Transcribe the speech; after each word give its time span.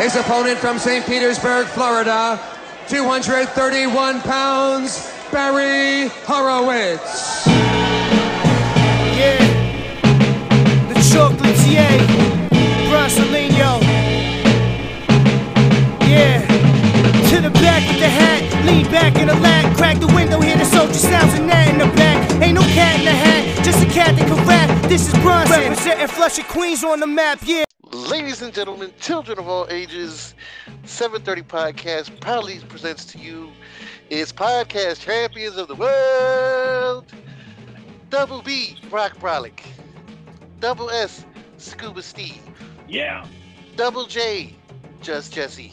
His 0.00 0.16
opponent 0.16 0.58
from 0.58 0.78
St. 0.78 1.04
Petersburg, 1.04 1.66
Florida, 1.66 2.40
231 2.88 4.22
pounds, 4.22 5.12
Barry 5.30 6.08
Horowitz. 6.24 7.46
Yeah. 9.14 9.36
The 10.88 10.94
chocolatier. 10.94 12.00
Brasilino. 12.88 13.82
Yeah. 16.08 16.46
To 17.28 17.40
the 17.42 17.50
back 17.60 17.86
with 17.86 18.00
the 18.00 18.08
hat. 18.08 18.64
Lean 18.64 18.90
back 18.90 19.16
in 19.16 19.28
the 19.28 19.34
lap. 19.34 19.76
Crack 19.76 20.00
the 20.00 20.06
window. 20.06 20.40
Hear 20.40 20.56
the 20.56 20.64
soldier 20.64 20.94
sounds 20.94 21.34
and 21.34 21.46
that 21.50 21.68
in 21.68 21.76
the 21.76 21.94
back. 21.94 22.42
Ain't 22.42 22.54
no 22.54 22.62
cat 22.62 23.00
in 23.00 23.04
the 23.04 23.12
hat. 23.12 23.62
Just 23.62 23.84
a 23.84 23.90
cat 23.90 24.16
that 24.16 24.26
can 24.26 24.46
rap. 24.48 24.88
This 24.88 25.08
is 25.08 25.14
Bronson. 25.20 25.60
Representing 25.60 26.08
Flushing 26.08 26.46
Queens 26.46 26.82
on 26.84 27.00
the 27.00 27.06
map. 27.06 27.40
Yeah. 27.42 27.64
Ladies 28.08 28.40
and 28.40 28.54
gentlemen, 28.54 28.92
children 28.98 29.38
of 29.38 29.46
all 29.46 29.66
ages, 29.68 30.34
730 30.84 31.42
Podcast 31.42 32.20
proudly 32.20 32.58
presents 32.68 33.04
to 33.06 33.18
you 33.18 33.50
its 34.08 34.32
podcast 34.32 35.00
champions 35.00 35.56
of 35.56 35.68
the 35.68 35.74
world. 35.74 37.12
Double 38.08 38.40
B, 38.42 38.78
Brock 38.88 39.18
Brolick. 39.18 39.60
Double 40.60 40.88
S, 40.90 41.26
Scuba 41.58 42.02
Steve. 42.02 42.42
Yeah. 42.88 43.26
Double 43.76 44.06
J, 44.06 44.56
Just 45.02 45.32
Jesse. 45.34 45.72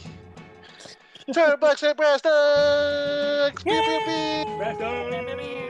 Turnbucks 1.30 1.82
and 1.82 1.96
Brass 1.96 2.20
Knux. 2.20 3.64
Pew, 3.64 3.72
pew, 3.72 5.67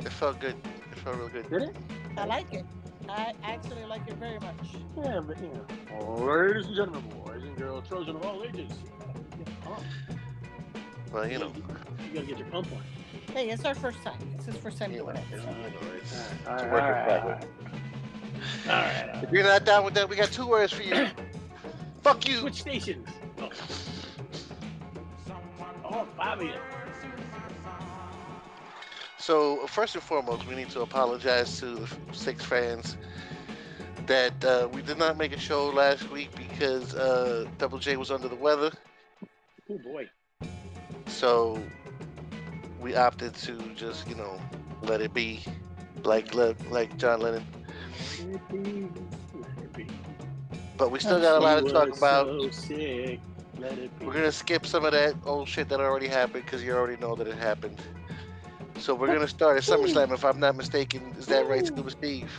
It 0.00 0.12
felt 0.12 0.40
good. 0.40 0.54
It 0.92 0.98
felt 0.98 1.16
real 1.16 1.28
good. 1.28 1.48
Did 1.50 1.62
it? 1.62 1.76
I 2.16 2.24
like 2.24 2.52
it. 2.52 2.64
I 3.08 3.32
actually 3.42 3.84
like 3.84 4.06
it 4.06 4.14
very 4.14 4.38
much. 4.40 4.54
Yeah, 4.96 5.20
but 5.20 5.38
you 5.40 5.50
know. 5.52 6.14
Ladies 6.24 6.66
and 6.66 6.76
gentlemen, 6.76 7.02
boys 7.24 7.42
and 7.42 7.56
girls, 7.56 7.88
children 7.88 8.16
of 8.16 8.24
all 8.24 8.42
ages. 8.44 8.70
Well, 11.12 11.28
you 11.30 11.38
know. 11.38 11.52
You 12.08 12.14
gotta 12.14 12.26
get 12.26 12.38
your 12.38 12.46
pump 12.48 12.68
on. 12.72 12.82
Hey, 13.34 13.50
it's 13.50 13.64
our 13.64 13.74
first 13.74 14.02
time. 14.02 14.18
It's 14.36 14.46
his 14.46 14.56
first 14.56 14.78
time 14.78 14.92
You 14.92 14.98
know, 14.98 15.04
doing 15.06 15.16
it. 15.16 15.24
you 15.30 15.36
know, 15.38 15.44
it's, 15.96 16.12
All 16.46 16.54
it's 16.54 16.62
a 16.62 16.66
right, 16.66 16.72
work 16.72 16.82
in 16.82 16.88
all 16.88 16.92
right, 16.92 17.20
progress. 17.20 17.44
all 18.66 18.72
right. 19.14 19.24
If 19.24 19.30
you're 19.30 19.42
not 19.44 19.64
down 19.64 19.84
with 19.84 19.94
that, 19.94 20.08
we 20.08 20.16
got 20.16 20.30
two 20.32 20.46
words 20.46 20.72
for 20.72 20.82
you. 20.82 21.06
Fuck 22.02 22.16
right. 22.16 22.28
you. 22.28 22.38
Switch 22.38 22.60
stations. 22.60 23.08
Oh. 23.40 23.50
oh, 25.84 26.08
Bobby. 26.16 26.52
So 29.30 29.64
first 29.68 29.94
and 29.94 30.02
foremost, 30.02 30.44
we 30.48 30.56
need 30.56 30.70
to 30.70 30.80
apologize 30.80 31.60
to 31.60 31.66
the 31.66 31.88
six 32.10 32.44
fans 32.44 32.96
that 34.06 34.44
uh, 34.44 34.68
we 34.72 34.82
did 34.82 34.98
not 34.98 35.16
make 35.18 35.32
a 35.32 35.38
show 35.38 35.68
last 35.68 36.10
week 36.10 36.34
because 36.34 36.96
uh, 36.96 37.46
Double 37.56 37.78
J 37.78 37.96
was 37.96 38.10
under 38.10 38.26
the 38.26 38.34
weather. 38.34 38.72
Oh 39.70 39.78
boy. 39.78 40.10
So 41.06 41.62
we 42.80 42.96
opted 42.96 43.34
to 43.34 43.56
just 43.76 44.08
you 44.08 44.16
know 44.16 44.36
let 44.82 45.00
it 45.00 45.14
be, 45.14 45.44
like 46.02 46.34
like 46.34 46.98
John 46.98 47.20
Lennon. 47.20 47.46
But 50.76 50.90
we 50.90 50.98
still 50.98 51.20
got 51.20 51.36
a 51.36 51.40
lot 51.40 51.64
to 51.64 51.72
talk 51.72 51.96
about. 51.96 52.26
So 52.26 52.50
sick. 52.50 53.20
Let 53.60 53.78
it 53.78 53.96
be. 53.96 54.06
We're 54.06 54.12
gonna 54.12 54.32
skip 54.32 54.66
some 54.66 54.84
of 54.84 54.90
that 54.90 55.14
old 55.24 55.46
shit 55.46 55.68
that 55.68 55.78
already 55.78 56.08
happened 56.08 56.44
because 56.46 56.64
you 56.64 56.72
already 56.72 57.00
know 57.00 57.14
that 57.14 57.28
it 57.28 57.36
happened. 57.36 57.80
So 58.80 58.94
we're 58.94 59.08
gonna 59.08 59.28
start 59.28 59.58
at 59.58 59.62
SummerSlam, 59.62 60.10
if 60.12 60.24
I'm 60.24 60.40
not 60.40 60.56
mistaken. 60.56 61.14
Is 61.18 61.26
that 61.26 61.46
right, 61.46 61.66
Scuba 61.66 61.90
Steve? 61.90 62.30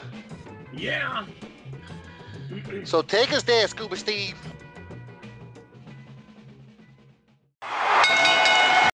Yeah. 0.74 1.28
So 2.84 3.04
take 3.04 3.32
us 3.32 3.44
there, 3.44 3.68
Scuba 3.68 3.96
Steve. 3.96 4.36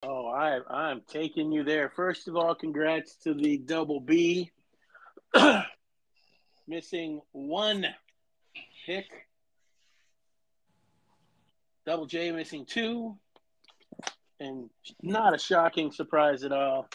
Oh, 0.03 0.27
I 0.35 0.59
I'm 0.69 1.01
taking 1.07 1.53
you 1.53 1.63
there. 1.63 1.89
First 1.89 2.27
of 2.27 2.35
all, 2.35 2.53
congrats 2.53 3.15
to 3.23 3.33
the 3.33 3.57
double 3.57 4.01
B. 4.01 4.51
Missing 6.67 7.21
one 7.31 7.85
pick. 8.85 9.05
Double 11.85 12.05
J 12.05 12.31
missing 12.31 12.65
two. 12.65 13.15
And 14.41 14.69
not 15.01 15.33
a 15.33 15.37
shocking 15.37 15.93
surprise 15.93 16.43
at 16.43 16.51
all. 16.51 16.89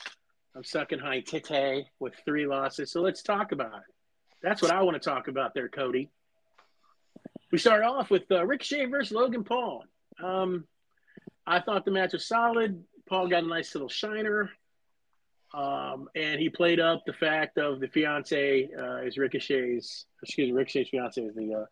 I'm 0.55 0.65
sucking 0.65 0.99
high 0.99 1.21
tite 1.21 1.87
with 1.99 2.15
three 2.25 2.47
losses. 2.47 2.93
So 2.93 3.01
let's 3.01 3.23
talk 3.23 3.53
about 3.53 3.75
it. 3.75 3.95
That's 4.43 4.61
what 4.61 4.71
I 4.71 4.83
want 4.83 5.01
to 5.01 5.09
talk 5.09 5.29
about 5.29 5.55
there, 5.55 5.69
Cody. 5.69 6.11
We 7.51 7.59
start 7.59 7.85
off 7.85 8.11
with 8.11 8.31
uh, 8.31 8.45
Ricochet 8.45 8.87
versus 8.87 9.13
Logan 9.13 9.45
Paul. 9.45 9.85
Um, 10.23 10.67
I 11.47 11.61
thought 11.61 11.85
the 11.85 11.91
match 11.91 12.13
was 12.13 12.27
solid. 12.27 12.83
Paul 13.09 13.29
got 13.29 13.45
a 13.45 13.47
nice 13.47 13.75
little 13.75 13.89
shiner. 13.89 14.51
Um, 15.55 16.09
and 16.15 16.41
he 16.41 16.49
played 16.49 16.81
up 16.81 17.03
the 17.07 17.13
fact 17.13 17.59
of 17.59 17.81
the 17.81 17.89
fiance 17.89 18.69
uh, 18.79 18.97
is 19.03 19.17
Ricochet's, 19.17 20.07
excuse 20.23 20.49
me, 20.49 20.53
Ricochet's 20.53 20.91
fiance 20.91 21.21
is 21.21 21.35
the 21.35 21.55
uh, 21.55 21.65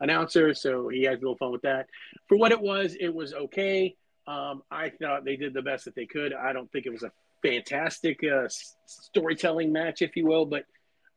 announcer. 0.00 0.52
So 0.54 0.88
he 0.88 1.04
had 1.04 1.14
a 1.14 1.20
little 1.20 1.36
fun 1.36 1.52
with 1.52 1.62
that. 1.62 1.86
For 2.28 2.36
what 2.36 2.52
it 2.52 2.60
was, 2.60 2.96
it 2.98 3.14
was 3.14 3.32
okay. 3.34 3.96
Um, 4.26 4.62
I 4.70 4.90
thought 4.90 5.24
they 5.24 5.36
did 5.36 5.54
the 5.54 5.62
best 5.62 5.84
that 5.84 5.94
they 5.94 6.06
could. 6.06 6.34
I 6.34 6.52
don't 6.52 6.70
think 6.72 6.86
it 6.86 6.92
was 6.92 7.02
a 7.02 7.12
fantastic 7.42 8.20
uh, 8.24 8.48
storytelling 8.86 9.72
match, 9.72 10.02
if 10.02 10.16
you 10.16 10.26
will, 10.26 10.46
but 10.46 10.64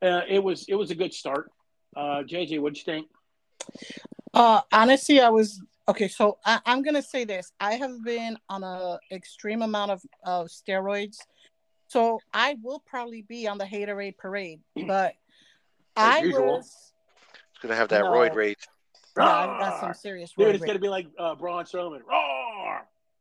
uh, 0.02 0.22
it 0.28 0.44
was 0.44 0.66
it 0.68 0.75
was 0.75 0.91
a 0.91 0.96
good 0.96 1.13
start. 1.13 1.52
Uh, 1.96 2.24
JJ, 2.24 2.59
what'd 2.59 2.78
you 2.78 2.84
think? 2.84 3.07
Uh, 4.34 4.62
honestly, 4.72 5.19
I 5.19 5.30
was 5.30 5.62
okay. 5.88 6.07
So 6.07 6.38
I, 6.46 6.59
I'm 6.66 6.81
gonna 6.84 7.02
say 7.02 7.25
this: 7.25 7.52
I 7.59 7.74
have 7.74 8.03
been 8.03 8.38
on 8.50 8.63
a 8.63 8.97
extreme 9.12 9.62
amount 9.62 9.91
of 9.91 10.02
of 10.24 10.47
steroids, 10.47 11.18
so 11.88 12.19
I 12.34 12.57
will 12.62 12.81
probably 12.86 13.24
be 13.24 13.47
on 13.47 13.57
the 13.57 13.66
haterade 13.66 14.18
parade. 14.18 14.62
But 14.88 15.13
I 15.96 16.19
usual. 16.22 16.57
was, 16.57 16.94
It's 17.53 17.62
gonna 17.62 17.75
have 17.75 17.90
that 17.90 18.03
No. 18.03 18.12
roid 18.12 18.34
rage. 18.36 18.56
yeah, 19.18 19.24
I 19.25 19.46
got 19.59 19.80
some 19.81 19.94
serious. 19.94 20.31
Dude, 20.38 20.47
roid 20.47 20.51
it's 20.53 20.62
rage. 20.62 20.68
gonna 20.68 20.80
be 20.80 20.90
like 20.90 21.07
uh, 21.18 21.36
Braun 21.36 21.66
Strowman. 21.66 22.01
Roar! 22.07 22.38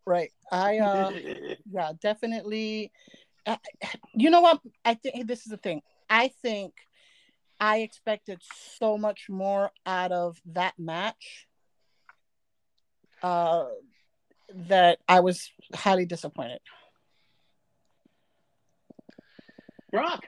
Right. 0.09 0.33
I 0.51 0.79
uh 0.79 1.11
yeah, 1.71 1.93
definitely 2.01 2.91
uh, 3.45 3.57
you 4.15 4.31
know 4.31 4.41
what? 4.41 4.61
I 4.87 4.95
think 4.95 5.27
this 5.27 5.41
is 5.41 5.51
the 5.51 5.59
thing. 5.59 5.83
I 6.09 6.29
think 6.41 6.73
I 7.61 7.81
expected 7.81 8.41
so 8.79 8.97
much 8.97 9.27
more 9.29 9.71
out 9.85 10.11
of 10.13 10.39
that 10.47 10.73
match. 10.79 11.47
Uh 13.23 13.67
that 14.55 14.99
I 15.07 15.21
was 15.21 15.51
highly 15.75 16.07
disappointed. 16.07 16.61
Brock. 19.93 20.25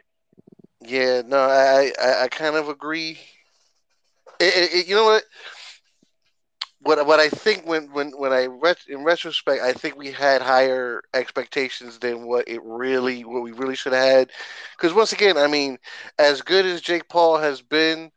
Yeah, 0.82 1.22
no, 1.24 1.38
I 1.38 1.90
I, 1.98 2.24
I 2.24 2.28
kind 2.28 2.54
of 2.56 2.68
agree. 2.68 3.18
It, 4.38 4.54
it, 4.56 4.74
it- 4.74 4.88
you 4.88 4.94
know 4.94 5.04
what? 5.04 5.24
What 6.82 7.04
what 7.06 7.20
I 7.20 7.28
think 7.28 7.66
when 7.66 7.92
when 7.92 8.10
when 8.10 8.32
I 8.32 8.46
ret- 8.46 8.86
in 8.88 9.04
retrospect, 9.04 9.62
I 9.62 9.72
think 9.72 9.96
we 9.96 10.10
had 10.12 10.42
higher 10.42 11.02
expectations 11.14 11.98
than 11.98 12.26
what 12.26 12.48
it 12.48 12.60
really 12.62 13.24
what 13.24 13.42
we 13.42 13.52
really 13.52 13.76
should 13.76 13.92
have 13.92 14.02
had. 14.02 14.30
Because 14.76 14.94
once 14.94 15.12
again, 15.12 15.36
I 15.36 15.46
mean, 15.46 15.78
as 16.18 16.42
good 16.42 16.64
as 16.66 16.80
Jake 16.80 17.08
Paul 17.08 17.38
has 17.38 17.62
been, 17.62 18.10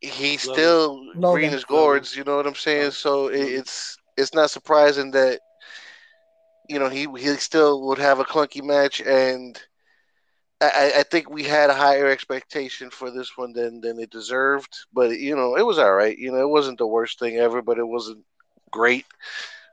he's 0.00 0.42
Logan. 0.42 0.52
still 0.52 1.04
Logan. 1.14 1.26
green 1.32 1.52
as 1.52 1.64
gourds. 1.64 2.16
You 2.16 2.24
know 2.24 2.36
what 2.36 2.46
I'm 2.46 2.54
saying? 2.54 2.90
Logan. 2.90 2.92
So 2.92 3.28
it, 3.28 3.40
it's 3.40 3.96
it's 4.16 4.34
not 4.34 4.50
surprising 4.50 5.12
that 5.12 5.40
you 6.68 6.78
know 6.78 6.88
he 6.88 7.06
he 7.18 7.28
still 7.36 7.86
would 7.88 7.98
have 7.98 8.18
a 8.20 8.24
clunky 8.24 8.62
match 8.62 9.00
and. 9.00 9.60
I, 10.60 10.92
I 10.98 11.02
think 11.02 11.28
we 11.28 11.42
had 11.42 11.68
a 11.68 11.74
higher 11.74 12.06
expectation 12.06 12.90
for 12.90 13.10
this 13.10 13.36
one 13.36 13.52
than 13.52 13.80
than 13.80 13.98
it 13.98 14.10
deserved, 14.10 14.74
but 14.92 15.18
you 15.18 15.36
know 15.36 15.56
it 15.56 15.66
was 15.66 15.78
all 15.78 15.92
right. 15.92 16.16
You 16.16 16.32
know 16.32 16.38
it 16.38 16.48
wasn't 16.48 16.78
the 16.78 16.86
worst 16.86 17.18
thing 17.18 17.36
ever, 17.36 17.60
but 17.60 17.78
it 17.78 17.86
wasn't 17.86 18.24
great. 18.70 19.04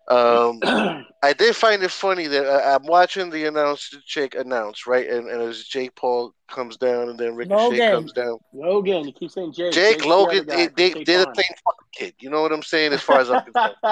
Um, 0.10 0.60
I 0.64 1.34
did 1.38 1.56
find 1.56 1.82
it 1.84 1.92
funny 1.92 2.28
that 2.28 2.46
I, 2.46 2.76
I'm 2.76 2.86
watching 2.86 3.30
the 3.30 3.46
announcer 3.46 3.98
chick 4.06 4.36
announce 4.36 4.86
right, 4.86 5.08
and, 5.10 5.30
and 5.30 5.42
as 5.42 5.64
Jake 5.64 5.96
Paul 5.96 6.34
comes 6.50 6.76
down 6.76 7.10
and 7.10 7.18
then 7.18 7.36
Ricochet 7.36 7.56
Logan. 7.64 7.92
comes 7.92 8.12
down, 8.12 8.38
Logan, 8.54 9.08
you 9.08 9.14
keep 9.14 9.32
saying 9.32 9.54
Jake. 9.54 9.72
Jake 9.72 9.92
Jake's 9.92 10.04
the 10.04 10.10
Logan 10.10 10.46
guy 10.46 10.68
they, 10.76 10.92
they, 10.92 11.04
the 11.06 11.34
same 11.34 11.56
fucking 11.64 11.88
kid. 11.94 12.14
You 12.20 12.30
know 12.30 12.42
what 12.42 12.52
I'm 12.52 12.64
saying? 12.64 12.92
As 12.92 13.02
far 13.02 13.22
as 13.22 13.32
I'm 13.32 13.42
concerned. 13.46 13.76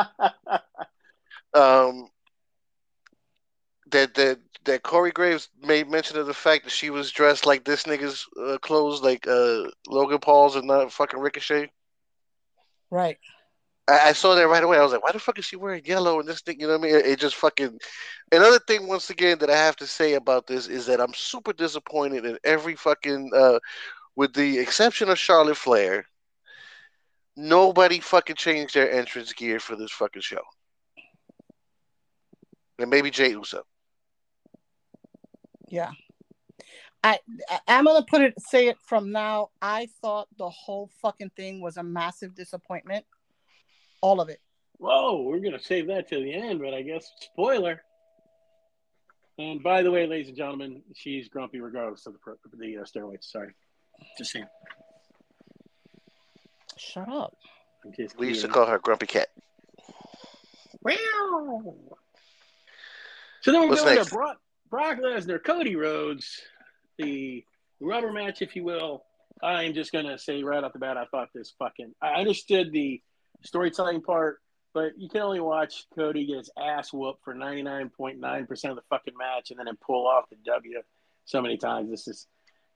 um, 1.54 2.10
that 3.92 4.14
that 4.16 4.40
that 4.66 4.84
Corey 4.84 5.12
Graves 5.12 5.50
made 5.62 5.90
mention 5.90 6.18
of 6.18 6.28
the 6.28 6.34
fact 6.34 6.66
that 6.66 6.72
she 6.72 6.90
was 6.90 7.12
dressed 7.12 7.46
like 7.46 7.64
this 7.64 7.84
nigga's 7.84 8.28
uh, 8.42 8.58
clothes, 8.60 9.02
like 9.02 9.28
uh, 9.28 9.64
Logan 9.88 10.20
Paul's, 10.20 10.56
and 10.56 10.68
not 10.68 10.92
fucking 10.92 11.20
Ricochet. 11.20 11.72
Right. 12.90 13.18
I, 13.88 14.10
I 14.10 14.14
saw 14.14 14.36
that 14.36 14.48
right 14.48 14.64
away. 14.64 14.78
I 14.78 14.84
was 14.84 14.92
like, 14.92 15.04
why 15.04 15.12
the 15.12 15.20
fuck 15.20 15.40
is 15.40 15.46
she 15.46 15.56
wearing 15.56 15.86
yellow 15.86 16.20
and 16.20 16.30
this 16.30 16.42
thing? 16.42 16.60
You 16.60 16.68
know 16.68 16.78
what 16.78 16.88
I 16.88 16.92
mean? 16.92 16.96
It, 16.96 17.06
it 17.06 17.20
just 17.20 17.36
fucking. 17.36 17.80
Another 18.32 18.60
thing, 18.60 18.88
once 18.88 19.10
again, 19.10 19.40
that 19.40 19.50
I 19.50 19.58
have 19.58 19.76
to 19.78 19.88
say 19.88 20.14
about 20.14 20.46
this 20.48 20.68
is 20.68 20.86
that 20.86 21.02
I'm 21.02 21.14
super 21.14 21.54
disappointed 21.54 22.26
in 22.26 22.38
every 22.44 22.76
fucking, 22.76 23.32
uh, 23.36 23.60
with 24.16 24.34
the 24.34 24.60
exception 24.60 25.10
of 25.10 25.18
Charlotte 25.18 25.58
Flair, 25.58 26.06
nobody 27.36 28.00
fucking 28.00 28.36
changed 28.36 28.76
their 28.76 28.92
entrance 28.92 29.34
gear 29.34 29.60
for 29.60 29.76
this 29.76 29.92
fucking 29.92 30.22
show. 30.22 30.42
And 32.78 32.90
maybe 32.90 33.10
Jey 33.10 33.32
Uso. 33.32 33.64
Yeah. 35.72 35.92
I 37.04 37.18
I- 37.50 37.60
I'm 37.68 37.86
gonna 37.86 38.06
put 38.08 38.22
it 38.22 38.34
say 38.40 38.68
it 38.68 38.78
from 38.82 39.12
now. 39.12 39.50
I 39.62 39.88
thought 40.02 40.28
the 40.38 40.50
whole 40.50 40.90
fucking 41.02 41.32
thing 41.32 41.62
was 41.62 41.78
a 41.78 41.84
massive 41.84 42.36
disappointment. 42.36 43.06
All 44.02 44.22
of 44.22 44.30
it. 44.30 44.40
Whoa, 44.78 45.22
we're 45.22 45.40
gonna 45.40 45.60
save 45.60 45.88
that 45.88 46.08
till 46.10 46.22
the 46.22 46.34
end, 46.34 46.60
but 46.60 46.74
I 46.74 46.82
guess 46.82 47.12
spoiler. 47.22 47.82
And 49.38 49.64
by 49.64 49.82
the 49.82 49.90
way, 49.90 50.06
ladies 50.06 50.28
and 50.28 50.38
gentlemen, 50.38 50.84
she's 50.94 51.28
grumpy 51.30 51.60
regardless 51.60 52.06
of 52.06 52.14
the 52.14 52.20
pro- 52.20 52.36
the 52.54 52.78
uh, 52.78 52.84
steroids. 52.84 53.24
Sorry, 53.24 53.54
just 54.18 54.32
saying. 54.32 54.46
Shut 56.78 57.10
up. 57.10 57.36
I'm 57.86 57.94
just 57.94 58.18
We 58.18 58.28
used 58.28 58.42
to 58.42 58.48
call 58.48 58.66
her 58.68 58.78
Grumpy 58.80 59.08
Cat. 59.08 59.30
Wow. 60.84 61.76
So 63.42 63.52
then 63.52 63.62
we're 63.62 63.70
What's 63.70 63.82
going 63.82 63.96
next? 63.96 64.10
to 64.10 64.14
Brock, 64.16 64.38
Brock 64.72 65.00
Lesnar, 65.00 65.44
Cody 65.44 65.76
Rhodes, 65.76 66.42
the 66.98 67.44
rubber 67.82 68.14
match, 68.14 68.42
if 68.42 68.56
you 68.56 68.64
will. 68.64 69.04
I'm 69.44 69.74
just 69.74 69.92
to 69.92 70.18
say 70.18 70.44
right 70.44 70.64
off 70.64 70.72
the 70.72 70.80
bat, 70.80 70.96
I 70.96 71.04
thought 71.06 71.28
this 71.36 71.54
fucking. 71.60 71.94
I 72.02 72.14
understood 72.14 72.72
the 72.72 73.02
storytelling 73.44 74.02
part, 74.02 74.40
but 74.74 74.94
you 74.98 75.10
can 75.10 75.24
only 75.24 75.42
watch 75.42 75.84
Cody 75.94 76.26
get 76.26 76.38
his 76.38 76.50
ass 76.58 76.94
whooped 76.94 77.22
for 77.22 77.36
99.9% 77.36 78.70
of 78.70 78.76
the 78.78 78.82
fucking 78.90 79.14
match 79.18 79.52
and 79.52 79.60
then 79.60 79.68
pull 79.86 80.08
off 80.08 80.30
the 80.30 80.38
W 80.46 80.82
so 81.26 81.42
many 81.42 81.58
times. 81.58 81.90
This 81.90 82.08
is, 82.08 82.28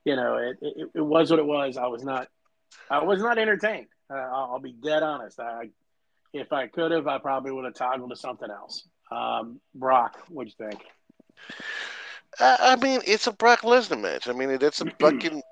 you 0.04 0.16
know, 0.16 0.36
it, 0.36 0.58
it, 0.60 0.88
it 0.96 1.00
was 1.00 1.30
what 1.30 1.38
it 1.38 1.46
was. 1.46 1.78
I 1.78 1.86
was 1.86 2.04
not, 2.04 2.28
I 2.90 3.02
was 3.04 3.22
not 3.22 3.38
entertained. 3.38 3.86
Uh, 4.10 4.16
I'll, 4.16 4.50
I'll 4.52 4.60
be 4.60 4.72
dead 4.72 5.02
honest. 5.02 5.40
I, 5.40 5.70
if 6.34 6.52
I 6.52 6.66
could 6.66 6.90
have, 6.92 7.06
I 7.06 7.16
probably 7.16 7.52
would 7.52 7.64
have 7.64 7.74
toggled 7.74 8.10
to 8.10 8.16
something 8.16 8.50
else. 8.50 8.86
Um, 9.10 9.60
Brock, 9.74 10.18
what'd 10.28 10.52
you 10.58 10.66
think? 10.68 10.82
I, 12.38 12.76
mean, 12.76 13.00
it's 13.06 13.26
a 13.26 13.32
Brock 13.32 13.60
Lesnar 13.62 14.00
match. 14.00 14.28
I 14.28 14.32
mean, 14.32 14.58
that's 14.58 14.80
a 14.80 14.86
fucking 15.00 15.42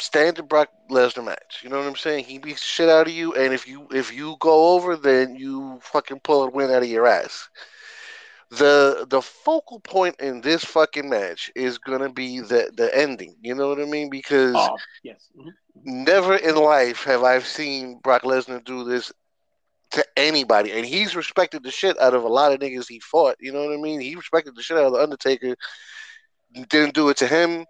standard 0.00 0.48
Brock 0.48 0.68
Lesnar 0.90 1.24
match. 1.24 1.60
You 1.62 1.70
know 1.70 1.78
what 1.78 1.86
I'm 1.86 1.96
saying? 1.96 2.24
He 2.24 2.38
beats 2.38 2.60
the 2.60 2.66
shit 2.68 2.88
out 2.88 3.06
of 3.08 3.12
you, 3.12 3.34
and 3.34 3.52
if 3.52 3.66
you 3.66 3.86
if 3.90 4.12
you 4.12 4.36
go 4.40 4.74
over, 4.74 4.96
then 4.96 5.34
you 5.36 5.78
fucking 5.82 6.20
pull 6.20 6.44
a 6.44 6.50
win 6.50 6.70
out 6.70 6.82
of 6.82 6.88
your 6.88 7.06
ass. 7.06 7.48
The 8.50 9.06
the 9.08 9.20
focal 9.22 9.80
point 9.80 10.20
in 10.20 10.40
this 10.40 10.64
fucking 10.64 11.08
match 11.08 11.50
is 11.54 11.78
gonna 11.78 12.08
be 12.10 12.40
the 12.40 12.70
the 12.74 12.94
ending. 12.96 13.36
You 13.40 13.54
know 13.54 13.68
what 13.68 13.80
I 13.80 13.84
mean? 13.84 14.10
Because 14.10 14.54
Oh, 14.54 14.76
yes. 15.02 15.28
Mhm. 15.36 15.54
never 15.84 16.36
in 16.36 16.56
life 16.56 17.04
have 17.04 17.22
I 17.22 17.38
seen 17.40 17.98
Brock 17.98 18.22
Lesnar 18.22 18.62
do 18.64 18.84
this 18.84 19.12
to 19.90 20.04
anybody, 20.16 20.72
and 20.72 20.84
he's 20.84 21.16
respected 21.16 21.62
the 21.62 21.70
shit 21.70 21.98
out 22.00 22.14
of 22.14 22.24
a 22.24 22.28
lot 22.28 22.52
of 22.52 22.60
niggas 22.60 22.88
he 22.88 23.00
fought. 23.00 23.36
You 23.40 23.52
know 23.52 23.64
what 23.64 23.74
I 23.74 23.80
mean? 23.80 24.00
He 24.00 24.14
respected 24.14 24.54
the 24.54 24.62
shit 24.62 24.76
out 24.76 24.86
of 24.86 24.92
the 24.92 25.02
Undertaker. 25.02 25.56
Didn't 26.68 26.94
do 26.94 27.08
it 27.08 27.16
to 27.18 27.26
him. 27.26 27.64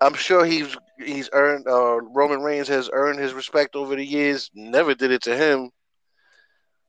I'm 0.00 0.14
sure 0.14 0.44
he's 0.44 0.76
he's 0.98 1.30
earned. 1.32 1.66
Uh, 1.66 2.00
Roman 2.00 2.42
Reigns 2.42 2.68
has 2.68 2.90
earned 2.92 3.18
his 3.18 3.32
respect 3.32 3.76
over 3.76 3.96
the 3.96 4.04
years. 4.04 4.50
Never 4.54 4.94
did 4.94 5.10
it 5.10 5.22
to 5.22 5.36
him. 5.36 5.70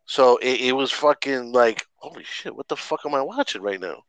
So 0.06 0.38
it, 0.38 0.62
it 0.62 0.71
was 0.74 0.92
fucking 0.92 1.51
like, 1.51 1.86
holy 1.95 2.24
shit! 2.24 2.56
What 2.56 2.68
the 2.68 2.75
fuck 2.75 3.01
am 3.06 3.15
I 3.15 3.21
watching 3.21 3.62
right 3.62 3.80
now? 3.80 4.03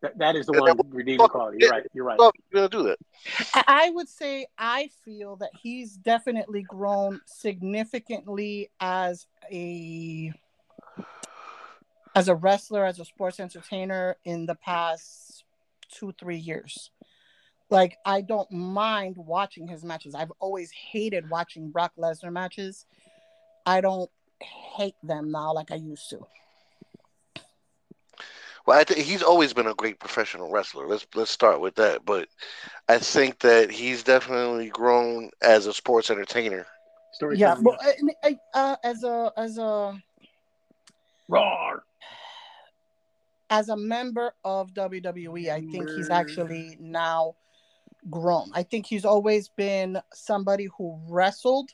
That, 0.00 0.16
that 0.18 0.36
is 0.36 0.46
the 0.46 0.52
Yeah, 0.54 0.60
one 0.60 0.76
that- 0.76 0.86
redeeming 0.90 1.26
quality. 1.26 1.58
You're 1.60 1.70
right. 1.70 1.86
You're 1.92 2.04
right. 2.04 2.18
Fuck, 2.18 2.34
you 2.36 2.56
gonna 2.56 2.68
do 2.68 2.82
that? 2.84 2.98
I 3.54 3.64
I 3.86 3.90
would 3.90 4.08
say 4.08 4.46
I 4.56 4.90
feel 5.04 5.36
that 5.36 5.50
he's 5.60 5.96
definitely 5.96 6.62
grown 6.62 7.20
significantly 7.26 8.70
as 8.80 9.26
a 9.50 10.32
as 12.14 12.28
a 12.28 12.34
wrestler, 12.34 12.84
as 12.84 12.98
a 12.98 13.04
sports 13.04 13.38
entertainer 13.40 14.16
in 14.24 14.46
the 14.46 14.54
past 14.54 15.44
two, 15.90 16.12
three 16.18 16.38
years. 16.38 16.90
Like 17.70 17.98
I 18.04 18.20
don't 18.22 18.50
mind 18.50 19.16
watching 19.18 19.66
his 19.68 19.84
matches. 19.84 20.14
I've 20.14 20.32
always 20.38 20.70
hated 20.70 21.28
watching 21.28 21.70
Brock 21.70 21.92
Lesnar 21.98 22.32
matches. 22.32 22.86
I 23.66 23.80
don't 23.80 24.10
hate 24.40 24.94
them 25.02 25.30
now 25.32 25.52
like 25.52 25.70
I 25.70 25.74
used 25.76 26.08
to. 26.10 26.24
Well, 28.68 28.78
I 28.78 28.84
think 28.84 29.00
he's 29.00 29.22
always 29.22 29.54
been 29.54 29.66
a 29.66 29.72
great 29.72 29.98
professional 29.98 30.50
wrestler. 30.50 30.86
Let's 30.86 31.06
let's 31.14 31.30
start 31.30 31.62
with 31.62 31.76
that. 31.76 32.04
But 32.04 32.28
I 32.86 32.98
think 32.98 33.38
that 33.38 33.70
he's 33.70 34.02
definitely 34.02 34.68
grown 34.68 35.30
as 35.40 35.64
a 35.64 35.72
sports 35.72 36.10
entertainer. 36.10 36.66
Story 37.12 37.38
Yeah, 37.38 37.56
but 37.62 37.80
uh, 38.22 38.32
uh, 38.52 38.76
as 38.84 39.04
a 39.04 39.32
as 39.38 39.56
a 39.56 39.98
Roar. 41.28 41.82
as 43.48 43.70
a 43.70 43.76
member 43.78 44.34
of 44.44 44.74
WWE, 44.74 45.50
I 45.50 45.62
think 45.72 45.88
he's 45.88 46.10
actually 46.10 46.76
now 46.78 47.36
grown. 48.10 48.50
I 48.52 48.64
think 48.64 48.84
he's 48.84 49.06
always 49.06 49.48
been 49.48 49.98
somebody 50.12 50.68
who 50.76 51.00
wrestled 51.08 51.70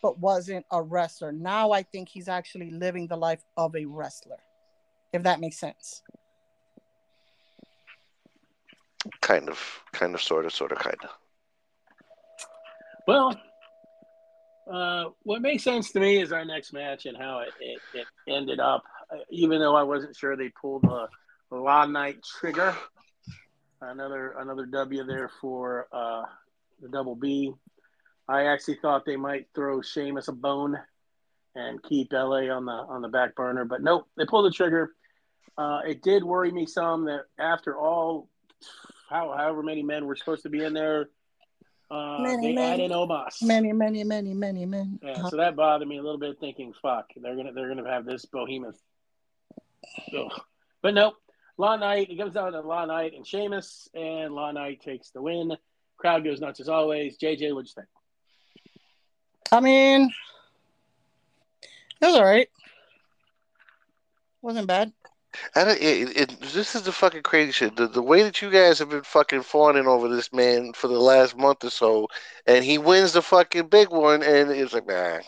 but 0.00 0.20
wasn't 0.20 0.64
a 0.70 0.80
wrestler. 0.80 1.32
Now 1.32 1.72
I 1.72 1.82
think 1.82 2.08
he's 2.08 2.28
actually 2.28 2.70
living 2.70 3.08
the 3.08 3.16
life 3.16 3.42
of 3.56 3.74
a 3.74 3.84
wrestler. 3.86 4.38
If 5.14 5.22
that 5.22 5.38
makes 5.38 5.58
sense. 5.58 6.02
Kind 9.20 9.48
of, 9.48 9.60
kind 9.92 10.12
of, 10.12 10.20
sort 10.20 10.44
of, 10.44 10.52
sort 10.52 10.72
of, 10.72 10.78
kind 10.78 10.96
of. 11.04 11.10
Well, 13.06 13.40
uh, 14.68 15.10
what 15.22 15.40
makes 15.40 15.62
sense 15.62 15.92
to 15.92 16.00
me 16.00 16.20
is 16.20 16.32
our 16.32 16.44
next 16.44 16.72
match 16.72 17.06
and 17.06 17.16
how 17.16 17.38
it, 17.40 17.50
it, 17.60 17.80
it 17.94 18.06
ended 18.28 18.58
up. 18.58 18.82
Uh, 19.08 19.18
even 19.30 19.60
though 19.60 19.76
I 19.76 19.84
wasn't 19.84 20.16
sure 20.16 20.36
they 20.36 20.48
pulled 20.60 20.82
the, 20.82 21.06
the 21.48 21.58
LA 21.58 21.86
Knight 21.86 22.16
trigger, 22.40 22.74
another 23.82 24.34
another 24.38 24.66
W 24.66 25.04
there 25.04 25.30
for 25.40 25.86
uh, 25.92 26.22
the 26.82 26.88
double 26.88 27.14
B. 27.14 27.52
I 28.26 28.46
actually 28.46 28.78
thought 28.82 29.04
they 29.06 29.16
might 29.16 29.46
throw 29.54 29.80
Sheamus 29.80 30.26
a 30.26 30.32
bone 30.32 30.76
and 31.54 31.80
keep 31.84 32.12
LA 32.12 32.48
on 32.50 32.64
the 32.64 32.72
on 32.72 33.00
the 33.00 33.08
back 33.08 33.36
burner, 33.36 33.64
but 33.64 33.80
nope, 33.80 34.08
they 34.16 34.24
pulled 34.26 34.46
the 34.46 34.50
trigger. 34.50 34.90
Uh, 35.56 35.80
it 35.86 36.02
did 36.02 36.24
worry 36.24 36.50
me 36.50 36.66
some 36.66 37.04
that 37.04 37.24
after 37.38 37.76
all, 37.76 38.28
how, 39.08 39.34
however 39.36 39.62
many 39.62 39.82
men 39.82 40.06
were 40.06 40.16
supposed 40.16 40.42
to 40.42 40.48
be 40.48 40.64
in 40.64 40.72
there, 40.72 41.08
uh, 41.90 42.18
Many, 42.20 42.48
they 42.48 42.52
many. 42.54 42.84
added 42.84 42.90
Omos. 42.90 43.42
Many, 43.42 43.72
many, 43.72 44.02
many, 44.04 44.34
many 44.34 44.66
men. 44.66 44.98
Yeah, 45.02 45.28
so 45.28 45.36
that 45.36 45.54
bothered 45.54 45.86
me 45.86 45.98
a 45.98 46.02
little 46.02 46.18
bit. 46.18 46.40
Thinking, 46.40 46.72
fuck, 46.80 47.10
they're 47.14 47.36
gonna 47.36 47.52
they're 47.52 47.68
gonna 47.68 47.88
have 47.88 48.04
this 48.04 48.24
behemoth. 48.24 48.80
Ugh. 50.16 50.32
But 50.82 50.94
nope, 50.94 51.14
LA 51.58 51.76
Knight. 51.76 52.10
It 52.10 52.18
comes 52.18 52.34
down 52.34 52.52
to 52.52 52.60
LA 52.60 52.86
Knight 52.86 53.12
and 53.14 53.26
Sheamus, 53.26 53.88
and 53.94 54.34
LA 54.34 54.52
Knight 54.52 54.80
takes 54.80 55.10
the 55.10 55.22
win. 55.22 55.56
Crowd 55.98 56.24
goes 56.24 56.40
nuts 56.40 56.58
as 56.60 56.68
always. 56.68 57.18
JJ, 57.18 57.54
what'd 57.54 57.68
you 57.68 57.74
think? 57.74 57.88
I 59.52 59.60
mean, 59.60 60.10
it 62.00 62.06
was 62.06 62.16
all 62.16 62.24
right. 62.24 62.48
Wasn't 64.42 64.66
bad. 64.66 64.92
I 65.54 65.64
don't, 65.64 65.80
it, 65.80 66.16
it, 66.16 66.40
this 66.40 66.74
is 66.74 66.82
the 66.82 66.92
fucking 66.92 67.22
crazy 67.22 67.52
shit. 67.52 67.76
The, 67.76 67.86
the 67.88 68.02
way 68.02 68.22
that 68.22 68.40
you 68.42 68.50
guys 68.50 68.78
have 68.78 68.90
been 68.90 69.02
fucking 69.02 69.42
fawning 69.42 69.86
over 69.86 70.08
this 70.08 70.32
man 70.32 70.72
for 70.74 70.88
the 70.88 70.98
last 70.98 71.36
month 71.36 71.64
or 71.64 71.70
so, 71.70 72.08
and 72.46 72.64
he 72.64 72.78
wins 72.78 73.12
the 73.12 73.22
fucking 73.22 73.68
big 73.68 73.90
one, 73.90 74.22
and 74.22 74.50
it's 74.50 74.72
like, 74.72 74.86
nah. 74.86 75.18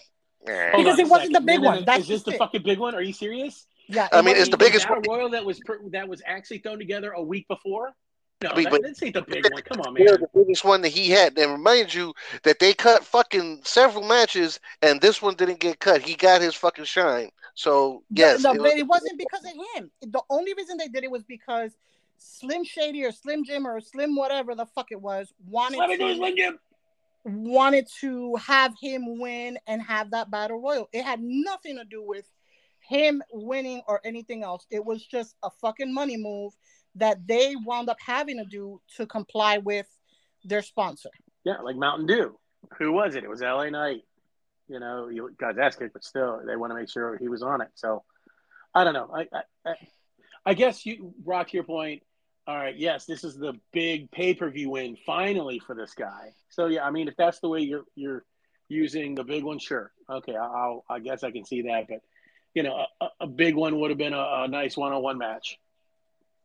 nah. 0.47 0.77
Because 0.77 0.95
on 0.95 1.01
it 1.01 1.09
wasn't 1.09 1.33
the 1.33 1.41
big 1.41 1.61
No, 1.61 1.63
no, 1.63 1.69
one. 1.69 1.79
no, 1.81 1.85
That's 1.85 2.03
Is 2.03 2.09
this 2.09 2.17
just 2.17 2.25
the 2.27 2.33
it. 2.33 2.39
fucking 2.39 2.63
big 2.63 2.79
one? 2.79 2.95
Are 2.95 3.03
you 3.03 3.13
serious? 3.13 3.67
Yeah. 3.89 4.09
I 4.13 4.23
mean, 4.23 4.35
was- 4.35 4.43
it's 4.43 4.51
the 4.51 4.57
biggest 4.57 4.89
one. 4.91 5.03
royal 5.09 5.31
that 5.31 5.45
was 5.45 5.61
per, 5.61 5.79
that 5.91 6.09
was 6.09 6.23
actually 6.27 6.59
thrown 6.59 6.79
together 6.79 7.13
a 7.13 7.23
week 7.23 7.47
before. 7.49 7.93
No, 8.43 8.51
I 8.51 8.55
mean, 8.57 8.65
that, 8.65 8.71
but- 8.71 8.83
this 8.83 9.03
ain't 9.03 9.15
the 9.15 9.23
big 9.23 9.51
one. 9.51 9.63
Come 9.63 9.81
on, 9.81 9.95
man. 9.95 10.05
Yeah, 10.05 10.13
the 10.17 10.29
biggest 10.35 10.63
one 10.65 10.83
that 10.83 10.91
he 10.91 11.09
had. 11.09 11.39
And 11.39 11.53
remind 11.53 11.95
you 11.95 12.13
that 12.43 12.59
they 12.59 12.75
cut 12.75 13.03
fucking 13.05 13.61
several 13.65 14.05
matches, 14.05 14.61
and 14.83 15.01
this 15.01 15.23
one 15.23 15.37
didn't 15.37 15.61
get 15.61 15.79
cut. 15.79 16.03
He 16.03 16.15
got 16.17 16.43
his 16.43 16.55
fucking 16.55 16.85
shine. 16.85 17.31
So 17.57 18.03
yes, 18.11 18.43
no, 18.43 18.53
it 18.53 18.59
but 18.59 18.63
was- 18.65 18.75
it 18.75 18.87
wasn't 18.87 19.19
because 19.19 19.45
of 19.45 19.53
him. 19.75 19.91
The 20.03 20.23
only 20.31 20.53
reason 20.55 20.77
they 20.77 20.89
did 20.89 21.03
it 21.05 21.11
was 21.11 21.25
because 21.25 21.73
Slim 22.19 22.65
Shady 22.65 23.03
or 23.05 23.11
Slim 23.13 23.45
Jim 23.45 23.67
or 23.67 23.81
Slim 23.81 24.15
whatever 24.15 24.55
the 24.55 24.67
fuck 24.67 24.93
it 24.93 25.01
was 25.01 25.33
wanted 25.49 25.79
Let 25.79 25.89
me 25.89 25.97
do 25.97 26.07
his 26.07 26.17
to, 26.17 26.23
win, 26.23 26.37
Jim. 26.37 26.59
wanted 27.25 27.89
to 28.01 28.37
have 28.37 28.75
him 28.81 29.19
win 29.19 29.59
and 29.67 29.83
have 29.83 30.11
that 30.11 30.31
battle 30.31 30.61
royal. 30.61 30.89
It 30.93 31.03
had 31.03 31.21
nothing 31.23 31.77
to 31.77 31.85
do 31.85 32.03
with 32.03 32.27
him 32.81 33.23
winning 33.33 33.83
or 33.89 34.01
anything 34.05 34.43
else. 34.45 34.67
It 34.71 34.85
was 34.85 35.05
just 35.05 35.35
a 35.43 35.51
fucking 35.51 35.93
money 35.93 36.17
move 36.19 36.53
that 36.95 37.27
they 37.27 37.57
wound 37.65 37.89
up 37.89 37.99
having 38.01 38.37
to 38.37 38.45
do 38.45 38.81
to 38.97 39.07
comply 39.07 39.59
with 39.59 39.87
their 40.45 40.63
sponsor. 40.63 41.11
Yeah, 41.45 41.59
like 41.63 41.77
Mountain 41.77 42.07
Dew. 42.07 42.39
Who 42.79 42.93
was 42.93 43.15
it? 43.15 43.25
It 43.25 43.31
was 43.31 43.41
LA 43.41 43.71
Knight. 43.71 44.03
You 44.69 44.81
know, 44.81 45.09
he 45.09 45.21
got 45.39 45.55
his 45.55 45.59
ass 45.59 45.77
kicked, 45.77 45.93
but 45.93 46.05
still, 46.05 46.41
they 46.45 46.57
want 46.57 46.71
to 46.71 46.75
make 46.75 46.89
sure 46.89 47.17
he 47.17 47.29
was 47.29 47.43
on 47.43 47.61
it. 47.61 47.69
So, 47.75 48.03
I 48.75 48.85
don't 48.85 48.95
know. 48.95 49.11
I, 49.15 49.27
I, 49.65 49.75
I, 50.45 50.55
guess 50.55 50.85
you, 50.85 51.15
Brock, 51.19 51.49
to 51.49 51.57
your 51.57 51.65
point. 51.65 52.03
All 52.49 52.57
right, 52.57 52.77
yes, 52.77 53.07
this 53.07 53.25
is 53.25 53.37
the 53.37 53.55
big 53.73 54.11
pay 54.11 54.35
per 54.35 54.51
view 54.51 54.71
win 54.71 54.97
finally 55.05 55.59
for 55.59 55.75
this 55.75 55.95
guy. 55.95 56.35
So 56.49 56.67
yeah, 56.67 56.85
I 56.85 56.91
mean, 56.91 57.09
if 57.09 57.17
that's 57.17 57.41
the 57.41 57.49
way 57.49 57.61
you're 57.61 57.85
you're 57.97 58.25
using 58.69 59.15
the 59.15 59.25
big 59.25 59.43
one, 59.43 59.59
sure, 59.59 59.91
okay, 60.09 60.37
I'll 60.37 60.85
I 60.89 61.01
guess 61.01 61.25
I 61.25 61.33
can 61.33 61.45
see 61.45 61.63
that. 61.63 61.87
But 61.89 62.01
you 62.55 62.63
know, 62.63 62.87
a, 63.01 63.09
a 63.21 63.27
big 63.27 63.57
one 63.57 63.81
would 63.81 63.91
have 63.91 63.99
been 63.99 64.15
a, 64.15 64.45
a 64.45 64.49
nice 64.49 64.77
one 64.77 64.93
on 64.93 65.03
one 65.03 65.19
match, 65.19 65.59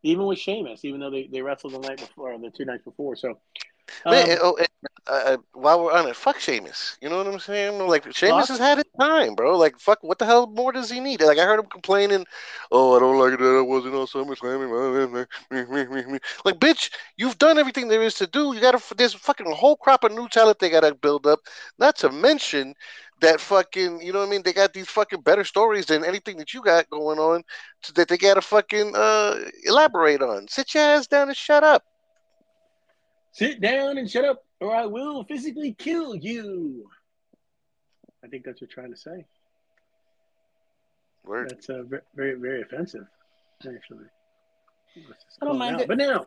even 0.04 0.26
with 0.26 0.40
Sheamus, 0.40 0.84
even 0.86 1.00
though 1.00 1.12
they, 1.12 1.28
they 1.32 1.42
wrestled 1.42 1.74
the 1.74 1.80
night 1.80 2.00
before, 2.00 2.38
the 2.38 2.50
two 2.50 2.66
nights 2.66 2.84
before. 2.84 3.16
So 3.16 3.40
Man, 4.06 4.32
um, 4.32 4.38
oh, 4.42 4.58
and, 4.58 4.68
uh, 5.08 5.38
while 5.54 5.84
we're 5.84 5.92
on 5.92 6.08
it, 6.08 6.16
fuck 6.16 6.40
Sheamus. 6.40 6.98
You 7.02 7.10
know 7.10 7.18
what 7.18 7.28
I'm 7.28 7.40
saying? 7.40 7.80
Like 7.80 8.12
Sheamus 8.14 8.48
has 8.50 8.60
had 8.60 8.78
his 8.78 8.86
time, 9.00 9.36
bro. 9.36 9.58
Like 9.58 9.80
fuck, 9.80 10.00
what 10.02 10.20
the 10.20 10.26
hell 10.26 10.48
more 10.48 10.72
does 10.72 10.90
he 10.90 11.00
need? 11.00 11.22
Like 11.22 11.38
I 11.38 11.46
heard 11.46 11.60
him 11.60 11.66
complaining, 11.66 12.26
"Oh, 12.72 12.96
I 12.96 13.00
don't 13.00 13.20
like 13.20 13.34
it 13.34 13.40
that 13.40 13.58
I 13.58 13.62
wasn't 13.62 13.96
on 13.96 14.08
SummerSlam." 14.08 15.28
Like, 16.46 16.60
bitch, 16.60 16.92
you've 17.18 17.38
done 17.38 17.58
everything 17.58 17.88
there 17.88 18.02
is 18.02 18.16
to 18.16 18.28
do. 18.28 18.54
You 18.54 18.62
got 18.62 18.80
to. 18.80 18.96
There's 18.96 19.16
a 19.16 19.20
fucking 19.20 19.48
a 19.48 19.56
whole 19.56 19.76
crop 19.76 20.04
of 20.04 20.12
new 20.12 20.28
talent 20.30 20.60
they 20.60 20.70
got 20.70 20.82
to 20.82 20.96
build 20.96 21.28
up. 21.28 21.40
Not 21.78 21.96
to 21.98 22.12
mention 22.12 22.76
that 23.22 23.40
fucking, 23.40 24.02
you 24.02 24.12
know 24.12 24.20
what 24.20 24.28
I 24.28 24.32
mean? 24.32 24.42
They 24.44 24.54
got 24.54 24.74
these 24.74 24.90
fucking 24.90 25.22
better 25.22 25.44
stories 25.44 25.86
than 25.86 26.04
anything 26.04 26.38
that 26.38 26.54
you 26.54 26.62
got 26.62 26.90
going 26.90 27.20
on 27.20 27.44
that 27.96 28.08
they 28.08 28.18
got 28.18 28.34
to 28.36 28.42
fucking 28.42 28.94
uh, 28.96 29.36
elaborate 29.64 30.22
on. 30.22 30.48
Sit 30.48 30.74
your 30.74 30.84
ass 30.84 31.08
down 31.08 31.28
and 31.30 31.38
shut 31.38 31.64
up. 31.64 31.84
Sit 33.32 33.62
down 33.62 33.98
and 33.98 34.10
shut 34.10 34.26
up, 34.26 34.44
or 34.60 34.76
I 34.76 34.86
will 34.86 35.24
physically 35.24 35.74
kill 35.74 36.16
you. 36.16 36.90
I 38.24 38.28
think 38.28 38.46
that's 38.46 38.62
what 38.62 38.70
you're 38.70 38.84
trying 38.84 38.94
to 38.94 39.00
say. 39.00 39.26
Word. 41.24 41.50
That's 41.50 41.70
uh, 41.70 41.84
very, 42.16 42.36
very 42.36 42.62
offensive, 42.62 43.06
actually. 43.60 44.06
I 45.42 45.46
don't 45.46 45.58
mind 45.58 45.76
out. 45.76 45.82
it. 45.84 45.88
But 45.88 45.98
now, 45.98 46.26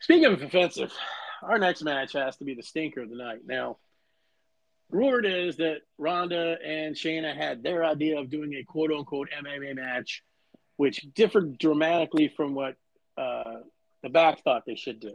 speaking 0.00 0.26
of 0.26 0.42
offensive, 0.42 0.92
our 1.42 1.58
next 1.58 1.82
match 1.82 2.12
has 2.12 2.36
to 2.38 2.44
be 2.44 2.54
the 2.54 2.62
stinker 2.62 3.02
of 3.02 3.10
the 3.10 3.16
night. 3.16 3.40
Now, 3.46 3.78
rumored 4.90 5.26
is 5.26 5.56
that 5.56 5.78
Ronda 5.98 6.56
and 6.64 6.94
Shayna 6.94 7.36
had 7.36 7.62
their 7.62 7.84
idea 7.84 8.18
of 8.18 8.30
doing 8.30 8.54
a 8.54 8.64
quote 8.64 8.92
unquote 8.92 9.28
MMA 9.30 9.76
match, 9.76 10.22
which 10.76 11.06
differed 11.14 11.58
dramatically 11.58 12.28
from 12.36 12.54
what 12.54 12.76
uh, 13.16 13.60
the 14.02 14.08
back 14.08 14.42
thought 14.42 14.64
they 14.66 14.76
should 14.76 15.00
do. 15.00 15.14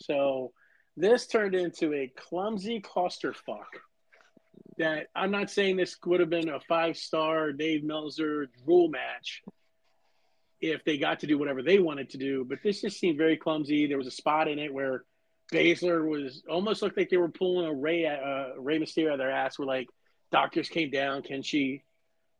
So 0.00 0.52
this 0.96 1.26
turned 1.26 1.54
into 1.54 1.92
a 1.92 2.12
clumsy 2.16 2.80
clusterfuck. 2.80 3.66
That 4.78 5.06
I'm 5.14 5.30
not 5.30 5.50
saying 5.50 5.76
this 5.76 5.96
would 6.04 6.20
have 6.20 6.28
been 6.28 6.50
a 6.50 6.60
five 6.60 6.96
star 6.96 7.52
Dave 7.52 7.82
Meltzer 7.82 8.48
rule 8.66 8.88
match 8.88 9.42
if 10.60 10.84
they 10.84 10.98
got 10.98 11.20
to 11.20 11.26
do 11.26 11.38
whatever 11.38 11.62
they 11.62 11.78
wanted 11.78 12.10
to 12.10 12.18
do, 12.18 12.44
but 12.44 12.58
this 12.62 12.80
just 12.80 12.98
seemed 12.98 13.18
very 13.18 13.36
clumsy. 13.36 13.86
There 13.86 13.98
was 13.98 14.06
a 14.06 14.12
spot 14.12 14.48
in 14.48 14.58
it 14.58 14.72
where 14.72 15.04
Baszler 15.52 16.04
was 16.06 16.42
almost 16.50 16.82
looked 16.82 16.96
like 16.96 17.10
they 17.10 17.16
were 17.16 17.28
pulling 17.28 17.66
a 17.66 17.72
Ray 17.72 18.06
uh, 18.06 18.60
Rey 18.60 18.78
Mysterio 18.78 19.08
out 19.08 19.12
of 19.14 19.18
their 19.18 19.30
ass. 19.30 19.58
Where 19.58 19.66
like 19.66 19.88
doctors 20.32 20.68
came 20.68 20.90
down, 20.90 21.22
can 21.22 21.42
she 21.42 21.82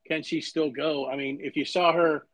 can 0.07 0.23
she 0.23 0.41
still 0.41 0.71
go? 0.71 1.09
I 1.09 1.17
mean, 1.17 1.38
if 1.43 1.57
you 1.57 1.65
saw 1.65 1.93
her, 1.93 2.26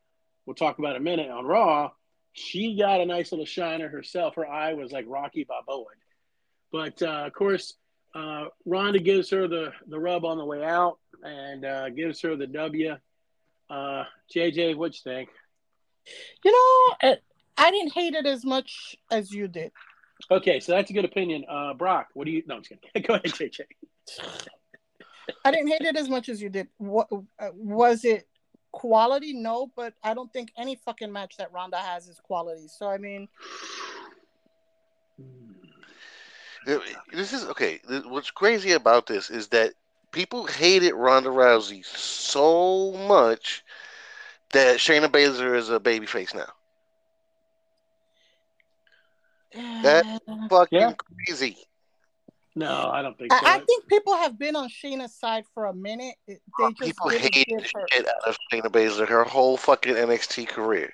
we'll 0.47 0.55
talk 0.55 0.79
about 0.79 0.97
a 0.97 1.01
minute 1.01 1.31
on 1.31 1.45
Raw. 1.45 1.91
She 2.33 2.77
got 2.77 3.01
a 3.01 3.07
nice 3.07 3.33
little 3.33 3.47
shiner 3.47 3.89
herself. 3.89 4.37
Her 4.37 4.47
eye 4.47 4.75
was 4.75 4.93
like 4.93 5.05
Rocky 5.09 5.45
Balboa. 5.45 5.85
But 6.71 7.03
uh, 7.03 7.25
of 7.27 7.33
course, 7.35 7.75
uh, 8.15 8.47
Ronda 8.65 8.99
gives 8.99 9.31
her 9.31 9.49
the, 9.49 9.73
the 9.87 9.99
rub 9.99 10.25
on 10.25 10.39
the 10.39 10.45
way 10.45 10.65
out 10.65 10.99
and 11.23 11.65
uh, 11.65 11.91
gives 11.91 12.21
her 12.23 12.37
the 12.37 12.47
W. 12.47 12.97
Uh, 13.69 14.05
JJ, 14.35 14.77
what'd 14.77 14.95
you 14.95 15.13
think? 15.13 15.29
You 16.45 16.53
know, 16.53 17.17
I 17.57 17.71
didn't 17.71 17.93
hate 17.93 18.15
it 18.15 18.27
as 18.27 18.45
much 18.45 18.97
as 19.11 19.31
you 19.31 19.49
did. 19.49 19.73
Okay, 20.31 20.61
so 20.61 20.73
that's 20.73 20.91
a 20.91 20.93
good 20.93 21.05
opinion. 21.05 21.45
Uh, 21.49 21.75
Brock, 21.75 22.09
what 22.15 22.25
do 22.25 22.31
you? 22.31 22.43
No, 22.47 22.57
I'm 22.57 22.63
just 22.63 22.81
kidding. 22.81 23.03
Go 23.07 23.15
ahead, 23.15 23.27
JJ. 23.27 23.61
I 25.45 25.51
didn't 25.51 25.69
hate 25.69 25.83
it 25.83 25.97
as 25.97 26.09
much 26.09 26.29
as 26.29 26.41
you 26.41 26.49
did. 26.49 26.69
What 26.79 27.09
uh, 27.13 27.49
was 27.55 28.05
it? 28.05 28.27
Quality? 28.73 29.35
No, 29.35 29.71
but 29.77 29.95
I 30.03 30.15
don't 30.15 30.33
think 30.33 30.53
any 30.57 30.75
fucking 30.77 31.13
match 31.13 31.37
that 31.37 31.53
Ronda 31.53 31.77
has 31.77 32.09
is 32.09 32.19
quality. 32.21 32.69
So 32.69 32.89
I 32.89 32.99
mean, 32.99 33.29
This 37.13 37.33
is 37.33 37.45
okay. 37.51 37.81
What's 38.07 38.31
crazy 38.31 38.73
about 38.73 39.07
this 39.07 39.31
is 39.31 39.49
that 39.49 39.75
people 40.13 40.47
hated 40.47 40.95
Ronda 40.95 41.29
Rousey 41.31 41.85
so 41.85 42.93
much 42.93 43.65
that 44.53 44.79
Shayna 44.79 45.09
Baszler 45.09 45.57
is 45.57 45.71
a 45.71 45.81
babyface 45.81 46.35
now. 46.35 46.53
That- 49.83 50.07
Fucking 50.49 50.79
Yeah. 50.79 50.93
crazy. 51.27 51.57
No, 52.55 52.91
I 52.91 53.01
don't 53.03 53.17
think 53.17 53.33
so. 53.33 53.39
I, 53.47 53.55
I 53.57 53.59
think 53.61 53.89
people 53.89 54.15
have 54.17 54.39
been 54.39 54.57
on 54.57 54.69
Shayna's 54.69 55.15
side 55.15 55.45
for 55.55 55.67
a 55.67 55.75
minute. 55.75 56.17
They 56.29 56.39
just 56.59 56.79
People 56.81 57.09
didn't 57.11 57.35
hated 57.35 57.47
give 57.47 57.59
the 57.61 57.71
her. 57.81 57.87
shit 57.91 58.07
out 58.09 58.29
of 58.29 58.37
Shayna 58.53 58.67
Baszler 58.67 59.09
her 59.09 59.25
whole 59.25 59.57
fucking 59.57 59.95
NXT 59.95 60.49
career. 60.49 60.93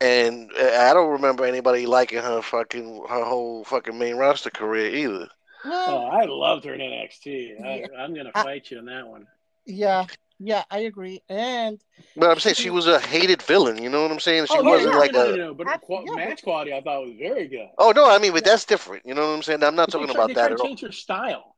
And 0.00 0.50
uh, 0.58 0.64
I 0.80 0.94
don't 0.94 1.12
remember 1.12 1.44
anybody 1.44 1.86
liking 1.86 2.18
her 2.20 2.42
fucking 2.42 3.04
her 3.08 3.24
whole 3.24 3.64
fucking 3.64 3.96
main 3.98 4.16
roster 4.16 4.50
career 4.50 4.88
either. 4.94 5.28
Well, 5.64 5.90
Oh, 5.90 6.06
I 6.06 6.24
loved 6.24 6.64
her 6.64 6.74
in 6.74 6.80
NXT. 6.80 7.64
I, 7.64 7.74
Yeah. 7.80 7.86
I'm 7.98 8.14
gonna 8.14 8.32
I- 8.34 8.42
fight 8.42 8.70
you 8.70 8.78
on 8.78 8.86
that 8.86 9.06
one. 9.06 9.26
yeah, 9.66 10.06
yeah, 10.44 10.64
I 10.70 10.80
agree. 10.80 11.22
And 11.28 11.80
But 12.16 12.30
I'm 12.30 12.38
saying 12.40 12.56
she 12.56 12.70
was 12.70 12.86
a 12.86 12.98
hated 12.98 13.42
villain. 13.42 13.82
You 13.82 13.88
know 13.88 14.02
what 14.02 14.10
I'm 14.10 14.20
saying? 14.20 14.46
She 14.46 14.56
Oh, 14.58 14.62
wasn't 14.62 14.92
yeah, 14.92 14.98
like 14.98 15.12
no, 15.12 15.26
a. 15.26 15.30
no, 15.30 15.36
no, 15.36 15.54
but 15.54 15.68
I- 15.68 15.76
qua- 15.78 16.02
yeah, 16.06 16.14
match 16.14 16.42
quality 16.42 16.72
I 16.72 16.80
thought 16.80 17.06
was 17.06 17.14
very 17.18 17.48
good. 17.48 17.68
Oh 17.78 17.92
no, 17.92 18.08
I 18.10 18.18
mean, 18.18 18.32
but 18.32 18.44
that's 18.44 18.64
different. 18.64 19.06
You 19.06 19.14
know 19.14 19.28
what 19.28 19.34
I'm 19.36 19.42
saying? 19.42 19.62
I'm 19.62 19.74
not 19.76 19.90
talking 19.90 20.06
tried- 20.08 20.14
about 20.16 20.28
that 20.28 20.34
tried 20.34 20.52
at 20.52 20.56
to 20.56 20.62
all. 20.62 20.68
change 20.68 20.80
her 20.82 20.92
style. 20.92 21.56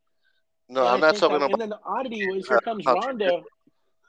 No, 0.69 0.81
And 0.81 0.89
I'm 0.89 1.01
not 1.01 1.11
think 1.13 1.21
talking 1.21 1.39
that- 1.41 1.45
about. 1.47 1.53
And 1.53 1.61
then 1.63 1.69
the 1.71 1.81
oddity 1.85 2.29
was 2.29 2.47
here 2.49 2.59
comes 2.61 2.85
How- 2.85 2.95
Ronda 3.01 3.43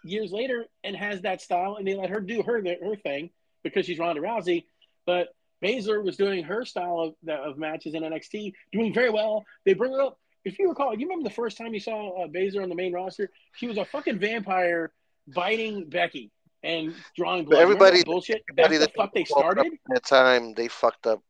years 0.03 0.31
later 0.31 0.65
and 0.83 0.95
has 0.95 1.21
that 1.21 1.41
style, 1.41 1.75
and 1.77 1.87
they 1.87 1.95
let 1.95 2.09
her 2.09 2.19
do 2.21 2.41
her 2.43 2.61
her 2.63 2.95
thing 2.95 3.29
because 3.63 3.85
she's 3.85 3.97
Ronda 3.99 4.21
Rousey. 4.21 4.65
But 5.05 5.29
Baszler 5.63 6.03
was 6.03 6.17
doing 6.17 6.43
her 6.43 6.65
style 6.65 6.99
of, 6.99 7.29
of 7.29 7.57
matches 7.57 7.93
in 7.93 8.03
NXT, 8.03 8.53
doing 8.71 8.93
very 8.93 9.09
well. 9.09 9.45
They 9.65 9.73
bring 9.73 9.93
her 9.93 10.01
up. 10.01 10.19
If 10.45 10.59
you 10.59 10.69
recall, 10.69 10.93
you 10.93 11.07
remember 11.07 11.27
the 11.27 11.33
first 11.35 11.57
time 11.57 11.73
you 11.73 11.79
saw 11.79 12.23
uh, 12.23 12.27
Baszler 12.27 12.61
on 12.63 12.69
the 12.69 12.75
main 12.75 12.93
roster? 12.93 13.29
She 13.55 13.67
was 13.67 13.77
a 13.77 13.85
fucking 13.85 14.19
vampire 14.19 14.91
biting 15.27 15.89
Becky 15.89 16.31
and 16.63 16.93
drawing 17.17 17.45
blood. 17.45 17.59
Remember 17.61 17.73
everybody- 17.85 17.97
that 17.99 18.05
bullshit. 18.05 18.43
everybody 18.51 18.77
That's 18.77 18.91
the 18.91 18.97
fuck 18.97 19.13
they 19.13 19.23
started. 19.25 19.65
at 19.65 19.71
that 19.89 20.05
time 20.05 20.53
they 20.53 20.67
fucked 20.67 21.07
up 21.07 21.21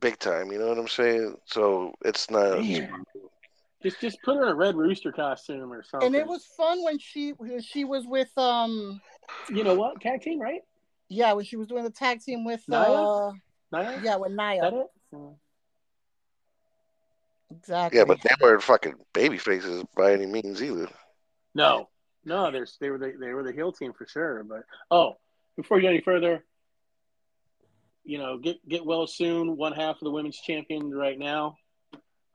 big 0.00 0.18
time. 0.18 0.50
You 0.50 0.58
know 0.58 0.68
what 0.68 0.78
I'm 0.78 0.88
saying? 0.88 1.36
So 1.46 1.94
it's 2.04 2.28
not. 2.30 2.58
Man. 2.60 3.04
Just 3.82 4.00
just 4.00 4.20
put 4.24 4.36
her 4.36 4.42
in 4.44 4.48
a 4.48 4.54
red 4.54 4.74
rooster 4.74 5.12
costume 5.12 5.72
or 5.72 5.82
something. 5.84 6.06
and 6.08 6.16
it 6.16 6.26
was 6.26 6.44
fun 6.56 6.82
when 6.82 6.98
she 6.98 7.30
when 7.36 7.60
she 7.60 7.84
was 7.84 8.04
with 8.04 8.36
um 8.36 9.00
you 9.48 9.62
know 9.62 9.74
what? 9.74 10.00
Tag 10.00 10.22
team, 10.22 10.40
right? 10.40 10.62
yeah 11.08 11.32
when 11.34 11.44
she 11.44 11.54
was 11.56 11.68
doing 11.68 11.84
the 11.84 11.90
tag 11.90 12.20
team 12.20 12.44
with 12.44 12.64
Nia? 12.68 12.78
uh 12.80 13.32
Nia? 13.70 14.00
yeah 14.02 14.16
with 14.16 14.32
Is 14.32 14.36
Nia 14.36 14.60
that 14.60 14.72
it? 14.72 14.86
Exactly 17.50 17.98
Yeah, 17.98 18.04
but 18.04 18.20
they 18.22 18.34
weren't 18.40 18.62
fucking 18.62 18.94
baby 19.12 19.38
faces 19.38 19.84
by 19.96 20.12
any 20.12 20.26
means 20.26 20.62
either. 20.62 20.88
No, 21.54 21.88
no, 22.24 22.50
there's 22.50 22.76
they 22.80 22.90
were 22.90 22.98
the 22.98 23.14
they 23.18 23.32
were 23.32 23.42
the 23.42 23.52
heel 23.52 23.72
team 23.72 23.92
for 23.92 24.06
sure. 24.06 24.44
But 24.44 24.64
oh, 24.90 25.16
before 25.56 25.78
you 25.78 25.84
go 25.84 25.88
any 25.88 26.00
further, 26.00 26.44
you 28.04 28.18
know, 28.18 28.38
get 28.38 28.56
get 28.68 28.84
well 28.84 29.06
soon. 29.06 29.56
One 29.56 29.72
half 29.72 29.96
of 29.96 30.00
the 30.00 30.10
women's 30.10 30.38
champion 30.38 30.90
right 30.92 31.18
now. 31.18 31.56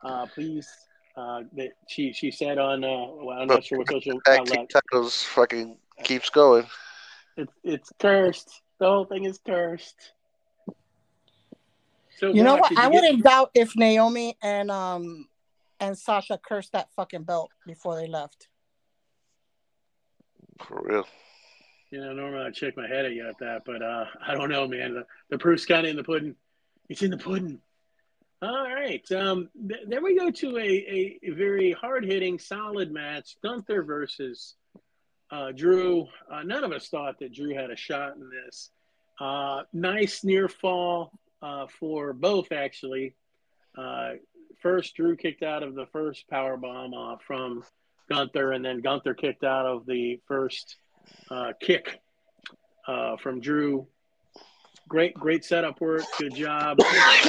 Uh, 0.03 0.25
please, 0.27 0.67
uh, 1.15 1.41
that 1.53 1.71
she 1.87 2.13
she 2.13 2.31
said 2.31 2.57
on 2.57 2.83
uh, 2.83 3.05
well, 3.13 3.37
I'm 3.37 3.47
not 3.47 3.63
sure 3.63 3.77
what 3.77 3.89
social 3.89 4.19
Tag 4.25 4.39
outlet. 4.39 4.57
team 4.57 4.67
titles 4.67 5.23
fucking 5.23 5.77
keeps 6.03 6.29
going. 6.29 6.65
It's 7.37 7.53
it's 7.63 7.91
cursed. 7.99 8.61
The 8.79 8.87
whole 8.87 9.05
thing 9.05 9.25
is 9.25 9.39
cursed. 9.45 10.13
So 12.21 12.31
you 12.31 12.43
know 12.43 12.55
what 12.55 12.77
I 12.77 12.83
get- 12.83 12.93
wouldn't 12.93 13.23
doubt 13.23 13.49
if 13.55 13.75
Naomi 13.75 14.37
and 14.43 14.69
um 14.69 15.27
and 15.79 15.97
Sasha 15.97 16.37
cursed 16.37 16.73
that 16.73 16.93
fucking 16.95 17.23
belt 17.23 17.49
before 17.65 17.95
they 17.95 18.05
left 18.05 18.47
For 20.63 20.79
real. 20.83 21.07
You 21.89 21.99
know, 21.99 22.13
normally 22.13 22.45
I 22.45 22.51
shake 22.53 22.77
my 22.77 22.87
head 22.87 23.05
at 23.05 23.13
you 23.13 23.27
at 23.27 23.39
that, 23.39 23.63
but 23.65 23.81
uh, 23.81 24.05
I 24.25 24.35
don't 24.35 24.49
know, 24.49 24.65
man. 24.67 24.93
The, 24.93 25.05
the 25.29 25.37
proof's 25.37 25.65
kind 25.65 25.85
of 25.85 25.89
in 25.89 25.97
the 25.97 26.03
pudding. 26.03 26.35
It's 26.87 27.01
in 27.01 27.11
the 27.11 27.17
pudding. 27.17 27.59
All 28.41 28.63
right. 28.63 29.11
Um, 29.11 29.49
th- 29.67 29.81
then 29.87 30.01
we 30.01 30.17
go 30.17 30.31
to 30.31 30.57
a, 30.57 30.61
a, 30.61 31.19
a 31.23 31.29
very 31.31 31.73
hard 31.73 32.05
hitting, 32.05 32.39
solid 32.39 32.93
match 32.93 33.35
Gunther 33.43 33.83
versus 33.83 34.55
uh, 35.31 35.51
Drew. 35.51 36.07
Uh, 36.31 36.43
none 36.43 36.63
of 36.63 36.71
us 36.71 36.87
thought 36.87 37.19
that 37.19 37.33
Drew 37.33 37.53
had 37.53 37.71
a 37.71 37.75
shot 37.75 38.15
in 38.15 38.29
this. 38.29 38.69
Uh, 39.19 39.63
nice 39.73 40.23
near 40.23 40.47
fall 40.47 41.11
uh, 41.41 41.67
for 41.79 42.13
both, 42.13 42.51
actually. 42.51 43.15
Uh, 43.77 44.13
first 44.61 44.95
Drew 44.95 45.15
kicked 45.15 45.43
out 45.43 45.63
of 45.63 45.75
the 45.75 45.85
first 45.87 46.27
power 46.29 46.57
bomb 46.57 46.93
uh, 46.93 47.17
from 47.25 47.63
Gunther, 48.09 48.51
and 48.51 48.63
then 48.63 48.81
Gunther 48.81 49.13
kicked 49.13 49.43
out 49.43 49.65
of 49.65 49.85
the 49.85 50.19
first 50.27 50.77
uh, 51.29 51.53
kick 51.59 51.99
uh, 52.87 53.17
from 53.17 53.39
Drew. 53.39 53.87
Great, 54.87 55.13
great 55.13 55.45
setup 55.45 55.79
work. 55.79 56.03
Good 56.19 56.35
job. 56.35 56.79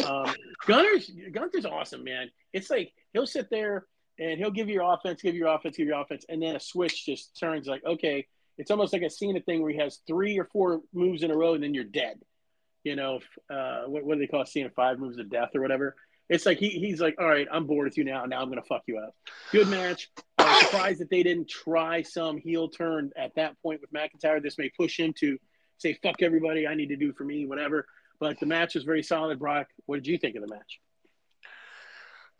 Um, 0.05 0.35
Gunner's 0.67 1.11
Gunther's 1.31 1.67
awesome, 1.67 2.03
man. 2.03 2.31
It's 2.53 2.71
like 2.71 2.93
he'll 3.13 3.27
sit 3.27 3.51
there 3.51 3.87
and 4.19 4.39
he'll 4.39 4.51
give 4.51 4.69
you 4.69 4.75
your 4.75 4.95
offense, 4.95 5.23
give 5.23 5.35
you 5.35 5.41
your 5.41 5.55
offense, 5.55 5.77
give 5.77 5.87
you 5.87 5.93
your 5.93 6.03
offense, 6.03 6.25
and 6.29 6.43
then 6.43 6.57
a 6.57 6.61
switch 6.61 7.07
just 7.07 7.39
turns 7.39 7.67
like, 7.67 7.85
okay, 7.85 8.27
it's 8.59 8.71
almost 8.71 8.93
like 8.93 9.03
a 9.03 9.11
Cena 9.11 9.41
thing 9.41 9.63
where 9.63 9.71
he 9.71 9.79
has 9.79 10.01
three 10.07 10.39
or 10.39 10.45
four 10.53 10.81
moves 10.93 11.23
in 11.23 11.31
a 11.31 11.37
row 11.37 11.55
and 11.55 11.63
then 11.63 11.75
you're 11.75 11.85
dead. 11.85 12.21
You 12.85 12.97
know, 12.97 13.21
uh, 13.49 13.83
what, 13.87 14.05
what 14.05 14.15
do 14.15 14.21
they 14.21 14.27
call 14.27 14.43
it? 14.43 14.49
Seeing 14.49 14.71
Five 14.71 14.99
moves 14.99 15.19
of 15.19 15.31
death 15.31 15.51
or 15.55 15.61
whatever. 15.61 15.95
It's 16.29 16.47
like 16.47 16.59
he, 16.59 16.71
he's 16.71 17.01
like, 17.01 17.17
all 17.21 17.29
right, 17.29 17.47
I'm 17.53 17.67
bored 17.67 17.87
with 17.87 17.99
you 17.99 18.05
now. 18.05 18.25
Now 18.25 18.41
I'm 18.41 18.49
going 18.49 18.61
to 18.61 18.67
fuck 18.67 18.83
you 18.87 18.99
up. 18.99 19.15
Good 19.51 19.69
match. 19.69 20.11
I'm 20.39 20.65
surprised 20.65 21.01
that 21.01 21.11
they 21.11 21.23
didn't 21.23 21.49
try 21.49 22.03
some 22.03 22.39
heel 22.39 22.69
turn 22.69 23.11
at 23.17 23.35
that 23.35 23.61
point 23.63 23.81
with 23.81 23.93
McIntyre. 23.93 24.43
This 24.43 24.57
may 24.57 24.71
push 24.71 24.99
him 24.99 25.13
to 25.21 25.39
say, 25.79 25.99
fuck 26.03 26.23
everybody. 26.23 26.67
I 26.67 26.75
need 26.75 26.89
to 26.89 26.97
do 26.97 27.13
for 27.13 27.25
me, 27.25 27.45
whatever. 27.45 27.87
But 28.19 28.41
the 28.41 28.47
match 28.47 28.75
was 28.75 28.85
very 28.85 29.03
solid. 29.03 29.39
Brock, 29.39 29.67
what 29.87 29.97
did 29.97 30.07
you 30.07 30.17
think 30.17 30.37
of 30.37 30.43
the 30.43 30.49
match? 30.49 30.81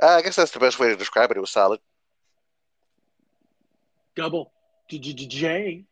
Uh, 0.03 0.07
I 0.07 0.23
guess 0.23 0.37
that's 0.37 0.53
the 0.53 0.61
best 0.61 0.79
way 0.79 0.89
to 0.89 0.97
describe 0.97 1.31
it. 1.31 1.37
It 1.37 1.41
was 1.41 1.51
solid. 1.51 1.81
Double 4.17 4.53
J. 4.89 5.85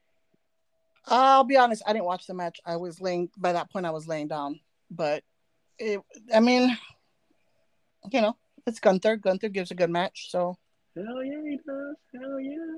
I'll 1.06 1.44
be 1.44 1.56
honest. 1.56 1.82
I 1.86 1.92
didn't 1.92 2.04
watch 2.04 2.26
the 2.26 2.34
match. 2.34 2.60
I 2.64 2.76
was 2.76 3.00
laying 3.00 3.30
by 3.36 3.52
that 3.52 3.70
point. 3.70 3.86
I 3.86 3.90
was 3.90 4.06
laying 4.06 4.28
down, 4.28 4.60
but 4.90 5.22
it. 5.78 6.00
I 6.32 6.40
mean, 6.40 6.76
you 8.12 8.20
know, 8.20 8.36
it's 8.66 8.80
Gunther. 8.80 9.16
Gunther 9.16 9.48
gives 9.48 9.70
a 9.70 9.74
good 9.74 9.90
match. 9.90 10.30
So 10.30 10.56
hell 10.94 11.24
yeah, 11.24 11.42
he 11.42 11.58
does. 11.66 11.96
Hell 12.14 12.40
yeah. 12.40 12.76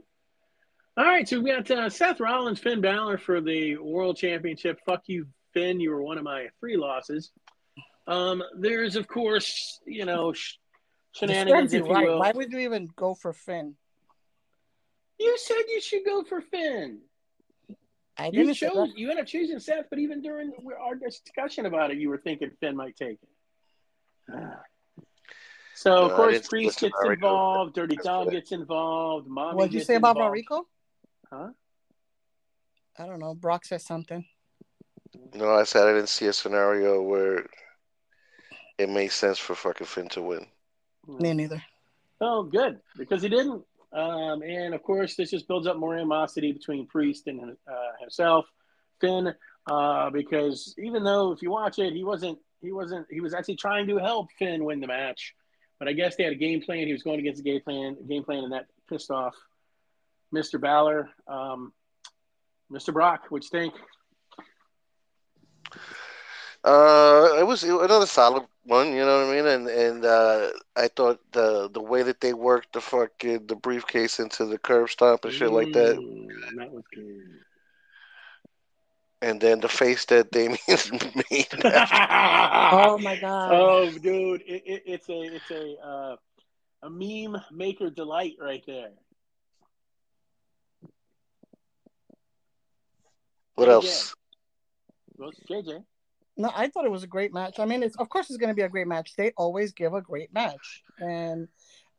All 0.98 1.06
right, 1.06 1.26
so 1.26 1.40
we 1.40 1.50
got 1.50 1.70
uh, 1.70 1.88
Seth 1.88 2.20
Rollins, 2.20 2.60
Finn 2.60 2.82
Balor 2.82 3.16
for 3.16 3.40
the 3.40 3.78
World 3.78 4.18
Championship. 4.18 4.78
Fuck 4.84 5.04
you, 5.06 5.26
Finn. 5.54 5.80
You 5.80 5.90
were 5.90 6.02
one 6.02 6.18
of 6.18 6.24
my 6.24 6.48
three 6.60 6.76
losses. 6.76 7.32
Um, 8.06 8.42
there's 8.58 8.96
of 8.96 9.08
course, 9.08 9.80
you 9.86 10.04
know, 10.04 10.34
sh- 10.34 10.56
shenanigans. 11.12 11.72
If 11.72 11.86
you 11.86 11.92
right. 11.92 12.06
will. 12.06 12.18
Why 12.18 12.32
would 12.32 12.52
you 12.52 12.58
even 12.60 12.88
go 12.94 13.14
for 13.14 13.32
Finn? 13.32 13.74
You 15.18 15.38
said 15.38 15.62
you 15.68 15.80
should 15.80 16.04
go 16.04 16.24
for 16.24 16.40
Finn. 16.40 17.00
I 18.18 18.26
You 18.26 18.32
didn't 18.32 18.54
chose. 18.54 18.90
You 18.94 19.10
ended 19.10 19.22
up 19.24 19.28
choosing 19.28 19.58
Seth, 19.58 19.86
but 19.90 19.98
even 19.98 20.20
during 20.20 20.52
our 20.80 20.94
discussion 20.94 21.66
about 21.66 21.90
it, 21.90 21.98
you 21.98 22.08
were 22.08 22.18
thinking 22.18 22.50
Finn 22.60 22.76
might 22.76 22.96
take 22.96 23.18
it. 23.22 24.34
So 25.74 26.04
of 26.04 26.12
I 26.12 26.16
course, 26.16 26.48
Priest 26.48 26.80
gets 26.80 26.94
to 27.02 27.10
involved. 27.10 27.74
Dirty 27.74 27.96
That's 27.96 28.06
Dom 28.06 28.24
good. 28.24 28.34
gets 28.34 28.52
involved. 28.52 29.26
Mommy 29.26 29.56
What 29.56 29.64
did 29.64 29.72
you 29.72 29.78
gets 29.80 29.86
say 29.88 29.94
about 29.96 30.16
involved. 30.16 30.32
Rico? 30.34 30.66
Huh? 31.32 31.48
I 32.98 33.06
don't 33.06 33.18
know. 33.18 33.34
Brock 33.34 33.64
said 33.64 33.80
something. 33.80 34.24
No, 35.34 35.50
I 35.54 35.64
said 35.64 35.88
I 35.88 35.92
didn't 35.94 36.10
see 36.10 36.26
a 36.26 36.32
scenario 36.32 37.02
where 37.02 37.46
it 38.78 38.90
made 38.90 39.10
sense 39.12 39.38
for 39.38 39.54
fucking 39.54 39.86
Finn 39.86 40.08
to 40.10 40.22
win. 40.22 40.46
Hmm. 41.06 41.22
Me 41.22 41.32
neither. 41.32 41.62
Oh, 42.20 42.44
good 42.44 42.78
because 42.96 43.22
he 43.22 43.28
didn't. 43.28 43.64
Um, 43.92 44.42
and 44.42 44.74
of 44.74 44.82
course, 44.82 45.16
this 45.16 45.30
just 45.30 45.48
builds 45.48 45.66
up 45.66 45.76
more 45.76 45.94
animosity 45.94 46.52
between 46.52 46.86
Priest 46.86 47.26
and 47.26 47.56
uh, 47.68 47.92
himself, 48.00 48.46
Finn. 49.00 49.34
Uh, 49.70 50.10
because 50.10 50.74
even 50.78 51.04
though 51.04 51.32
if 51.32 51.42
you 51.42 51.50
watch 51.50 51.78
it, 51.78 51.92
he 51.92 52.04
wasn't. 52.04 52.38
He 52.60 52.72
wasn't. 52.72 53.06
He 53.10 53.20
was 53.20 53.34
actually 53.34 53.56
trying 53.56 53.88
to 53.88 53.98
help 53.98 54.28
Finn 54.38 54.64
win 54.64 54.80
the 54.80 54.86
match, 54.86 55.34
but 55.78 55.88
I 55.88 55.92
guess 55.92 56.16
they 56.16 56.24
had 56.24 56.32
a 56.32 56.36
game 56.36 56.62
plan. 56.62 56.86
He 56.86 56.92
was 56.92 57.02
going 57.02 57.18
against 57.18 57.42
the 57.42 57.50
game 57.50 57.60
plan. 57.60 57.96
Game 58.08 58.24
plan, 58.24 58.44
and 58.44 58.52
that 58.52 58.66
pissed 58.88 59.10
off 59.10 59.34
Mr. 60.34 60.60
Balor. 60.60 61.10
Um, 61.26 61.72
Mr. 62.72 62.92
Brock, 62.92 63.26
which 63.28 63.48
think? 63.48 63.74
Uh, 66.64 67.36
it 67.38 67.46
was 67.46 67.62
another 67.64 68.06
solid 68.06 68.44
one, 68.64 68.92
you 68.92 69.04
know 69.04 69.26
what 69.26 69.32
I 69.32 69.36
mean? 69.36 69.46
And 69.46 69.68
and 69.68 70.04
uh, 70.04 70.50
I 70.76 70.88
thought 70.88 71.20
the 71.32 71.68
the 71.70 71.80
way 71.82 72.02
that 72.02 72.20
they 72.20 72.32
worked 72.32 72.72
the 72.72 72.80
fucking 72.80 73.46
the 73.46 73.56
briefcase 73.56 74.18
into 74.20 74.44
the 74.46 74.58
curb 74.58 74.90
stomp 74.90 75.24
and 75.24 75.32
shit 75.32 75.50
like 75.50 75.72
that, 75.72 75.98
Mm, 75.98 76.56
that 76.56 76.70
was 76.72 76.84
good. 76.94 77.44
and 79.22 79.40
then 79.40 79.60
the 79.60 79.68
face 79.68 80.04
that 80.06 80.30
Damian 80.30 80.58
made. 81.30 81.46
Oh 82.70 82.98
my 82.98 83.16
god. 83.16 83.50
Oh, 83.52 83.90
dude, 83.98 84.42
it, 84.46 84.62
it, 84.66 84.82
it's 84.86 85.08
a 85.08 85.20
it's 85.36 85.50
a 85.50 85.76
uh, 85.84 86.16
a 86.82 86.90
meme 86.90 87.40
maker 87.50 87.90
delight 87.90 88.36
right 88.40 88.62
there. 88.66 88.90
What 93.54 93.68
JJ. 93.68 93.70
else? 93.70 94.14
Well, 95.16 95.32
JJ. 95.48 95.84
No, 96.36 96.50
I 96.54 96.68
thought 96.68 96.84
it 96.84 96.90
was 96.90 97.02
a 97.02 97.08
great 97.08 97.32
match. 97.32 97.58
I 97.58 97.66
mean, 97.66 97.82
it's 97.82 97.96
of 97.96 98.08
course 98.08 98.30
it's 98.30 98.38
going 98.38 98.48
to 98.48 98.54
be 98.54 98.62
a 98.62 98.68
great 98.68 98.86
match. 98.86 99.14
They 99.16 99.32
always 99.36 99.72
give 99.72 99.92
a 99.92 100.00
great 100.00 100.32
match, 100.32 100.82
and 100.98 101.48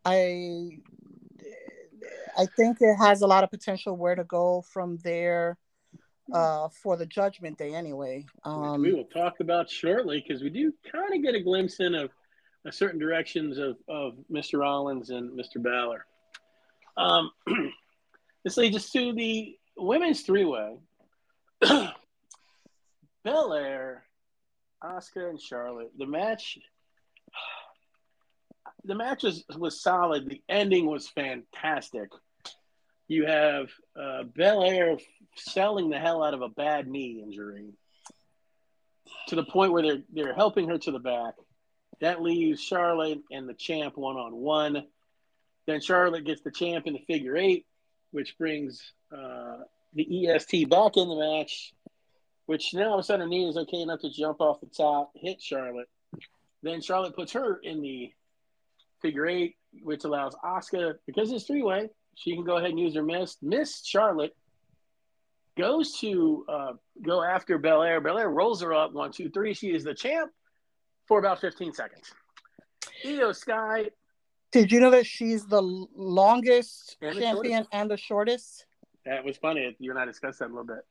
I, 0.06 0.80
I 2.38 2.48
think 2.58 2.78
it 2.82 2.96
has 2.96 3.22
a 3.22 3.28
lot 3.28 3.44
of 3.44 3.52
potential 3.52 3.96
where 3.96 4.16
to 4.16 4.24
go 4.24 4.64
from 4.74 4.98
there, 5.04 5.58
uh, 6.32 6.70
for 6.70 6.96
the 6.98 7.06
Judgment 7.06 7.58
Day. 7.58 7.74
Anyway, 7.74 8.26
um, 8.44 8.82
we 8.82 8.94
will 8.94 9.06
talk 9.06 9.40
about 9.40 9.70
shortly 9.70 10.24
because 10.26 10.42
we 10.42 10.50
do 10.50 10.74
kind 10.92 11.14
of 11.14 11.22
get 11.22 11.36
a 11.36 11.42
glimpse 11.42 11.80
in 11.80 11.96
of 11.96 12.10
a 12.66 12.72
certain 12.72 13.00
directions 13.00 13.58
of, 13.58 13.78
of 13.88 14.14
Mr. 14.32 14.60
Rollins 14.60 15.10
and 15.10 15.32
Mr. 15.38 15.62
Balor. 15.62 16.06
Um, 16.96 17.32
this 18.44 18.58
leads 18.58 18.76
us 18.76 18.90
to 18.92 19.14
the 19.14 19.58
women's 19.76 20.22
three 20.22 20.46
way 20.46 20.78
Belair, 23.24 24.04
Asuka, 24.84 25.30
and 25.30 25.42
Charlotte. 25.42 25.92
The 25.98 26.06
match. 26.06 26.60
The 28.86 28.96
match 28.96 29.24
was, 29.24 29.46
was 29.58 29.82
solid. 29.82 30.30
The 30.30 30.42
ending 30.50 30.86
was 30.86 31.08
fantastic. 31.08 32.10
You 33.08 33.26
have 33.26 33.70
uh, 34.00 34.24
Belair 34.24 34.98
selling 35.36 35.90
the 35.90 36.00
hell 36.00 36.24
out 36.24 36.34
of 36.34 36.42
a 36.42 36.50
bad 36.50 36.88
knee 36.88 37.22
injury 37.24 37.74
to 39.28 39.36
the 39.36 39.44
point 39.44 39.72
where 39.72 39.84
they're 39.84 40.04
they're 40.12 40.34
helping 40.34 40.68
her 40.70 40.78
to 40.78 40.92
the 40.92 41.00
back. 41.00 41.36
That 42.02 42.22
leaves 42.22 42.62
Charlotte 42.62 43.22
and 43.32 43.48
the 43.48 43.54
champ 43.54 43.98
one 43.98 44.18
on 44.18 44.36
one. 44.36 44.86
Then 45.66 45.80
Charlotte 45.80 46.26
gets 46.26 46.42
the 46.42 46.52
champ 46.52 46.88
in 46.88 46.94
the 46.94 47.04
figure 47.08 47.38
eight, 47.38 47.66
which 48.12 48.38
brings 48.38 48.82
uh, 49.16 49.60
the 49.94 50.28
EST 50.28 50.70
back 50.70 50.98
in 50.98 51.08
the 51.08 51.16
match. 51.16 51.74
Which 52.46 52.74
now 52.74 52.90
all 52.90 52.94
of 52.96 53.00
a 53.00 53.04
sudden 53.04 53.32
is 53.32 53.58
okay 53.58 53.82
enough 53.82 54.02
to 54.02 54.10
jump 54.10 54.42
off 54.42 54.60
the 54.60 54.68
top, 54.68 55.12
hit 55.16 55.42
Charlotte. 55.42 55.88
Then 56.62 56.82
Charlotte 56.82 57.16
puts 57.16 57.32
her 57.34 57.60
in 57.64 57.82
the 57.82 58.12
figure 59.02 59.26
eight, 59.28 59.56
which 59.82 60.04
allows 60.04 60.36
Asuka 60.44 60.96
because 61.06 61.32
it's 61.32 61.46
three 61.46 61.64
way. 61.64 61.90
She 62.16 62.36
can 62.36 62.44
go 62.44 62.58
ahead 62.58 62.72
and 62.72 62.80
use 62.80 62.96
her 62.96 63.04
miss. 63.04 63.38
Miss 63.42 63.86
Charlotte 63.86 64.36
goes 65.58 66.00
to 66.00 66.46
uh, 66.50 66.72
go 67.02 67.24
after 67.24 67.58
Belair. 67.58 68.02
Belair 68.02 68.30
rolls 68.30 68.62
her 68.62 68.74
up 68.74 68.94
one, 68.94 69.12
two, 69.12 69.30
three. 69.30 69.54
She 69.54 69.74
is 69.74 69.84
the 69.84 69.94
champ 69.94 70.32
for 71.08 71.20
about 71.20 71.40
15 71.42 71.74
seconds. 71.74 72.14
Iyo 73.06 73.36
Sky, 73.36 73.90
did 74.52 74.72
you 74.72 74.80
know 74.80 74.92
that 74.92 75.06
she's 75.06 75.46
the 75.48 75.62
longest 75.62 76.98
And 77.02 77.18
the 77.18 77.22
champion 77.22 77.66
and 77.72 77.90
the 77.90 77.98
shortest? 77.98 78.66
that 79.06 79.26
was 79.26 79.36
funny. 79.38 79.76
You 79.80 79.92
and 79.92 80.00
I 80.00 80.06
discussed 80.06 80.40
that 80.40 80.46
a 80.46 80.54
little 80.54 80.64
bit. 80.64 80.86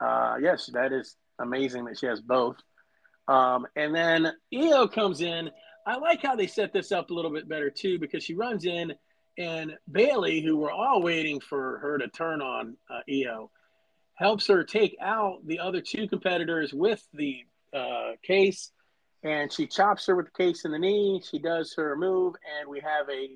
Uh, 0.00 0.36
yes, 0.40 0.70
that 0.72 0.92
is 0.92 1.16
amazing 1.38 1.84
that 1.86 1.98
she 1.98 2.06
has 2.06 2.20
both. 2.20 2.56
Um, 3.28 3.66
and 3.76 3.94
then 3.94 4.32
Iyo 4.52 4.92
comes 4.92 5.20
in. 5.20 5.50
I 5.86 5.98
like 5.98 6.22
how 6.22 6.36
they 6.36 6.46
set 6.46 6.72
this 6.72 6.92
up 6.92 7.10
a 7.10 7.14
little 7.14 7.30
bit 7.30 7.48
better 7.48 7.70
too 7.70 7.98
because 7.98 8.22
she 8.22 8.34
runs 8.34 8.64
in 8.66 8.92
and 9.38 9.76
Bayley, 9.90 10.40
who 10.40 10.56
we're 10.56 10.70
all 10.70 11.02
waiting 11.02 11.40
for 11.40 11.78
her 11.78 11.98
to 11.98 12.08
turn 12.08 12.40
on 12.40 12.76
uh, 12.90 13.00
Iyo, 13.08 13.50
helps 14.14 14.46
her 14.46 14.64
take 14.64 14.96
out 15.00 15.46
the 15.46 15.58
other 15.58 15.80
two 15.80 16.08
competitors 16.08 16.72
with 16.72 17.06
the 17.12 17.40
uh, 17.74 18.12
case, 18.22 18.70
and 19.22 19.52
she 19.52 19.66
chops 19.66 20.06
her 20.06 20.16
with 20.16 20.26
the 20.26 20.32
case 20.44 20.64
in 20.64 20.72
the 20.72 20.78
knee. 20.78 21.22
She 21.28 21.38
does 21.38 21.74
her 21.76 21.96
move, 21.96 22.34
and 22.58 22.68
we 22.68 22.80
have 22.80 23.08
a 23.10 23.28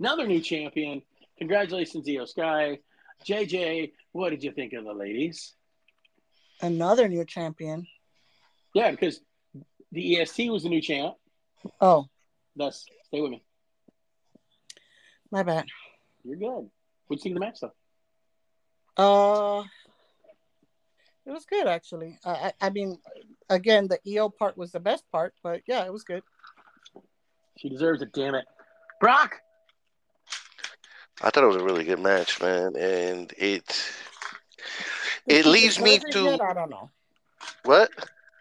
another 0.00 0.26
new 0.26 0.40
champion. 0.40 1.02
Congratulations, 1.38 2.08
Iyo 2.08 2.26
Sky. 2.26 2.78
JJ, 3.24 3.92
what 4.12 4.30
did 4.30 4.42
you 4.42 4.50
think 4.50 4.72
of 4.72 4.84
the 4.84 4.92
ladies? 4.92 5.54
Another 6.62 7.08
new 7.08 7.24
champion. 7.24 7.86
Yeah, 8.74 8.90
because 8.90 9.20
the 9.92 10.20
EST 10.20 10.50
was 10.50 10.62
the 10.62 10.68
new 10.68 10.80
champ. 10.80 11.14
Oh, 11.80 12.06
Thus, 12.56 12.84
stay 13.06 13.20
with 13.20 13.30
me. 13.30 13.42
my 15.30 15.42
bad. 15.42 15.66
You're 16.24 16.36
good. 16.36 16.68
What'd 17.06 17.10
you 17.10 17.18
think 17.18 17.34
of 17.36 17.40
the 17.40 17.46
match, 17.46 17.60
though? 17.60 17.72
Uh, 18.96 19.62
it 21.26 21.30
was 21.30 21.44
good 21.46 21.66
actually. 21.66 22.18
I, 22.24 22.30
I 22.60 22.66
I 22.66 22.70
mean, 22.70 22.98
again, 23.48 23.88
the 23.88 23.98
Iyo 24.06 24.34
part 24.36 24.56
was 24.58 24.72
the 24.72 24.80
best 24.80 25.04
part, 25.10 25.32
but 25.42 25.62
yeah, 25.66 25.84
it 25.84 25.92
was 25.92 26.02
good. 26.04 26.22
She 27.58 27.68
deserves 27.68 28.02
it. 28.02 28.12
Damn 28.12 28.34
it, 28.34 28.44
Brock. 29.00 29.36
I 31.22 31.30
thought 31.30 31.44
it 31.44 31.48
was 31.48 31.56
a 31.56 31.64
really 31.64 31.84
good 31.84 32.00
match, 32.00 32.40
man, 32.40 32.74
and 32.76 33.32
it 33.36 33.66
Does 33.66 33.92
it 35.26 35.46
leaves 35.46 35.80
me 35.80 35.98
deserve 35.98 36.08
it 36.08 36.12
to 36.12 36.22
yet? 36.22 36.40
I 36.40 36.54
don't 36.54 36.70
know. 36.70 36.90
what? 37.64 37.90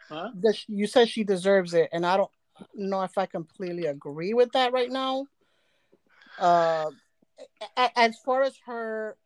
Huh? 0.09 0.31
Does 0.39 0.65
you 0.67 0.87
said 0.87 1.07
she 1.09 1.23
deserves 1.23 1.73
it, 1.73 1.89
and 1.91 2.05
I 2.05 2.17
don't 2.17 2.31
know 2.73 3.01
if 3.03 3.17
I 3.17 3.25
completely 3.25 3.85
agree 3.85 4.33
with 4.33 4.51
that 4.53 4.73
right 4.73 4.89
now. 4.91 5.27
Uh, 6.39 6.89
a- 7.61 7.81
a- 7.81 7.99
as 7.99 8.17
far 8.19 8.41
as 8.43 8.55
her, 8.65 9.17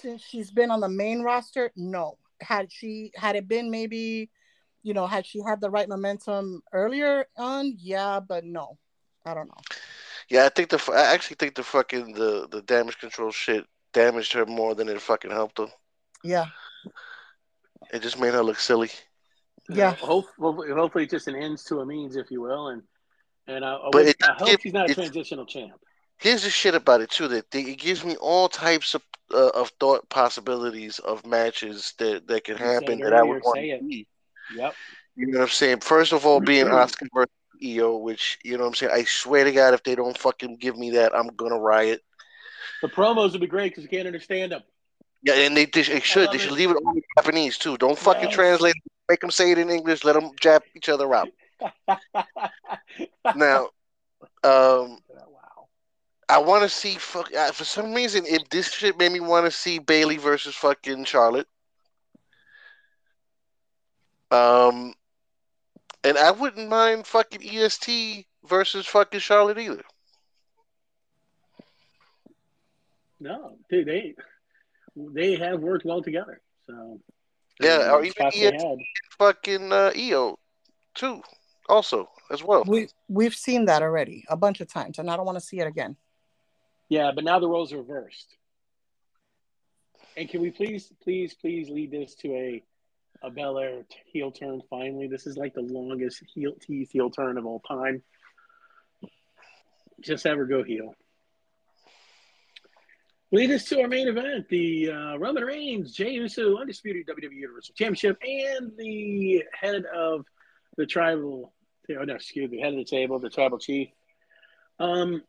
since 0.00 0.22
she's 0.22 0.50
been 0.50 0.70
on 0.70 0.80
the 0.80 0.88
main 0.88 1.22
roster, 1.22 1.70
no. 1.76 2.18
Had 2.40 2.72
she 2.72 3.12
had 3.14 3.36
it 3.36 3.46
been 3.48 3.70
maybe, 3.70 4.28
you 4.82 4.92
know, 4.92 5.06
had 5.06 5.24
she 5.24 5.40
had 5.46 5.60
the 5.60 5.70
right 5.70 5.88
momentum 5.88 6.62
earlier 6.72 7.26
on, 7.36 7.74
yeah, 7.78 8.20
but 8.20 8.44
no, 8.44 8.76
I 9.24 9.34
don't 9.34 9.48
know. 9.48 9.60
Yeah, 10.28 10.46
I 10.46 10.48
think 10.48 10.70
the 10.70 10.82
I 10.92 11.12
actually 11.14 11.36
think 11.36 11.54
the 11.54 11.62
fucking 11.62 12.12
the 12.14 12.48
the 12.50 12.62
damage 12.62 12.98
control 12.98 13.30
shit 13.30 13.64
damaged 13.92 14.32
her 14.32 14.46
more 14.46 14.74
than 14.74 14.88
it 14.88 15.00
fucking 15.00 15.30
helped 15.30 15.58
her. 15.58 15.68
Yeah, 16.24 16.46
It 17.92 18.00
just 18.00 18.18
made 18.18 18.32
her 18.32 18.42
look 18.42 18.58
silly. 18.58 18.90
Yeah. 19.68 19.92
Hope, 19.94 20.26
hopefully, 20.38 20.70
hopefully, 20.72 21.04
it's 21.04 21.12
just 21.12 21.28
an 21.28 21.36
ends 21.36 21.64
to 21.64 21.80
a 21.80 21.86
means, 21.86 22.16
if 22.16 22.30
you 22.30 22.40
will, 22.40 22.68
and 22.68 22.82
and 23.46 23.62
I, 23.64 23.74
I, 23.74 23.88
But 23.92 23.98
would- 24.00 24.08
it- 24.08 24.16
I 24.22 24.32
hope 24.32 24.48
it- 24.48 24.62
she's 24.62 24.72
not 24.72 24.90
a 24.90 24.94
transitional 24.94 25.44
champ. 25.46 25.72
Here's 26.18 26.42
the 26.44 26.50
shit 26.50 26.74
about 26.74 27.02
it 27.02 27.10
too 27.10 27.28
that 27.28 27.50
they, 27.50 27.60
it 27.62 27.76
gives 27.78 28.04
me 28.04 28.16
all 28.16 28.48
types 28.48 28.94
of 28.94 29.02
uh, 29.32 29.50
of 29.50 29.70
thought 29.80 30.08
possibilities 30.08 30.98
of 31.00 31.26
matches 31.26 31.92
that 31.98 32.26
that 32.28 32.44
can 32.44 32.56
happen 32.56 33.00
that 33.00 33.12
I 33.12 33.22
would 33.22 33.42
want 33.42 33.56
say 33.56 33.78
to 33.78 33.84
see. 33.86 34.06
Yep. 34.56 34.74
You 35.16 35.26
know 35.26 35.38
what 35.40 35.44
I'm 35.44 35.50
saying? 35.50 35.80
First 35.80 36.12
of 36.12 36.24
all, 36.24 36.40
being 36.40 36.66
Asuka 36.66 37.08
versus 37.12 37.30
Iyo, 37.62 38.00
which 38.00 38.38
you 38.44 38.52
know 38.56 38.62
what 38.64 38.68
I'm 38.68 38.74
saying. 38.74 38.92
I 38.94 39.04
swear 39.04 39.44
to 39.44 39.52
God, 39.52 39.74
if 39.74 39.82
they 39.82 39.94
don't 39.94 40.16
fucking 40.16 40.56
give 40.56 40.78
me 40.78 40.90
that, 40.92 41.14
I'm 41.14 41.28
gonna 41.28 41.58
riot. 41.58 42.00
The 42.82 42.88
promos 42.88 43.32
would 43.32 43.40
be 43.40 43.46
great 43.46 43.70
because 43.72 43.82
you 43.84 43.90
can't 43.90 44.06
understand 44.06 44.52
them. 44.52 44.62
Yeah, 45.24 45.34
and 45.36 45.56
they, 45.56 45.64
they, 45.64 45.82
should 45.82 46.30
they 46.30 46.38
should 46.38 46.52
leave 46.52 46.70
it 46.70 46.76
all 46.76 46.94
in 46.94 47.02
Japanese 47.16 47.56
too. 47.56 47.78
Don't 47.78 47.98
fucking 47.98 48.24
Yes. 48.24 48.34
translate. 48.34 48.76
it. 48.76 48.92
Make 49.08 49.20
them 49.20 49.30
say 49.30 49.50
it 49.52 49.58
in 49.58 49.70
English. 49.70 50.04
Let 50.04 50.12
them 50.14 50.30
jab 50.40 50.62
each 50.76 50.88
other 50.88 51.12
out. 51.14 51.28
Now, 53.34 53.70
um, 54.44 54.98
wow. 55.08 55.66
I 56.28 56.38
want 56.38 56.62
to 56.62 56.68
see 56.68 56.96
fuck 56.96 57.34
uh, 57.34 57.52
for 57.52 57.64
some 57.64 57.94
reason. 57.94 58.24
If 58.26 58.48
this 58.50 58.70
shit 58.70 58.98
made 58.98 59.12
me 59.12 59.20
want 59.20 59.46
to 59.46 59.50
see 59.50 59.78
Bayley 59.78 60.18
versus 60.18 60.54
fucking 60.54 61.04
Charlotte. 61.06 61.48
Um, 64.30 64.92
and 66.04 66.18
I 66.18 66.30
wouldn't 66.32 66.68
mind 66.68 67.06
fucking 67.06 67.42
EST 67.42 68.26
versus 68.46 68.86
fucking 68.86 69.20
Charlotte 69.20 69.58
either. 69.58 69.84
No, 73.20 73.56
dude, 73.70 73.86
they 73.86 74.14
they 74.96 75.36
have 75.36 75.60
worked 75.60 75.84
well 75.84 76.02
together. 76.02 76.40
So 76.66 77.00
Yeah, 77.60 77.92
or 77.92 78.00
the 78.00 78.08
even 78.08 78.12
spots 78.12 78.36
had. 78.36 78.78
fucking 79.18 79.72
uh, 79.72 79.90
Iyo 79.94 80.36
too, 80.94 81.22
also 81.68 82.08
as 82.30 82.42
well. 82.42 82.64
we 82.66 82.88
we've 83.08 83.34
seen 83.34 83.64
that 83.66 83.82
already 83.82 84.24
a 84.28 84.36
bunch 84.36 84.60
of 84.60 84.68
times, 84.68 84.98
and 84.98 85.10
I 85.10 85.16
don't 85.16 85.26
want 85.26 85.38
to 85.38 85.44
see 85.44 85.58
it 85.60 85.66
again. 85.66 85.96
Yeah, 86.88 87.12
but 87.14 87.24
now 87.24 87.38
the 87.38 87.48
roles 87.48 87.72
are 87.72 87.78
reversed. 87.78 88.36
And 90.16 90.28
can 90.28 90.40
we 90.42 90.50
please, 90.50 90.92
please, 91.02 91.34
please 91.34 91.68
lead 91.68 91.90
this 91.90 92.14
to 92.16 92.28
a 92.34 92.62
a 93.22 93.30
Belair 93.30 93.84
heel 94.06 94.30
turn? 94.30 94.60
Finally, 94.68 95.08
this 95.08 95.26
is 95.26 95.36
like 95.36 95.54
the 95.54 95.62
longest 95.62 96.22
heel 96.34 96.52
teeth 96.60 96.90
heel 96.92 97.10
turn 97.10 97.38
of 97.38 97.46
all 97.46 97.60
time. 97.60 98.02
Just 100.00 100.24
have 100.24 100.36
her 100.36 100.44
go 100.46 100.62
heel. 100.62 100.94
Lead 103.34 103.50
us 103.50 103.64
to 103.64 103.80
our 103.80 103.88
main 103.88 104.06
event: 104.06 104.48
the 104.48 104.90
uh, 104.92 105.16
Roman 105.18 105.42
Reigns, 105.42 105.92
Jey 105.92 106.10
Uso, 106.12 106.56
undisputed 106.56 107.04
WWE 107.08 107.32
Universal 107.34 107.74
Championship, 107.76 108.16
and 108.22 108.70
the 108.78 109.42
head 109.60 109.82
of 109.92 110.24
the 110.76 110.86
tribal. 110.86 111.52
Oh 111.90 112.04
no, 112.04 112.14
excuse 112.14 112.48
me—the 112.48 112.62
head 112.62 112.74
of 112.74 112.78
the 112.78 112.84
table, 112.84 113.18
the 113.18 113.28
tribal 113.28 113.58
chief. 113.58 113.88
Um, 114.78 115.22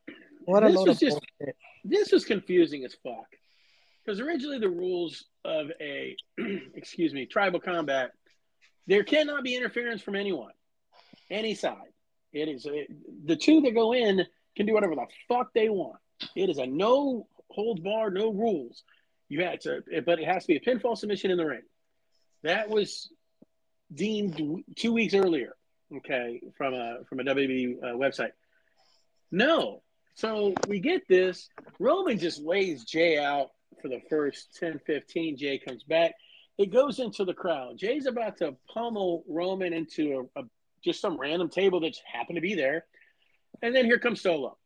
What 0.45 0.63
a 0.63 0.67
This 0.67 0.75
load 0.75 0.87
was 0.89 0.99
just- 0.99 1.19
bullshit. 1.39 1.55
this 1.83 2.11
was 2.11 2.25
confusing 2.25 2.85
as 2.85 2.93
fuck 3.03 3.25
because 4.05 4.19
originally 4.19 4.59
the 4.59 4.69
rules 4.69 5.25
of 5.43 5.71
a 5.81 6.15
excuse 6.75 7.11
me 7.13 7.25
tribal 7.25 7.59
combat 7.59 8.11
there 8.87 9.03
cannot 9.03 9.43
be 9.43 9.55
interference 9.55 10.01
from 10.01 10.15
anyone 10.15 10.51
any 11.31 11.53
side 11.55 11.91
it 12.33 12.47
is 12.47 12.65
it, 12.65 12.87
the 13.25 13.35
two 13.35 13.61
that 13.61 13.73
go 13.75 13.93
in 13.93 14.25
can 14.55 14.65
do 14.65 14.73
whatever 14.73 14.95
the 14.95 15.05
fuck 15.27 15.51
they 15.53 15.69
want 15.69 15.99
it 16.35 16.49
is 16.49 16.57
a 16.59 16.65
no 16.65 17.27
holds 17.55 17.81
bar 17.81 18.09
no 18.09 18.31
rules 18.31 18.83
you 19.29 19.43
had 19.43 19.61
to 19.61 19.81
but 20.05 20.19
it 20.19 20.25
has 20.25 20.45
to 20.45 20.47
be 20.47 20.57
a 20.57 20.59
pinfall 20.59 20.97
submission 20.97 21.31
in 21.31 21.37
the 21.37 21.45
ring 21.45 21.63
that 22.43 22.69
was 22.69 23.09
deemed 23.93 24.63
two 24.75 24.93
weeks 24.93 25.13
earlier 25.13 25.53
okay 25.95 26.41
from 26.57 26.73
a 26.73 26.97
from 27.07 27.19
a 27.19 27.23
wwe 27.23 27.75
uh, 27.83 27.87
website 27.95 28.31
no 29.31 29.81
so 30.15 30.53
we 30.67 30.79
get 30.79 31.07
this. 31.07 31.49
Roman 31.77 32.17
just 32.17 32.41
lays 32.41 32.85
Jey 32.85 33.17
out 33.17 33.49
for 33.81 33.89
the 33.89 34.01
first 34.09 34.55
10 34.55 34.79
15. 34.87 35.37
Jey 35.37 35.59
comes 35.59 35.83
back. 35.83 36.13
It 36.57 36.71
goes 36.71 36.99
into 36.99 37.25
the 37.25 37.33
crowd. 37.33 37.77
Jey's 37.77 38.05
about 38.05 38.37
to 38.37 38.55
pummel 38.73 39.25
Roman 39.27 39.73
into 39.73 40.29
a, 40.35 40.41
a 40.41 40.43
just 40.83 41.01
some 41.01 41.19
random 41.19 41.49
table 41.49 41.81
that 41.81 41.89
just 41.89 42.01
happened 42.11 42.37
to 42.37 42.41
be 42.41 42.55
there. 42.55 42.85
And 43.61 43.75
then 43.75 43.85
here 43.85 43.99
comes 43.99 44.21
Solo. 44.21 44.57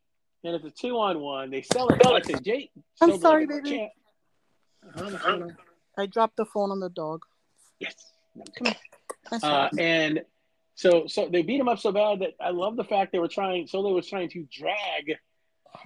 And 0.42 0.54
it's 0.54 0.64
a 0.64 0.70
two 0.70 0.98
on 0.98 1.20
one. 1.20 1.50
They 1.50 1.62
sell 1.62 1.88
it. 1.88 2.04
I 2.04 2.20
say, 2.22 2.34
Jey, 2.40 2.70
I'm 3.00 3.18
sorry, 3.18 3.46
baby. 3.46 3.70
champ. 3.70 3.90
Uh-huh, 4.86 5.04
what's 5.04 5.22
going 5.22 5.42
on? 5.42 5.56
I 5.98 6.06
dropped 6.06 6.36
the 6.36 6.46
phone 6.46 6.70
on 6.70 6.80
the 6.80 6.88
dog. 6.88 7.22
Yes. 7.78 7.94
That's 9.30 9.44
Uh, 9.44 9.68
and 9.78 10.22
so 10.74 11.06
so 11.06 11.28
they 11.28 11.42
beat 11.42 11.60
him 11.60 11.68
up 11.68 11.78
so 11.78 11.92
bad 11.92 12.20
that 12.20 12.34
I 12.40 12.50
love 12.50 12.76
the 12.76 12.84
fact 12.84 13.12
they 13.12 13.18
were 13.18 13.28
trying 13.28 13.66
Solo 13.66 13.92
was 13.92 14.08
trying 14.08 14.30
to 14.30 14.46
drag 14.50 15.18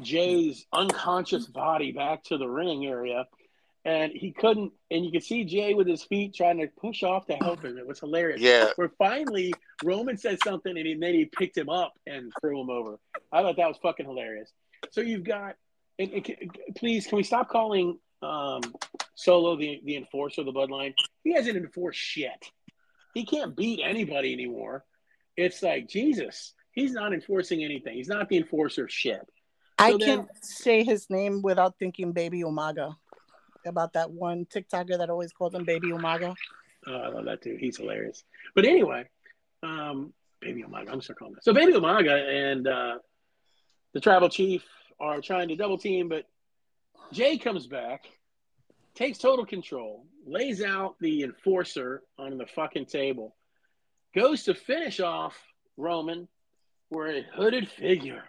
Jey's 0.01 0.67
unconscious 0.73 1.47
body 1.47 1.93
back 1.93 2.23
to 2.25 2.39
the 2.39 2.47
ring 2.47 2.87
area. 2.87 3.27
And 3.87 4.13
he 4.13 4.33
couldn't, 4.33 4.73
and 4.91 5.05
you 5.05 5.13
could 5.13 5.23
see 5.23 5.45
Jey 5.45 5.75
with 5.75 5.87
his 5.87 6.03
feet 6.03 6.35
trying 6.35 6.59
to 6.59 6.69
push 6.69 7.03
off 7.03 7.27
to 7.27 7.35
help 7.35 7.63
him. 7.63 7.77
It 7.77 7.87
was 7.87 8.01
hilarious. 8.01 8.41
Yeah, 8.41 8.71
Where 8.77 8.91
finally 8.97 9.53
Roman 9.85 10.17
said 10.17 10.39
something, 10.43 10.75
and, 10.75 10.87
he, 10.87 10.95
then 10.95 11.13
he 11.13 11.27
picked 11.27 11.57
him 11.57 11.69
up 11.69 11.93
and 12.07 12.33
threw 12.41 12.61
him 12.63 12.71
over. 12.71 12.99
I 13.31 13.43
thought 13.43 13.57
that 13.59 13.69
was 13.69 13.77
fucking 13.83 14.07
hilarious. 14.07 14.51
So 14.91 15.03
you've 15.03 15.25
got, 15.25 15.57
and, 15.99 16.11
and 16.13 16.59
please, 16.77 17.07
can 17.07 17.17
we 17.17 17.23
stop 17.25 17.51
calling 17.51 17.99
um, 18.23 18.63
Solo 19.17 19.57
the 19.57 19.81
the 19.85 19.97
enforcer 19.97 20.41
of 20.41 20.47
the 20.47 20.53
bloodline? 20.53 20.95
He 21.23 21.35
hasn't 21.35 21.57
enforced 21.57 22.01
shit. 22.01 22.43
He 23.13 23.27
can't 23.27 23.55
beat 23.55 23.81
anybody 23.85 24.33
anymore. 24.33 24.85
It's 25.37 25.63
like 25.63 25.89
Jesus. 25.89 26.55
He's 26.73 26.93
not 26.93 27.13
enforcing 27.13 27.63
anything. 27.63 27.95
He's 27.95 28.09
not 28.09 28.29
the 28.29 28.39
enforcer 28.39 28.85
of 28.85 28.91
shit. 28.91 29.21
I 29.79 29.91
then- 29.93 30.01
can't 30.01 30.29
say 30.41 30.85
his 30.85 31.09
name 31.11 31.43
without 31.43 31.79
thinking 31.79 32.13
Baby 32.13 32.43
Umaga. 32.43 32.97
About 33.67 33.93
that 33.95 34.11
one 34.11 34.47
TikToker 34.47 34.99
that 34.99 35.11
always 35.11 35.33
calls 35.33 35.55
him 35.55 35.65
Baby 35.65 35.89
Umaga. 35.89 36.35
Oh, 36.87 36.97
I 36.97 37.09
love 37.09 37.25
that 37.25 37.41
dude. 37.41 37.61
He's 37.61 37.79
hilarious. 37.79 38.25
But 38.55 38.67
anyway, 38.67 39.09
um, 39.63 40.13
Baby 40.41 40.63
Umaga. 40.63 40.91
I'm 40.91 41.01
still 41.01 41.15
calling 41.15 41.35
him. 41.35 41.41
So 41.43 41.55
Baby 41.55 41.73
Umaga 41.73 42.53
and 42.53 42.69
uh, 42.69 42.99
the 43.95 44.01
tribal 44.01 44.29
chief 44.29 44.63
are 45.01 45.21
trying 45.21 45.49
to 45.49 45.57
double 45.57 45.79
team, 45.79 46.09
but 46.09 46.25
Jey 47.13 47.39
comes 47.39 47.67
back, 47.67 48.05
takes 48.95 49.19
total 49.19 49.47
control, 49.47 50.07
lays 50.27 50.63
out 50.63 50.97
the 51.01 51.23
enforcer 51.23 52.03
on 52.19 52.37
the 52.37 52.47
fucking 52.47 52.87
table, 52.87 53.35
goes 54.15 54.45
to 54.45 54.55
finish 54.55 55.01
off 55.01 55.37
Roman, 55.77 56.29
where 56.91 57.17
a 57.17 57.23
hooded 57.35 57.69
figure 57.69 58.25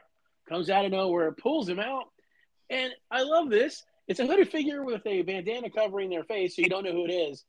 comes 0.47 0.69
out 0.69 0.85
of 0.85 0.91
nowhere, 0.91 1.31
pulls 1.31 1.67
him 1.67 1.79
out, 1.79 2.05
and 2.69 2.91
I 3.11 3.23
love 3.23 3.49
this. 3.49 3.83
It's 4.07 4.19
a 4.19 4.25
hooded 4.25 4.51
figure 4.51 4.83
with 4.83 5.05
a 5.05 5.21
bandana 5.23 5.69
covering 5.69 6.09
their 6.09 6.23
face, 6.23 6.55
so 6.55 6.61
you 6.61 6.69
don't 6.69 6.83
know 6.83 6.91
who 6.91 7.05
it 7.05 7.11
is 7.11 7.43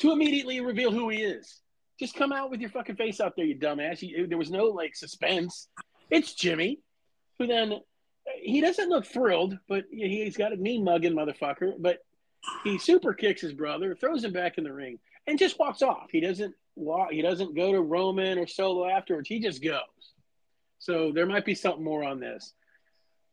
to 0.00 0.12
immediately 0.12 0.60
reveal 0.60 0.92
who 0.92 1.08
he 1.08 1.22
is. 1.22 1.60
Just 1.98 2.14
come 2.14 2.32
out 2.32 2.50
with 2.50 2.60
your 2.60 2.70
fucking 2.70 2.96
face 2.96 3.20
out 3.20 3.34
there, 3.36 3.44
you 3.44 3.56
dumbass. 3.56 4.02
You, 4.02 4.26
there 4.26 4.38
was 4.38 4.50
no 4.50 4.66
like 4.66 4.94
suspense. 4.94 5.68
It's 6.10 6.34
Jimmy, 6.34 6.80
who 7.38 7.46
then 7.46 7.80
he 8.40 8.60
doesn't 8.60 8.88
look 8.88 9.06
thrilled, 9.06 9.58
but 9.68 9.84
he's 9.90 10.36
got 10.36 10.52
a 10.52 10.56
mean 10.56 10.84
mugging 10.84 11.14
motherfucker. 11.14 11.72
But 11.78 11.98
he 12.62 12.78
super 12.78 13.14
kicks 13.14 13.40
his 13.40 13.52
brother, 13.52 13.96
throws 13.96 14.24
him 14.24 14.32
back 14.32 14.58
in 14.58 14.64
the 14.64 14.72
ring, 14.72 14.98
and 15.26 15.38
just 15.38 15.58
walks 15.58 15.82
off. 15.82 16.06
He 16.12 16.20
doesn't 16.20 16.54
walk. 16.76 17.10
He 17.10 17.22
doesn't 17.22 17.56
go 17.56 17.72
to 17.72 17.80
Roman 17.80 18.38
or 18.38 18.46
Solo 18.46 18.88
afterwards. 18.88 19.28
He 19.28 19.40
just 19.40 19.62
goes. 19.62 19.80
So 20.78 21.10
there 21.12 21.26
might 21.26 21.44
be 21.44 21.56
something 21.56 21.84
more 21.84 22.04
on 22.04 22.20
this. 22.20 22.52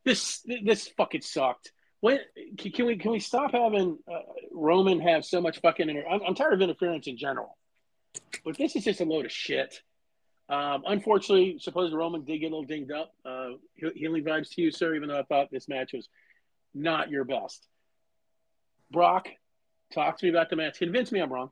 This 0.04 0.44
this 0.64 0.88
fucking 0.88 1.22
sucked. 1.22 1.72
When 2.02 2.20
can 2.58 2.86
we 2.86 2.98
can 2.98 3.12
we 3.12 3.20
stop 3.20 3.52
having 3.52 3.98
uh, 4.12 4.20
Roman 4.52 5.00
have 5.00 5.26
so 5.26 5.42
much 5.42 5.60
fucking? 5.62 5.90
Inter- 5.90 6.08
I'm, 6.08 6.22
I'm 6.28 6.36
tired 6.36 6.54
of 6.54 6.62
interference 6.62 7.08
in 7.08 7.18
general, 7.18 7.58
but 8.44 8.58
this 8.58 8.76
is 8.76 8.84
just 8.84 9.02
a 9.02 9.06
load 9.06 9.26
of 9.26 9.32
shit. 9.32 9.82
Um, 10.48 10.84
unfortunately, 10.86 11.58
supposedly 11.60 11.98
Roman 11.98 12.24
did 12.24 12.40
get 12.40 12.48
a 12.48 12.56
little 12.56 12.64
dinged 12.64 12.92
up. 12.92 13.14
Uh, 13.26 13.52
healing 13.96 14.24
vibes 14.24 14.50
to 14.52 14.62
you, 14.62 14.72
sir. 14.72 14.94
Even 14.96 15.10
though 15.10 15.20
I 15.20 15.24
thought 15.24 15.50
this 15.52 15.68
match 15.68 15.94
was 15.94 16.08
not 16.74 17.10
your 17.10 17.24
best. 17.24 17.68
Brock, 18.92 19.28
talk 19.94 20.20
to 20.20 20.26
me 20.26 20.30
about 20.30 20.50
the 20.50 20.56
match. 20.56 20.78
Convince 20.78 21.12
me 21.12 21.20
I'm 21.20 21.34
wrong. 21.34 21.50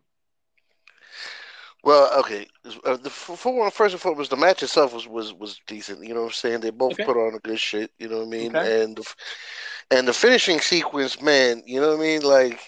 Well, 1.84 2.20
okay. 2.20 2.48
Uh, 2.86 2.96
the 2.96 3.10
for, 3.10 3.70
first 3.72 3.94
and 3.94 4.02
foremost, 4.02 4.30
the 4.30 4.38
match 4.38 4.64
itself 4.64 4.94
was 4.94 5.08
was 5.08 5.34
was 5.34 5.60
decent. 5.68 6.06
You 6.06 6.14
know 6.14 6.22
what 6.22 6.28
I'm 6.28 6.34
saying? 6.34 6.60
They 6.62 6.70
both 6.70 6.94
Okay. 6.94 7.04
put 7.04 7.18
on 7.18 7.34
a 7.34 7.40
good 7.40 7.60
shit. 7.60 7.92
You 7.98 8.08
know 8.08 8.20
what 8.20 8.28
I 8.28 8.30
mean? 8.30 8.56
Okay. 8.56 8.84
And 8.84 8.96
the, 8.96 9.14
and 9.94 10.08
the 10.08 10.14
finishing 10.14 10.60
sequence, 10.60 11.22
man. 11.22 11.62
You 11.68 11.80
know 11.80 11.90
what 11.90 12.00
I 12.00 12.02
mean? 12.02 12.22
Like, 12.24 12.60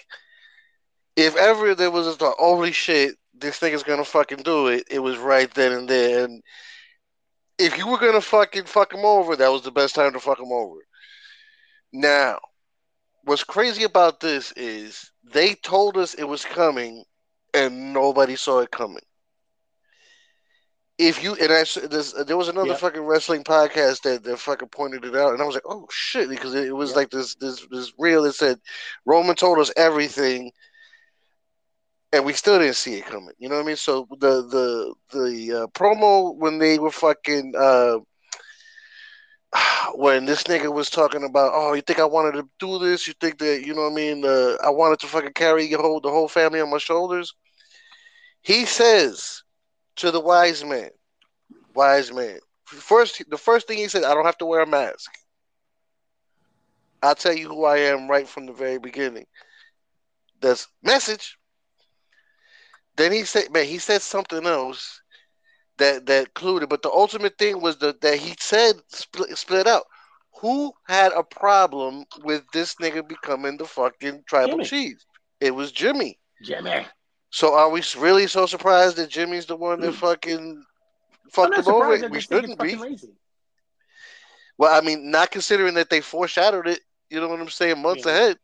if 1.16 1.34
ever 1.36 1.74
there 1.74 1.90
was 1.90 2.06
a 2.06 2.12
thought, 2.12 2.36
holy 2.38 2.70
shit, 2.70 3.16
this 3.34 3.58
thing 3.58 3.72
is 3.72 3.82
gonna 3.82 4.04
fucking 4.04 4.44
do 4.44 4.68
it, 4.68 4.84
it 4.88 5.00
was 5.00 5.18
right 5.18 5.52
then 5.54 5.72
and 5.72 5.88
there. 5.88 6.24
And 6.24 6.42
if 7.58 7.76
you 7.76 7.88
were 7.88 7.98
gonna 7.98 8.20
fucking 8.20 8.64
fuck 8.64 8.94
him 8.94 9.04
over, 9.04 9.34
that 9.34 9.50
was 9.50 9.62
the 9.62 9.72
best 9.72 9.96
time 9.96 10.12
to 10.12 10.20
fuck 10.20 10.38
him 10.38 10.52
over. 10.52 10.78
Now, 11.92 12.38
what's 13.24 13.42
crazy 13.42 13.82
about 13.82 14.20
this 14.20 14.52
is 14.52 15.10
they 15.24 15.54
told 15.54 15.96
us 15.96 16.14
it 16.14 16.28
was 16.28 16.44
coming, 16.44 17.04
and 17.52 17.92
nobody 17.92 18.36
saw 18.36 18.60
it 18.60 18.70
coming. 18.70 19.02
If 20.98 21.22
you 21.22 21.34
and 21.34 21.52
I, 21.52 21.64
there 22.24 22.36
was 22.36 22.48
another 22.48 22.68
Yeah. 22.70 22.74
fucking 22.74 23.02
wrestling 23.02 23.44
podcast 23.44 24.02
that, 24.02 24.24
that 24.24 24.38
fucking 24.38 24.68
pointed 24.68 25.04
it 25.04 25.14
out, 25.14 25.32
and 25.32 25.42
I 25.42 25.44
was 25.44 25.54
like, 25.54 25.64
oh 25.66 25.86
shit, 25.90 26.28
because 26.28 26.54
it, 26.54 26.66
it 26.68 26.72
was 26.72 26.90
Yeah. 26.90 26.96
like 26.96 27.10
this 27.10 27.34
this 27.36 27.66
this 27.70 27.92
reel 27.98 28.22
that 28.22 28.34
said 28.34 28.58
Roman 29.04 29.36
told 29.36 29.58
us 29.58 29.70
everything, 29.76 30.52
and 32.12 32.24
we 32.24 32.32
still 32.32 32.58
didn't 32.58 32.76
see 32.76 32.94
it 32.94 33.04
coming. 33.06 33.34
You 33.38 33.48
know 33.48 33.56
what 33.56 33.64
I 33.64 33.66
mean? 33.66 33.76
So 33.76 34.06
the 34.18 34.42
the 34.42 34.94
the 35.12 35.62
uh, 35.62 35.66
promo 35.68 36.34
when 36.36 36.58
they 36.58 36.78
were 36.78 36.90
fucking 36.90 37.54
uh, 37.58 37.98
when 39.94 40.24
this 40.26 40.44
nigga 40.44 40.72
was 40.72 40.90
talking 40.90 41.24
about, 41.24 41.52
oh, 41.54 41.74
you 41.74 41.82
think 41.82 41.98
I 42.00 42.04
wanted 42.04 42.32
to 42.40 42.48
do 42.58 42.78
this? 42.78 43.06
You 43.06 43.14
think 43.20 43.38
that 43.38 43.62
you 43.64 43.74
know 43.74 43.82
what 43.82 43.92
I 43.92 43.94
mean? 43.94 44.24
Uh, 44.24 44.56
I 44.64 44.70
wanted 44.70 45.00
to 45.00 45.06
fucking 45.06 45.32
carry 45.34 45.64
your 45.64 45.80
whole 45.80 46.00
the 46.00 46.10
whole 46.10 46.28
family 46.28 46.60
on 46.60 46.70
my 46.70 46.78
shoulders. 46.78 47.34
He 48.42 48.64
says 48.66 49.42
to 49.96 50.10
the 50.10 50.20
wise 50.20 50.64
man, 50.64 50.90
wise 51.74 52.12
man. 52.12 52.38
First, 52.64 53.22
the 53.28 53.38
first 53.38 53.68
thing 53.68 53.78
he 53.78 53.88
said, 53.88 54.04
I 54.04 54.14
don't 54.14 54.24
have 54.24 54.38
to 54.38 54.46
wear 54.46 54.62
a 54.62 54.66
mask. 54.66 55.10
I'll 57.02 57.14
tell 57.14 57.34
you 57.34 57.48
who 57.48 57.64
I 57.64 57.78
am 57.78 58.08
right 58.08 58.26
from 58.26 58.46
the 58.46 58.52
very 58.52 58.78
beginning. 58.78 59.26
That's 60.40 60.66
message. 60.82 61.36
Then 62.96 63.12
he 63.12 63.24
said, 63.24 63.52
man, 63.52 63.66
he 63.66 63.78
said 63.78 64.02
something 64.02 64.46
else 64.46 65.00
that 65.78 66.06
that 66.06 66.34
clued 66.34 66.68
But 66.68 66.82
the 66.82 66.90
ultimate 66.90 67.36
thing 67.38 67.60
was 67.60 67.76
the, 67.76 67.96
that 68.00 68.18
he 68.18 68.34
said 68.40 68.76
split, 68.88 69.36
split 69.36 69.66
out. 69.66 69.84
Who 70.40 70.72
had 70.86 71.12
a 71.12 71.22
problem 71.22 72.04
with 72.22 72.42
this 72.52 72.74
nigga 72.76 73.06
becoming 73.06 73.56
the 73.56 73.64
fucking 73.64 74.24
tribal 74.26 74.58
Jimmy. 74.58 74.64
chief? 74.64 74.98
It 75.40 75.54
was 75.54 75.72
Jimmy. 75.72 76.18
Jimmy. 76.42 76.86
So 77.36 77.52
are 77.52 77.68
we 77.68 77.82
really 77.98 78.26
so 78.28 78.46
surprised 78.46 78.96
that 78.96 79.10
Jimmy's 79.10 79.44
the 79.44 79.56
one 79.56 79.78
that 79.80 79.90
hmm. 79.90 79.96
fucking 79.98 80.64
I'm 81.22 81.30
fucked 81.30 81.58
him 81.58 81.68
over? 81.68 81.90
We 81.90 81.98
just 81.98 82.30
think 82.30 82.44
it's 82.44 82.52
shouldn't 82.52 82.58
be. 82.58 82.76
lazy. 82.76 83.12
Well, 84.56 84.74
I 84.74 84.80
mean, 84.80 85.10
not 85.10 85.32
considering 85.32 85.74
that 85.74 85.90
they 85.90 86.00
foreshadowed 86.00 86.66
it. 86.66 86.80
You 87.10 87.20
know 87.20 87.28
what 87.28 87.38
I'm 87.38 87.50
saying? 87.50 87.82
Months 87.82 88.06
Yeah. 88.06 88.12
ahead. 88.12 88.38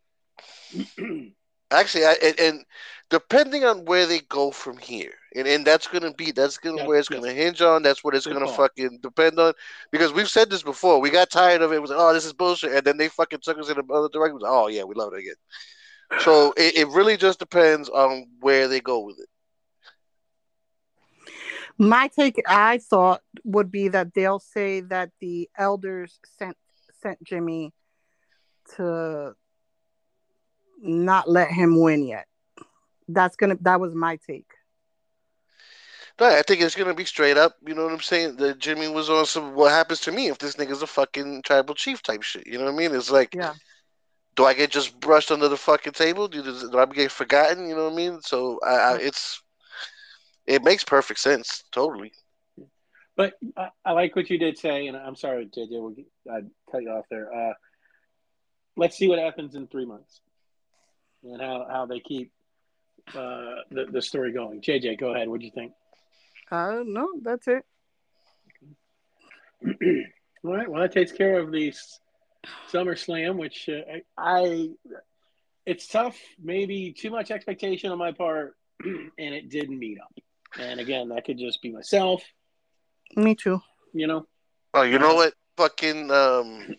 Actually, 1.70 2.04
I, 2.04 2.16
and, 2.22 2.38
and 2.40 2.64
depending 3.08 3.64
on 3.64 3.86
where 3.86 4.04
they 4.04 4.20
go 4.20 4.50
from 4.50 4.76
here, 4.76 5.14
and, 5.34 5.48
and 5.48 5.66
that's 5.66 5.86
gonna 5.86 6.12
be 6.12 6.30
that's 6.30 6.58
gonna 6.58 6.82
Yeah, 6.82 6.86
where 6.86 6.98
it's 6.98 7.08
yes. 7.10 7.18
gonna 7.18 7.32
hinge 7.32 7.62
on. 7.62 7.82
That's 7.82 8.04
what 8.04 8.14
it's 8.14 8.26
gonna 8.26 8.46
fucking 8.46 8.98
depend 9.02 9.38
on. 9.40 9.54
Because 9.90 10.12
we've 10.12 10.28
said 10.28 10.50
this 10.50 10.62
before. 10.62 11.00
We 11.00 11.08
got 11.08 11.30
tired 11.30 11.62
of 11.62 11.72
it. 11.72 11.76
It 11.76 11.80
was 11.80 11.92
like, 11.92 11.98
oh, 11.98 12.12
this 12.12 12.26
is 12.26 12.34
bullshit, 12.34 12.72
and 12.72 12.84
then 12.84 12.98
they 12.98 13.08
fucking 13.08 13.40
took 13.42 13.58
us 13.58 13.70
in 13.70 13.78
another 13.78 14.10
direction. 14.10 14.34
Was, 14.34 14.44
oh 14.46 14.66
yeah, 14.66 14.82
we 14.84 14.94
love 14.94 15.14
it 15.14 15.20
again. 15.20 15.36
So 16.20 16.52
it, 16.56 16.76
it 16.76 16.88
really 16.88 17.16
just 17.16 17.38
depends 17.38 17.88
on 17.88 18.26
where 18.40 18.68
they 18.68 18.80
go 18.80 19.00
with 19.00 19.18
it. 19.18 19.28
My 21.78 22.08
take, 22.08 22.40
I 22.46 22.78
thought, 22.78 23.22
would 23.44 23.72
be 23.72 23.88
that 23.88 24.14
they'll 24.14 24.38
say 24.38 24.80
that 24.82 25.10
the 25.20 25.48
elders 25.56 26.20
sent 26.38 26.56
sent 27.02 27.22
Jimmy 27.24 27.72
to 28.76 29.34
not 30.80 31.28
let 31.28 31.50
him 31.50 31.80
win 31.80 32.04
yet. 32.04 32.26
That's 33.08 33.36
gonna. 33.36 33.56
That 33.62 33.80
was 33.80 33.94
my 33.94 34.18
take. 34.26 34.46
No, 36.20 36.26
I 36.26 36.42
think 36.42 36.60
it's 36.60 36.74
gonna 36.74 36.94
be 36.94 37.04
straight 37.04 37.36
up. 37.36 37.56
You 37.66 37.74
know 37.74 37.84
what 37.84 37.92
I'm 37.92 38.00
saying? 38.00 38.36
That 38.36 38.58
Jimmy 38.58 38.88
was 38.88 39.10
on 39.10 39.26
some. 39.26 39.54
What 39.54 39.72
happens 39.72 40.00
to 40.02 40.12
me 40.12 40.28
if 40.28 40.38
this 40.38 40.56
nigga's 40.56 40.82
a 40.82 40.86
fucking 40.86 41.42
tribal 41.42 41.74
chief 41.74 42.02
type 42.02 42.22
shit? 42.22 42.46
You 42.46 42.58
know 42.58 42.64
what 42.64 42.74
I 42.74 42.76
mean? 42.76 42.94
It's 42.94 43.10
like, 43.10 43.34
Yeah. 43.34 43.54
Do 44.36 44.44
I 44.44 44.54
get 44.54 44.70
just 44.70 44.98
brushed 45.00 45.30
under 45.30 45.48
the 45.48 45.56
fucking 45.56 45.92
table? 45.92 46.28
Do, 46.28 46.42
do 46.42 46.78
I 46.78 46.86
get 46.86 47.10
forgotten? 47.10 47.68
You 47.68 47.76
know 47.76 47.84
what 47.84 47.92
I 47.92 47.96
mean? 47.96 48.20
So 48.22 48.58
I, 48.64 48.74
I, 48.74 48.96
it's 48.98 49.42
it 50.46 50.62
makes 50.62 50.84
perfect 50.84 51.20
sense. 51.20 51.64
Totally. 51.72 52.12
But 53.16 53.34
I, 53.56 53.68
I 53.84 53.92
like 53.92 54.16
what 54.16 54.30
you 54.30 54.38
did 54.38 54.58
say, 54.58 54.86
and 54.86 54.96
I'm 54.96 55.16
sorry, 55.16 55.46
JJ, 55.46 55.68
we'll, 55.70 55.94
I 56.30 56.40
cut 56.70 56.82
you 56.82 56.90
off 56.90 57.06
there. 57.10 57.32
Uh, 57.32 57.52
let's 58.76 58.96
see 58.96 59.08
what 59.08 59.18
happens 59.18 59.54
in 59.54 59.66
three 59.68 59.84
months, 59.86 60.20
and 61.24 61.40
how, 61.40 61.66
how 61.70 61.86
they 61.86 62.00
keep 62.00 62.32
uh, 63.14 63.62
the 63.70 63.86
the 63.90 64.02
story 64.02 64.32
going. 64.32 64.60
JJ, 64.62 64.98
go 64.98 65.14
ahead. 65.14 65.28
What 65.28 65.40
do 65.40 65.46
you 65.46 65.52
think? 65.54 65.72
Uh, 66.50 66.82
no, 66.84 67.08
that's 67.22 67.48
it. 67.48 67.64
All 70.44 70.54
right. 70.56 70.68
Well, 70.70 70.82
that 70.82 70.92
takes 70.92 71.12
care 71.12 71.38
of 71.38 71.52
the 71.52 71.68
s- 71.68 72.00
SummerSlam, 72.72 73.36
which 73.36 73.68
uh, 73.68 73.98
I, 74.18 74.40
I 74.40 74.68
it's 75.66 75.86
tough. 75.86 76.18
Maybe 76.42 76.92
too 76.92 77.10
much 77.10 77.30
expectation 77.30 77.90
on 77.90 77.98
my 77.98 78.12
part, 78.12 78.56
and 78.84 79.12
it 79.18 79.50
didn't 79.50 79.78
meet 79.78 79.98
up. 80.00 80.12
And 80.58 80.80
again, 80.80 81.08
that 81.08 81.24
could 81.24 81.38
just 81.38 81.62
be 81.62 81.70
myself. 81.70 82.22
Me 83.16 83.34
too. 83.34 83.60
You 83.92 84.06
know. 84.06 84.26
Oh, 84.74 84.82
you 84.82 84.98
know 84.98 85.14
what? 85.14 85.34
Fucking 85.56 86.10
um. 86.10 86.76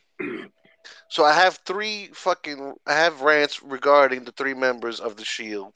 So 1.10 1.24
I 1.24 1.34
have 1.34 1.60
three 1.66 2.10
fucking. 2.14 2.74
I 2.86 2.94
have 2.94 3.22
rants 3.22 3.62
regarding 3.64 4.26
the 4.26 4.32
three 4.32 4.54
members 4.54 5.00
of 5.00 5.16
the 5.16 5.24
Shield, 5.24 5.76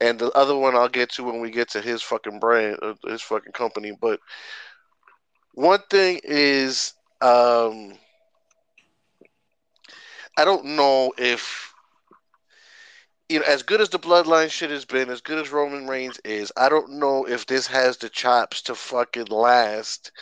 and 0.00 0.18
the 0.18 0.30
other 0.32 0.56
one 0.56 0.76
I'll 0.76 0.88
get 0.88 1.10
to 1.12 1.24
when 1.24 1.40
we 1.40 1.50
get 1.50 1.70
to 1.70 1.80
his 1.80 2.02
fucking 2.02 2.38
brand, 2.38 2.78
uh, 2.82 2.94
his 3.04 3.20
fucking 3.20 3.52
company. 3.52 3.96
But 4.00 4.20
one 5.54 5.80
thing 5.90 6.20
is, 6.22 6.94
um, 7.20 7.94
I 10.36 10.44
don't 10.44 10.64
know 10.76 11.12
if 11.16 11.74
you 13.28 13.40
know, 13.40 13.46
as 13.46 13.62
good 13.62 13.80
as 13.80 13.88
the 13.88 13.98
bloodline 13.98 14.50
shit 14.50 14.70
has 14.70 14.84
been, 14.84 15.08
as 15.08 15.20
good 15.20 15.38
as 15.38 15.50
Roman 15.50 15.86
Reigns 15.86 16.20
is, 16.24 16.52
I 16.56 16.68
don't 16.68 16.98
know 16.98 17.26
if 17.26 17.46
this 17.46 17.66
has 17.68 17.96
the 17.96 18.08
chops 18.08 18.62
to 18.62 18.74
fucking 18.74 19.26
last 19.26 20.12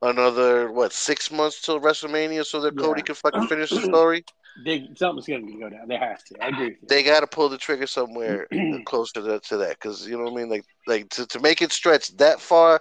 another 0.00 0.70
what 0.70 0.92
six 0.92 1.30
months 1.30 1.60
till 1.60 1.80
WrestleMania 1.80 2.44
so 2.44 2.60
that 2.60 2.74
Yeah. 2.74 2.82
Cody 2.82 3.02
can 3.02 3.14
fucking 3.14 3.48
finish 3.48 3.70
the 3.70 3.80
story. 3.82 4.24
They, 4.64 4.88
something's 4.96 5.26
to 5.26 5.58
go 5.58 5.70
down. 5.70 5.88
They 5.88 5.96
have 5.96 6.22
to. 6.24 6.44
I 6.44 6.48
agree. 6.48 6.76
They 6.88 7.02
got 7.02 7.20
to 7.20 7.26
pull 7.26 7.48
the 7.48 7.58
trigger 7.58 7.86
somewhere 7.86 8.46
closer 8.84 9.14
to 9.14 9.22
that 9.22 9.44
to 9.44 9.56
that 9.58 9.70
because 9.80 10.06
you 10.06 10.16
know 10.16 10.24
what 10.24 10.32
I 10.32 10.36
mean. 10.36 10.50
Like 10.50 10.64
like 10.86 11.08
to, 11.10 11.26
to 11.26 11.40
make 11.40 11.62
it 11.62 11.72
stretch 11.72 12.14
that 12.18 12.40
far 12.40 12.80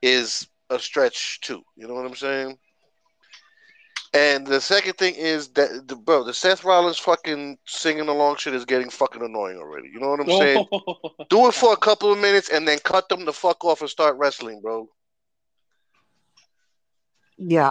is 0.00 0.48
a 0.70 0.78
stretch 0.78 1.40
too. 1.40 1.62
You 1.76 1.86
know 1.86 1.94
what 1.94 2.06
I'm 2.06 2.16
saying? 2.16 2.58
And 4.12 4.44
the 4.44 4.60
second 4.60 4.94
thing 4.94 5.14
is 5.14 5.48
that 5.50 5.86
the 5.86 5.94
bro, 5.94 6.24
the 6.24 6.34
Seth 6.34 6.64
Rollins 6.64 6.98
fucking 6.98 7.58
singing 7.64 8.08
along 8.08 8.36
shit 8.36 8.54
is 8.54 8.64
getting 8.64 8.90
fucking 8.90 9.22
annoying 9.22 9.58
already. 9.58 9.88
You 9.88 10.00
know 10.00 10.08
what 10.10 10.20
I'm 10.20 10.28
saying? 10.28 10.66
Do 11.30 11.46
it 11.46 11.54
for 11.54 11.72
a 11.72 11.76
couple 11.76 12.12
of 12.12 12.18
minutes 12.18 12.50
and 12.50 12.66
then 12.66 12.78
cut 12.80 13.08
them 13.08 13.24
the 13.24 13.32
fuck 13.32 13.64
off 13.64 13.82
and 13.82 13.90
start 13.90 14.16
wrestling, 14.16 14.60
bro. 14.62 14.88
Yeah. 17.38 17.70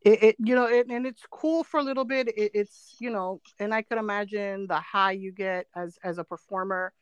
It, 0.00 0.22
it 0.22 0.36
you 0.38 0.54
know 0.54 0.66
it, 0.66 0.86
and 0.88 1.06
it's 1.06 1.22
cool 1.30 1.62
for 1.64 1.80
a 1.80 1.82
little 1.82 2.04
bit 2.04 2.28
it, 2.28 2.50
it's 2.52 2.96
you 3.00 3.08
know 3.08 3.40
and 3.58 3.72
i 3.72 3.80
could 3.80 3.96
imagine 3.96 4.66
the 4.66 4.78
high 4.78 5.12
you 5.12 5.32
get 5.32 5.66
as 5.74 5.98
as 6.04 6.18
a 6.18 6.24
performer 6.24 6.92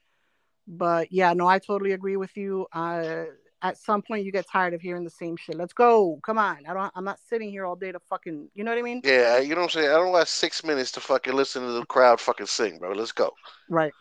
but 0.68 1.10
yeah 1.10 1.32
no 1.32 1.48
i 1.48 1.58
totally 1.58 1.90
agree 1.90 2.16
with 2.16 2.36
you 2.36 2.64
uh 2.72 3.24
at 3.62 3.78
some 3.78 4.02
point 4.02 4.24
you 4.24 4.32
get 4.32 4.46
tired 4.48 4.74
of 4.74 4.80
hearing 4.80 5.04
the 5.04 5.10
same 5.10 5.36
shit 5.36 5.56
let's 5.56 5.72
go 5.72 6.18
come 6.22 6.38
on 6.38 6.58
i 6.68 6.74
don't 6.74 6.92
i'm 6.94 7.04
not 7.04 7.18
sitting 7.28 7.48
here 7.50 7.64
all 7.64 7.76
day 7.76 7.92
to 7.92 8.00
fucking 8.00 8.48
you 8.54 8.64
know 8.64 8.70
what 8.70 8.78
i 8.78 8.82
mean 8.82 9.00
Yeah, 9.04 9.38
you 9.38 9.50
know 9.54 9.62
what 9.62 9.74
I'm 9.76 9.80
saying? 9.80 9.88
I 9.90 9.94
don't 9.94 10.12
want 10.12 10.28
six 10.28 10.64
minutes 10.64 10.92
to 10.92 11.00
fucking 11.00 11.32
listen 11.34 11.62
to 11.62 11.72
the 11.72 11.86
crowd 11.86 12.20
fucking 12.20 12.46
sing, 12.46 12.78
bro. 12.78 12.92
Let's 12.92 13.12
go. 13.12 13.32
right 13.68 13.92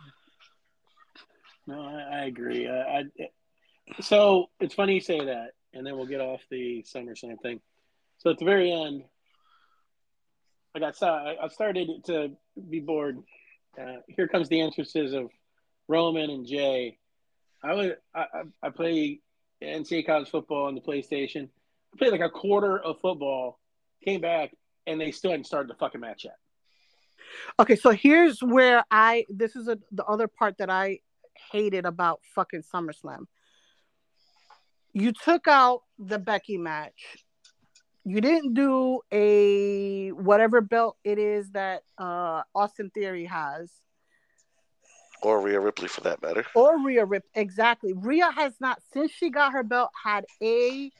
No, 1.67 1.79
I, 1.81 2.21
I 2.21 2.25
agree. 2.25 2.67
Uh, 2.67 2.83
I, 2.83 3.03
so 3.99 4.49
it's 4.59 4.73
funny 4.73 4.95
you 4.95 5.01
say 5.01 5.23
that, 5.25 5.51
and 5.73 5.85
then 5.85 5.95
we'll 5.95 6.05
get 6.05 6.21
off 6.21 6.41
the 6.49 6.83
SummerSlam 6.83 7.39
thing. 7.41 7.59
So 8.19 8.29
at 8.29 8.39
the 8.39 8.45
very 8.45 8.71
end, 8.71 9.03
like 10.73 10.83
I 10.83 10.91
got 10.91 11.03
I 11.03 11.35
I 11.43 11.47
started 11.49 11.87
to 12.05 12.31
be 12.69 12.79
bored. 12.79 13.19
Uh, 13.79 13.97
here 14.07 14.27
comes 14.27 14.49
the 14.49 14.61
entrances 14.61 15.13
of 15.13 15.29
Roman 15.87 16.29
and 16.29 16.45
Jey, 16.45 16.97
I 17.63 17.73
would. 17.73 17.97
I, 18.15 18.25
I 18.33 18.67
I 18.67 18.69
play 19.61 19.69
NCAA 19.69 20.05
college 20.05 20.29
football 20.29 20.67
on 20.67 20.75
the 20.75 20.81
PlayStation. 20.81 21.47
I 21.93 21.97
played 21.97 22.11
like 22.11 22.21
a 22.21 22.29
quarter 22.29 22.79
of 22.79 22.99
football, 22.99 23.59
came 24.03 24.21
back, 24.21 24.51
and 24.87 24.99
they 24.99 25.11
still 25.11 25.31
hadn't 25.31 25.45
started 25.45 25.69
the 25.69 25.75
fucking 25.75 26.01
match 26.01 26.25
yet. 26.25 26.37
Okay, 27.59 27.75
so 27.75 27.91
here's 27.91 28.41
where 28.41 28.83
I 28.89 29.25
this 29.29 29.55
is 29.55 29.67
a, 29.67 29.77
the 29.91 30.03
other 30.05 30.27
part 30.27 30.57
that 30.57 30.69
I 30.69 30.99
hated 31.51 31.85
about 31.85 32.21
fucking 32.35 32.63
SummerSlam. 32.63 33.25
You 34.93 35.13
took 35.13 35.47
out 35.47 35.83
the 35.97 36.19
Becky 36.19 36.57
match. 36.57 37.17
You 38.03 38.19
didn't 38.19 38.55
do 38.55 39.01
a 39.11 40.09
whatever 40.09 40.61
belt 40.61 40.97
it 41.03 41.19
is 41.19 41.51
that 41.51 41.83
uh 41.97 42.41
Austin 42.55 42.89
Theory 42.89 43.25
has 43.25 43.71
Or 45.23 45.39
Rhea 45.41 45.59
Ripley 45.59 45.87
for 45.87 46.01
that 46.01 46.21
matter. 46.21 46.45
or 46.55 46.83
Rhea 46.83 47.05
Rip 47.05 47.23
exactly. 47.35 47.93
Rhea 47.93 48.31
has 48.31 48.53
not 48.59 48.79
since 48.93 49.11
she 49.11 49.29
got 49.29 49.53
her 49.53 49.63
belt 49.63 49.91
had 50.03 50.25
a 50.41 50.91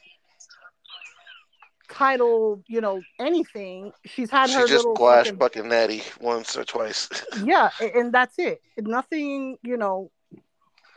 title, 1.90 2.64
you 2.68 2.82
know, 2.82 3.02
anything. 3.20 3.92
She's 4.06 4.30
had 4.30 4.48
She 4.50 4.56
her 4.56 4.62
just 4.62 4.74
little 4.86 4.96
squashed 4.96 5.32
fucking- 5.32 5.40
fucking 5.40 5.70
Natty 5.70 6.04
once 6.20 6.56
or 6.56 6.64
twice. 6.64 7.10
yeah, 7.44 7.70
and 7.80 8.14
that's 8.14 8.38
it. 8.40 8.62
Nothing, 8.78 9.58
you 9.64 9.78
know. 9.78 10.12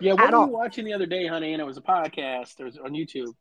Yeah, 0.01 0.15
what 0.15 0.31
were 0.31 0.37
all. 0.37 0.47
you 0.47 0.53
watching 0.53 0.85
the 0.85 0.93
other 0.93 1.07
day, 1.07 1.27
honey? 1.27 1.53
And 1.53 1.63
it 1.63 1.65
was 1.65 1.77
a 1.77 1.83
podcast. 1.83 2.59
It 2.61 2.65
was 2.65 2.77
on 2.79 2.93
YouTube, 2.93 3.33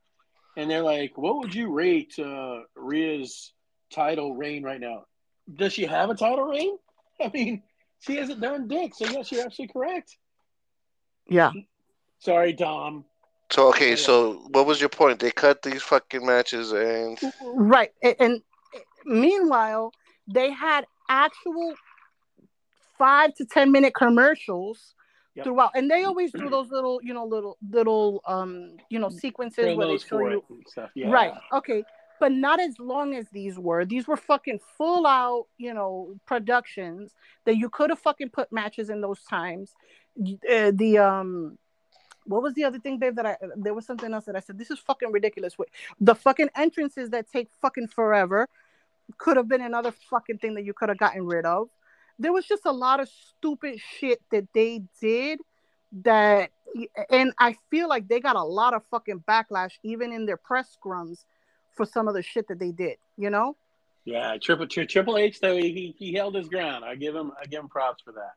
and 0.55 0.69
they're 0.69 0.83
like, 0.83 1.17
"What 1.17 1.37
would 1.37 1.53
you 1.53 1.71
rate 1.71 2.13
uh, 2.19 2.61
Rhea's 2.75 3.53
title 3.91 4.35
reign 4.35 4.63
right 4.63 4.79
now? 4.79 5.05
Does 5.53 5.73
she 5.73 5.85
have 5.85 6.09
a 6.09 6.15
title 6.15 6.45
reign? 6.45 6.77
I 7.21 7.29
mean, 7.33 7.63
she 8.05 8.17
hasn't 8.17 8.41
done 8.41 8.67
dick. 8.67 8.93
So 8.95 9.05
yes, 9.05 9.31
you're 9.31 9.45
absolutely 9.45 9.73
correct. 9.73 10.17
Yeah. 11.27 11.51
Sorry, 12.19 12.53
Dom. 12.53 13.05
So 13.51 13.69
okay, 13.69 13.91
Yeah. 13.91 13.95
so 13.95 14.33
what 14.51 14.65
was 14.65 14.79
your 14.79 14.89
point? 14.89 15.19
They 15.19 15.31
cut 15.31 15.61
these 15.61 15.81
fucking 15.83 16.25
matches 16.25 16.71
and 16.73 17.17
Right. 17.41 17.91
A- 18.03 18.21
And 18.21 18.41
meanwhile, 19.05 19.93
they 20.27 20.51
had 20.51 20.85
actual 21.09 21.73
five 22.97 23.33
to 23.35 23.45
ten 23.45 23.71
minute 23.71 23.93
commercials 23.95 24.95
Yep. 25.35 25.45
throughout, 25.45 25.71
and 25.75 25.89
they 25.89 26.03
always 26.03 26.31
do 26.31 26.47
those 26.49 26.69
little, 26.69 26.99
you 27.01 27.13
know, 27.13 27.25
little 27.25 27.57
little 27.71 28.21
um, 28.27 28.77
you 28.89 28.99
know, 28.99 29.09
sequences 29.09 29.75
where 29.77 29.87
they 29.87 29.95
Promos 29.95 30.07
show 30.07 30.19
you 30.29 30.43
and 30.49 30.63
stuff. 30.67 30.91
Yeah. 30.93 31.09
Right. 31.09 31.33
Okay. 31.53 31.83
But 32.23 32.31
not 32.31 32.61
as 32.61 32.79
long 32.79 33.15
as 33.15 33.25
these 33.33 33.59
were. 33.59 33.83
These 33.83 34.07
were 34.07 34.15
fucking 34.15 34.61
full 34.77 35.05
out, 35.05 35.47
you 35.57 35.73
know, 35.73 36.15
productions 36.25 37.13
that 37.43 37.57
you 37.57 37.69
could 37.69 37.89
have 37.89 37.99
fucking 37.99 38.29
put 38.29 38.49
matches 38.49 38.89
in 38.89 39.01
those 39.01 39.21
times. 39.23 39.75
Uh, 40.17 40.71
the 40.73 40.99
um, 40.99 41.57
what 42.23 42.41
was 42.41 42.53
the 42.53 42.63
other 42.63 42.79
thing, 42.79 42.97
babe? 42.97 43.17
That 43.17 43.25
I 43.25 43.35
there 43.57 43.73
was 43.73 43.85
something 43.85 44.13
else 44.13 44.23
that 44.23 44.37
I 44.37 44.39
said. 44.39 44.57
This 44.57 44.71
is 44.71 44.79
fucking 44.79 45.11
ridiculous. 45.11 45.57
The 45.99 46.15
fucking 46.15 46.47
entrances 46.55 47.09
that 47.09 47.29
take 47.29 47.49
fucking 47.61 47.89
forever 47.89 48.47
could 49.17 49.35
have 49.35 49.49
been 49.49 49.59
another 49.61 49.91
fucking 50.09 50.37
thing 50.37 50.53
that 50.53 50.63
you 50.63 50.73
could 50.73 50.87
have 50.87 50.99
gotten 50.99 51.25
rid 51.25 51.45
of. 51.45 51.67
There 52.19 52.31
was 52.31 52.45
just 52.45 52.61
a 52.63 52.71
lot 52.71 53.01
of 53.01 53.09
stupid 53.09 53.81
shit 53.81 54.21
that 54.31 54.47
they 54.53 54.83
did 55.01 55.41
that 56.03 56.51
and 57.09 57.33
I 57.37 57.57
feel 57.69 57.89
like 57.89 58.07
they 58.07 58.21
got 58.21 58.37
a 58.37 58.43
lot 58.43 58.73
of 58.73 58.83
fucking 58.89 59.25
backlash 59.27 59.73
even 59.83 60.13
in 60.13 60.25
their 60.25 60.37
press 60.37 60.77
scrums 60.81 61.25
for 61.75 61.85
some 61.85 62.07
of 62.07 62.13
the 62.13 62.21
shit 62.21 62.47
that 62.47 62.59
they 62.59 62.71
did, 62.71 62.97
you 63.17 63.29
know? 63.29 63.55
Yeah. 64.05 64.37
Triple 64.41 64.67
Tri- 64.67 64.85
Triple 64.85 65.17
H 65.17 65.39
though 65.39 65.55
he, 65.55 65.95
he 65.97 66.13
held 66.13 66.35
his 66.35 66.49
ground. 66.49 66.83
I 66.83 66.95
give 66.95 67.15
him 67.15 67.31
I 67.41 67.45
give 67.45 67.61
him 67.61 67.69
props 67.69 68.03
for 68.03 68.11
that. 68.13 68.33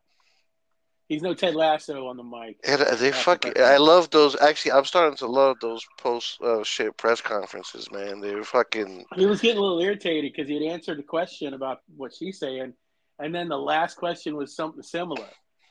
He's 1.09 1.23
no 1.23 1.35
Ted 1.35 1.55
Lasso 1.55 2.09
on 2.09 2.17
the 2.17 2.25
mic. 2.25 2.59
And 2.67 2.83
uh, 2.83 2.97
they 2.97 3.11
That's 3.11 3.23
fucking. 3.23 3.53
the. 3.55 3.65
I 3.65 3.77
love 3.77 4.11
those. 4.11 4.35
Actually, 4.41 4.73
I'm 4.73 4.85
starting 4.85 5.17
to 5.19 5.27
love 5.27 5.57
those 5.61 5.87
post 5.99 6.41
uh, 6.43 6.65
shit 6.65 6.97
press 6.97 7.21
conferences, 7.21 7.89
man. 7.93 8.21
They're 8.21 8.43
fucking. 8.43 9.05
He 9.15 9.27
was 9.27 9.41
getting 9.41 9.59
a 9.59 9.61
little 9.61 9.81
irritated 9.81 10.33
because 10.33 10.49
he 10.49 10.55
had 10.55 10.73
answered 10.73 10.99
the 10.99 11.05
question 11.05 11.55
about 11.55 11.83
what 11.97 12.13
she's 12.13 12.41
saying, 12.41 12.73
and 13.21 13.33
then 13.33 13.49
the 13.49 13.59
last 13.59 13.97
question 13.97 14.37
was 14.37 14.57
something 14.57 14.83
similar, 14.83 15.27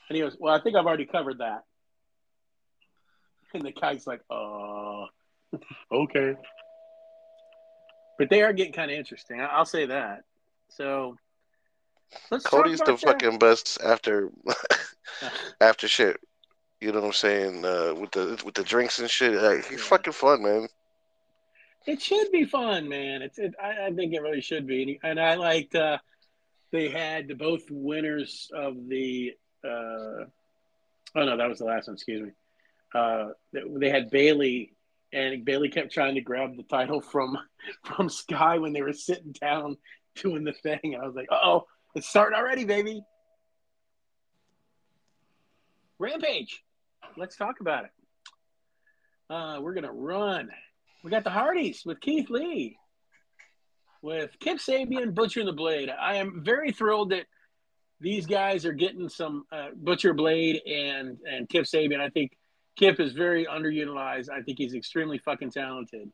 and 0.08 0.16
he 0.16 0.20
goes, 0.20 0.38
"Well, 0.40 0.54
I 0.54 0.60
think 0.62 0.74
I've 0.74 0.86
already 0.86 1.04
covered 1.06 1.38
that." 1.38 1.64
And 3.52 3.62
the 3.62 3.72
guy's 3.72 4.06
like, 4.06 4.22
"Uh, 4.30 5.04
okay." 5.92 6.34
But 8.18 8.30
they 8.30 8.42
are 8.42 8.52
getting 8.52 8.72
kind 8.72 8.90
of 8.90 8.96
interesting. 8.96 9.40
I- 9.40 9.46
I'll 9.46 9.64
say 9.66 9.86
that. 9.86 10.24
So 10.68 11.16
Cody's 12.44 12.78
the 12.80 12.92
that. 12.92 13.00
fucking 13.00 13.38
best 13.38 13.78
after 13.82 14.30
after 15.60 15.88
shit. 15.88 16.16
You 16.80 16.92
know 16.92 17.00
what 17.00 17.06
I'm 17.06 17.12
saying? 17.12 17.64
Uh, 17.64 17.94
with 17.94 18.10
the 18.12 18.40
with 18.44 18.54
the 18.54 18.62
drinks 18.64 18.98
and 18.98 19.10
shit. 19.10 19.34
Like, 19.34 19.64
he's 19.66 19.78
Yeah. 19.78 19.84
fucking 19.84 20.12
fun, 20.12 20.42
man. 20.42 20.68
It 21.86 22.02
should 22.02 22.30
be 22.32 22.44
fun, 22.44 22.88
man. 22.88 23.22
It's 23.22 23.38
it, 23.38 23.54
I, 23.62 23.86
I 23.86 23.92
think 23.92 24.12
it 24.12 24.20
really 24.20 24.40
should 24.40 24.66
be, 24.66 24.98
and 25.04 25.20
I 25.20 25.34
liked 25.36 25.74
uh, 25.74 25.98
they 26.72 26.88
had 26.88 27.28
the 27.28 27.34
both 27.34 27.62
winners 27.70 28.50
of 28.54 28.88
the. 28.88 29.32
Uh, 29.64 30.26
oh 31.14 31.24
no, 31.24 31.36
that 31.36 31.48
was 31.48 31.58
the 31.60 31.64
last 31.64 31.86
one. 31.88 31.94
Excuse 31.94 32.22
me. 32.26 32.30
Uh, 32.94 33.28
they 33.52 33.90
had 33.90 34.10
Bayley, 34.10 34.72
and 35.12 35.44
Bayley 35.44 35.68
kept 35.68 35.92
trying 35.92 36.14
to 36.14 36.20
grab 36.20 36.56
the 36.56 36.62
title 36.62 37.00
from 37.00 37.38
from 37.84 38.08
Sky 38.08 38.58
when 38.58 38.72
they 38.72 38.82
were 38.82 38.92
sitting 38.92 39.32
down 39.32 39.76
doing 40.16 40.44
the 40.44 40.52
thing, 40.52 40.94
and 40.94 41.02
I 41.02 41.06
was 41.06 41.14
like, 41.14 41.28
"Oh, 41.30 41.66
it's 41.94 42.08
starting 42.08 42.38
already, 42.38 42.64
baby." 42.64 43.02
Rampage. 45.98 46.62
Let's 47.16 47.36
talk 47.36 47.60
about 47.60 47.84
it. 47.84 47.90
Uh, 49.30 49.60
we're 49.60 49.74
gonna 49.74 49.92
run. 49.92 50.50
We 51.02 51.10
got 51.10 51.24
the 51.24 51.30
Hardys 51.30 51.82
with 51.84 52.00
Keith 52.00 52.30
Lee, 52.30 52.76
with 54.02 54.30
Kip 54.40 54.58
Sabian, 54.58 55.14
Butcher 55.14 55.40
and 55.40 55.48
the 55.48 55.52
Blade. 55.52 55.88
I 55.88 56.16
am 56.16 56.42
very 56.44 56.72
thrilled 56.72 57.10
that 57.10 57.26
these 58.00 58.26
guys 58.26 58.66
are 58.66 58.72
getting 58.72 59.08
some 59.08 59.44
uh, 59.50 59.68
Butcher 59.74 60.14
Blade 60.14 60.60
and 60.66 61.18
and 61.28 61.48
Kip 61.48 61.64
Sabian. 61.64 62.00
I 62.00 62.10
think 62.10 62.36
Kip 62.76 63.00
is 63.00 63.12
very 63.12 63.46
underutilized. 63.46 64.28
I 64.30 64.42
think 64.42 64.58
he's 64.58 64.74
extremely 64.74 65.18
fucking 65.18 65.50
talented, 65.50 66.10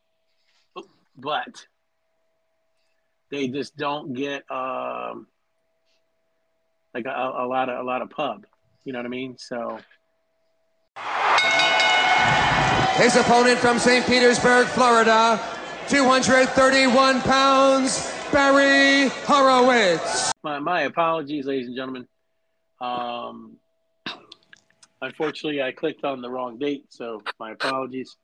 but 1.16 1.66
they 3.30 3.48
just 3.48 3.76
don't 3.76 4.14
get 4.14 4.48
um, 4.50 5.26
like 6.94 7.06
a, 7.06 7.10
a 7.10 7.46
lot 7.46 7.68
of 7.68 7.80
a 7.80 7.82
lot 7.82 8.02
of 8.02 8.10
pub. 8.10 8.46
You 8.84 8.92
know 8.92 9.00
what 9.00 9.06
I 9.06 9.08
mean? 9.08 9.36
So 9.38 9.78
His 12.96 13.16
opponent 13.16 13.58
from 13.58 13.78
St. 13.78 14.06
Petersburg, 14.06 14.66
Florida, 14.68 15.40
231 15.88 17.22
pounds, 17.22 18.12
Barry 18.30 19.08
Horowitz. 19.24 20.30
my, 20.44 20.58
my 20.58 20.82
apologies, 20.82 21.46
ladies 21.46 21.66
and 21.68 21.76
gentlemen. 21.76 22.06
Um, 22.80 23.56
unfortunately, 25.02 25.60
I 25.62 25.72
clicked 25.72 26.04
on 26.04 26.22
the 26.22 26.30
wrong 26.30 26.58
date, 26.58 26.86
so 26.88 27.20
my 27.38 27.50
apologies. 27.52 28.16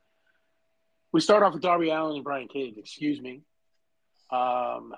We 1.12 1.20
start 1.20 1.42
off 1.42 1.52
with 1.54 1.62
Darby 1.62 1.90
Allin 1.90 2.16
and 2.16 2.24
Brian 2.24 2.48
Cage. 2.48 2.74
Excuse 2.78 3.20
me. 3.20 3.42
Um, 4.30 4.94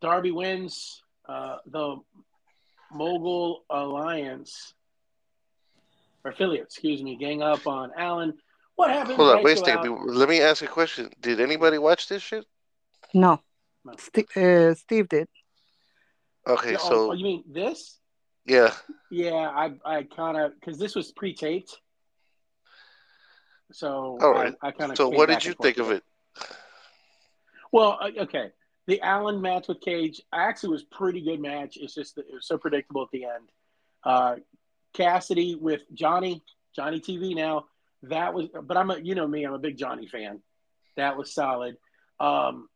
Darby 0.00 0.30
wins 0.30 1.02
uh, 1.28 1.56
the 1.66 1.96
Mogul 2.92 3.64
Alliance 3.70 4.74
or 6.24 6.32
affiliate. 6.32 6.64
Excuse 6.64 7.02
me. 7.02 7.16
Gang 7.16 7.42
up 7.42 7.66
on 7.66 7.90
Allin. 7.96 8.34
What 8.76 8.90
happened? 8.90 9.16
Hold 9.16 9.28
on, 9.30 9.34
Right 9.36 9.44
wait 9.44 9.52
a 9.58 9.60
to 9.60 9.64
second. 9.64 9.92
out- 9.92 10.06
Let 10.08 10.28
me 10.28 10.40
ask 10.40 10.62
a 10.62 10.66
question. 10.66 11.10
Did 11.20 11.40
anybody 11.40 11.78
watch 11.78 12.08
this 12.08 12.22
shit? 12.22 12.44
No. 13.14 13.40
No. 13.84 13.92
Steve, 13.98 14.26
uh, 14.36 14.74
Steve 14.74 15.08
did. 15.08 15.28
Okay, 16.48 16.74
Oh, 16.76 16.88
so 16.88 17.10
oh, 17.10 17.12
you 17.12 17.24
mean 17.24 17.44
this? 17.46 17.99
Yeah, 18.46 18.74
Yeah, 19.10 19.32
I 19.34 19.72
I 19.84 20.02
kind 20.04 20.36
of 20.36 20.52
because 20.58 20.78
this 20.78 20.94
was 20.94 21.12
pre-taped, 21.12 21.78
so 23.72 24.18
All 24.20 24.32
right. 24.32 24.54
I, 24.62 24.68
I 24.68 24.70
kind 24.72 24.90
of. 24.90 24.96
so 24.96 25.08
what 25.08 25.28
did 25.28 25.44
you 25.44 25.54
think 25.54 25.78
of 25.78 25.90
it? 25.90 26.02
Well, 27.72 27.98
uh, 28.00 28.22
okay, 28.22 28.50
the 28.86 29.00
Allin 29.02 29.40
match 29.40 29.68
with 29.68 29.80
Cage 29.80 30.20
actually 30.32 30.70
was 30.70 30.82
pretty 30.84 31.20
good 31.20 31.40
match. 31.40 31.76
It's 31.76 31.94
just 31.94 32.18
it 32.18 32.26
was 32.32 32.46
so 32.46 32.58
predictable 32.58 33.02
at 33.02 33.10
the 33.12 33.24
end. 33.24 33.48
Uh, 34.04 34.36
Cassidy 34.94 35.54
with 35.54 35.82
Johnny, 35.92 36.42
Johnny 36.74 37.00
TV 37.00 37.34
now. 37.34 37.66
That 38.02 38.34
was, 38.34 38.48
but 38.62 38.76
I'm 38.76 38.90
a 38.90 38.98
you 38.98 39.14
know 39.14 39.26
me, 39.26 39.44
I'm 39.44 39.52
a 39.52 39.58
big 39.58 39.76
Johnny 39.76 40.06
fan. 40.06 40.40
That 40.96 41.16
was 41.16 41.32
solid. 41.32 41.76
Um, 42.18 42.68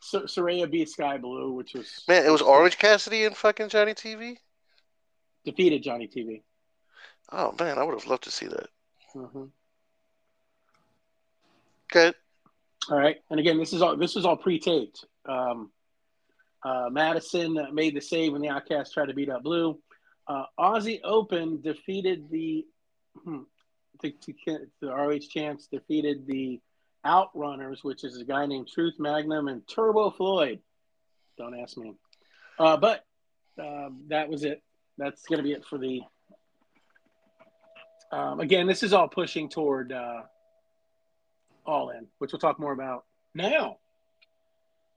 so, 0.00 0.22
Saraya 0.22 0.70
beat 0.70 0.88
Skye 0.88 1.18
Blue, 1.18 1.52
which 1.52 1.74
was 1.74 2.08
Man, 2.08 2.24
it 2.26 2.30
was 2.30 2.42
Orange 2.42 2.78
Cassidy 2.78 3.24
and 3.24 3.36
fucking 3.36 3.68
Johnny 3.68 3.94
TV. 3.94 4.38
defeated 5.44 5.82
Johnny 5.82 6.08
TV. 6.08 6.42
Oh 7.32 7.54
man, 7.58 7.78
I 7.78 7.84
would 7.84 7.94
have 7.94 8.06
loved 8.06 8.24
to 8.24 8.30
see 8.30 8.46
that. 8.46 8.68
hmm 9.14 9.44
Okay, 11.92 12.12
All 12.90 12.98
right, 12.98 13.16
and 13.30 13.40
again, 13.40 13.58
this 13.58 13.72
is 13.72 13.82
all 13.82 13.96
this 13.96 14.14
was 14.14 14.24
all 14.24 14.36
pre-taped. 14.36 15.04
Um, 15.28 15.70
uh, 16.64 16.88
Madison 16.90 17.68
made 17.72 17.94
the 17.96 18.00
save 18.00 18.32
when 18.32 18.42
the 18.42 18.48
Outcast 18.48 18.92
tried 18.92 19.06
to 19.06 19.14
beat 19.14 19.30
up 19.30 19.42
Blue. 19.42 19.78
Uh, 20.28 20.44
Aussie 20.58 21.00
Open 21.04 21.60
defeated 21.60 22.30
the 22.30 22.64
hmm, 23.24 23.42
the, 24.02 24.14
the 24.80 24.88
ROH 24.88 25.18
champs 25.30 25.66
defeated 25.66 26.26
the 26.26 26.60
Outrunners, 27.04 27.82
which 27.82 28.04
is 28.04 28.16
a 28.18 28.24
guy 28.24 28.46
named 28.46 28.68
Truth 28.68 28.94
Magnum 28.98 29.48
and 29.48 29.66
Turbo 29.66 30.10
Floyd. 30.10 30.60
Don't 31.38 31.58
ask 31.58 31.76
me. 31.76 31.94
Uh, 32.58 32.76
but 32.76 33.04
um, 33.58 34.02
that 34.08 34.28
was 34.28 34.44
it. 34.44 34.62
That's 34.98 35.24
going 35.26 35.38
to 35.38 35.42
be 35.42 35.52
it 35.52 35.64
for 35.64 35.78
the. 35.78 36.02
Um, 38.12 38.40
again, 38.40 38.66
this 38.66 38.82
is 38.82 38.92
all 38.92 39.08
pushing 39.08 39.48
toward 39.48 39.92
uh, 39.92 40.22
All 41.64 41.90
In, 41.90 42.06
which 42.18 42.32
we'll 42.32 42.40
talk 42.40 42.58
more 42.58 42.72
about 42.72 43.04
now. 43.34 43.78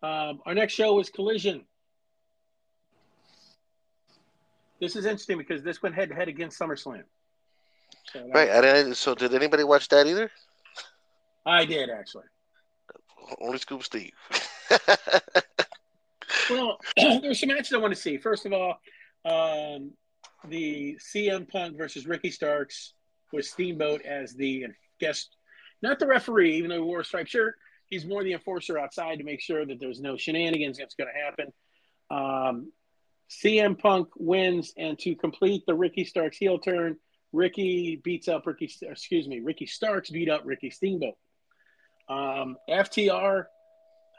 Um, 0.01 0.41
our 0.45 0.54
next 0.54 0.74
show 0.74 0.99
is 0.99 1.10
Collision. 1.10 1.64
This 4.82 4.97
is 4.97 5.06
interesting 5.06 5.38
because 5.38 5.64
this 5.64 5.82
went 5.82 5.95
head 5.95 6.10
to 6.10 6.16
head 6.16 6.28
against 6.28 6.60
SummerSlam. 6.60 7.04
So 8.12 8.28
Right. 8.34 8.49
I 8.49 8.60
didn't, 8.60 8.95
so 8.95 9.16
did 9.16 9.34
anybody 9.34 9.64
watch 9.64 9.88
that 9.89 10.08
either? 10.08 10.30
I 11.46 11.66
did 11.66 11.89
actually. 11.89 12.26
Only 13.39 13.58
Scoop 13.58 13.84
Steve. 13.84 14.12
Well, 16.50 16.80
there's 16.98 17.39
some 17.39 17.50
matches 17.50 17.74
I 17.74 17.78
want 17.78 17.94
to 17.94 18.00
see. 18.00 18.18
First 18.18 18.46
of 18.46 18.54
all, 18.54 18.80
um, 19.26 19.91
the 20.48 20.98
CM 21.00 21.50
Punk 21.50 21.78
versus 21.78 22.06
Ricky 22.06 22.32
Starks 22.32 22.94
with 23.32 23.46
Steamboat 23.46 24.02
as 24.04 24.34
the 24.34 24.68
guest, 25.00 25.36
not 25.82 26.00
the 26.00 26.08
referee, 26.08 26.58
even 26.58 26.70
though 26.70 26.76
he 26.76 26.82
wore 26.82 27.02
a 27.02 27.06
striped 27.06 27.30
shirt. 27.30 27.56
He's 27.88 28.06
more 28.06 28.24
the 28.24 28.34
enforcer 28.34 28.78
outside 28.78 29.20
to 29.20 29.24
make 29.24 29.41
sure 29.41 29.66
that 29.66 29.80
there's 29.80 30.02
no 30.02 30.18
shenanigans 30.18 30.78
that's 30.78 30.96
going 30.96 31.10
to 31.14 31.24
happen. 31.24 31.54
Um, 32.10 32.72
CM 33.30 33.78
Punk 33.78 34.10
wins, 34.18 34.74
and 34.78 34.98
to 35.00 35.16
complete 35.16 35.64
the 35.66 35.76
Ricky 35.76 36.04
Starks 36.04 36.38
heel 36.38 36.60
turn, 36.60 36.98
Ricky 37.32 38.00
beats 38.04 38.28
up 38.28 38.46
Ricky. 38.46 38.72
Excuse 38.82 39.28
me, 39.28 39.39
Ricky 39.39 39.66
Starks 39.66 40.10
beat 40.10 40.30
up 40.30 40.41
Ricky 40.46 40.70
Steamboat. 40.70 41.16
Um, 42.14 42.57
FTR 42.70 43.45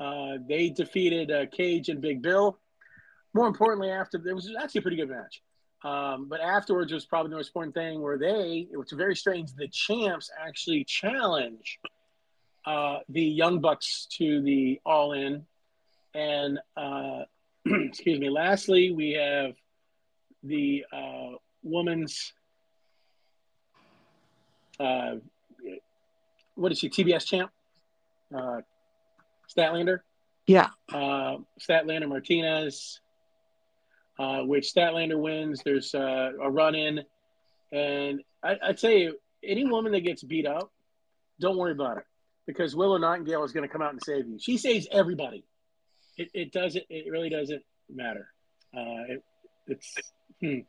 uh, 0.00 0.38
they 0.48 0.70
defeated 0.70 1.30
uh, 1.30 1.46
Cage 1.46 1.88
and 1.88 2.00
Big 2.00 2.22
Bill. 2.22 2.58
More 3.32 3.46
importantly, 3.46 3.90
after 3.90 4.18
there 4.18 4.34
was 4.34 4.50
actually 4.60 4.80
a 4.80 4.82
pretty 4.82 4.96
good 4.96 5.10
match. 5.10 5.42
Um, 5.84 6.28
but 6.28 6.40
afterwards 6.40 6.92
was 6.92 7.04
probably 7.04 7.30
the 7.30 7.36
most 7.36 7.48
important 7.48 7.74
thing 7.74 8.00
where 8.00 8.18
they, 8.18 8.68
it 8.72 8.76
was 8.76 8.90
very 8.92 9.14
strange, 9.14 9.52
the 9.54 9.68
champs 9.68 10.30
actually 10.40 10.84
challenge 10.84 11.78
uh, 12.64 12.98
the 13.08 13.22
Young 13.22 13.60
Bucks 13.60 14.06
to 14.18 14.40
the 14.42 14.80
All 14.86 15.12
In. 15.12 15.44
And, 16.14 16.58
uh, 16.76 17.24
excuse 17.66 18.18
me, 18.18 18.30
lastly, 18.30 18.92
we 18.92 19.12
have 19.12 19.54
the 20.42 20.84
uh, 20.92 21.36
woman's, 21.62 22.32
uh, 24.80 25.16
what 26.54 26.72
is 26.72 26.78
she, 26.78 26.88
TBS 26.88 27.26
champ? 27.26 27.50
Uh, 28.36 28.60
Statlander. 29.56 30.00
Yeah. 30.46 30.68
Uh, 30.92 31.38
Statlander 31.60 32.08
Martinez, 32.08 33.00
uh, 34.18 34.40
which 34.40 34.72
Statlander 34.72 35.18
wins. 35.18 35.62
There's 35.64 35.94
uh, 35.94 36.32
a 36.42 36.50
run 36.50 36.74
in. 36.74 37.04
And 37.72 38.22
I, 38.42 38.56
I'd 38.62 38.78
say 38.78 39.10
any 39.42 39.64
woman 39.64 39.92
that 39.92 40.00
gets 40.00 40.22
beat 40.22 40.46
up, 40.46 40.72
don't 41.40 41.56
worry 41.56 41.72
about 41.72 41.98
it 41.98 42.04
because 42.46 42.76
Willow 42.76 42.98
Nightingale 42.98 43.44
is 43.44 43.52
going 43.52 43.66
to 43.66 43.72
come 43.72 43.82
out 43.82 43.92
and 43.92 44.02
save 44.02 44.26
you. 44.26 44.38
She 44.38 44.58
saves 44.58 44.86
everybody. 44.90 45.44
It, 46.16 46.30
it 46.34 46.52
doesn't, 46.52 46.84
it 46.88 47.10
really 47.10 47.30
doesn't 47.30 47.62
matter. 47.92 48.28
Uh, 48.76 49.04
it, 49.08 49.24
it's, 49.66 49.94
hmm. 50.40 50.60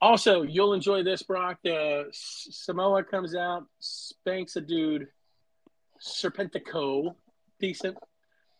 Also, 0.00 0.42
you'll 0.42 0.72
enjoy 0.72 1.02
this, 1.04 1.22
Brock. 1.22 1.58
The 1.62 2.06
Samoa 2.10 3.04
comes 3.04 3.36
out, 3.36 3.66
spanks 3.78 4.56
a 4.56 4.60
dude, 4.60 5.06
Serpentico, 6.02 7.14
decent, 7.60 7.96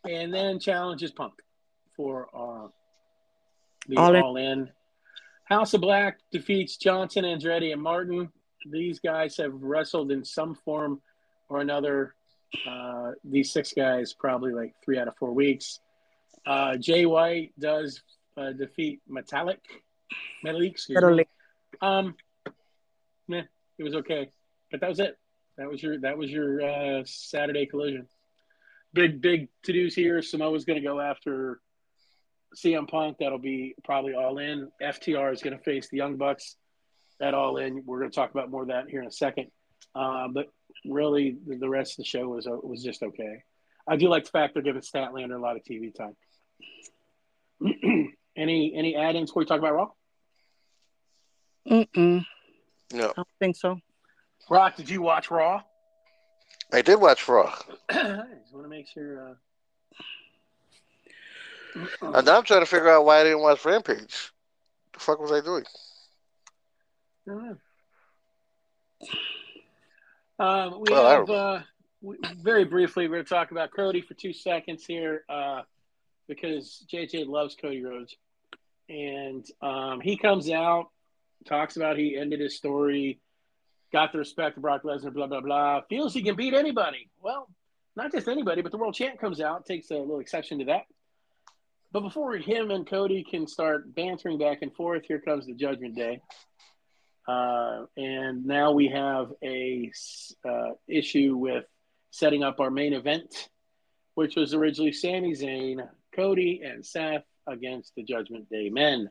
and 0.09 0.33
then 0.33 0.59
challenges 0.59 1.11
Punk 1.11 1.35
for 1.97 2.29
uh, 2.35 2.69
the 3.89 3.97
All 3.97 4.17
All 4.17 4.37
in. 4.37 4.45
in. 4.45 4.71
House 5.45 5.75
of 5.75 5.81
Black 5.81 6.19
defeats 6.31 6.77
Johnson, 6.77 7.25
Andretti, 7.25 7.73
and 7.73 7.83
Martin. 7.83 8.31
These 8.71 9.01
guys 9.01 9.37
have 9.39 9.53
wrestled 9.53 10.13
in 10.13 10.25
some 10.25 10.55
form 10.55 11.01
or 11.49 11.61
another. 11.61 12.15
Uh, 12.67 13.13
these 13.25 13.53
six 13.53 13.73
guys 13.73 14.15
probably 14.15 14.53
like 14.53 14.75
three 14.85 14.99
out 14.99 15.09
of 15.09 15.17
four 15.17 15.33
weeks. 15.33 15.81
Uh, 16.47 16.77
Jay 16.77 17.07
White 17.07 17.53
does 17.59 18.03
uh, 18.37 18.53
defeat 18.53 19.01
Metallic. 19.09 19.61
Metallic, 20.43 20.73
excuse 20.73 20.97
me. 20.97 21.03
Metallic. 21.03 21.29
Um, 21.81 22.15
meh, 23.29 23.43
it 23.79 23.83
was 23.83 23.95
okay, 23.95 24.31
but 24.71 24.81
that 24.81 24.89
was 24.89 25.01
it. 25.01 25.19
That 25.59 25.71
was 25.71 25.83
your 25.83 26.01
that 26.01 26.17
was 26.17 26.31
your 26.31 26.63
uh, 26.63 27.03
Saturday 27.05 27.67
collision. 27.67 28.07
Big 28.95 29.21
big 29.21 29.49
to 29.65 29.73
dos 29.73 29.95
here. 29.95 30.23
Samoa's 30.23 30.65
going 30.65 30.81
to 30.81 30.87
go 30.87 31.01
after 31.01 31.61
CM 32.57 32.89
Punk. 32.89 33.19
That'll 33.21 33.39
be 33.39 33.75
probably 33.85 34.15
all 34.15 34.39
in. 34.39 34.71
FTR 34.83 35.33
is 35.33 35.43
going 35.43 35.57
to 35.57 35.63
face 35.63 35.89
the 35.91 35.97
Young 35.97 36.17
Bucks. 36.17 36.57
That 37.21 37.35
all 37.35 37.59
in. 37.59 37.85
We're 37.87 38.01
going 38.01 38.11
to 38.11 38.15
talk 38.15 38.31
about 38.31 38.51
more 38.51 38.63
of 38.63 38.69
that 38.69 38.89
here 38.89 39.01
in 39.01 39.07
a 39.07 39.13
second. 39.13 39.49
Uh, 39.95 40.29
but 40.29 40.49
really, 40.85 41.37
the, 41.47 41.57
the 41.57 41.69
rest 41.69 41.93
of 41.93 41.97
the 41.99 42.05
show 42.05 42.29
was 42.29 42.47
uh, 42.47 42.57
was 42.63 42.83
just 42.83 43.03
okay. 43.03 43.43
I 43.89 43.97
do 43.97 44.09
like 44.09 44.25
the 44.25 44.31
fact 44.31 44.55
they're 44.55 44.63
giving 44.63 44.83
Statlander 44.83 45.37
a 45.37 45.41
lot 45.41 45.57
of 45.57 45.63
TV 45.63 45.93
time. 45.95 46.17
any 48.37 48.75
any 48.75 48.97
add-ins 48.97 49.31
before 49.31 49.41
we 49.41 49.47
talk 49.47 49.59
about 49.59 49.75
Raw? 49.75 49.89
Mm-mm. 51.69 52.25
No, 52.93 53.09
I 53.11 53.13
don't 53.15 53.29
think 53.39 53.57
so. 53.57 53.79
Rock, 54.51 54.77
did 54.77 54.89
you 54.89 55.03
watch 55.03 55.31
Raw? 55.31 55.63
I 56.73 56.83
did 56.83 57.01
watch 57.01 57.29
Raw. 57.29 57.55
I 57.91 58.25
just 58.41 58.53
want 58.53 58.65
to 58.65 58.69
make 58.69 58.89
sure. 58.89 59.31
Uh... 59.31 59.35
And 62.03 62.27
now 62.27 62.39
I'm 62.39 62.45
trying 62.45 62.61
to 62.61 62.67
figure 62.67 62.91
out 62.91 63.05
why 63.05 63.21
I 63.21 63.25
didn't 63.25 63.41
watch 63.41 63.65
Rampage. 63.65 64.33
The 64.93 65.01
fuck 65.01 65.21
was 65.21 65.33
I 65.33 65.41
doing? 65.41 65.65
Um, 70.39 70.81
we 70.81 70.93
Well, 70.93 71.09
have 71.09 71.31
uh, 71.31 71.61
we, 72.01 72.17
very 72.41 72.65
briefly. 72.65 73.07
We're 73.09 73.17
going 73.17 73.25
to 73.25 73.29
talk 73.29 73.53
about 73.53 73.71
Cody 73.75 74.01
for 74.01 74.15
two 74.15 74.33
seconds 74.33 74.85
here 74.85 75.25
uh, 75.29 75.63
because 76.29 76.85
JJ 76.93 77.27
loves 77.27 77.55
Cody 77.55 77.83
Rhodes, 77.83 78.17
and 78.89 79.47
um, 79.63 80.01
he 80.01 80.17
comes 80.17 80.51
out, 80.51 80.89
talks 81.47 81.77
about 81.77 81.97
he 81.97 82.17
ended 82.17 82.41
his 82.41 82.57
story, 82.57 83.21
got 83.93 84.13
the 84.13 84.19
respect 84.19 84.57
of 84.57 84.63
Brock 84.63 84.83
Lesnar, 84.83 85.13
blah 85.13 85.27
blah 85.27 85.41
blah. 85.41 85.81
Feels 85.89 86.15
he 86.15 86.23
can 86.23 86.37
beat 86.37 86.55
anybody. 86.55 87.09
Well, 87.21 87.49
not 87.95 88.13
just 88.13 88.29
anybody, 88.29 88.63
but 88.63 88.73
the 88.73 88.79
world 88.79 88.95
champ 88.95 89.21
comes 89.21 89.41
out, 89.41 89.67
takes 89.67 89.91
a 89.91 89.95
little 89.95 90.21
exception 90.21 90.59
to 90.61 90.65
that. 90.67 90.85
But 91.93 92.01
before 92.01 92.35
him 92.37 92.71
and 92.71 92.87
Cody 92.87 93.23
can 93.23 93.47
start 93.47 93.95
bantering 93.95 94.39
back 94.39 94.63
and 94.63 94.75
forth, 94.75 95.05
here 95.07 95.21
comes 95.21 95.47
the 95.47 95.55
Judgment 95.55 95.95
Day. 95.95 96.21
Uh, 97.29 97.85
and 97.97 98.47
now 98.47 98.73
we 98.73 98.89
have 98.89 99.33
a 99.45 99.93
uh, 100.49 100.71
issue 100.89 101.37
with 101.37 101.65
setting 102.11 102.43
up 102.43 102.61
our 102.61 102.71
main 102.71 102.95
event, 102.95 103.49
which 104.15 104.37
was 104.37 104.55
originally 104.55 104.93
Sami 104.93 105.33
Zayn, 105.33 105.87
Cody, 106.17 106.63
and 106.65 106.85
Seth 106.85 107.25
against 107.47 107.95
the 107.95 108.03
Judgment 108.03 108.49
Day 108.49 108.71
men. 108.71 109.11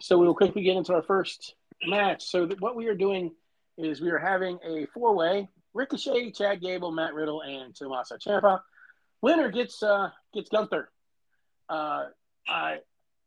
So 0.00 0.18
we 0.18 0.26
will 0.26 0.34
quickly 0.34 0.62
get 0.62 0.76
into 0.76 0.92
our 0.92 1.02
first 1.02 1.54
match. 1.86 2.24
So 2.24 2.48
what 2.58 2.76
we 2.76 2.88
are 2.88 2.94
doing 2.94 3.30
is 3.76 4.00
we 4.00 4.10
are 4.10 4.18
having 4.18 4.58
a 4.64 4.86
four-way: 4.94 5.48
Ricochet, 5.72 6.32
Chad 6.32 6.60
Gable, 6.60 6.92
Matt 6.92 7.14
Riddle, 7.14 7.42
and 7.42 7.74
Tommaso 7.74 8.16
Ciampa. 8.16 8.60
Winner 9.22 9.50
gets 9.50 9.82
uh, 9.82 10.10
gets 10.32 10.50
Gunther. 10.50 10.90
Uh, 11.68 12.06
I 12.46 12.78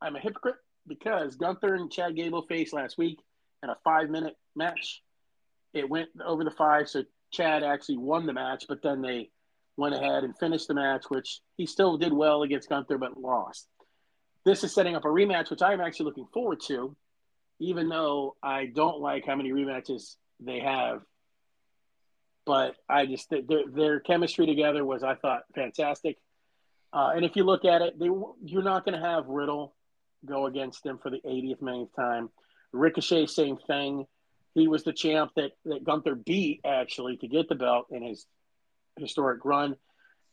I'm 0.02 0.16
a 0.16 0.20
hypocrite 0.20 0.58
because 0.88 1.36
Gunther 1.36 1.76
and 1.76 1.91
Chad 1.91 2.16
Gable 2.16 2.43
faced 2.43 2.74
last 2.74 2.98
week 2.98 3.20
in 3.64 3.70
a 3.70 3.78
five 3.84 4.10
minute 4.10 4.36
match. 4.56 5.02
It 5.74 5.89
went 5.89 6.10
over 6.24 6.43
the 6.43 6.52
five, 6.52 6.88
so 6.88 7.04
Chad 7.32 7.64
actually 7.64 7.98
won 7.98 8.26
the 8.26 8.34
match, 8.34 8.66
but 8.70 8.82
then 8.82 9.02
they 9.02 9.30
went 9.76 9.95
ahead 9.95 10.24
and 10.24 10.38
finished 10.38 10.68
the 10.68 10.74
match, 10.74 11.06
which 11.10 11.41
he 11.56 11.66
still 11.66 11.98
did 11.98 12.14
well 12.14 12.43
against 12.43 12.70
Gunther, 12.70 12.98
but 12.98 13.20
lost. 13.20 13.68
This 14.45 14.64
is 14.64 14.74
setting 14.74 14.95
up 14.95 15.06
a 15.06 15.10
rematch, 15.10 15.50
which 15.50 15.62
I'm 15.62 15.82
actually 15.82 16.06
looking 16.06 16.28
forward 16.34 16.62
to, 16.68 16.95
even 17.60 17.89
though 17.89 18.36
I 18.41 18.68
don't 18.68 19.02
like 19.02 19.26
how 19.26 19.36
many 19.36 19.52
rematches 19.52 20.16
they 20.39 20.59
have. 20.59 21.01
But 22.45 22.75
I 22.89 23.05
just 23.05 23.29
their, 23.29 23.63
their 23.71 23.99
chemistry 23.99 24.45
together 24.45 24.85
was, 24.85 25.03
I 25.03 25.15
thought, 25.15 25.41
fantastic. 25.53 26.17
Uh, 26.93 27.11
and 27.15 27.25
if 27.25 27.35
you 27.35 27.43
look 27.43 27.65
at 27.65 27.81
it, 27.81 27.99
they, 27.99 28.09
you're 28.43 28.63
not 28.63 28.85
going 28.85 28.99
to 28.99 29.05
have 29.05 29.27
Riddle 29.27 29.75
go 30.25 30.45
against 30.45 30.83
them 30.83 30.97
for 30.97 31.09
the 31.09 31.21
80th 31.25 31.61
millionth 31.61 31.95
time. 31.95 32.29
Ricochet, 32.71 33.27
same 33.27 33.57
thing. 33.57 34.05
He 34.53 34.67
was 34.67 34.83
the 34.83 34.93
champ 34.93 35.31
that, 35.35 35.51
that 35.65 35.83
Gunther 35.83 36.15
beat 36.15 36.61
actually 36.65 37.17
to 37.17 37.27
get 37.27 37.49
the 37.49 37.55
belt 37.55 37.88
in 37.91 38.01
his 38.01 38.25
historic 38.97 39.45
run. 39.45 39.75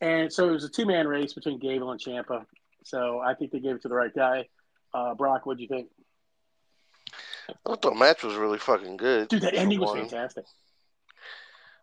And 0.00 0.32
so 0.32 0.48
it 0.48 0.52
was 0.52 0.64
a 0.64 0.68
two 0.68 0.86
man 0.86 1.06
race 1.06 1.32
between 1.32 1.58
Gable 1.58 1.90
and 1.90 2.00
Ciampa. 2.00 2.44
So 2.84 3.20
I 3.20 3.34
think 3.34 3.50
they 3.50 3.60
gave 3.60 3.76
it 3.76 3.82
to 3.82 3.88
the 3.88 3.94
right 3.94 4.14
guy. 4.14 4.46
Uh, 4.92 5.14
Brock, 5.14 5.46
what 5.46 5.56
do 5.56 5.62
you 5.62 5.68
think? 5.68 5.88
I 7.48 7.52
thought 7.66 7.82
the 7.82 7.94
match 7.94 8.22
was 8.22 8.34
really 8.34 8.58
fucking 8.58 8.96
good. 8.96 9.28
Dude, 9.28 9.42
that 9.42 9.54
ending 9.54 9.80
was 9.80 9.90
One. 9.90 10.00
fantastic. 10.00 10.44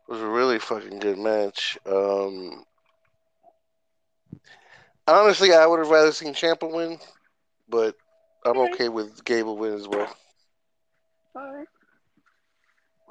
It 0.08 0.12
was 0.12 0.22
a 0.22 0.28
really 0.28 0.60
fucking 0.60 1.00
good 1.00 1.18
match. 1.18 1.78
Um, 1.86 2.64
honestly, 5.08 5.54
I 5.54 5.66
would 5.66 5.80
have 5.80 5.90
rather 5.90 6.12
seen 6.12 6.34
Ciampa 6.34 6.72
win, 6.72 7.00
but 7.70 7.96
I'm 8.46 8.58
Okay. 8.58 8.74
okay 8.74 8.90
with 8.90 9.24
Gable 9.24 9.58
win 9.58 9.74
as 9.74 9.88
well. 9.88 10.16
All 11.36 11.54
right. 11.54 11.68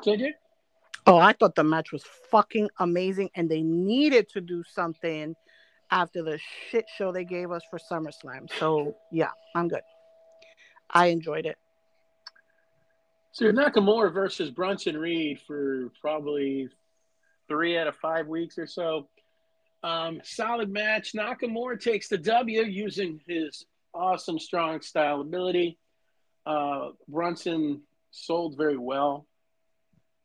JJ? 0.04 0.32
Oh, 1.06 1.16
I 1.16 1.32
thought 1.32 1.54
the 1.54 1.64
match 1.64 1.92
was 1.92 2.04
fucking 2.30 2.68
amazing, 2.78 3.30
and 3.34 3.50
they 3.50 3.62
needed 3.62 4.28
to 4.30 4.40
do 4.40 4.62
something 4.64 5.34
after 5.90 6.22
the 6.22 6.38
shit 6.68 6.86
show 6.96 7.10
they 7.10 7.24
gave 7.24 7.50
us 7.50 7.62
for 7.70 7.78
SummerSlam. 7.78 8.50
So 8.58 8.94
yeah, 9.10 9.30
I'm 9.54 9.68
good. 9.68 9.82
I 10.90 11.06
enjoyed 11.06 11.46
it. 11.46 11.56
So 13.32 13.46
Nakamura 13.52 14.12
versus 14.12 14.50
Bronson 14.50 14.96
Reed 14.96 15.40
for 15.46 15.90
probably 16.00 16.68
three 17.48 17.78
out 17.78 17.86
of 17.86 17.96
five 17.96 18.26
weeks 18.26 18.58
or 18.58 18.66
so. 18.66 19.08
Um, 19.82 20.20
solid 20.24 20.70
match. 20.70 21.12
Nakamura 21.12 21.80
takes 21.80 22.08
the 22.08 22.18
W 22.18 22.62
using 22.62 23.20
his 23.26 23.64
awesome 23.94 24.38
strong 24.38 24.80
style 24.82 25.20
ability. 25.20 25.78
Uh, 26.44 26.90
Bronson 27.08 27.82
sold 28.10 28.56
very 28.56 28.76
well. 28.76 29.26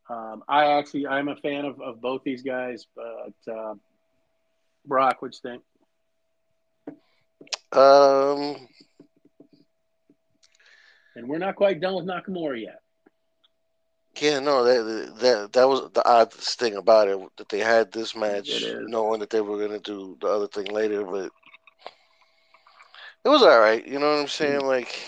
Um, 0.09 0.43
I 0.47 0.77
actually 0.77 1.07
I'm 1.07 1.29
a 1.29 1.35
fan 1.35 1.65
of, 1.65 1.79
of 1.81 2.01
both 2.01 2.23
these 2.23 2.41
guys, 2.43 2.85
but 2.95 3.51
uh, 3.51 3.73
Brock, 4.85 5.21
what 5.21 5.33
you 5.33 5.39
think? 5.51 5.63
Um, 7.71 8.67
And 11.15 11.29
we're 11.29 11.37
not 11.37 11.55
quite 11.55 11.79
done 11.79 11.95
with 11.95 12.05
Nakamura 12.05 12.61
yet. 12.61 12.81
Yeah, 14.21 14.39
no, 14.39 14.63
that 14.63 15.15
that 15.19 15.53
that 15.53 15.67
was 15.67 15.91
the 15.93 16.07
oddest 16.07 16.59
thing 16.59 16.75
about 16.75 17.07
it 17.07 17.19
that 17.37 17.49
they 17.49 17.59
had 17.59 17.91
this 17.91 18.15
match, 18.15 18.63
knowing 18.87 19.19
that 19.19 19.29
they 19.29 19.41
were 19.41 19.59
gonna 19.59 19.79
do 19.79 20.17
the 20.21 20.27
other 20.27 20.47
thing 20.47 20.65
later, 20.67 21.03
but 21.03 21.31
it 23.23 23.29
was 23.29 23.41
all 23.41 23.59
right. 23.59 23.85
You 23.85 23.99
know 23.99 24.11
what 24.11 24.21
I'm 24.21 24.27
saying? 24.27 24.61
Mm. 24.61 24.67
Like, 24.67 24.99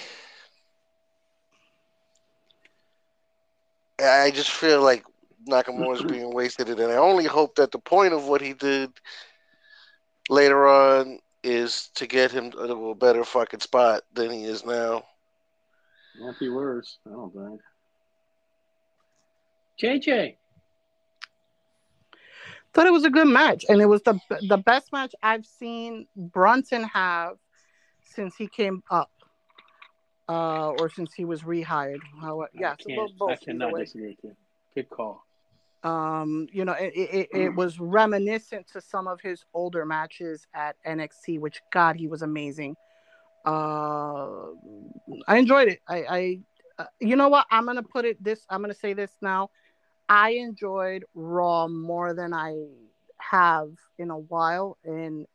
I 4.02 4.32
just 4.32 4.52
feel 4.52 4.82
like 4.82 5.04
Nakamura's 5.48 6.04
being 6.12 6.34
wasted, 6.34 6.70
and 6.70 6.92
I 6.92 6.96
only 6.96 7.26
hope 7.26 7.56
that 7.56 7.72
the 7.72 7.80
point 7.80 8.14
of 8.14 8.28
what 8.28 8.42
he 8.42 8.54
did 8.54 8.92
later 10.30 10.68
on 10.68 11.20
is 11.44 11.90
to 11.96 12.08
get 12.08 12.32
him 12.32 12.52
to 12.52 12.90
a 12.90 12.96
better 12.96 13.24
fucking 13.24 13.62
spot 13.62 14.04
than 14.14 14.32
he 14.32 14.44
is 14.44 14.66
now. 14.66 15.04
Might 16.20 16.40
be 16.40 16.50
worse. 16.50 16.98
I 17.06 17.12
don't 17.12 17.32
think. 17.32 17.62
JJ. 19.82 20.36
Thought 22.74 22.88
it 22.88 22.92
was 22.94 23.06
a 23.06 23.10
good 23.10 23.28
match, 23.28 23.66
and 23.70 23.82
it 23.82 23.86
was 23.88 24.02
the 24.04 24.20
the 24.50 24.58
best 24.58 24.92
match 24.92 25.16
I've 25.24 25.46
seen 25.46 26.08
Bronson 26.16 26.84
have 26.84 27.38
since 28.04 28.36
he 28.36 28.48
came 28.48 28.84
up, 28.92 29.12
uh, 30.30 30.70
or 30.72 30.90
since 30.90 31.14
he 31.14 31.26
was 31.26 31.42
rehired. 31.44 32.00
How, 32.22 32.46
yeah, 32.54 32.72
I, 32.74 32.76
so 32.84 33.08
both, 33.18 33.32
I 33.32 33.36
cannot 33.38 33.76
disagree 33.78 34.10
with 34.10 34.18
you. 34.24 34.36
Good 34.76 34.90
call. 34.90 35.24
um 35.84 36.48
you 36.52 36.66
know 36.66 36.74
it, 36.74 36.92
it, 36.96 37.28
it 37.34 37.56
was 37.56 37.80
reminiscent 37.80 38.68
to 38.74 38.82
some 38.82 39.08
of 39.08 39.22
his 39.22 39.46
older 39.54 39.86
matches 39.86 40.48
at 40.56 40.76
nxt 40.88 41.40
which 41.40 41.62
god 41.72 41.96
he 41.96 42.08
was 42.08 42.24
amazing 42.24 42.76
uh 43.46 44.28
i 45.28 45.38
enjoyed 45.38 45.68
it 45.68 45.80
i 45.88 45.98
i 46.10 46.40
uh, 46.80 46.86
you 47.00 47.16
know 47.16 47.30
what 47.30 47.46
i'm 47.52 47.66
gonna 47.66 47.84
put 47.84 48.06
it 48.06 48.22
this 48.24 48.44
i'm 48.50 48.62
gonna 48.62 48.74
say 48.74 48.94
this 48.94 49.12
now 49.22 49.50
i 50.10 50.32
enjoyed 50.32 51.04
raw 51.16 51.68
more 51.68 52.14
than 52.14 52.34
i 52.34 52.56
have 53.18 53.72
in 53.98 54.10
a 54.10 54.18
while 54.18 54.78
and 54.84 55.26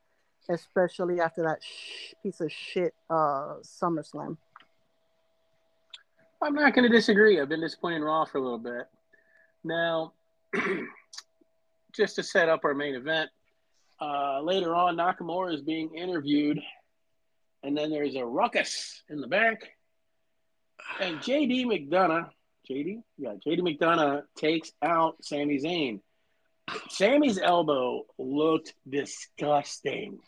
especially 0.49 1.21
after 1.21 1.43
that 1.43 1.59
sh- 1.63 2.15
piece 2.23 2.41
of 2.41 2.51
shit 2.51 2.95
uh 3.11 3.55
summerslam 3.63 4.37
I'm 6.43 6.55
not 6.55 6.75
going 6.75 6.91
to 6.91 6.95
disagree. 6.95 7.41
I've 7.41 7.49
been 7.49 7.61
disappointed 7.61 7.97
in 7.97 8.03
Raw 8.03 8.25
for 8.25 8.39
a 8.39 8.41
little 8.41 8.59
bit. 8.59 8.89
Now, 9.63 10.13
just 11.93 12.17
to 12.17 12.23
set 12.25 12.49
up 12.49 12.65
our 12.65 12.75
main 12.75 12.97
event, 12.97 13.31
uh, 14.01 14.41
later 14.41 14.75
on, 14.75 14.97
Nakamura 14.97 15.55
is 15.55 15.63
being 15.63 15.95
interviewed, 15.95 16.61
and 17.63 17.77
then 17.77 17.91
there's 17.91 18.17
a 18.17 18.25
ruckus 18.25 19.03
in 19.09 19.21
the 19.21 19.29
back. 19.29 19.71
And 21.01 21.19
JD 21.19 21.67
McDonagh, 21.67 22.29
JD? 22.71 23.03
Yeah, 23.19 23.35
JD 23.47 23.61
McDonagh 23.61 24.23
takes 24.37 24.73
out 24.83 25.17
Sami 25.23 25.59
Zayn. 25.59 26.01
Sami's 26.91 27.39
elbow 27.39 28.05
looked 28.19 28.75
disgusting. 28.89 30.19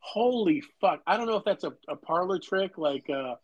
Holy 0.00 0.62
fuck. 0.80 1.02
I 1.06 1.16
don't 1.16 1.26
know 1.26 1.36
if 1.36 1.44
that's 1.44 1.64
a, 1.64 1.72
a 1.88 1.96
parlor 1.96 2.38
trick 2.38 2.78
like 2.78 3.08
uh, 3.10 3.34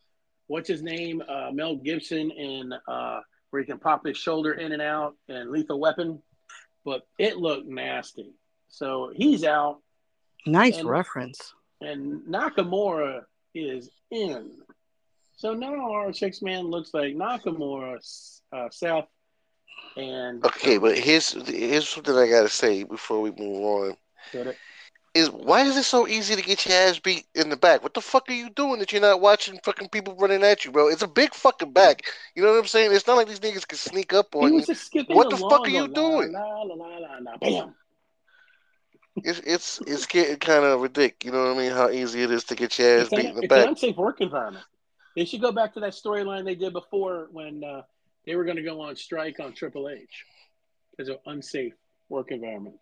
what's 0.47 0.69
his 0.69 0.83
name? 0.83 1.23
Uh, 1.29 1.51
Mel 1.53 1.77
Gibson 1.77 2.31
in 2.31 2.73
uh, 2.89 3.21
where 3.51 3.61
he 3.63 3.67
can 3.67 3.79
pop 3.79 4.07
his 4.07 4.17
shoulder 4.17 4.53
in 4.53 4.73
and 4.73 4.81
out 4.83 5.15
and 5.29 5.51
lethal 5.51 5.79
weapon. 5.81 6.23
But 6.85 7.03
it 7.19 7.37
looked 7.37 7.67
nasty. 7.69 8.33
So 8.69 9.13
he's 9.15 9.45
out 9.45 9.79
nice 10.47 10.79
And- 10.79 10.89
reference 10.89 11.53
and 11.81 12.23
Nakamura 12.29 13.23
is 13.55 13.91
in. 14.11 14.53
So 15.43 15.55
now 15.55 15.91
our 15.91 16.13
six 16.13 16.41
man 16.41 16.71
looks 16.71 16.95
like 16.95 17.17
Nakamura, 17.17 17.97
uh, 18.53 18.69
Seth, 18.71 19.09
and 19.97 20.47
Okay, 20.47 20.79
but 20.79 20.97
here's 20.97 21.33
here's 21.49 21.89
something 21.89 22.15
I 22.15 22.29
gotta 22.29 22.49
say 22.49 22.85
before 22.85 23.21
we 23.21 23.33
move 23.33 23.65
on. 23.65 23.97
It. 24.33 24.57
Is 25.15 25.31
why 25.31 25.63
is 25.63 25.77
it 25.77 25.83
so 25.83 26.07
easy 26.07 26.37
to 26.37 26.43
get 26.43 26.65
your 26.65 26.79
ass 26.79 27.01
beat 27.01 27.27
in 27.35 27.49
the 27.49 27.57
back? 27.57 27.83
What 27.83 27.93
the 27.93 28.01
fuck 28.01 28.29
are 28.29 28.33
you 28.33 28.51
doing 28.51 28.79
that 28.79 28.93
you're 28.93 29.01
not 29.03 29.21
watching 29.21 29.59
fucking 29.65 29.89
people 29.89 30.15
running 30.15 30.45
at 30.45 30.65
you, 30.65 30.71
bro? 30.71 30.87
It's 30.87 31.03
a 31.03 31.09
big 31.09 31.35
fucking 31.35 31.73
back. 31.73 32.05
You 32.37 32.45
know 32.45 32.53
what 32.53 32.61
I'm 32.61 32.67
saying? 32.67 32.93
It's 32.93 33.09
not 33.09 33.17
like 33.17 33.27
these 33.27 33.41
niggas 33.41 33.67
can 33.67 33.79
sneak 33.79 34.13
up 34.13 34.37
on 34.37 34.53
you. 34.53 34.65
What 35.09 35.29
the 35.29 35.37
fuck 35.39 35.67
are 35.67 35.69
you 35.69 35.89
going, 35.89 35.93
doing? 35.93 36.33
La, 36.35 36.63
la, 36.63 36.75
la, 36.77 36.99
la, 36.99 37.19
la, 37.21 37.37
bam. 37.39 37.75
It's 39.17 39.41
it's 39.41 39.81
it's 39.89 40.07
getting 40.07 40.37
kind 40.37 40.65
of 40.65 40.81
ridiculous. 40.81 41.25
You 41.25 41.33
know 41.33 41.49
what 41.49 41.59
I 41.59 41.63
mean? 41.67 41.73
How 41.73 41.91
easy 41.91 42.23
it 42.23 42.31
is 42.31 42.45
to 42.45 42.55
get 42.55 42.79
your 42.79 43.01
ass 43.01 43.07
It's, 43.07 43.11
beat 43.11 43.27
in 43.27 43.35
the 43.35 43.43
it's 43.43 43.53
an 43.53 43.59
back. 43.59 43.69
unsafe 43.71 43.97
work 43.97 44.21
environment. 44.21 44.65
They 45.17 45.25
should 45.25 45.41
go 45.41 45.53
back 45.53 45.75
to 45.75 45.81
that 45.81 45.93
storyline 45.93 46.45
they 46.45 46.55
did 46.55 46.73
before 46.73 47.29
when 47.33 47.63
uh, 47.63 47.83
they 48.27 48.35
were 48.37 48.45
going 48.45 48.57
to 48.57 48.63
go 48.63 48.81
on 48.81 48.97
strike 48.97 49.41
on 49.41 49.53
Triple 49.53 49.89
H 49.89 50.25
because 50.91 51.09
of 51.09 51.19
unsafe 51.27 51.75
work 52.09 52.31
environment. 52.31 52.77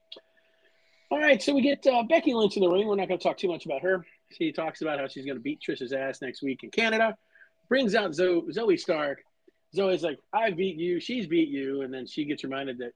All 1.10 1.18
right, 1.18 1.42
so 1.42 1.54
we 1.54 1.60
get 1.60 1.84
uh, 1.86 2.04
Becky 2.04 2.34
Lynch 2.34 2.56
in 2.56 2.62
the 2.62 2.68
ring. 2.68 2.86
We're 2.86 2.94
not 2.94 3.08
going 3.08 3.18
to 3.18 3.22
talk 3.22 3.36
too 3.36 3.48
much 3.48 3.66
about 3.66 3.82
her. 3.82 4.06
She 4.30 4.52
talks 4.52 4.80
about 4.80 5.00
how 5.00 5.08
she's 5.08 5.24
going 5.24 5.36
to 5.36 5.42
beat 5.42 5.60
Trish's 5.60 5.92
ass 5.92 6.22
next 6.22 6.40
week 6.40 6.62
in 6.62 6.70
Canada. 6.70 7.16
Brings 7.68 7.96
out 7.96 8.12
Zoey, 8.12 8.54
Zoey 8.54 8.78
Stark. 8.78 9.22
Zoey's 9.76 10.02
like, 10.02 10.18
"I 10.32 10.50
beat 10.50 10.76
you. 10.76 11.00
She's 11.00 11.26
beat 11.26 11.48
you," 11.48 11.82
and 11.82 11.92
then 11.92 12.06
she 12.06 12.24
gets 12.24 12.44
reminded 12.44 12.78
that 12.78 12.92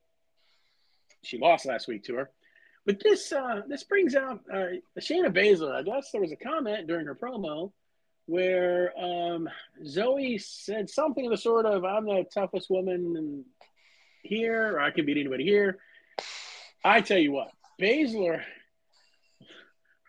she 1.22 1.38
lost 1.38 1.66
last 1.66 1.88
week 1.88 2.04
to 2.04 2.14
her. 2.16 2.30
But 2.86 3.00
this 3.02 3.32
uh, 3.32 3.62
this 3.68 3.82
brings 3.84 4.14
out 4.14 4.40
uh, 4.52 4.66
Shayna 5.00 5.34
Baszler. 5.34 5.74
I 5.74 5.82
guess 5.82 6.10
there 6.12 6.20
was 6.20 6.32
a 6.32 6.36
comment 6.36 6.86
during 6.86 7.06
her 7.06 7.14
promo 7.14 7.72
where 8.26 8.92
um, 8.98 9.48
Zoey 9.84 10.40
said 10.40 10.88
something 10.88 11.26
of 11.26 11.30
the 11.30 11.36
sort 11.36 11.66
of, 11.66 11.84
"I'm 11.84 12.06
the 12.06 12.24
toughest 12.32 12.70
woman 12.70 13.44
here, 14.22 14.76
or 14.76 14.80
I 14.80 14.90
can 14.90 15.06
beat 15.06 15.18
anybody 15.18 15.44
here." 15.44 15.78
I 16.84 17.00
tell 17.00 17.18
you 17.18 17.32
what, 17.32 17.50
Baszler, 17.80 18.42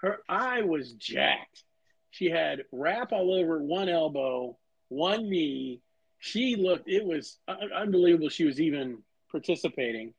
her 0.01 0.19
eye 0.27 0.61
was 0.61 0.91
jacked. 0.93 1.63
She 2.11 2.29
had 2.29 2.63
wrap 2.71 3.11
all 3.11 3.33
over 3.33 3.61
one 3.61 3.89
elbow, 3.89 4.57
one 4.89 5.29
knee. 5.29 5.81
She 6.19 6.55
looked, 6.55 6.89
it 6.89 7.05
was 7.05 7.37
un- 7.47 7.71
unbelievable 7.73 8.29
she 8.29 8.45
was 8.45 8.59
even 8.59 8.99
participating. 9.31 10.13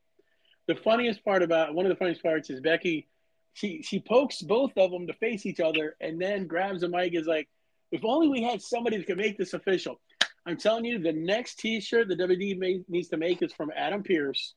The 0.67 0.75
funniest 0.75 1.23
part 1.23 1.43
about 1.43 1.73
one 1.73 1.85
of 1.85 1.89
the 1.89 1.95
funniest 1.95 2.23
parts 2.23 2.49
is 2.49 2.59
Becky, 2.59 3.07
she 3.53 3.81
she 3.81 3.99
pokes 3.99 4.41
both 4.41 4.77
of 4.77 4.91
them 4.91 5.07
to 5.07 5.13
face 5.13 5.45
each 5.45 5.59
other 5.59 5.95
and 5.99 6.21
then 6.21 6.45
grabs 6.45 6.81
the 6.81 6.89
mic 6.89 7.15
is 7.15 7.25
like, 7.25 7.47
if 7.91 8.03
only 8.03 8.27
we 8.27 8.43
had 8.43 8.61
somebody 8.61 8.97
that 8.97 9.07
could 9.07 9.17
make 9.17 9.37
this 9.37 9.53
official. 9.53 9.99
I'm 10.45 10.57
telling 10.57 10.85
you, 10.85 10.99
the 10.99 11.11
next 11.11 11.59
T-shirt 11.59 12.07
the 12.07 12.15
WD 12.15 12.85
needs 12.87 13.09
to 13.09 13.17
make 13.17 13.41
is 13.41 13.53
from 13.53 13.71
Adam 13.75 14.03
Pearce, 14.03 14.53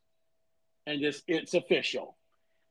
and 0.87 1.01
just 1.01 1.25
it's 1.27 1.55
official. 1.55 2.17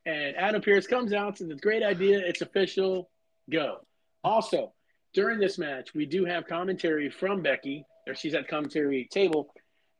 And 0.06 0.36
Adam 0.38 0.62
Pearce 0.62 0.88
comes 0.88 1.12
out 1.14 1.28
and 1.28 1.38
says 1.38 1.50
it's 1.50 1.60
a 1.60 1.62
great 1.62 1.84
idea, 1.84 2.20
it's 2.20 2.42
official, 2.42 3.10
go. 3.50 3.80
Also, 4.24 4.74
during 5.14 5.40
this 5.40 5.58
match, 5.58 5.94
we 5.94 6.06
do 6.06 6.26
have 6.26 6.48
commentary 6.48 7.10
from 7.10 7.42
Becky, 7.42 7.86
or 8.08 8.16
she's 8.16 8.34
at 8.34 8.44
the 8.44 8.48
commentary 8.48 9.08
table, 9.12 9.54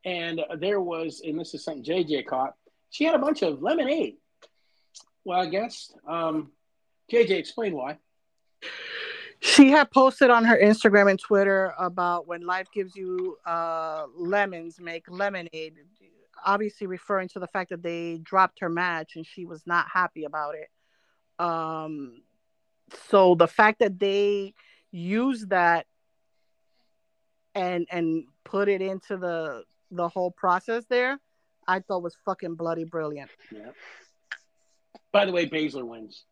and 0.06 0.42
there 0.60 0.80
was, 0.80 1.22
and 1.24 1.40
this 1.40 1.54
is 1.54 1.64
something 1.64 1.84
JJ 1.84 2.26
caught. 2.26 2.54
She 2.90 3.04
had 3.04 3.16
a 3.16 3.20
bunch 3.20 3.42
of 3.42 3.62
lemonade. 3.62 4.16
Well, 5.26 5.42
I 5.42 5.48
guess. 5.48 5.92
Um, 6.08 6.52
JJ, 7.12 7.32
explain 7.32 7.74
why. 7.74 7.98
She 9.42 9.70
had 9.70 9.90
posted 9.92 10.30
on 10.30 10.44
her 10.46 10.58
Instagram 10.58 11.10
and 11.10 11.20
Twitter 11.20 11.74
about 11.78 12.28
when 12.28 12.42
life 12.46 12.68
gives 12.74 12.96
you 12.96 13.38
uh, 13.46 14.06
lemons, 14.16 14.80
make 14.82 15.10
lemonade. 15.10 15.76
obviously 16.46 16.88
referring 16.88 17.30
to 17.30 17.40
the 17.40 17.48
fact 17.48 17.70
that 17.70 17.82
they 17.82 18.18
dropped 18.18 18.60
her 18.60 18.70
match 18.70 19.16
and 19.16 19.26
she 19.26 19.46
was 19.46 19.66
not 19.66 19.88
happy 19.92 20.26
about 20.26 20.56
it. 20.56 20.70
Um, 21.44 22.22
so 23.08 23.36
the 23.36 23.48
fact 23.48 23.80
that 23.80 23.98
they 24.00 24.54
used 24.92 25.50
that 25.50 25.86
and 27.56 27.88
and 27.92 28.26
put 28.44 28.68
it 28.68 28.82
into 28.82 29.18
the 29.18 29.64
the 29.92 30.08
whole 30.08 30.32
process 30.32 30.86
there, 30.90 31.20
I 31.68 31.80
thought 31.80 32.04
was 32.04 32.16
fucking 32.26 32.56
bloody 32.56 32.84
brilliant. 32.84 33.32
Yeah. 33.52 33.72
By 35.12 35.26
the 35.26 35.32
way, 35.32 35.48
Baszler 35.48 35.86
wins. 35.86 36.26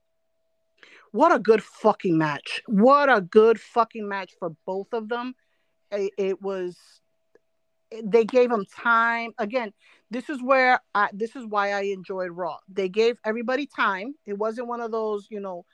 What 1.11 1.33
a 1.33 1.39
good 1.39 1.63
fucking 1.63 2.17
match. 2.17 2.61
What 2.67 3.11
a 3.11 3.21
good 3.21 3.59
fucking 3.59 4.07
match 4.07 4.33
for 4.39 4.55
both 4.65 4.93
of 4.93 5.09
them. 5.09 5.35
It, 5.91 6.11
it 6.17 6.41
was 6.41 6.77
they 8.03 8.25
gave 8.25 8.49
them 8.49 8.65
time. 8.65 9.31
Again, 9.37 9.71
this 10.11 10.29
is 10.29 10.41
where 10.41 10.81
I 10.93 11.09
this 11.13 11.35
is 11.35 11.45
why 11.45 11.71
I 11.71 11.81
enjoyed 11.83 12.31
Raw. 12.31 12.57
They 12.67 12.89
gave 12.89 13.17
everybody 13.25 13.65
time. 13.65 14.15
It 14.25 14.37
wasn't 14.37 14.67
one 14.67 14.81
of 14.81 14.91
those, 14.91 15.27
you 15.29 15.39
know, 15.39 15.65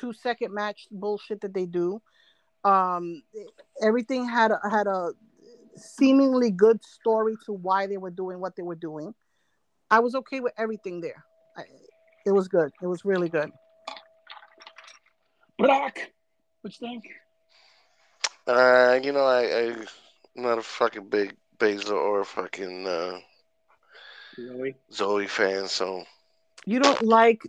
2 0.00 0.12
second 0.12 0.52
match 0.52 0.88
bullshit 0.90 1.40
that 1.42 1.54
they 1.54 1.66
do. 1.66 2.00
Um 2.64 3.22
everything 3.82 4.28
had 4.28 4.50
a, 4.50 4.60
had 4.70 4.86
a 4.86 5.12
seemingly 5.76 6.50
good 6.50 6.84
story 6.84 7.36
to 7.46 7.52
why 7.52 7.86
they 7.86 7.96
were 7.96 8.10
doing 8.10 8.40
what 8.40 8.56
they 8.56 8.62
were 8.62 8.74
doing. 8.74 9.14
I 9.90 10.00
was 10.00 10.14
okay 10.14 10.40
with 10.40 10.52
everything 10.58 11.00
there. 11.00 11.24
I, 11.56 11.62
it 12.26 12.32
was 12.32 12.48
good. 12.48 12.70
It 12.82 12.86
was 12.86 13.04
really 13.04 13.28
good. 13.28 13.50
Brock, 15.60 15.98
what 16.62 16.80
you 16.80 16.88
think? 16.88 17.04
Uh, 18.46 18.98
you 19.02 19.12
know, 19.12 19.24
I, 19.24 19.42
I 19.42 19.62
I'm 20.36 20.42
not 20.42 20.58
a 20.58 20.62
fucking 20.62 21.08
big 21.08 21.36
Baszler 21.58 21.92
or 21.92 22.20
a 22.20 22.24
fucking 22.24 22.86
uh, 22.86 23.18
Zoey? 24.38 24.74
Zoey 24.92 25.28
fan, 25.28 25.68
so 25.68 26.04
You 26.66 26.80
don't 26.80 27.02
like 27.02 27.42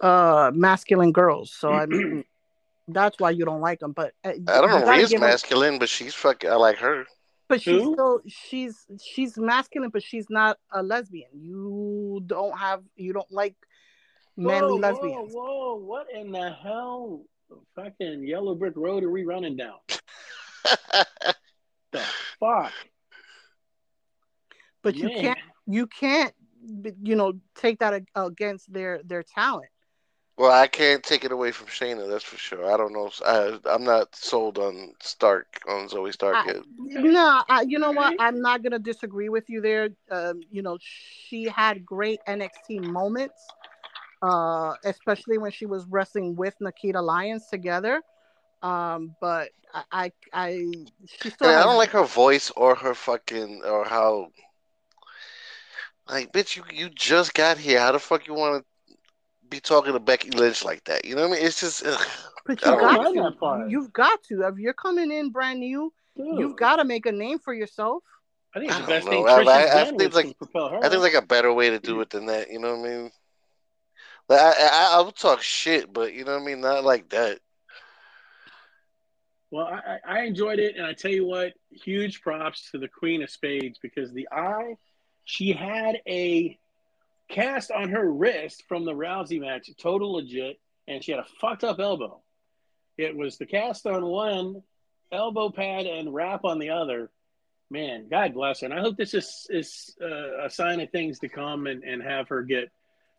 uh 0.00 0.50
masculine 0.54 1.12
girls, 1.12 1.52
so 1.52 1.70
I 1.70 1.86
mean 1.86 2.24
that's 2.88 3.18
why 3.20 3.30
you 3.30 3.44
don't 3.44 3.60
like 3.60 3.80
them. 3.80 3.92
But 3.92 4.12
uh, 4.24 4.30
I 4.30 4.60
don't 4.60 4.70
know. 4.70 4.80
gotta 4.80 4.98
Rhea's 4.98 5.10
give 5.10 5.20
her- 5.20 5.26
masculine, 5.28 5.78
but 5.78 5.88
she's 5.88 6.14
fucking. 6.14 6.50
I 6.50 6.54
like 6.54 6.78
her. 6.78 7.04
But 7.46 7.60
she's 7.60 7.82
Who? 7.82 7.92
still 7.92 8.20
she's 8.26 8.86
she's 9.02 9.36
masculine, 9.36 9.90
but 9.90 10.02
she's 10.02 10.30
not 10.30 10.58
a 10.72 10.82
lesbian. 10.82 11.28
You 11.34 12.22
don't 12.26 12.58
have 12.58 12.82
you 12.96 13.12
don't 13.12 13.30
like 13.30 13.54
manly 14.36 14.72
whoa, 14.72 14.78
lesbians. 14.78 15.32
Whoa, 15.34 15.44
whoa, 15.44 15.74
what 15.76 16.06
in 16.12 16.32
the 16.32 16.50
hell? 16.62 17.20
Fucking 17.76 18.26
yellow 18.26 18.54
brick 18.54 18.74
road 18.76 19.02
are 19.04 19.10
we 19.10 19.24
running 19.24 19.56
down? 19.56 19.76
The 21.92 22.00
fuck? 22.40 22.72
But 24.82 24.96
you 24.96 25.08
can't 25.08 25.38
you 25.66 25.86
can't 25.86 26.34
you 27.02 27.14
know 27.14 27.34
take 27.54 27.78
that 27.78 28.02
against 28.16 28.72
their 28.72 29.00
their 29.04 29.22
talent. 29.22 29.68
well, 30.36 30.50
I 30.50 30.66
can't 30.66 31.04
take 31.04 31.24
it 31.24 31.30
away 31.30 31.52
from 31.52 31.68
Shayna. 31.68 32.10
That's 32.10 32.24
for 32.24 32.36
sure. 32.36 32.72
I 32.72 32.76
don't 32.76 32.92
know. 32.92 33.10
I, 33.24 33.58
I'm 33.66 33.84
not 33.84 34.16
sold 34.16 34.58
on 34.58 34.92
Stark 35.00 35.60
on 35.68 35.88
Zoey 35.88 36.12
Stark 36.12 36.36
I- 36.36 36.46
yet. 36.46 36.62
No, 36.76 37.42
I, 37.48 37.62
you 37.62 37.78
know 37.78 37.92
what? 37.92 38.16
I'm 38.18 38.40
not 38.40 38.64
gonna 38.64 38.80
disagree 38.80 39.28
with 39.28 39.48
you 39.48 39.60
there. 39.60 39.90
Um, 40.10 40.40
you 40.50 40.62
know, 40.62 40.76
she 40.80 41.44
had 41.44 41.86
great 41.86 42.18
NXT 42.26 42.80
moments, 42.80 43.46
uh, 44.24 44.74
especially 44.84 45.38
when 45.38 45.50
she 45.50 45.66
was 45.66 45.84
wrestling 45.86 46.34
with 46.36 46.54
Nikita 46.60 47.00
Lyons 47.00 47.46
together. 47.50 48.00
Um, 48.62 49.14
but 49.20 49.50
I, 49.74 49.82
I, 49.92 50.12
I 50.32 50.48
she 51.20 51.30
still. 51.30 51.50
Yeah, 51.50 51.60
I 51.60 51.64
don't 51.64 51.76
like 51.76 51.90
her 51.90 52.04
voice 52.04 52.50
or 52.56 52.74
her 52.74 52.94
fucking 52.94 53.62
or 53.64 53.84
how. 53.84 54.28
Like, 56.08 56.32
bitch, 56.32 56.56
you 56.56 56.62
you 56.72 56.88
just 56.90 57.34
got 57.34 57.58
here. 57.58 57.80
How 57.80 57.92
the 57.92 57.98
fuck 57.98 58.26
you 58.26 58.34
want 58.34 58.64
to 58.88 58.94
be 59.48 59.60
talking 59.60 59.92
to 59.94 60.00
Becky 60.00 60.30
Lynch 60.30 60.64
like 60.64 60.84
that? 60.84 61.04
You 61.04 61.14
know 61.14 61.22
what 61.28 61.36
I 61.36 61.40
mean? 61.40 61.46
It's 61.46 61.60
just. 61.60 61.84
Ugh. 61.86 62.06
But 62.46 62.60
you 62.60 62.66
don't 62.70 62.80
got 62.80 63.02
mind 63.02 63.16
to. 63.16 63.22
that 63.22 63.40
part. 63.40 63.70
You've 63.70 63.92
got 63.92 64.22
to. 64.24 64.42
If 64.42 64.58
you're 64.58 64.74
coming 64.74 65.10
in 65.10 65.30
brand 65.30 65.60
new, 65.60 65.92
Dude, 66.16 66.38
you've 66.38 66.56
got 66.56 66.76
to 66.76 66.84
make 66.84 67.06
a 67.06 67.12
name 67.12 67.38
for 67.38 67.54
yourself. 67.54 68.02
I 68.54 68.58
think 68.60 68.70
it's 68.70 68.80
the 68.80 68.86
best 68.86 69.06
don't 69.06 69.14
thing 69.14 69.24
know. 69.24 69.50
I- 69.50 69.62
I- 69.62 69.80
I 69.80 69.84
think 69.86 69.98
was 70.02 70.14
like- 70.14 70.38
propel 70.38 70.68
her. 70.68 70.84
I 70.84 70.88
think 70.88 71.02
like 71.02 71.14
a 71.14 71.22
better 71.26 71.52
way 71.52 71.70
to 71.70 71.78
do 71.78 72.00
it 72.02 72.10
than 72.10 72.26
that. 72.26 72.50
You 72.50 72.58
know 72.60 72.76
what 72.76 72.86
I 72.86 72.90
mean? 72.96 73.10
Like 74.28 74.40
I, 74.40 74.52
I 74.52 74.98
I 74.98 75.02
would 75.02 75.16
talk 75.16 75.42
shit, 75.42 75.92
but 75.92 76.14
you 76.14 76.24
know 76.24 76.32
what 76.32 76.42
I 76.42 76.44
mean, 76.44 76.60
not 76.60 76.84
like 76.84 77.10
that. 77.10 77.40
Well, 79.50 79.66
I, 79.66 79.98
I 80.04 80.22
enjoyed 80.22 80.58
it, 80.58 80.76
and 80.76 80.84
I 80.84 80.94
tell 80.94 81.12
you 81.12 81.26
what, 81.26 81.52
huge 81.70 82.22
props 82.22 82.70
to 82.72 82.78
the 82.78 82.88
Queen 82.88 83.22
of 83.22 83.30
Spades 83.30 83.78
because 83.80 84.12
the 84.12 84.28
eye, 84.32 84.76
she 85.24 85.52
had 85.52 86.00
a 86.08 86.58
cast 87.28 87.70
on 87.70 87.90
her 87.90 88.10
wrist 88.10 88.64
from 88.66 88.84
the 88.84 88.92
Rousey 88.92 89.40
match, 89.40 89.70
total 89.80 90.14
legit, 90.14 90.58
and 90.88 91.04
she 91.04 91.12
had 91.12 91.20
a 91.20 91.26
fucked 91.40 91.62
up 91.62 91.78
elbow. 91.78 92.20
It 92.98 93.16
was 93.16 93.38
the 93.38 93.46
cast 93.46 93.86
on 93.86 94.04
one, 94.04 94.62
elbow 95.12 95.50
pad 95.50 95.86
and 95.86 96.12
wrap 96.12 96.44
on 96.44 96.58
the 96.58 96.70
other. 96.70 97.10
Man, 97.70 98.08
God 98.08 98.34
bless 98.34 98.60
her, 98.60 98.66
and 98.66 98.74
I 98.74 98.80
hope 98.80 98.96
this 98.96 99.14
is 99.14 99.46
is 99.50 99.94
uh, 100.02 100.46
a 100.46 100.50
sign 100.50 100.80
of 100.80 100.90
things 100.90 101.20
to 101.20 101.28
come, 101.28 101.66
and, 101.66 101.84
and 101.84 102.02
have 102.02 102.28
her 102.28 102.42
get 102.42 102.70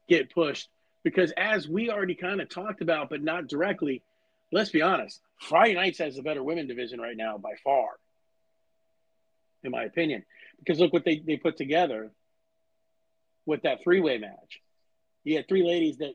get 0.10 0.34
pushed 0.34 0.68
because 1.06 1.32
as 1.38 1.70
we 1.70 1.90
already 1.90 2.16
kind 2.16 2.42
of 2.42 2.50
talked 2.50 2.82
about, 2.82 3.10
but 3.10 3.24
not 3.24 3.48
directly 3.48 4.04
let's 4.52 4.70
be 4.70 4.82
honest, 4.82 5.22
Friday 5.40 5.74
Nights 5.74 6.00
has 6.00 6.16
the 6.16 6.22
better 6.22 6.44
women 6.44 6.68
division 6.68 7.00
right 7.00 7.18
now 7.18 7.38
by 7.38 7.54
far, 7.64 7.88
in 9.64 9.72
my 9.72 9.84
opinion. 9.84 10.24
Because 10.60 10.80
look 10.80 10.94
what 10.94 11.06
they, 11.06 11.22
they 11.26 11.38
put 11.38 11.58
together 11.58 12.12
with 13.46 13.64
that 13.64 13.84
three 13.84 14.00
way 14.00 14.18
match. 14.18 14.62
You 15.24 15.36
had 15.38 15.48
three 15.48 15.68
ladies 15.68 15.98
that 15.98 16.14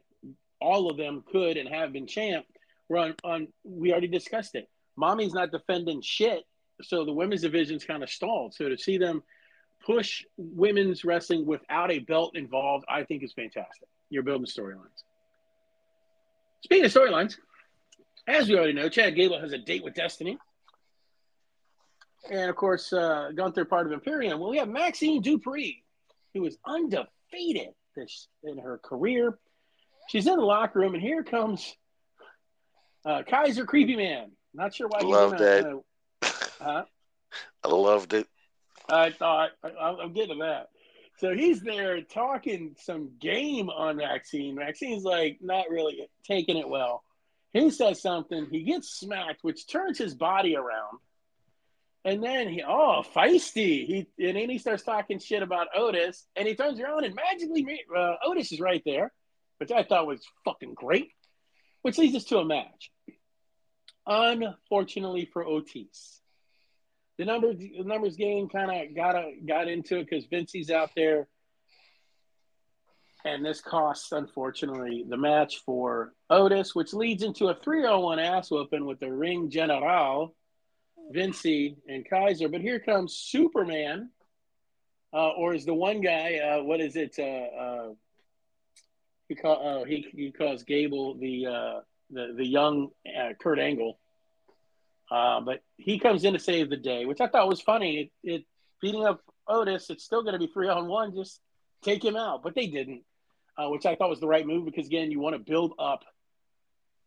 all 0.61 0.91
of 0.91 0.97
them 0.97 1.23
could 1.31 1.57
and 1.57 1.69
have 1.69 1.93
been 1.93 2.07
champ. 2.07 2.47
On, 2.91 3.15
on 3.23 3.49
we 3.63 3.93
already 3.93 4.09
discussed 4.09 4.55
it. 4.55 4.69
Mommy's 4.97 5.33
not 5.33 5.53
defending 5.53 6.03
shit, 6.03 6.43
so 6.83 7.05
the 7.05 7.13
women's 7.13 7.43
division's 7.43 7.85
kind 7.85 8.03
of 8.03 8.11
stalled. 8.11 8.55
So 8.55 8.69
to 8.69 8.77
see 8.77 8.99
them 8.99 9.23
push 9.85 10.25
women's 10.37 11.05
wrestling 11.05 11.47
without 11.47 11.93
a 11.93 12.01
belt 12.01 12.37
involved, 12.37 12.85
I 12.89 13.05
think 13.05 13.23
is 13.23 13.33
fantastic. 13.33 13.89
You're 14.11 14.23
building 14.23 14.47
storylines. 14.47 15.05
Speaking 16.63 16.85
of 16.85 16.93
storylines, 16.93 17.37
as 18.27 18.49
we 18.49 18.57
already 18.57 18.73
know, 18.75 18.89
Chad 18.89 19.15
Gable 19.15 19.41
has 19.41 19.53
a 19.53 19.59
date 19.59 19.83
with 19.83 19.95
Destiny. 19.95 20.37
And 22.31 22.51
of 22.51 22.57
course, 22.57 22.93
uh, 22.93 23.31
Gunther 23.35 23.65
part 23.65 23.87
of 23.87 23.93
Imperium. 23.93 24.41
Well, 24.41 24.51
we 24.51 24.59
have 24.59 24.69
Maxine 24.69 25.23
Dupree, 25.23 25.83
who 26.35 26.45
is 26.45 26.59
undefeated 26.67 27.71
this 27.97 28.29
in 28.45 28.59
her 28.59 28.79
career. 28.79 29.39
She's 30.09 30.27
in 30.27 30.37
the 30.37 30.45
locker 30.45 30.81
room, 30.81 30.95
and 30.95 31.03
here 31.03 31.23
comes 31.23 31.75
uh, 33.07 33.23
Kaiser 33.27 33.65
Creepy 33.65 33.97
Man. 33.97 34.33
Not 34.53 34.75
sure 34.75 34.89
why 34.89 35.01
Love 35.01 35.39
that. 35.39 35.65
a, 35.65 35.81
huh? 36.61 36.85
I 37.65 37.69
loved 37.69 38.13
it. 38.13 38.27
I 38.89 39.11
thought 39.11 39.51
I, 39.63 39.69
I'm 39.69 40.13
getting 40.13 40.39
to 40.39 40.45
that. 40.45 40.69
So 41.19 41.35
he's 41.35 41.61
there 41.61 42.01
talking 42.03 42.77
some 42.79 43.11
game 43.21 43.69
on 43.69 43.97
Maxine. 43.97 44.55
Maxine's 44.55 45.05
like 45.05 45.39
not 45.43 45.69
really 45.69 46.09
taking 46.25 46.57
it 46.57 46.69
well. 46.69 47.03
He 47.53 47.71
says 47.71 48.01
something. 48.01 48.47
He 48.51 48.63
gets 48.63 48.89
smacked, 48.89 49.43
which 49.43 49.67
turns 49.67 49.99
his 49.99 50.15
body 50.15 50.57
around. 50.57 50.99
And 52.05 52.23
then 52.23 52.49
he, 52.49 52.63
oh, 52.67 53.05
feisty. 53.15 53.87
He 53.87 54.07
and 54.19 54.37
then 54.37 54.49
he 54.49 54.59
starts 54.59 54.83
talking 54.83 55.19
shit 55.19 55.43
about 55.43 55.69
Otis, 55.77 56.27
and 56.35 56.49
he 56.49 56.55
turns 56.55 56.81
around 56.81 57.05
and 57.05 57.15
magically 57.15 57.67
uh, 57.95 58.15
Otis 58.25 58.53
is 58.53 58.61
right 58.61 58.83
there, 58.87 59.13
which 59.59 59.71
I 59.71 59.83
thought 59.83 60.07
was 60.07 60.23
fucking 60.45 60.75
great. 60.75 61.11
Which 61.83 61.99
leads 61.99 62.17
us 62.17 62.25
to 62.25 62.39
a 62.39 62.45
match. 62.45 62.91
Unfortunately 64.07 65.29
for 65.31 65.45
Otis, 65.45 66.20
the 67.21 67.27
numbers 67.27 67.59
the 67.59 67.85
numbers 67.85 68.17
game 68.17 68.49
kind 68.49 68.71
of 68.71 68.97
got 68.97 69.15
a, 69.15 69.35
got 69.47 69.69
into 69.69 69.99
it 69.99 70.09
because 70.09 70.25
Vincey's 70.25 70.71
out 70.71 70.89
there, 70.97 71.29
and 73.27 73.45
this 73.45 73.61
costs 73.61 74.13
unfortunately 74.13 75.05
the 75.07 75.19
match 75.19 75.59
for 75.67 76.15
Otis, 76.31 76.75
which 76.75 76.95
leads 76.95 77.23
into 77.23 77.49
a 77.49 77.55
301 77.55 78.19
ass 78.19 78.51
whooping 78.51 78.87
with 78.87 79.01
the 79.01 79.13
Ring 79.13 79.51
General, 79.51 80.35
Vincey 81.13 81.77
and 81.87 82.09
Kaiser. 82.09 82.49
But 82.49 82.63
here 82.63 82.81
comes 82.81 83.17
Superman, 83.17 84.09
uh, 85.13 85.33
or 85.33 85.53
is 85.53 85.67
the 85.67 85.75
one 85.75 86.01
guy? 86.01 86.39
Uh, 86.39 86.63
what 86.63 86.81
is 86.81 86.97
it? 86.97 87.17
Uh, 87.19 87.23
uh, 87.23 87.89
he 89.29 89.35
call 89.35 89.83
uh, 89.83 89.85
he 89.85 90.07
he 90.11 90.33
calls 90.33 90.63
Gable 90.63 91.19
the 91.19 91.47
uh, 91.47 91.81
the 92.09 92.33
the 92.35 92.47
young 92.47 92.89
uh, 93.07 93.35
Kurt 93.39 93.59
Angle. 93.59 94.00
Uh, 95.11 95.41
but 95.41 95.61
he 95.77 95.99
comes 95.99 96.25
in 96.25 96.35
to 96.35 96.39
save 96.39 96.71
the 96.71 96.77
day, 96.77 97.05
which 97.05 97.21
I 97.21 97.27
thought 97.27 97.49
was 97.49 97.61
funny. 97.61 98.13
It, 98.23 98.33
it 98.35 98.45
beating 98.81 99.05
up 99.05 99.21
Otis, 99.49 99.91
it's 99.91 100.05
still 100.05 100.23
going 100.23 100.35
to 100.35 100.39
be 100.39 100.47
three 100.47 100.69
on 100.69 100.87
one. 100.87 101.15
Just 101.15 101.41
take 101.83 102.05
him 102.05 102.17
out, 102.17 102.43
but 102.43 102.55
they 102.55 102.69
didn't, 102.69 103.03
uh, 103.59 103.69
which 103.69 103.87
I 103.87 103.97
thought 103.97 104.11
was 104.11 104.21
the 104.21 104.29
right 104.29 104.47
move 104.47 104.65
because 104.65 104.87
again, 104.87 105.11
you 105.11 105.19
want 105.19 105.35
to 105.35 105.41
build 105.41 105.73
up 105.79 106.05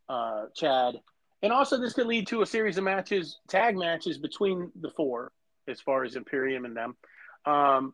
uh, 0.10 0.46
Chad, 0.56 0.96
and 1.42 1.54
also 1.54 1.80
this 1.80 1.94
could 1.94 2.08
lead 2.08 2.28
to 2.28 2.42
a 2.42 2.46
series 2.46 2.78
of 2.78 2.84
matches, 2.84 3.40
tag 3.48 3.78
matches 3.78 4.18
between 4.18 4.72
the 4.80 4.90
four, 4.90 5.32
as 5.68 5.80
far 5.80 6.04
as 6.04 6.16
Imperium 6.16 6.66
and 6.66 6.76
them. 6.76 6.98
Um, 7.46 7.94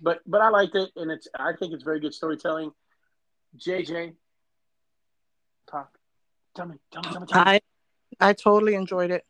but 0.00 0.20
but 0.26 0.40
I 0.40 0.48
liked 0.48 0.74
it, 0.74 0.90
and 0.96 1.10
it's 1.10 1.28
I 1.38 1.52
think 1.58 1.74
it's 1.74 1.82
very 1.82 2.00
good 2.00 2.14
storytelling. 2.14 2.70
JJ, 3.58 4.14
talk. 5.70 5.90
Tell 6.56 6.66
me, 6.66 6.76
tell 6.90 7.02
me, 7.02 7.10
tell 7.10 7.20
me. 7.20 7.26
Tell 7.26 7.44
me. 7.44 7.50
I 7.50 7.60
I 8.20 8.32
totally 8.32 8.74
enjoyed 8.74 9.10
it. 9.10 9.24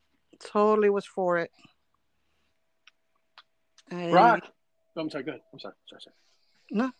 Totally 0.50 0.90
was 0.90 1.06
for 1.06 1.38
it. 1.38 1.50
And- 3.90 4.12
Rock. 4.12 4.40
Oh, 4.96 5.00
I'm 5.00 5.10
sorry. 5.10 5.24
Good. 5.24 5.40
I'm 5.52 5.58
sorry. 5.58 5.74
Sorry. 5.88 6.00
Sorry. 6.02 6.14
No. 6.70 6.90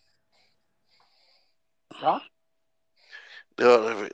Rock. 2.03 2.23
Yo, 3.59 4.09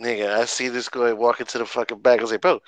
nigga, 0.00 0.30
I 0.38 0.44
see 0.44 0.68
this 0.68 0.88
guy 0.88 1.12
walking 1.12 1.46
to 1.46 1.58
the 1.58 1.66
fucking 1.66 1.98
back. 1.98 2.20
I 2.20 2.22
was 2.22 2.30
like, 2.30 2.40
bro, 2.40 2.60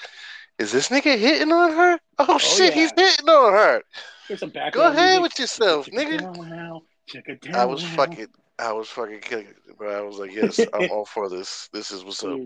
is 0.59 0.73
this 0.73 0.89
nigga 0.89 1.17
hitting 1.17 1.53
on 1.53 1.71
her? 1.71 1.99
Oh, 2.19 2.27
oh 2.29 2.39
shit, 2.39 2.75
yeah. 2.75 2.81
he's 2.83 2.93
hitting 2.97 3.29
on 3.29 3.53
her. 3.53 3.83
Here's 4.29 4.41
some 4.41 4.51
background. 4.51 4.75
Go 4.75 4.99
ahead 4.99 5.21
music. 5.21 5.23
with 5.23 5.39
yourself, 5.39 5.87
Check 5.87 5.95
nigga. 5.95 6.19
down 6.21 6.51
now. 6.51 6.83
Check 7.07 7.25
it 7.29 7.41
down 7.41 7.55
I 7.55 7.65
was 7.65 7.83
fucking, 7.83 8.27
I 8.59 8.73
was 8.73 8.89
fucking 8.89 9.21
killing 9.21 9.55
bro. 9.79 9.97
I 9.97 10.03
was 10.03 10.19
like, 10.19 10.35
yes, 10.35 10.61
I'm 10.75 10.91
all 10.91 11.05
for 11.07 11.29
this. 11.31 11.69
This 11.73 11.91
is 11.93 12.05
what's 12.05 12.23
up. 12.25 12.39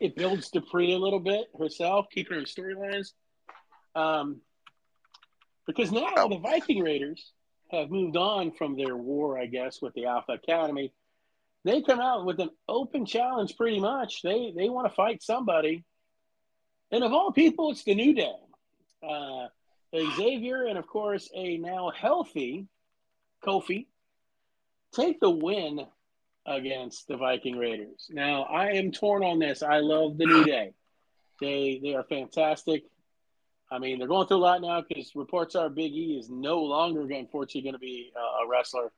It 0.00 0.16
builds 0.16 0.50
Dupree 0.50 0.94
a 0.94 0.98
little 0.98 1.20
bit 1.20 1.46
herself, 1.58 2.06
keeping 2.10 2.34
her 2.34 2.40
in 2.40 2.44
storylines. 2.44 3.12
Um, 3.94 4.40
because 5.66 5.92
now 5.92 6.28
the 6.28 6.38
Viking 6.38 6.82
Raiders 6.82 7.32
have 7.70 7.90
moved 7.90 8.16
on 8.16 8.52
from 8.52 8.76
their 8.76 8.96
war, 8.96 9.38
I 9.38 9.46
guess, 9.46 9.80
with 9.80 9.94
the 9.94 10.06
Alpha 10.06 10.32
Academy. 10.32 10.92
They 11.64 11.82
come 11.82 12.00
out 12.00 12.24
with 12.24 12.40
an 12.40 12.50
open 12.68 13.06
challenge, 13.06 13.56
pretty 13.56 13.78
much. 13.78 14.22
They 14.22 14.52
they 14.56 14.68
want 14.68 14.88
to 14.88 14.94
fight 14.94 15.22
somebody, 15.22 15.84
and 16.90 17.04
of 17.04 17.12
all 17.12 17.30
people, 17.30 17.70
it's 17.70 17.84
the 17.84 17.94
New 17.94 18.14
Day. 18.14 18.34
Uh, 19.06 19.46
Xavier 19.94 20.64
and 20.66 20.78
of 20.78 20.86
course 20.86 21.30
a 21.34 21.58
now 21.58 21.90
healthy 21.90 22.66
Kofi 23.44 23.86
take 24.94 25.20
the 25.20 25.30
win 25.30 25.86
against 26.46 27.08
the 27.08 27.16
Viking 27.16 27.56
Raiders. 27.56 28.08
Now, 28.10 28.42
I 28.44 28.72
am 28.72 28.92
torn 28.92 29.22
on 29.22 29.38
this. 29.38 29.62
I 29.62 29.78
love 29.78 30.18
the 30.18 30.26
New 30.26 30.44
Day. 30.44 30.74
They 31.40 31.80
they 31.82 31.94
are 31.94 32.04
fantastic. 32.04 32.84
I 33.70 33.78
mean, 33.78 33.98
they're 33.98 34.08
going 34.08 34.28
through 34.28 34.36
a 34.36 34.38
lot 34.38 34.60
now 34.60 34.84
because 34.86 35.14
reports 35.14 35.54
are 35.54 35.70
Big 35.70 35.92
E 35.92 36.18
is 36.18 36.28
no 36.28 36.60
longer, 36.62 37.00
unfortunately, 37.00 37.62
going 37.62 37.72
to 37.72 37.78
be 37.78 38.12
uh, 38.14 38.44
a 38.44 38.48
wrestler. 38.48 38.92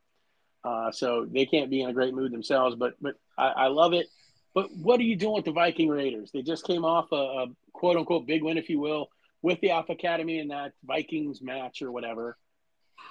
Uh, 0.64 0.90
so 0.90 1.26
they 1.30 1.47
can't 1.47 1.70
be 1.70 1.82
in 1.82 1.90
a 1.90 1.92
great 1.92 2.14
mood 2.14 2.32
themselves. 2.32 2.74
But 2.76 2.95
but 3.01 3.14
I, 3.38 3.49
I 3.49 3.66
love 3.68 3.92
it. 3.92 4.07
But 4.55 4.70
what 4.76 5.01
are 5.01 5.05
you 5.05 5.16
doing 5.16 5.34
with 5.34 5.45
the 5.45 5.53
Viking 5.53 5.88
Raiders? 5.88 6.30
They 6.32 6.42
just 6.42 6.66
came 6.66 6.84
off 6.84 7.12
a, 7.12 7.16
a 7.16 7.47
quote 7.72 7.97
unquote 7.97 8.26
big 8.26 8.42
win, 8.42 8.59
if 8.59 8.68
you 8.68 8.80
will, 8.80 9.11
with 9.42 9.61
the 9.61 9.70
Alpha 9.70 9.92
Academy 9.92 10.38
in 10.38 10.49
that 10.49 10.72
Vikings 10.84 11.42
match 11.42 11.82
or 11.82 11.92
whatever. 11.92 12.36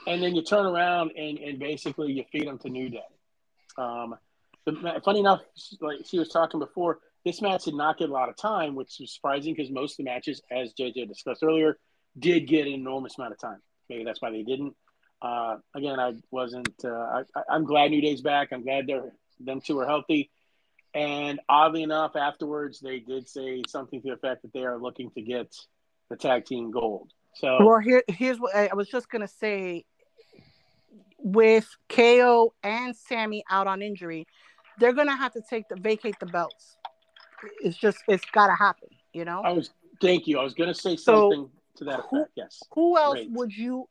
And 0.08 0.22
then 0.22 0.36
you 0.36 0.42
turn 0.42 0.66
around 0.66 1.12
and, 1.16 1.38
and 1.38 1.60
basically 1.60 2.12
you 2.12 2.24
feed 2.32 2.48
them 2.48 2.58
to 2.60 2.70
New 2.70 2.90
Day. 2.90 3.00
Um, 3.78 4.16
funny 5.04 5.20
enough, 5.20 5.42
like 5.82 6.00
she 6.06 6.20
was 6.20 6.30
talking 6.30 6.60
before, 6.60 7.00
this 7.26 7.42
match 7.42 7.66
did 7.66 7.76
not 7.76 7.98
get 7.98 8.10
a 8.10 8.14
lot 8.14 8.30
of 8.30 8.36
time, 8.36 8.76
which 8.76 8.98
was 9.00 9.14
surprising 9.14 9.54
because 9.56 9.72
most 9.72 9.94
of 9.94 9.98
the 9.98 10.04
matches, 10.04 10.42
as 10.52 10.74
JJ 10.74 11.08
discussed 11.08 11.44
earlier, 11.44 11.78
did 12.18 12.48
get 12.48 12.68
an 12.68 12.74
enormous 12.74 13.18
amount 13.18 13.34
of 13.34 13.40
time. 13.40 13.60
Maybe 13.90 14.04
that's 14.04 14.22
why 14.22 14.32
they 14.32 14.44
didn't. 14.44 14.76
Uh, 15.22 15.58
again, 15.76 16.00
I 16.00 16.14
wasn't. 16.32 16.74
Uh, 16.84 17.24
I, 17.36 17.42
I'm 17.50 17.64
glad 17.64 17.92
New 17.92 18.02
Day's 18.02 18.22
back. 18.22 18.50
I'm 18.52 18.64
glad 18.64 18.88
they're 18.88 19.14
them 19.40 19.62
two 19.62 19.80
are 19.80 19.86
healthy. 19.86 20.30
And 20.94 21.40
oddly 21.50 21.84
enough, 21.84 22.16
afterwards 22.16 22.80
they 22.80 23.00
did 23.00 23.28
say 23.28 23.64
something 23.68 24.02
to 24.02 24.10
the 24.10 24.14
effect 24.14 24.44
that 24.44 24.54
they 24.54 24.64
are 24.64 24.78
looking 24.78 25.10
to 25.12 25.22
get 25.22 25.56
the 26.10 26.16
tag 26.16 26.46
team 26.46 26.72
gold. 26.72 27.12
So 27.36 27.66
Well, 27.66 27.80
here 27.80 28.04
here's 28.08 28.40
what 28.40 28.56
I 28.56 28.68
I 28.68 28.76
was 28.76 28.90
just 28.90 29.10
gonna 29.10 29.28
say. 29.28 29.86
With 31.26 31.68
KO 31.88 32.54
and 32.64 32.94
Sami 32.94 33.46
out 33.50 33.66
on 33.66 33.82
injury, 33.82 34.28
they're 34.78 34.92
gonna 34.92 35.16
have 35.16 35.32
to 35.34 35.42
take 35.50 35.70
the 35.70 35.78
vacate 35.78 36.20
the 36.20 36.26
belts. 36.26 36.76
It's 37.62 37.78
just 37.78 37.98
it's 38.10 38.26
gotta 38.34 38.54
happen, 38.56 38.90
you 39.14 39.24
know. 39.24 39.42
I 39.42 39.54
was 39.54 39.70
thank 40.02 40.28
you. 40.28 40.38
I 40.38 40.44
was 40.44 40.54
to 40.54 40.74
say 40.74 40.98
So, 40.98 41.32
something 41.32 41.50
to 41.78 41.86
that 41.86 42.02
who- 42.10 42.18
effect. 42.18 42.32
Yes. 42.36 42.62
Who 42.74 42.98
else 42.98 43.14
Great. 43.16 43.32
would 43.32 43.56
you 43.56 43.88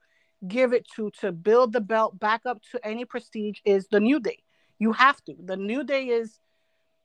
give 0.46 0.74
it 0.74 0.86
to 0.96 1.10
to 1.20 1.32
build 1.32 1.72
the 1.72 1.80
belt 1.80 2.18
back 2.18 2.42
up 2.44 2.60
to 2.72 2.86
any 2.86 3.06
prestige? 3.06 3.60
Is 3.64 3.88
the 3.88 4.00
New 4.00 4.20
Day? 4.20 4.42
You 4.78 4.92
have 4.92 5.22
to. 5.24 5.34
The 5.42 5.56
New 5.56 5.84
Day 5.84 6.08
is, 6.08 6.38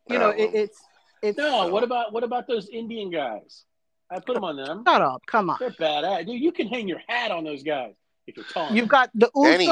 you 0.09 0.19
know, 0.19 0.31
it, 0.31 0.49
um, 0.49 0.55
it's 0.55 0.83
it's. 1.21 1.37
No. 1.37 1.69
What 1.69 1.83
about 1.83 2.11
what 2.11 2.23
about 2.25 2.47
those 2.47 2.67
Indian 2.67 3.09
guys? 3.11 3.63
I 4.09 4.19
put 4.19 4.33
them 4.35 4.43
on 4.43 4.57
them. 4.57 4.83
Shut 4.85 5.01
up! 5.01 5.21
Come 5.25 5.49
on. 5.49 5.57
They're 5.59 5.71
badass, 5.71 6.25
dude. 6.25 6.41
You 6.41 6.51
can 6.51 6.67
hang 6.67 6.87
your 6.87 7.01
hat 7.07 7.31
on 7.31 7.43
those 7.45 7.63
guys 7.63 7.93
if 8.27 8.35
you're 8.35 8.45
tall. 8.45 8.71
You've 8.75 8.87
got 8.89 9.09
the 9.15 9.29
Any- 9.45 9.65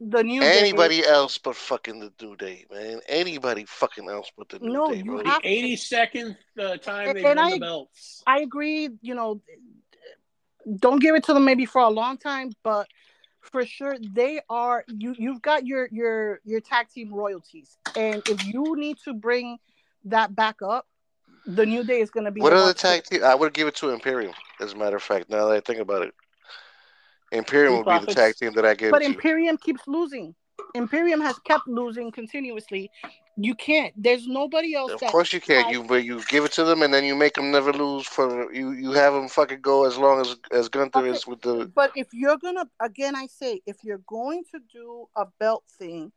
the 0.00 0.22
New 0.22 0.40
Day. 0.40 0.58
Anybody 0.60 1.04
else 1.04 1.38
but 1.38 1.56
fucking 1.56 1.98
the 1.98 2.12
New 2.20 2.36
Day, 2.36 2.66
man. 2.70 3.00
Anybody 3.08 3.64
fucking 3.64 4.08
else 4.08 4.30
but 4.36 4.48
the 4.50 4.58
New 4.58 4.72
No, 4.72 4.90
Day, 4.90 4.98
you 4.98 5.04
bro. 5.04 5.18
the 5.22 5.40
82nd 5.44 6.36
uh, 6.60 6.76
time 6.76 7.08
And- 7.08 7.18
they 7.18 7.24
and 7.24 7.38
won 7.38 7.38
I- 7.38 7.50
the 7.52 7.58
belts. 7.60 8.22
I 8.26 8.40
agree. 8.40 8.90
You 9.00 9.14
know, 9.14 9.40
don't 10.78 11.00
give 11.00 11.14
it 11.14 11.24
to 11.24 11.34
them 11.34 11.44
maybe 11.44 11.64
for 11.66 11.80
a 11.80 11.88
long 11.88 12.18
time, 12.18 12.52
but 12.62 12.86
for 13.40 13.64
sure 13.66 13.96
they 13.98 14.40
are. 14.48 14.84
You 14.88 15.14
you've 15.18 15.42
got 15.42 15.66
your 15.66 15.88
your 15.90 16.40
your 16.44 16.60
tag 16.60 16.88
team 16.90 17.12
royalties, 17.12 17.76
and 17.96 18.22
if 18.28 18.44
you 18.46 18.76
need 18.76 18.98
to 19.04 19.14
bring 19.14 19.58
that 20.04 20.34
back 20.36 20.62
up, 20.62 20.86
the 21.46 21.64
New 21.66 21.82
Day 21.82 22.00
is 22.00 22.10
going 22.10 22.24
to 22.26 22.30
be. 22.30 22.40
What 22.40 22.52
are 22.52 22.58
the 22.58 22.64
other 22.66 22.74
tag 22.74 23.04
team? 23.04 23.24
I 23.24 23.34
would 23.34 23.52
give 23.54 23.66
it 23.66 23.74
to 23.76 23.90
Imperium, 23.90 24.34
as 24.60 24.74
a 24.74 24.76
matter 24.76 24.96
of 24.96 25.02
fact, 25.02 25.30
now 25.30 25.48
that 25.48 25.56
I 25.56 25.60
think 25.60 25.80
about 25.80 26.02
it. 26.02 26.14
Imperium 27.32 27.78
would 27.78 27.86
be 27.86 28.06
the 28.06 28.14
tag 28.14 28.36
team 28.36 28.52
that 28.54 28.64
I 28.64 28.74
give 28.74 28.90
But. 28.90 29.02
Imperium 29.02 29.56
keeps 29.56 29.82
losing. 29.86 30.34
Imperium 30.74 31.20
has 31.20 31.38
kept 31.40 31.66
losing 31.66 32.12
continuously. 32.12 32.90
You 33.36 33.54
can't. 33.54 33.94
There's 33.96 34.26
nobody 34.26 34.74
else. 34.74 34.92
Of 34.92 35.00
course 35.00 35.32
you 35.32 35.40
can't. 35.40 35.70
You 35.70 35.82
but 35.82 36.04
you 36.04 36.22
give 36.28 36.44
it 36.44 36.52
to 36.52 36.64
them 36.64 36.82
and 36.82 36.92
then 36.92 37.04
you 37.04 37.16
make 37.16 37.34
them 37.34 37.50
never 37.50 37.72
lose 37.72 38.06
for 38.06 38.52
you. 38.52 38.72
You 38.72 38.92
have 38.92 39.14
them 39.14 39.28
fucking 39.28 39.62
go 39.62 39.86
as 39.86 39.96
long 39.96 40.20
as 40.20 40.36
as 40.50 40.68
Gunther 40.68 41.00
Okay. 41.00 41.10
is 41.10 41.26
with 41.26 41.40
the. 41.40 41.70
But 41.74 41.92
if 41.96 42.08
you're 42.12 42.36
gonna, 42.36 42.68
again, 42.80 43.16
I 43.16 43.26
say, 43.26 43.62
if 43.66 43.78
you're 43.82 44.02
going 44.06 44.44
to 44.52 44.60
do 44.70 45.08
a 45.16 45.26
belt 45.40 45.64
thing, 45.78 46.12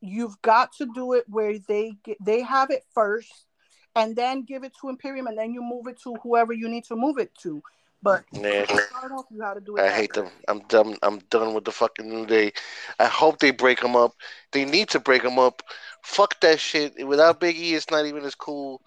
you've 0.00 0.40
got 0.40 0.72
to 0.78 0.86
do 0.94 1.12
it 1.12 1.24
where 1.28 1.58
they 1.58 1.96
get, 2.04 2.16
they 2.24 2.40
have 2.40 2.70
it 2.70 2.84
first, 2.94 3.46
and 3.94 4.16
then 4.16 4.42
give 4.42 4.64
it 4.64 4.72
to 4.80 4.88
Imperium, 4.88 5.26
and 5.26 5.36
then 5.36 5.52
you 5.52 5.62
move 5.62 5.86
it 5.86 6.00
to 6.02 6.14
whoever 6.22 6.54
you 6.54 6.68
need 6.68 6.84
to 6.84 6.96
move 6.96 7.18
it 7.18 7.34
to. 7.42 7.62
But 8.04 8.24
Nah, 8.34 8.66
start 8.66 9.12
off, 9.12 9.26
you 9.30 9.38
got 9.38 9.54
to 9.54 9.60
do 9.60 9.76
it. 9.76 9.80
I 9.82 9.88
that 9.88 9.94
hate 9.96 10.12
them. 10.12 10.28
I'm 10.48 10.60
done. 10.68 10.96
I'm 11.02 11.20
done 11.30 11.54
with 11.54 11.64
the 11.64 11.72
fucking 11.72 12.08
New 12.08 12.26
Day. 12.26 12.52
I 13.00 13.06
hope 13.06 13.38
they 13.38 13.50
break 13.50 13.80
them 13.80 13.96
up. 13.96 14.12
They 14.52 14.66
need 14.66 14.90
to 14.90 15.00
break 15.00 15.22
them 15.22 15.38
up. 15.38 15.62
Fuck 16.02 16.40
that 16.40 16.60
shit. 16.60 17.06
Without 17.06 17.40
Big 17.40 17.56
E, 17.56 17.74
it's 17.74 17.90
not 17.90 18.06
even 18.06 18.24
as 18.24 18.34
cool. 18.34 18.82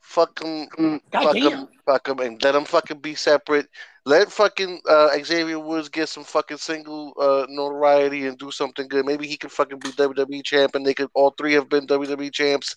Fuck 0.00 0.40
them. 0.40 0.68
Fuck 1.12 1.34
them. 1.34 1.68
Fuck 1.86 2.04
them, 2.06 2.20
and 2.20 2.42
let 2.42 2.52
them 2.52 2.64
fucking 2.64 3.00
be 3.00 3.14
separate. 3.16 3.66
Let 4.06 4.30
fucking 4.30 4.80
uh, 4.88 5.08
Xavier 5.22 5.58
Woods 5.58 5.88
get 5.88 6.08
some 6.08 6.24
fucking 6.24 6.58
single 6.58 7.12
uh, 7.20 7.46
notoriety 7.48 8.26
and 8.26 8.38
do 8.38 8.50
something 8.52 8.88
good. 8.88 9.04
Maybe 9.04 9.26
he 9.26 9.36
could 9.36 9.52
fucking 9.52 9.80
be 9.80 9.90
WWE 9.90 10.44
champ, 10.44 10.76
and 10.76 10.86
they 10.86 10.94
could 10.94 11.10
all 11.14 11.30
three 11.30 11.54
have 11.54 11.68
been 11.68 11.86
WWE 11.86 12.32
champs, 12.32 12.76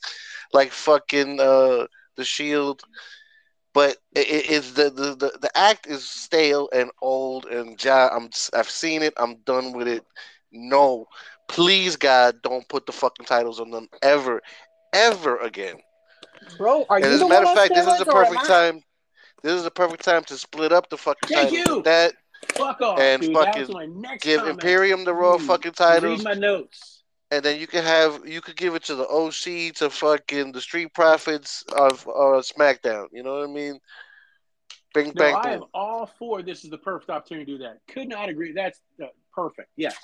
like 0.53 0.71
fucking 0.71 1.39
uh, 1.39 1.87
the 2.17 2.23
Shield. 2.25 2.81
But 3.73 3.97
it, 4.15 4.27
it's 4.49 4.71
the, 4.73 4.89
the, 4.89 5.15
the, 5.15 5.37
the 5.41 5.57
act 5.57 5.87
is 5.87 6.07
stale 6.07 6.69
and 6.73 6.91
old, 7.01 7.45
and 7.45 7.83
ja, 7.83 8.09
I'm 8.11 8.29
I've 8.53 8.69
seen 8.69 9.01
it. 9.01 9.13
I'm 9.17 9.35
done 9.45 9.73
with 9.73 9.87
it. 9.87 10.03
No, 10.51 11.07
please 11.47 11.95
God, 11.95 12.41
don't 12.43 12.67
put 12.69 12.85
the 12.85 12.91
fucking 12.91 13.25
titles 13.25 13.59
on 13.59 13.71
them 13.71 13.89
ever, 14.01 14.41
ever 14.93 15.37
again. 15.37 15.75
bro. 16.57 16.85
Are 16.89 16.97
And 16.97 17.05
you 17.05 17.11
as 17.11 17.21
a 17.21 17.27
matter 17.27 17.45
of 17.47 17.53
fact, 17.53 17.73
this 17.73 17.87
is 17.87 17.97
the 17.97 18.05
steroids 18.05 18.13
or 18.13 18.23
am 18.25 18.25
perfect 18.25 18.45
time. 18.45 18.83
This 19.41 19.53
is 19.53 19.63
the 19.63 19.71
perfect 19.71 20.03
time 20.05 20.23
to 20.25 20.37
split 20.37 20.71
up 20.71 20.89
the 20.89 20.97
fucking 20.97 21.29
Thank 21.29 21.49
titles. 21.51 21.77
you. 21.77 21.81
That 21.83 22.13
Fuck 22.55 22.81
off, 22.81 22.99
And 22.99 23.21
dude. 23.21 23.33
Fucking 23.33 23.61
was 23.61 23.69
my 23.69 23.85
next 23.85 24.23
give 24.23 24.39
comment. 24.41 24.59
Imperium 24.59 25.03
the 25.05 25.13
Raw 25.13 25.37
Dude, 25.37 25.47
fucking 25.47 25.71
titles, 25.73 26.19
Read 26.19 26.23
my 26.23 26.33
notes. 26.33 26.92
And 27.33 27.43
then 27.43 27.59
you 27.59 27.65
can 27.65 27.83
have 27.83 28.27
you 28.27 28.41
could 28.41 28.55
give 28.55 28.75
it 28.75 28.83
to 28.83 28.95
the 28.95 29.07
OC 29.07 29.73
to 29.75 29.89
fucking 29.89 30.51
the 30.51 30.61
Street 30.61 30.93
Profits 30.93 31.63
of 31.75 32.07
uh, 32.07 32.41
SmackDown. 32.41 33.07
You 33.11 33.23
know 33.23 33.39
what 33.39 33.49
I 33.49 33.51
mean? 33.51 33.79
Bing 34.93 35.07
No, 35.07 35.13
bang 35.15 35.35
I 35.35 35.53
am 35.53 35.63
all 35.73 36.05
for 36.19 36.43
this 36.43 36.63
is 36.63 36.69
the 36.69 36.77
perfect 36.77 37.09
opportunity 37.09 37.51
to 37.51 37.57
do 37.57 37.63
that. 37.63 37.79
Could 37.91 38.07
not 38.07 38.29
agree. 38.29 38.53
That's 38.53 38.79
uh, 39.01 39.07
perfect. 39.33 39.69
Yes. 39.75 39.95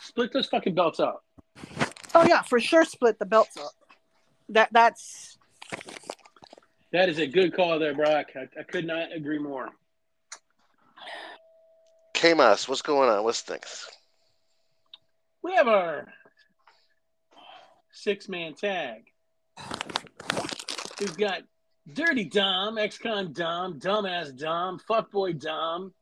Split 0.00 0.32
those 0.32 0.46
fucking 0.46 0.76
belts 0.76 1.00
up. 1.00 1.24
Oh 2.14 2.24
yeah, 2.24 2.42
for 2.42 2.60
sure. 2.60 2.84
Split 2.84 3.18
the 3.18 3.26
belts 3.26 3.56
up. 3.56 3.72
That 4.50 4.68
that's 4.70 5.36
That 6.92 7.08
is 7.08 7.18
a 7.18 7.26
good 7.26 7.52
call 7.52 7.80
there, 7.80 7.94
Brock. 7.94 8.26
I, 8.36 8.46
I 8.60 8.62
could 8.62 8.86
not 8.86 9.12
agree 9.12 9.40
more. 9.40 9.70
Kmas, 12.16 12.66
what's 12.66 12.80
going 12.80 13.10
on? 13.10 13.22
What's 13.24 13.46
next? 13.50 13.90
We 15.42 15.54
have 15.54 15.68
our 15.68 16.08
six 17.92 18.26
man 18.26 18.54
tag. 18.54 19.02
We've 20.98 21.16
got 21.18 21.42
Dirty 21.92 22.24
Dom, 22.24 22.78
ex-con 22.78 23.34
Dom, 23.34 23.78
dumbass 23.78 24.34
Dom, 24.34 24.80
fuckboy 24.88 25.38
Dom. 25.38 25.92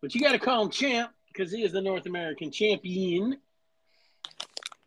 But 0.00 0.16
you 0.16 0.20
got 0.20 0.32
to 0.32 0.40
call 0.40 0.64
him 0.64 0.70
champ 0.70 1.12
because 1.28 1.52
he 1.52 1.62
is 1.62 1.70
the 1.70 1.80
North 1.80 2.06
American 2.06 2.50
champion. 2.50 3.36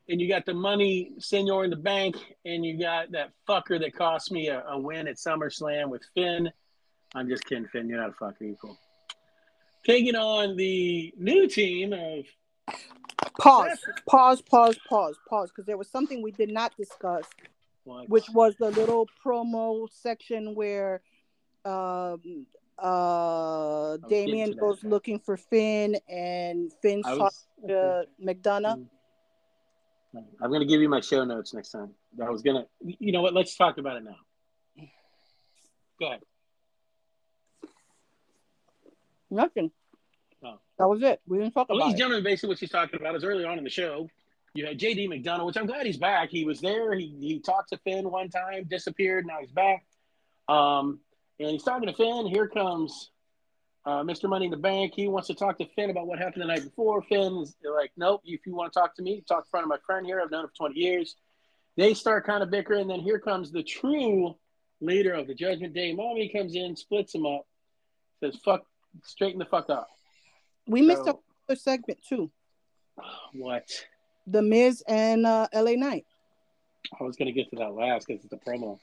And 0.10 0.20
you 0.20 0.28
got 0.28 0.46
the 0.46 0.54
money, 0.54 1.14
Senor 1.20 1.64
in 1.64 1.70
the 1.70 1.78
bank, 1.78 2.18
and 2.44 2.66
you 2.66 2.78
got 2.78 3.14
that 3.14 3.32
fucker 3.48 3.80
that 3.80 3.96
cost 3.96 4.30
me 4.30 4.50
a, 4.50 4.62
a 4.68 4.78
win 4.78 5.08
at 5.08 5.16
SummerSlam 5.16 5.90
with 5.90 6.04
Finn. 6.14 6.52
I'm 7.16 7.30
just 7.30 7.46
kidding, 7.46 7.66
Finn. 7.66 7.88
You're 7.88 8.02
not 8.02 8.10
a 8.10 8.24
fucker. 8.24 8.42
You 8.42 8.58
cool. 8.62 8.78
Taking 9.86 10.16
on 10.16 10.56
the 10.56 11.14
new 11.18 11.48
team 11.48 11.94
of 11.94 12.26
Pause, 13.40 13.80
pause, 14.08 14.42
pause, 14.42 14.80
pause, 14.90 15.16
pause, 15.30 15.50
because 15.50 15.66
there 15.66 15.78
was 15.78 15.90
something 15.90 16.22
we 16.22 16.32
did 16.32 16.52
not 16.52 16.76
discuss, 16.78 17.26
what? 17.84 18.10
which 18.10 18.30
was 18.30 18.56
the 18.58 18.72
little 18.72 19.08
promo 19.24 19.88
section 19.92 20.56
where 20.56 21.02
um, 21.66 22.46
uh, 22.80 23.98
Damian 24.10 24.50
to 24.50 24.56
that, 24.56 24.62
goes 24.62 24.84
looking 24.84 25.20
for 25.20 25.38
Finn, 25.38 25.98
and 26.08 26.72
Finn's 26.82 27.06
was, 27.06 27.46
uh, 27.66 28.04
McDonagh. 28.24 28.86
I'm 30.42 30.50
going 30.50 30.62
to 30.62 30.66
give 30.66 30.82
you 30.82 30.88
my 30.90 31.02
show 31.02 31.26
notes 31.26 31.54
next 31.54 31.72
time. 31.72 31.92
I 32.24 32.30
was 32.30 32.42
going 32.42 32.64
to, 32.64 32.96
you 33.00 33.12
know 33.12 33.22
what? 33.22 33.34
Let's 33.34 33.56
talk 33.56 33.78
about 33.78 33.98
it 33.98 34.04
now. 34.06 34.16
Go 36.00 36.08
ahead. 36.08 36.22
Nothing. 39.30 39.72
Oh. 40.44 40.60
That 40.78 40.88
was 40.88 41.02
it. 41.02 41.22
We 41.28 41.40
didn't 41.40 41.54
talk 41.54 41.70
Ladies 41.70 41.80
about 41.80 41.88
and 41.88 41.96
it. 41.96 41.98
gentlemen, 41.98 42.24
basically 42.24 42.50
what 42.50 42.60
she's 42.60 42.70
talking 42.70 43.00
about 43.00 43.16
is 43.16 43.24
early 43.24 43.46
on 43.46 43.58
in 43.58 43.64
the 43.64 43.70
show, 43.70 44.10
you 44.54 44.66
had 44.66 44.80
JD 44.80 45.10
McDonagh, 45.10 45.46
which 45.46 45.58
I'm 45.58 45.66
glad 45.66 45.86
he's 45.86 45.98
back. 45.98 46.30
He 46.30 46.46
was 46.46 46.62
there. 46.62 46.94
He, 46.94 47.14
he 47.20 47.40
talked 47.40 47.70
to 47.70 47.78
Finn 47.80 48.10
one 48.10 48.30
time, 48.30 48.66
disappeared. 48.70 49.26
Now 49.26 49.40
he's 49.42 49.52
back. 49.52 49.86
Um, 50.48 51.00
and 51.40 51.50
he's 51.50 51.64
talking 51.64 51.88
to 51.88 51.94
Finn. 51.94 52.28
Here 52.28 52.48
comes 52.48 53.12
uh, 53.86 54.04
Mr. 54.04 54.30
Money 54.30 54.46
in 54.46 54.52
the 54.52 54.58
Bank. 54.58 54.94
He 54.96 55.08
wants 55.08 55.28
to 55.28 55.36
talk 55.36 55.58
to 55.58 55.66
Finn 55.76 55.90
about 55.90 56.08
what 56.08 56.20
happened 56.20 56.44
the 56.44 56.48
night 56.48 56.64
before. 56.64 57.02
Finn's 57.02 57.56
like, 57.64 57.92
nope, 57.98 58.22
if 58.24 58.46
you 58.46 58.56
want 58.56 58.72
to 58.72 58.80
talk 58.80 58.96
to 58.96 59.02
me, 59.02 59.24
talk 59.28 59.46
in 59.46 59.50
front 59.50 59.66
of 59.66 59.70
my 59.70 59.78
friend 59.86 60.06
here. 60.06 60.22
I've 60.22 60.32
known 60.32 60.46
him 60.46 60.50
for 60.50 60.70
20 60.70 60.80
years. 60.80 61.16
They 61.76 61.94
start 61.94 62.26
kind 62.26 62.42
of 62.42 62.50
bickering. 62.50 62.88
Then 62.88 63.02
here 63.02 63.20
comes 63.20 63.52
the 63.52 63.64
true 63.64 64.36
leader 64.80 65.14
of 65.14 65.28
the 65.28 65.36
Judgment 65.36 65.74
Day. 65.74 65.94
Mommy 65.94 66.30
comes 66.30 66.56
in, 66.56 66.76
splits 66.76 67.14
him 67.14 67.26
up, 67.26 67.46
says, 68.22 68.38
fuck, 68.44 68.66
straighten 69.04 69.39
the 69.39 69.46
fuck 69.46 69.70
up. 69.70 69.88
We 70.68 70.82
missed 70.82 71.08
a 71.08 71.16
another 71.48 71.60
segment 71.60 72.00
too. 72.08 72.32
What? 73.34 73.64
The 74.28 74.41
Miz 74.41 74.84
and 74.88 75.26
uh, 75.26 75.48
LA 75.54 75.72
Knight. 75.72 76.06
I 77.00 77.04
was 77.04 77.16
going 77.16 77.28
to 77.28 77.32
get 77.32 77.50
to 77.52 77.56
that 77.58 77.74
last 77.74 78.08
because 78.08 78.24
it's 78.24 78.34
a 78.34 78.38
promo. 78.38 78.76
Is 78.76 78.82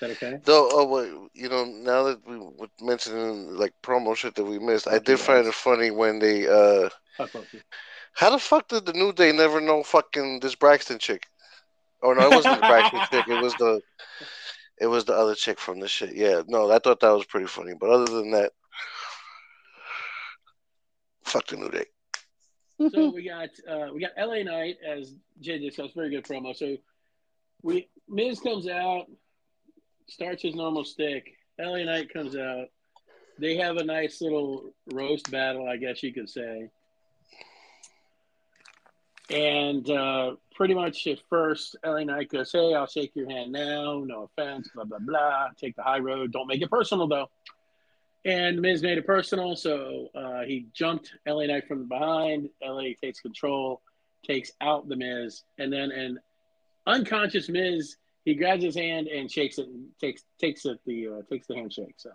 that 0.00 0.10
okay? 0.10 0.38
Though, 0.44 0.68
oh, 0.72 0.86
wait, 0.86 1.12
you 1.34 1.48
know, 1.48 1.64
now 1.64 2.04
that 2.04 2.26
we 2.26 2.38
were 2.38 2.68
mentioning 2.80 3.56
like 3.56 3.72
promo 3.82 4.16
shit 4.16 4.34
that 4.34 4.44
we 4.44 4.58
missed, 4.58 4.88
I 4.88 4.98
did 4.98 5.08
you 5.08 5.16
find 5.16 5.46
it 5.46 5.54
funny 5.54 5.90
when 5.90 6.18
they, 6.18 6.46
uh, 6.46 6.88
Fuck 7.16 7.32
both 7.32 7.46
of 7.46 7.54
you. 7.54 7.60
how 8.14 8.30
the 8.30 8.38
fuck 8.38 8.68
did 8.68 8.86
the 8.86 8.92
New 8.92 9.12
Day 9.12 9.32
never 9.32 9.60
know 9.60 9.82
fucking 9.82 10.40
this 10.40 10.54
Braxton 10.54 10.98
chick? 10.98 11.26
Oh 12.02 12.12
no, 12.12 12.30
it 12.30 12.34
wasn't 12.34 12.60
the 12.60 12.66
Braxton 12.66 13.00
chick. 13.10 13.28
It 13.28 13.42
was 13.42 13.54
the, 13.54 13.80
it 14.80 14.86
was 14.86 15.04
the 15.04 15.14
other 15.14 15.34
chick 15.34 15.58
from 15.58 15.80
the 15.80 15.88
shit. 15.88 16.14
Yeah, 16.14 16.42
no, 16.46 16.70
I 16.70 16.78
thought 16.78 17.00
that 17.00 17.10
was 17.10 17.26
pretty 17.26 17.46
funny. 17.46 17.74
But 17.78 17.90
other 17.90 18.12
than 18.12 18.30
that, 18.32 18.52
fuck 21.24 21.46
the 21.46 21.56
New 21.56 21.70
Day. 21.70 21.86
So 22.90 23.10
we 23.14 23.24
got 23.28 23.50
uh, 23.68 23.92
we 23.92 24.00
got 24.00 24.12
LA 24.18 24.42
Knight 24.42 24.76
as 24.86 25.14
Jay 25.40 25.58
discussed. 25.58 25.94
Very 25.94 26.10
good 26.10 26.24
promo. 26.24 26.54
So 26.54 26.76
we 27.62 27.88
Miz 28.08 28.40
comes 28.40 28.68
out, 28.68 29.06
starts 30.08 30.42
his 30.42 30.54
normal 30.54 30.84
stick. 30.84 31.32
LA 31.58 31.84
Knight 31.84 32.12
comes 32.12 32.36
out. 32.36 32.66
They 33.38 33.56
have 33.56 33.76
a 33.76 33.84
nice 33.84 34.20
little 34.20 34.74
roast 34.92 35.30
battle, 35.30 35.68
I 35.68 35.76
guess 35.76 36.02
you 36.02 36.12
could 36.12 36.28
say. 36.28 36.70
And 39.30 39.88
uh, 39.90 40.32
pretty 40.54 40.74
much 40.74 41.06
at 41.06 41.18
first, 41.30 41.76
LA 41.84 42.04
Knight 42.04 42.28
goes, 42.28 42.52
Hey, 42.52 42.74
I'll 42.74 42.86
shake 42.86 43.12
your 43.14 43.28
hand 43.28 43.52
now. 43.52 44.02
No 44.04 44.24
offense, 44.24 44.68
blah, 44.74 44.84
blah, 44.84 44.98
blah. 44.98 45.48
Take 45.58 45.76
the 45.76 45.82
high 45.82 45.98
road. 45.98 46.32
Don't 46.32 46.46
make 46.46 46.60
it 46.60 46.70
personal, 46.70 47.08
though. 47.08 47.28
And 48.26 48.60
Miz 48.60 48.82
made 48.82 48.96
it 48.96 49.06
personal, 49.06 49.54
so 49.54 50.08
uh, 50.14 50.42
he 50.44 50.66
jumped 50.72 51.12
LA 51.26 51.46
Knight 51.46 51.68
from 51.68 51.88
behind. 51.88 52.48
LA 52.62 52.90
takes 53.00 53.20
control, 53.20 53.82
takes 54.26 54.50
out 54.62 54.88
the 54.88 54.96
Miz, 54.96 55.42
and 55.58 55.70
then 55.70 55.90
an 55.90 56.18
unconscious 56.86 57.50
Miz, 57.50 57.96
he 58.24 58.34
grabs 58.34 58.62
his 58.62 58.74
hand 58.74 59.08
and 59.08 59.30
shakes 59.30 59.58
it, 59.58 59.68
and 59.68 59.88
takes 60.00 60.22
takes 60.40 60.64
it 60.64 60.80
the 60.86 61.08
uh, 61.08 61.22
takes 61.30 61.46
the 61.46 61.54
handshake. 61.54 61.96
So, 61.98 62.10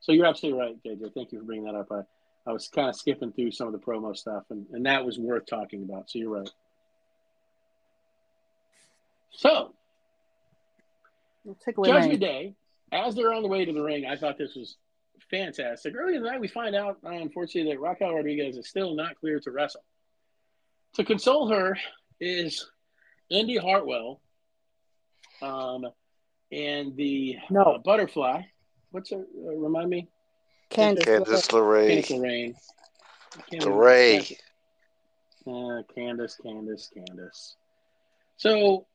so 0.00 0.12
you're 0.12 0.24
absolutely 0.24 0.60
right, 0.60 0.82
JJ. 0.82 1.12
Thank 1.12 1.32
you 1.32 1.40
for 1.40 1.44
bringing 1.44 1.66
that 1.66 1.74
up. 1.74 1.92
I, 1.92 2.00
I 2.46 2.52
was 2.52 2.68
kind 2.68 2.88
of 2.88 2.96
skipping 2.96 3.32
through 3.32 3.50
some 3.50 3.66
of 3.66 3.72
the 3.72 3.78
promo 3.78 4.16
stuff, 4.16 4.44
and, 4.50 4.66
and 4.72 4.86
that 4.86 5.04
was 5.04 5.18
worth 5.18 5.46
talking 5.46 5.82
about. 5.82 6.08
So 6.10 6.18
you're 6.18 6.30
right. 6.30 6.50
So 9.32 9.74
We'll 11.44 11.56
take 11.64 11.78
away 11.78 11.88
Judgment. 11.88 12.20
Day, 12.20 12.54
as 12.90 13.14
they're 13.14 13.32
on 13.32 13.42
the 13.42 13.48
way 13.48 13.64
to 13.64 13.72
the 13.72 13.80
ring, 13.82 14.04
I 14.04 14.16
thought 14.16 14.36
this 14.36 14.56
was 14.56 14.76
fantastic. 15.30 15.94
Early 15.96 16.16
in 16.16 16.22
the 16.22 16.28
night, 16.28 16.40
we 16.40 16.48
find 16.48 16.74
out, 16.74 16.98
uh, 17.04 17.10
unfortunately, 17.10 17.72
that 17.72 17.80
Raquel 17.80 18.14
Rodriguez 18.14 18.56
is 18.56 18.68
still 18.68 18.96
not 18.96 19.14
clear 19.20 19.38
to 19.40 19.50
wrestle. 19.52 19.84
To 20.94 21.04
console 21.04 21.48
her 21.48 21.78
is 22.20 22.68
Indy 23.30 23.56
Hartwell 23.58 24.20
um, 25.40 25.84
and 26.50 26.96
the 26.96 27.36
No. 27.48 27.62
uh, 27.62 27.78
Butterfly. 27.78 28.42
What's 28.90 29.10
her, 29.10 29.18
uh, 29.18 29.54
remind 29.56 29.88
me? 29.88 30.08
Candace. 30.70 31.04
Candice 31.04 31.48
LeRae. 31.50 32.04
Candice 32.04 32.10
LeRae. 32.10 32.54
I 33.36 33.42
can't 33.50 33.64
LeRae. 33.64 34.36
Uh, 35.46 35.82
Candice, 35.96 36.34
Candice, 36.44 36.88
Candice. 36.96 37.54
So 38.36 38.86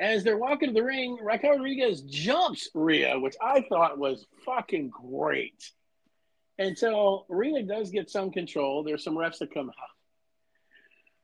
as 0.00 0.24
they're 0.24 0.38
walking 0.38 0.70
to 0.70 0.74
the 0.74 0.82
ring, 0.82 1.18
Raquel 1.22 1.52
Rodriguez 1.52 2.00
jumps 2.02 2.70
Rhea, 2.74 3.18
which 3.18 3.36
I 3.40 3.64
thought 3.68 3.98
was 3.98 4.26
fucking 4.44 4.88
great. 4.90 5.72
Until 6.58 7.26
Rhea 7.28 7.62
does 7.62 7.90
get 7.90 8.10
some 8.10 8.30
control. 8.30 8.82
There's 8.82 9.04
some 9.04 9.14
refs 9.14 9.38
that 9.38 9.54
come 9.54 9.68
out. 9.68 9.74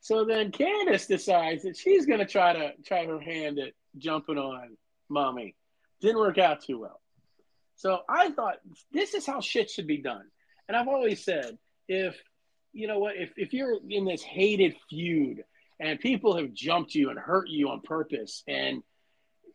So 0.00 0.24
then 0.24 0.52
Candice 0.52 1.08
decides 1.08 1.64
that 1.64 1.76
she's 1.76 2.06
going 2.06 2.20
to 2.20 2.26
try 2.26 2.52
to 2.52 2.72
try 2.84 3.06
her 3.06 3.20
hand 3.20 3.58
at 3.58 3.72
jumping 3.98 4.38
on 4.38 4.76
Mommy. 5.08 5.56
Didn't 6.00 6.18
work 6.18 6.38
out 6.38 6.62
too 6.62 6.78
well. 6.78 7.00
So 7.76 8.00
I 8.08 8.30
thought 8.30 8.56
this 8.92 9.14
is 9.14 9.26
how 9.26 9.40
shit 9.40 9.70
should 9.70 9.86
be 9.86 9.98
done. 9.98 10.24
And 10.68 10.76
I've 10.76 10.88
always 10.88 11.24
said, 11.24 11.58
if 11.88 12.16
you 12.72 12.88
know 12.88 12.98
what, 12.98 13.16
if, 13.16 13.32
if 13.36 13.52
you're 13.52 13.78
in 13.88 14.04
this 14.04 14.22
hated 14.22 14.74
feud 14.90 15.44
and 15.78 16.00
people 16.00 16.36
have 16.36 16.52
jumped 16.52 16.94
you 16.94 17.10
and 17.10 17.18
hurt 17.18 17.48
you 17.48 17.68
on 17.68 17.80
purpose 17.82 18.42
and 18.48 18.82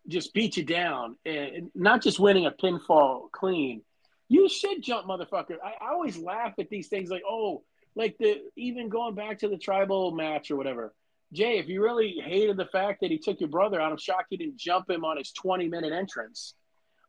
just 0.07 0.33
beat 0.33 0.57
you 0.57 0.63
down 0.63 1.17
and 1.25 1.69
not 1.75 2.01
just 2.01 2.19
winning 2.19 2.45
a 2.45 2.51
pinfall 2.51 3.29
clean, 3.31 3.81
you 4.27 4.47
should 4.47 4.81
jump, 4.81 5.07
motherfucker. 5.07 5.57
I, 5.63 5.85
I 5.85 5.91
always 5.91 6.17
laugh 6.17 6.53
at 6.57 6.69
these 6.69 6.87
things 6.87 7.09
like, 7.09 7.23
oh, 7.27 7.63
like 7.95 8.17
the 8.17 8.41
even 8.55 8.89
going 8.89 9.15
back 9.15 9.39
to 9.39 9.49
the 9.49 9.57
tribal 9.57 10.11
match 10.11 10.51
or 10.51 10.55
whatever. 10.55 10.93
Jey, 11.33 11.59
if 11.59 11.67
you 11.67 11.81
really 11.81 12.15
hated 12.23 12.57
the 12.57 12.65
fact 12.65 13.01
that 13.01 13.11
he 13.11 13.17
took 13.17 13.39
your 13.39 13.49
brother 13.49 13.79
out, 13.79 13.91
I'm 13.91 13.97
shocked 13.97 14.27
you 14.31 14.37
didn't 14.37 14.57
jump 14.57 14.89
him 14.89 15.05
on 15.05 15.17
his 15.17 15.31
20 15.31 15.67
minute 15.69 15.93
entrance. 15.93 16.55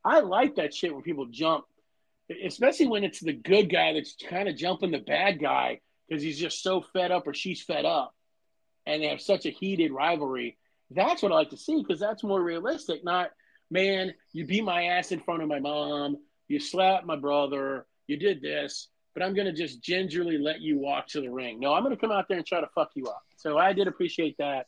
I 0.04 0.20
like 0.20 0.56
that 0.56 0.74
shit 0.74 0.92
when 0.92 1.02
people 1.02 1.26
jump, 1.26 1.64
especially 2.44 2.88
when 2.88 3.04
it's 3.04 3.20
the 3.20 3.32
good 3.32 3.70
guy 3.70 3.92
that's 3.92 4.16
kind 4.28 4.48
of 4.48 4.56
jumping 4.56 4.90
the 4.90 4.98
bad 4.98 5.40
guy 5.40 5.80
because 6.08 6.22
he's 6.22 6.38
just 6.38 6.62
so 6.62 6.80
fed 6.92 7.12
up 7.12 7.26
or 7.26 7.34
she's 7.34 7.62
fed 7.62 7.84
up 7.84 8.14
and 8.86 9.02
they 9.02 9.08
have 9.08 9.20
such 9.20 9.46
a 9.46 9.50
heated 9.50 9.92
rivalry. 9.92 10.58
That's 10.90 11.22
what 11.22 11.32
I 11.32 11.36
like 11.36 11.50
to 11.50 11.56
see 11.56 11.80
because 11.80 12.00
that's 12.00 12.22
more 12.22 12.42
realistic. 12.42 13.04
Not, 13.04 13.30
man, 13.70 14.12
you 14.32 14.46
beat 14.46 14.64
my 14.64 14.84
ass 14.84 15.12
in 15.12 15.20
front 15.20 15.42
of 15.42 15.48
my 15.48 15.60
mom, 15.60 16.18
you 16.48 16.60
slapped 16.60 17.06
my 17.06 17.16
brother, 17.16 17.86
you 18.06 18.16
did 18.16 18.42
this, 18.42 18.88
but 19.14 19.22
I'm 19.22 19.34
going 19.34 19.46
to 19.46 19.52
just 19.52 19.82
gingerly 19.82 20.38
let 20.38 20.60
you 20.60 20.78
walk 20.78 21.06
to 21.08 21.20
the 21.20 21.30
ring. 21.30 21.60
No, 21.60 21.74
I'm 21.74 21.82
going 21.82 21.94
to 21.94 22.00
come 22.00 22.12
out 22.12 22.28
there 22.28 22.38
and 22.38 22.46
try 22.46 22.60
to 22.60 22.68
fuck 22.74 22.90
you 22.94 23.06
up. 23.06 23.22
So 23.36 23.58
I 23.58 23.72
did 23.72 23.88
appreciate 23.88 24.36
that. 24.38 24.66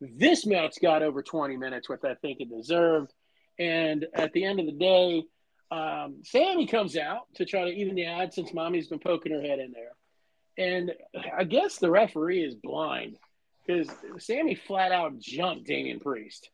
This 0.00 0.46
match 0.46 0.76
got 0.80 1.02
over 1.02 1.22
20 1.22 1.56
minutes, 1.56 1.88
which 1.88 2.04
I 2.04 2.14
think 2.14 2.40
it 2.40 2.50
deserved. 2.50 3.12
And 3.58 4.06
at 4.14 4.32
the 4.32 4.44
end 4.44 4.60
of 4.60 4.66
the 4.66 4.72
day, 4.72 5.24
um, 5.70 6.22
Sami 6.24 6.66
comes 6.66 6.96
out 6.96 7.22
to 7.34 7.44
try 7.44 7.64
to 7.64 7.70
even 7.70 7.94
the 7.94 8.06
odds 8.06 8.36
since 8.36 8.54
mommy's 8.54 8.88
been 8.88 9.00
poking 9.00 9.32
her 9.32 9.42
head 9.42 9.58
in 9.58 9.72
there. 9.72 9.92
And 10.56 10.92
I 11.36 11.44
guess 11.44 11.78
the 11.78 11.90
referee 11.90 12.42
is 12.42 12.54
blind 12.54 13.18
because 13.66 13.88
Sami 14.18 14.54
flat 14.54 14.92
out 14.92 15.18
jumped 15.18 15.66
Damian 15.66 16.00
Priest. 16.00 16.50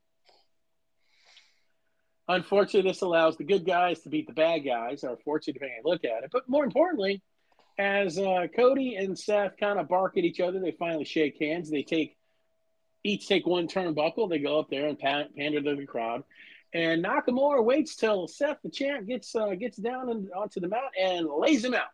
Unfortunately, 2.27 2.91
this 2.91 3.03
allows 3.03 3.37
the 3.37 3.45
good 3.45 3.67
guys 3.67 4.01
to 4.01 4.09
beat 4.09 4.27
the 4.27 4.33
bad 4.33 4.61
guys, 4.61 5.05
or 5.05 5.19
fortunate 5.25 5.55
depending 5.55 5.79
on 5.79 5.85
how 5.85 5.91
you 5.91 5.93
look 5.93 6.05
at 6.05 6.25
it. 6.25 6.31
But 6.33 6.49
more 6.49 6.65
importantly, 6.65 7.23
as 7.79 8.19
uh, 8.19 8.47
Cody 8.55 8.97
and 8.97 9.19
Seth 9.19 9.57
kind 9.59 9.79
of 9.79 9.89
bark 9.89 10.17
at 10.17 10.25
each 10.25 10.41
other, 10.41 10.59
they 10.59 10.73
finally 10.73 11.05
shake 11.05 11.37
hands. 11.39 11.71
They 11.71 11.83
take 11.83 12.17
each 13.03 13.29
take 13.29 13.47
one 13.47 13.69
turnbuckle. 13.69 14.31
They 14.31 14.39
go 14.39 14.59
up 14.59 14.71
there 14.71 14.87
and 14.87 14.99
pan- 14.99 15.29
pander 15.37 15.61
to 15.61 15.77
the 15.77 15.87
crowd. 15.87 16.25
And 16.75 17.05
Nakamura 17.05 17.65
waits 17.65 17.95
till 17.95 18.27
Seth 18.27 18.59
the 18.65 18.69
champ 18.69 19.07
gets 19.07 19.35
uh, 19.35 19.55
gets 19.55 19.77
down 19.77 20.11
and 20.11 20.29
onto 20.33 20.61
the 20.61 20.69
mat 20.69 20.91
and 21.01 21.29
lays 21.29 21.65
him 21.65 21.73
out. 21.73 21.87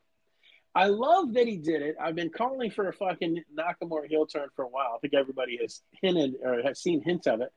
I 0.74 0.86
love 0.86 1.34
that 1.34 1.46
he 1.46 1.58
did 1.58 1.82
it. 1.82 1.96
I've 2.00 2.14
been 2.14 2.30
calling 2.30 2.70
for 2.70 2.88
a 2.88 2.92
fucking 2.92 3.42
Nakamura 3.56 4.06
heel 4.08 4.26
turn 4.26 4.48
for 4.56 4.64
a 4.64 4.68
while. 4.68 4.92
I 4.96 4.98
think 5.00 5.14
everybody 5.14 5.58
has 5.60 5.82
hinted 6.00 6.36
or 6.42 6.62
has 6.62 6.80
seen 6.80 7.02
hints 7.02 7.26
of 7.26 7.42
it. 7.42 7.52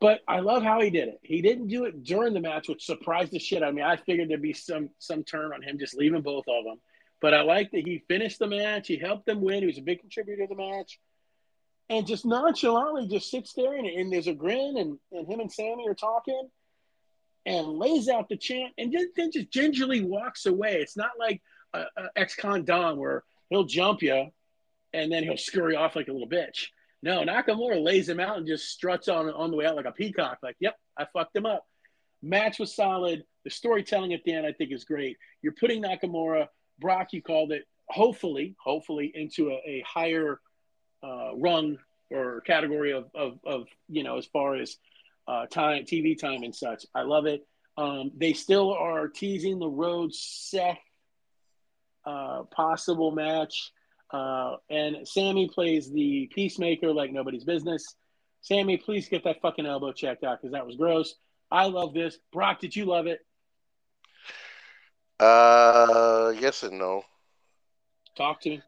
But 0.00 0.20
I 0.28 0.40
love 0.40 0.62
how 0.62 0.80
he 0.82 0.90
did 0.90 1.08
it. 1.08 1.18
He 1.22 1.40
didn't 1.40 1.68
do 1.68 1.84
it 1.84 2.04
during 2.04 2.34
the 2.34 2.40
match, 2.40 2.68
which 2.68 2.84
surprised 2.84 3.32
the 3.32 3.38
shit 3.38 3.62
out 3.62 3.70
of 3.70 3.74
me. 3.74 3.82
I 3.82 3.96
figured 3.96 4.28
there'd 4.28 4.42
be 4.42 4.52
some 4.52 4.90
some 4.98 5.24
turn 5.24 5.52
on 5.52 5.62
him 5.62 5.78
just 5.78 5.96
leaving 5.96 6.22
both 6.22 6.44
of 6.46 6.64
them. 6.64 6.78
But 7.20 7.34
I 7.34 7.42
like 7.42 7.72
that 7.72 7.86
he 7.86 8.04
finished 8.06 8.38
the 8.38 8.46
match. 8.46 8.86
He 8.86 8.98
helped 8.98 9.26
them 9.26 9.40
win. 9.40 9.60
He 9.60 9.66
was 9.66 9.78
a 9.78 9.82
big 9.82 10.00
contributor 10.00 10.46
to 10.46 10.54
the 10.54 10.62
match. 10.62 11.00
And 11.88 12.06
just 12.06 12.24
nonchalantly 12.26 13.06
just 13.06 13.30
sits 13.30 13.52
there 13.52 13.74
and, 13.74 13.86
and 13.86 14.12
there's 14.12 14.26
a 14.26 14.34
grin 14.34 14.76
and, 14.76 14.98
and 15.12 15.28
him 15.28 15.40
and 15.40 15.52
Sami 15.52 15.88
are 15.88 15.94
talking 15.94 16.48
and 17.44 17.68
lays 17.68 18.08
out 18.08 18.28
the 18.28 18.36
chant 18.36 18.72
and 18.76 18.92
just, 18.92 19.06
then 19.16 19.30
just 19.30 19.52
gingerly 19.52 20.02
walks 20.02 20.46
away. 20.46 20.78
It's 20.80 20.96
not 20.96 21.12
like 21.18 21.40
a, 21.72 21.82
a 21.96 22.08
ex-con 22.16 22.64
Don 22.64 22.98
where 22.98 23.22
he'll 23.50 23.64
jump 23.64 24.02
you 24.02 24.26
and 24.92 25.12
then 25.12 25.22
he'll 25.22 25.36
scurry 25.36 25.76
off 25.76 25.94
like 25.94 26.08
a 26.08 26.12
little 26.12 26.28
bitch. 26.28 26.66
No, 27.02 27.22
Nakamura 27.22 27.80
lays 27.80 28.08
him 28.08 28.18
out 28.18 28.38
and 28.38 28.46
just 28.46 28.70
struts 28.70 29.06
on 29.06 29.30
on 29.30 29.50
the 29.50 29.56
way 29.56 29.66
out 29.66 29.76
like 29.76 29.84
a 29.84 29.92
peacock. 29.92 30.38
Like, 30.42 30.56
yep, 30.58 30.76
I 30.98 31.06
fucked 31.12 31.36
him 31.36 31.46
up. 31.46 31.64
Match 32.22 32.58
was 32.58 32.74
solid. 32.74 33.22
The 33.44 33.50
storytelling 33.50 34.12
at 34.12 34.24
the 34.24 34.32
end, 34.32 34.44
I 34.44 34.52
think, 34.52 34.72
is 34.72 34.84
great. 34.84 35.16
You're 35.42 35.52
putting 35.52 35.84
Nakamura, 35.84 36.48
Brock, 36.80 37.12
you 37.12 37.22
called 37.22 37.52
it, 37.52 37.64
hopefully, 37.88 38.56
hopefully 38.58 39.12
into 39.14 39.50
a, 39.50 39.60
a 39.64 39.84
higher 39.86 40.40
uh, 41.02 41.34
rung 41.36 41.78
or 42.10 42.40
category 42.42 42.92
of, 42.92 43.06
of, 43.14 43.38
of, 43.44 43.66
you 43.88 44.02
know, 44.02 44.18
as 44.18 44.26
far 44.26 44.54
as 44.54 44.76
uh, 45.28 45.46
time, 45.46 45.84
TV 45.84 46.18
time 46.18 46.42
and 46.42 46.54
such. 46.54 46.86
I 46.94 47.02
love 47.02 47.26
it. 47.26 47.46
Um, 47.76 48.10
they 48.16 48.32
still 48.32 48.72
are 48.72 49.08
teasing 49.08 49.58
the 49.58 49.68
Rhodes 49.68 50.18
Seth 50.20 50.78
uh, 52.06 52.44
possible 52.44 53.10
match. 53.10 53.72
Uh, 54.10 54.56
and 54.70 55.06
Sami 55.06 55.48
plays 55.48 55.92
the 55.92 56.30
peacemaker 56.32 56.92
like 56.92 57.12
nobody's 57.12 57.44
business. 57.44 57.96
Sami, 58.40 58.76
please 58.76 59.08
get 59.08 59.24
that 59.24 59.40
fucking 59.42 59.66
elbow 59.66 59.92
checked 59.92 60.22
out 60.22 60.40
because 60.40 60.52
that 60.52 60.64
was 60.64 60.76
gross. 60.76 61.16
I 61.50 61.66
love 61.66 61.92
this. 61.92 62.16
Brock, 62.32 62.60
did 62.60 62.74
you 62.74 62.84
love 62.84 63.06
it? 63.06 63.20
Uh, 65.18 66.32
yes 66.38 66.62
and 66.62 66.78
no. 66.78 67.02
Talk 68.16 68.40
to 68.42 68.50
me. 68.50 68.62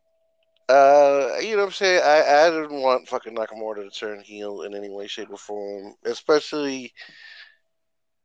Uh, 0.68 1.36
you 1.40 1.52
know 1.52 1.62
what 1.62 1.68
I'm 1.68 1.72
saying? 1.72 2.02
I, 2.04 2.46
I 2.46 2.50
didn't 2.50 2.82
want 2.82 3.08
fucking 3.08 3.34
Nakamura 3.34 3.76
to 3.76 3.90
turn 3.90 4.20
heel 4.20 4.62
in 4.62 4.74
any 4.74 4.90
way, 4.90 5.06
shape, 5.06 5.30
or 5.30 5.38
form. 5.38 5.94
Especially, 6.04 6.92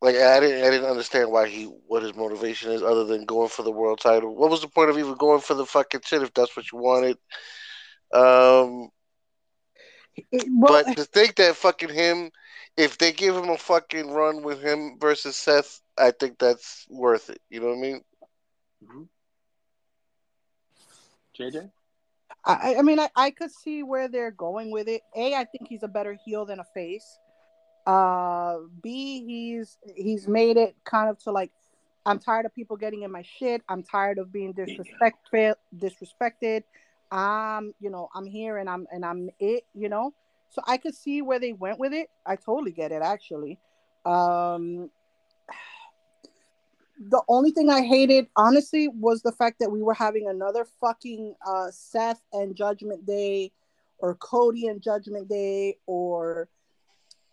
like 0.01 0.15
I 0.17 0.41
didn't 0.41 0.65
I 0.65 0.69
didn't 0.69 0.89
understand 0.89 1.31
why 1.31 1.47
he 1.47 1.65
what 1.87 2.03
his 2.03 2.15
motivation 2.15 2.71
is 2.71 2.83
other 2.83 3.05
than 3.05 3.23
going 3.23 3.47
for 3.47 3.63
the 3.63 3.71
world 3.71 4.01
title. 4.01 4.35
What 4.35 4.49
was 4.49 4.59
the 4.59 4.67
point 4.67 4.89
of 4.89 4.97
even 4.97 5.15
going 5.15 5.39
for 5.39 5.53
the 5.53 5.65
fucking 5.65 6.01
shit 6.03 6.21
if 6.21 6.33
that's 6.33 6.55
what 6.57 6.69
you 6.69 6.79
wanted? 6.79 7.17
Um, 8.13 8.89
well, 10.31 10.83
but 10.83 10.97
to 10.97 11.05
think 11.05 11.35
that 11.35 11.55
fucking 11.55 11.89
him, 11.89 12.29
if 12.75 12.97
they 12.97 13.13
give 13.13 13.35
him 13.35 13.49
a 13.49 13.57
fucking 13.57 14.11
run 14.11 14.43
with 14.43 14.61
him 14.61 14.97
versus 14.99 15.37
Seth, 15.37 15.79
I 15.97 16.11
think 16.11 16.39
that's 16.39 16.85
worth 16.89 17.29
it. 17.29 17.39
You 17.49 17.61
know 17.61 17.67
what 17.67 17.77
I 17.77 17.81
mean? 17.81 18.01
Mm-hmm. 18.83 19.03
JJ? 21.39 21.71
I, 22.45 22.75
I 22.77 22.81
mean, 22.81 22.99
I, 22.99 23.09
I 23.15 23.31
could 23.31 23.51
see 23.51 23.83
where 23.83 24.07
they're 24.07 24.31
going 24.31 24.71
with 24.71 24.87
it. 24.87 25.01
A, 25.15 25.33
I 25.33 25.45
think 25.45 25.69
he's 25.69 25.83
a 25.83 25.87
better 25.87 26.17
heel 26.25 26.45
than 26.45 26.59
a 26.59 26.65
face. 26.73 27.19
Uh, 27.85 28.57
B, 28.81 29.23
he's 29.25 29.77
he's 29.95 30.27
made 30.27 30.57
it 30.57 30.75
kind 30.83 31.09
of 31.09 31.19
to 31.19 31.31
like, 31.31 31.51
I'm 32.05 32.19
tired 32.19 32.45
of 32.45 32.53
people 32.53 32.75
getting 32.75 33.03
in 33.03 33.11
my 33.11 33.23
shit. 33.23 33.61
I'm 33.69 33.83
tired 33.83 34.17
of 34.17 34.31
being 34.31 34.51
disrespectful, 34.53 35.55
disrespected. 35.77 36.63
Disrespected. 37.11 37.17
Um, 37.17 37.73
you 37.79 37.89
know, 37.89 38.09
I'm 38.13 38.25
here 38.25 38.57
and 38.57 38.69
I'm 38.69 38.87
and 38.91 39.05
I'm 39.05 39.29
it. 39.39 39.65
You 39.73 39.87
know, 39.87 40.13
so 40.49 40.61
I 40.65 40.77
could 40.77 40.95
see 40.95 41.21
where 41.21 41.39
they 41.39 41.53
went 41.53 41.79
with 41.79 41.93
it. 41.93 42.09
I 42.25 42.35
totally 42.35 42.71
get 42.71 42.91
it 42.91 43.01
actually. 43.01 43.57
Um, 44.05 44.89
the 47.09 47.21
only 47.27 47.51
thing 47.51 47.69
I 47.69 47.81
hated, 47.81 48.27
honestly, 48.35 48.87
was 48.87 49.21
the 49.21 49.31
fact 49.31 49.59
that 49.59 49.71
we 49.71 49.81
were 49.81 49.93
having 49.93 50.27
another 50.27 50.65
fucking 50.79 51.35
uh, 51.45 51.67
Seth 51.71 52.21
and 52.31 52.55
Judgment 52.55 53.05
Day, 53.05 53.51
or 53.97 54.15
Cody 54.15 54.67
and 54.67 54.81
Judgment 54.81 55.29
Day, 55.29 55.77
or 55.85 56.49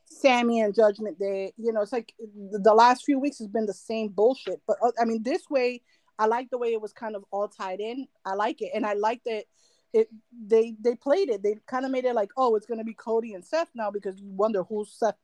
Sami 0.04 0.60
and 0.60 0.74
Judgment 0.74 1.18
Day. 1.18 1.52
You 1.56 1.72
know, 1.72 1.82
it's 1.82 1.92
like 1.92 2.14
the 2.18 2.74
last 2.74 3.04
few 3.04 3.18
weeks 3.18 3.38
has 3.38 3.48
been 3.48 3.66
the 3.66 3.74
same 3.74 4.08
bullshit. 4.08 4.60
But 4.66 4.78
uh, 4.82 4.92
I 5.00 5.04
mean, 5.04 5.22
this 5.22 5.48
way, 5.50 5.82
I 6.18 6.26
like 6.26 6.50
the 6.50 6.58
way 6.58 6.72
it 6.72 6.80
was 6.80 6.92
kind 6.92 7.16
of 7.16 7.24
all 7.30 7.48
tied 7.48 7.80
in. 7.80 8.06
I 8.24 8.34
like 8.34 8.62
it, 8.62 8.70
and 8.74 8.84
I 8.84 8.94
like 8.94 9.22
that 9.24 9.44
it 9.92 10.08
they 10.46 10.76
they 10.80 10.94
played 10.94 11.30
it. 11.30 11.42
They 11.42 11.56
kind 11.66 11.84
of 11.84 11.90
made 11.90 12.04
it 12.04 12.14
like, 12.14 12.30
oh, 12.36 12.56
it's 12.56 12.66
gonna 12.66 12.84
be 12.84 12.94
Cody 12.94 13.34
and 13.34 13.44
Seth 13.44 13.70
now 13.74 13.90
because 13.90 14.20
you 14.20 14.30
wonder 14.30 14.62
who's 14.62 14.92
Seth 14.92 15.16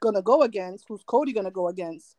gonna 0.00 0.22
go 0.22 0.42
against, 0.42 0.86
who's 0.88 1.02
Cody 1.04 1.32
gonna 1.32 1.50
go 1.50 1.68
against 1.68 2.16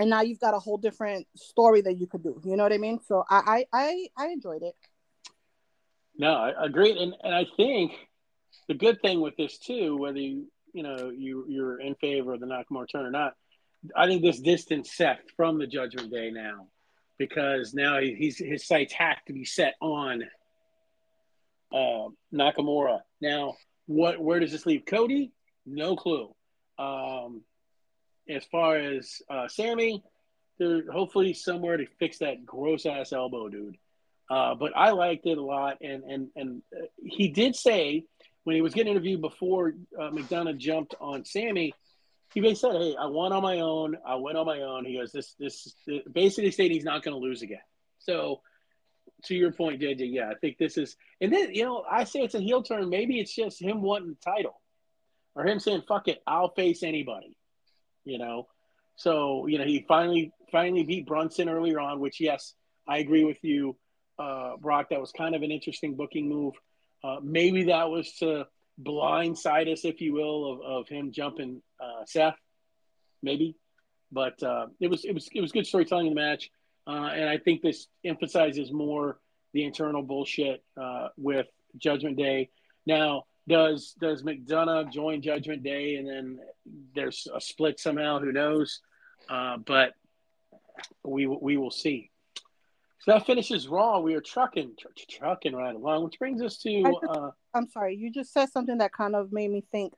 and 0.00 0.08
now 0.08 0.22
you've 0.22 0.40
got 0.40 0.54
a 0.54 0.58
whole 0.58 0.78
different 0.78 1.26
story 1.36 1.82
that 1.82 2.00
you 2.00 2.06
could 2.06 2.22
do. 2.22 2.40
You 2.42 2.56
know 2.56 2.62
what 2.62 2.72
I 2.72 2.78
mean? 2.78 3.00
So 3.06 3.22
I 3.28 3.64
I 3.72 4.08
I, 4.16 4.24
I 4.24 4.26
enjoyed 4.28 4.62
it. 4.62 4.74
No, 6.16 6.32
I 6.32 6.64
agree, 6.64 6.98
and 6.98 7.14
and 7.22 7.34
I 7.34 7.46
think 7.56 7.92
the 8.66 8.74
good 8.74 9.00
thing 9.02 9.20
with 9.20 9.36
this 9.36 9.58
too, 9.58 9.96
whether 9.98 10.18
you 10.18 10.46
you 10.72 10.82
know 10.82 11.10
you 11.14 11.44
you're 11.48 11.80
in 11.80 11.94
favor 11.96 12.32
of 12.32 12.40
the 12.40 12.46
Nakamura 12.46 12.86
turn 12.90 13.04
or 13.04 13.10
not, 13.10 13.34
I 13.94 14.06
think 14.06 14.22
this 14.22 14.40
distance 14.40 14.96
Seth 14.96 15.20
from 15.36 15.58
the 15.58 15.66
Judgment 15.66 16.10
Day 16.10 16.30
now, 16.30 16.68
because 17.18 17.74
now 17.74 18.00
he's 18.00 18.38
his 18.38 18.66
sights 18.66 18.94
have 18.94 19.22
to 19.26 19.34
be 19.34 19.44
set 19.44 19.74
on 19.82 20.24
uh, 21.74 22.08
Nakamura. 22.32 23.00
Now, 23.20 23.56
what 23.86 24.18
where 24.18 24.40
does 24.40 24.50
this 24.50 24.64
leave 24.64 24.84
Cody? 24.86 25.32
No 25.66 25.94
clue. 25.94 26.34
Um, 26.78 27.42
as 28.30 28.44
far 28.44 28.76
as 28.76 29.20
uh, 29.28 29.48
Sami, 29.48 30.02
there 30.58 30.90
hopefully 30.92 31.34
somewhere 31.34 31.76
to 31.76 31.86
fix 31.98 32.18
that 32.18 32.44
gross 32.44 32.86
ass 32.86 33.12
elbow, 33.12 33.48
dude. 33.48 33.76
Uh, 34.30 34.54
but 34.54 34.72
I 34.76 34.90
liked 34.90 35.26
it 35.26 35.38
a 35.38 35.42
lot, 35.42 35.78
and 35.80 36.04
and 36.04 36.28
and 36.36 36.62
uh, 36.74 36.86
he 37.02 37.28
did 37.28 37.56
say 37.56 38.04
when 38.44 38.54
he 38.54 38.62
was 38.62 38.74
getting 38.74 38.92
interviewed 38.92 39.20
before 39.20 39.74
uh, 39.98 40.10
McDonagh 40.10 40.58
jumped 40.58 40.94
on 41.00 41.24
Sami, 41.24 41.74
he 42.32 42.40
basically 42.40 42.78
said, 42.78 42.80
"Hey, 42.80 42.96
I 42.96 43.06
won 43.06 43.32
on 43.32 43.42
my 43.42 43.60
own. 43.60 43.96
I 44.06 44.14
went 44.16 44.38
on 44.38 44.46
my 44.46 44.60
own." 44.60 44.84
He 44.84 44.96
goes, 44.96 45.10
"This 45.10 45.34
this 45.38 45.74
basically 46.12 46.52
stating 46.52 46.76
he's 46.76 46.84
not 46.84 47.02
going 47.02 47.14
to 47.14 47.20
lose 47.20 47.42
again." 47.42 47.58
So, 47.98 48.40
to 49.24 49.34
your 49.34 49.52
point, 49.52 49.80
JJ, 49.80 50.12
yeah, 50.12 50.30
I 50.30 50.34
think 50.34 50.58
this 50.58 50.78
is, 50.78 50.96
and 51.20 51.32
then 51.32 51.52
you 51.52 51.64
know, 51.64 51.84
I 51.90 52.04
say 52.04 52.20
it's 52.20 52.36
a 52.36 52.40
heel 52.40 52.62
turn. 52.62 52.88
Maybe 52.88 53.18
it's 53.18 53.34
just 53.34 53.60
him 53.60 53.82
wanting 53.82 54.10
the 54.10 54.30
title, 54.30 54.60
or 55.34 55.44
him 55.44 55.58
saying, 55.58 55.82
"Fuck 55.88 56.06
it, 56.06 56.22
I'll 56.26 56.50
face 56.50 56.84
anybody." 56.84 57.36
You 58.10 58.18
know. 58.18 58.48
So, 58.96 59.46
you 59.46 59.56
know, 59.58 59.64
he 59.64 59.84
finally 59.88 60.32
finally 60.52 60.82
beat 60.82 61.06
Bronson 61.06 61.48
earlier 61.48 61.80
on, 61.80 62.00
which 62.00 62.20
yes, 62.20 62.54
I 62.86 62.98
agree 62.98 63.24
with 63.24 63.38
you, 63.42 63.76
uh, 64.18 64.56
Brock. 64.58 64.90
That 64.90 65.00
was 65.00 65.12
kind 65.12 65.34
of 65.34 65.42
an 65.42 65.50
interesting 65.50 65.94
booking 65.94 66.28
move. 66.28 66.54
Uh, 67.02 67.16
maybe 67.22 67.64
that 67.64 67.88
was 67.88 68.12
to 68.16 68.46
blindside 68.82 69.72
us, 69.72 69.84
if 69.84 70.00
you 70.00 70.12
will, 70.12 70.52
of, 70.52 70.60
of 70.60 70.88
him 70.88 71.12
jumping 71.12 71.62
uh, 71.80 72.04
Seth. 72.04 72.34
Maybe, 73.22 73.56
but 74.10 74.42
uh, 74.42 74.66
it 74.80 74.90
was 74.90 75.04
it 75.04 75.14
was 75.14 75.28
it 75.32 75.40
was 75.40 75.52
good 75.52 75.66
storytelling 75.66 76.08
in 76.08 76.14
the 76.14 76.20
match, 76.20 76.50
uh, 76.86 77.10
and 77.14 77.28
I 77.28 77.38
think 77.38 77.62
this 77.62 77.86
emphasizes 78.04 78.72
more 78.72 79.18
the 79.54 79.64
internal 79.64 80.02
bullshit 80.02 80.62
uh, 80.80 81.08
with 81.16 81.46
Judgment 81.78 82.16
Day. 82.16 82.50
Now, 82.86 83.24
does 83.50 83.94
does 84.00 84.22
McDonagh 84.22 84.90
join 84.92 85.20
Judgment 85.20 85.62
Day 85.62 85.96
and 85.96 86.08
then 86.08 86.38
there's 86.94 87.26
a 87.34 87.40
split 87.40 87.78
somehow? 87.78 88.20
Who 88.20 88.32
knows? 88.32 88.80
Uh, 89.28 89.58
but 89.58 89.92
we 91.04 91.26
we 91.26 91.56
will 91.56 91.70
see. 91.70 92.10
So 93.00 93.12
that 93.12 93.26
finishes 93.26 93.66
Raw. 93.66 94.00
We 94.00 94.14
are 94.14 94.20
trucking, 94.20 94.72
tr- 94.78 94.88
trucking 95.08 95.54
right 95.54 95.74
along, 95.74 96.04
which 96.04 96.18
brings 96.18 96.42
us 96.42 96.58
to. 96.58 96.94
Uh, 97.08 97.30
I'm 97.54 97.68
sorry, 97.68 97.96
you 97.96 98.10
just 98.10 98.32
said 98.32 98.50
something 98.50 98.78
that 98.78 98.92
kind 98.92 99.16
of 99.16 99.32
made 99.32 99.50
me 99.50 99.64
think. 99.72 99.94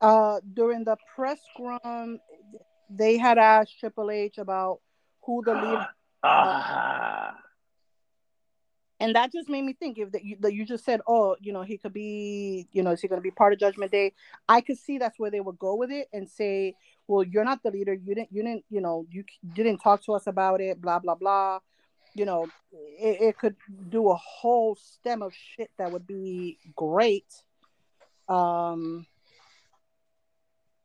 Uh, 0.00 0.40
during 0.54 0.84
the 0.84 0.96
press 1.14 1.38
scrum, 1.52 2.18
they 2.88 3.18
had 3.18 3.36
asked 3.38 3.78
Triple 3.78 4.10
H 4.10 4.38
about 4.38 4.80
who 5.22 5.42
the 5.44 5.54
leader. 5.54 5.86
uh, 6.22 7.32
and 9.00 9.14
that 9.14 9.32
just 9.32 9.48
made 9.48 9.62
me 9.62 9.72
think 9.72 9.98
if 9.98 10.12
that 10.12 10.24
you, 10.24 10.36
that 10.40 10.54
you 10.54 10.64
just 10.64 10.84
said 10.84 11.00
oh 11.06 11.36
you 11.40 11.52
know 11.52 11.62
he 11.62 11.78
could 11.78 11.92
be 11.92 12.66
you 12.72 12.82
know 12.82 12.90
is 12.90 13.00
he 13.00 13.08
going 13.08 13.20
to 13.20 13.22
be 13.22 13.30
part 13.30 13.52
of 13.52 13.58
judgment 13.58 13.92
day? 13.92 14.12
I 14.48 14.60
could 14.60 14.78
see 14.78 14.98
that's 14.98 15.18
where 15.18 15.30
they 15.30 15.40
would 15.40 15.58
go 15.58 15.74
with 15.74 15.90
it 15.90 16.08
and 16.12 16.28
say 16.28 16.74
well 17.06 17.22
you're 17.22 17.44
not 17.44 17.62
the 17.62 17.70
leader. 17.70 17.94
You 17.94 18.14
didn't 18.14 18.32
you 18.32 18.42
didn't 18.42 18.64
you 18.70 18.80
know 18.80 19.06
you 19.10 19.24
didn't 19.54 19.78
talk 19.78 20.04
to 20.04 20.12
us 20.12 20.26
about 20.26 20.60
it 20.60 20.80
blah 20.80 20.98
blah 20.98 21.14
blah. 21.14 21.60
You 22.14 22.24
know 22.24 22.48
it, 22.72 23.20
it 23.20 23.38
could 23.38 23.56
do 23.88 24.10
a 24.10 24.16
whole 24.16 24.76
stem 24.76 25.22
of 25.22 25.32
shit 25.34 25.70
that 25.78 25.92
would 25.92 26.06
be 26.06 26.58
great. 26.74 27.42
Um 28.28 29.06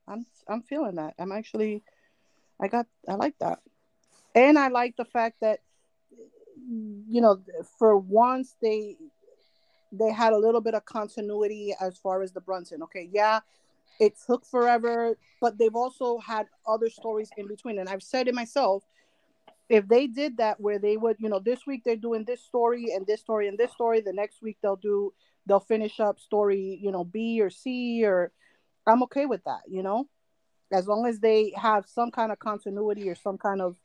i'm 0.08 0.26
I'm 0.48 0.62
feeling 0.62 0.96
that. 0.96 1.16
I'm 1.20 1.32
actually, 1.32 1.84
I 2.60 2.68
got, 2.68 2.88
I 3.08 3.16
like 3.16 3.38
that, 3.40 3.60
and 4.36 4.58
I 4.58 4.68
like 4.68 4.96
the 4.98 5.06
fact 5.06 5.38
that, 5.42 5.60
you 6.70 7.22
know, 7.22 7.42
for 7.78 7.98
once 7.98 8.56
they, 8.62 8.98
they 9.92 10.12
had 10.12 10.34
a 10.34 10.38
little 10.38 10.62
bit 10.62 10.74
of 10.74 10.86
continuity 10.86 11.76
as 11.80 11.98
far 11.98 12.22
as 12.22 12.32
the 12.32 12.42
Bronson. 12.42 12.84
Okay, 12.84 13.10
yeah, 13.12 13.42
it 14.00 14.16
took 14.26 14.46
forever, 14.46 15.18
but 15.42 15.58
they've 15.58 15.76
also 15.76 16.18
had 16.20 16.48
other 16.68 16.90
stories 16.90 17.30
in 17.38 17.48
between, 17.48 17.80
and 17.80 17.90
I've 17.90 18.04
said 18.04 18.28
it 18.28 18.34
myself. 18.34 18.84
If 19.70 19.88
they 19.88 20.08
did 20.08 20.38
that, 20.38 20.60
where 20.60 20.80
they 20.80 20.98
would, 20.98 21.18
you 21.20 21.30
know, 21.30 21.40
this 21.40 21.66
week 21.66 21.84
they're 21.84 21.96
doing 21.96 22.26
this 22.26 22.42
story 22.42 22.94
and 22.94 23.08
this 23.08 23.22
story 23.22 23.48
and 23.48 23.58
this 23.58 23.72
story, 23.72 24.02
the 24.02 24.14
next 24.14 24.42
week 24.42 24.58
they'll 24.62 24.76
do, 24.76 25.14
they'll 25.46 25.60
finish 25.60 26.00
up 26.00 26.20
story, 26.20 26.80
you 26.82 26.92
know, 26.92 27.04
B 27.04 27.42
or 27.42 27.50
C 27.50 28.04
or 28.06 28.32
I'm 28.86 29.04
okay 29.04 29.26
with 29.26 29.44
that, 29.46 29.62
you 29.68 29.82
know, 29.82 30.08
as 30.72 30.88
long 30.88 31.06
as 31.06 31.20
they 31.20 31.54
have 31.56 31.86
some 31.88 32.12
kind 32.12 32.32
of 32.32 32.40
continuity 32.40 33.10
or 33.10 33.16
some 33.16 33.38
kind 33.38 33.62
of 33.62 33.78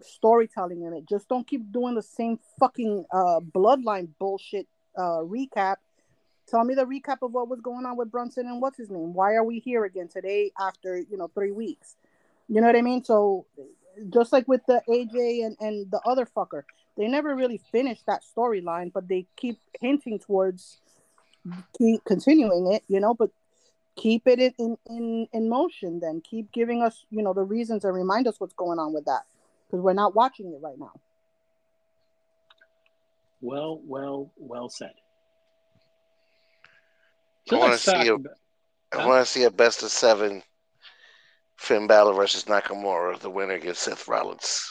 storytelling 0.00 0.82
in 0.82 0.92
it. 0.92 1.08
Just 1.08 1.28
don't 1.28 1.46
keep 1.46 1.70
doing 1.72 1.94
the 1.94 2.02
same 2.02 2.38
fucking 2.58 3.04
uh, 3.12 3.40
bloodline 3.40 4.08
bullshit 4.18 4.66
uh, 4.96 5.22
recap. 5.22 5.76
Tell 6.48 6.64
me 6.64 6.74
the 6.74 6.84
recap 6.84 7.18
of 7.22 7.32
what 7.32 7.48
was 7.48 7.60
going 7.60 7.86
on 7.86 7.96
with 7.96 8.10
Bronson 8.10 8.46
and 8.46 8.60
what's 8.60 8.76
his 8.76 8.90
name. 8.90 9.14
Why 9.14 9.34
are 9.34 9.44
we 9.44 9.58
here 9.58 9.84
again 9.84 10.08
today 10.08 10.50
after 10.60 10.98
you 10.98 11.16
know 11.16 11.28
three 11.28 11.52
weeks? 11.52 11.96
You 12.48 12.60
know 12.60 12.66
what 12.66 12.76
I 12.76 12.82
mean? 12.82 13.04
So 13.04 13.46
just 14.10 14.32
like 14.32 14.48
with 14.48 14.62
the 14.66 14.82
AJ 14.88 15.46
and 15.46 15.56
and 15.60 15.90
the 15.90 16.00
other 16.04 16.26
fucker, 16.26 16.64
they 16.96 17.08
never 17.08 17.34
really 17.34 17.60
finished 17.70 18.06
that 18.06 18.22
storyline, 18.24 18.92
but 18.92 19.08
they 19.08 19.26
keep 19.36 19.58
hinting 19.80 20.18
towards 20.18 20.78
keep 21.78 22.04
continuing 22.04 22.72
it. 22.72 22.82
You 22.88 23.00
know, 23.00 23.14
but 23.14 23.30
keep 23.96 24.26
it 24.26 24.54
in, 24.58 24.76
in 24.86 25.28
in 25.32 25.48
motion 25.48 26.00
then 26.00 26.20
keep 26.20 26.50
giving 26.52 26.82
us 26.82 27.04
you 27.10 27.22
know 27.22 27.32
the 27.32 27.42
reasons 27.42 27.84
and 27.84 27.94
remind 27.94 28.26
us 28.26 28.40
what's 28.40 28.54
going 28.54 28.78
on 28.78 28.92
with 28.92 29.04
that 29.04 29.24
because 29.72 29.82
we're 29.82 29.94
not 29.94 30.14
watching 30.14 30.46
it 30.46 30.60
right 30.62 30.78
now 30.78 30.92
Well, 33.40 33.80
well, 33.84 34.30
well 34.36 34.68
said. 34.68 34.92
I 37.50 37.56
wanna 37.56 37.76
see 37.78 38.06
a- 38.06 38.14
about- 38.14 38.36
I 38.92 39.06
want 39.06 39.26
to 39.26 39.32
see 39.32 39.42
a 39.44 39.50
best 39.50 39.82
of 39.82 39.90
seven 39.90 40.42
Finn 41.56 41.86
Balor 41.86 42.12
versus 42.12 42.44
Nakamura. 42.44 43.18
The 43.18 43.30
winner 43.30 43.58
gets 43.58 43.80
Seth 43.80 44.06
Rollins. 44.06 44.68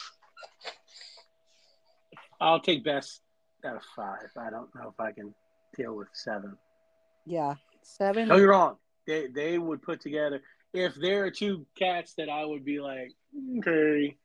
I'll 2.40 2.60
take 2.60 2.84
best 2.84 3.20
out 3.64 3.76
of 3.76 3.82
five. 3.96 4.30
I 4.38 4.48
don't 4.50 4.72
know 4.74 4.88
if 4.88 5.00
I 5.00 5.10
can 5.12 5.34
deal 5.76 5.94
with 5.96 6.08
seven. 6.14 6.56
yeah 7.26 7.54
seven 7.82 8.28
No, 8.28 8.36
you're 8.36 8.50
wrong. 8.50 8.78
They 9.06 9.26
they 9.26 9.58
would 9.58 9.82
put 9.82 10.00
together 10.00 10.40
if 10.72 10.94
there 10.94 11.24
are 11.24 11.30
two 11.30 11.66
cats 11.76 12.14
that 12.14 12.28
I 12.28 12.44
would 12.44 12.64
be 12.64 12.80
like, 12.80 13.10
mm, 13.36 13.58
okay, 13.58 14.16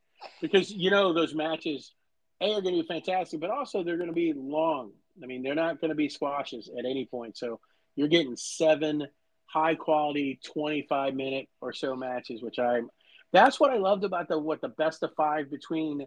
because 0.41 0.71
you 0.71 0.89
know 0.89 1.13
those 1.13 1.33
matches, 1.33 1.93
a 2.41 2.53
are 2.53 2.61
going 2.61 2.75
to 2.75 2.81
be 2.81 2.87
fantastic, 2.87 3.39
but 3.39 3.49
also 3.49 3.83
they're 3.83 3.97
going 3.97 4.09
to 4.09 4.13
be 4.13 4.33
long. 4.35 4.91
I 5.21 5.25
mean, 5.25 5.41
they're 5.41 5.55
not 5.55 5.81
going 5.81 5.89
to 5.89 5.95
be 5.95 6.09
squashes 6.09 6.69
at 6.77 6.85
any 6.85 7.05
point. 7.05 7.37
So 7.37 7.59
you're 7.95 8.07
getting 8.07 8.35
seven 8.35 9.07
high 9.45 9.75
quality, 9.75 10.39
25 10.43 11.15
minute 11.15 11.47
or 11.61 11.73
so 11.73 11.95
matches, 11.95 12.41
which 12.41 12.59
I'm. 12.59 12.89
That's 13.33 13.59
what 13.59 13.71
I 13.71 13.77
loved 13.77 14.03
about 14.03 14.27
the 14.27 14.37
what 14.39 14.61
the 14.61 14.69
best 14.69 15.03
of 15.03 15.13
five 15.15 15.49
between 15.49 16.05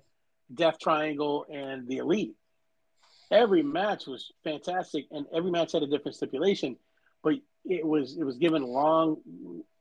Death 0.54 0.78
Triangle 0.78 1.46
and 1.52 1.86
the 1.86 1.98
Elite. 1.98 2.34
Every 3.30 3.62
match 3.62 4.06
was 4.06 4.32
fantastic, 4.42 5.06
and 5.10 5.26
every 5.32 5.50
match 5.50 5.72
had 5.72 5.82
a 5.82 5.86
different 5.86 6.16
stipulation, 6.16 6.76
but 7.22 7.34
it 7.64 7.86
was 7.86 8.16
it 8.16 8.24
was 8.24 8.36
given 8.36 8.62
long 8.62 9.18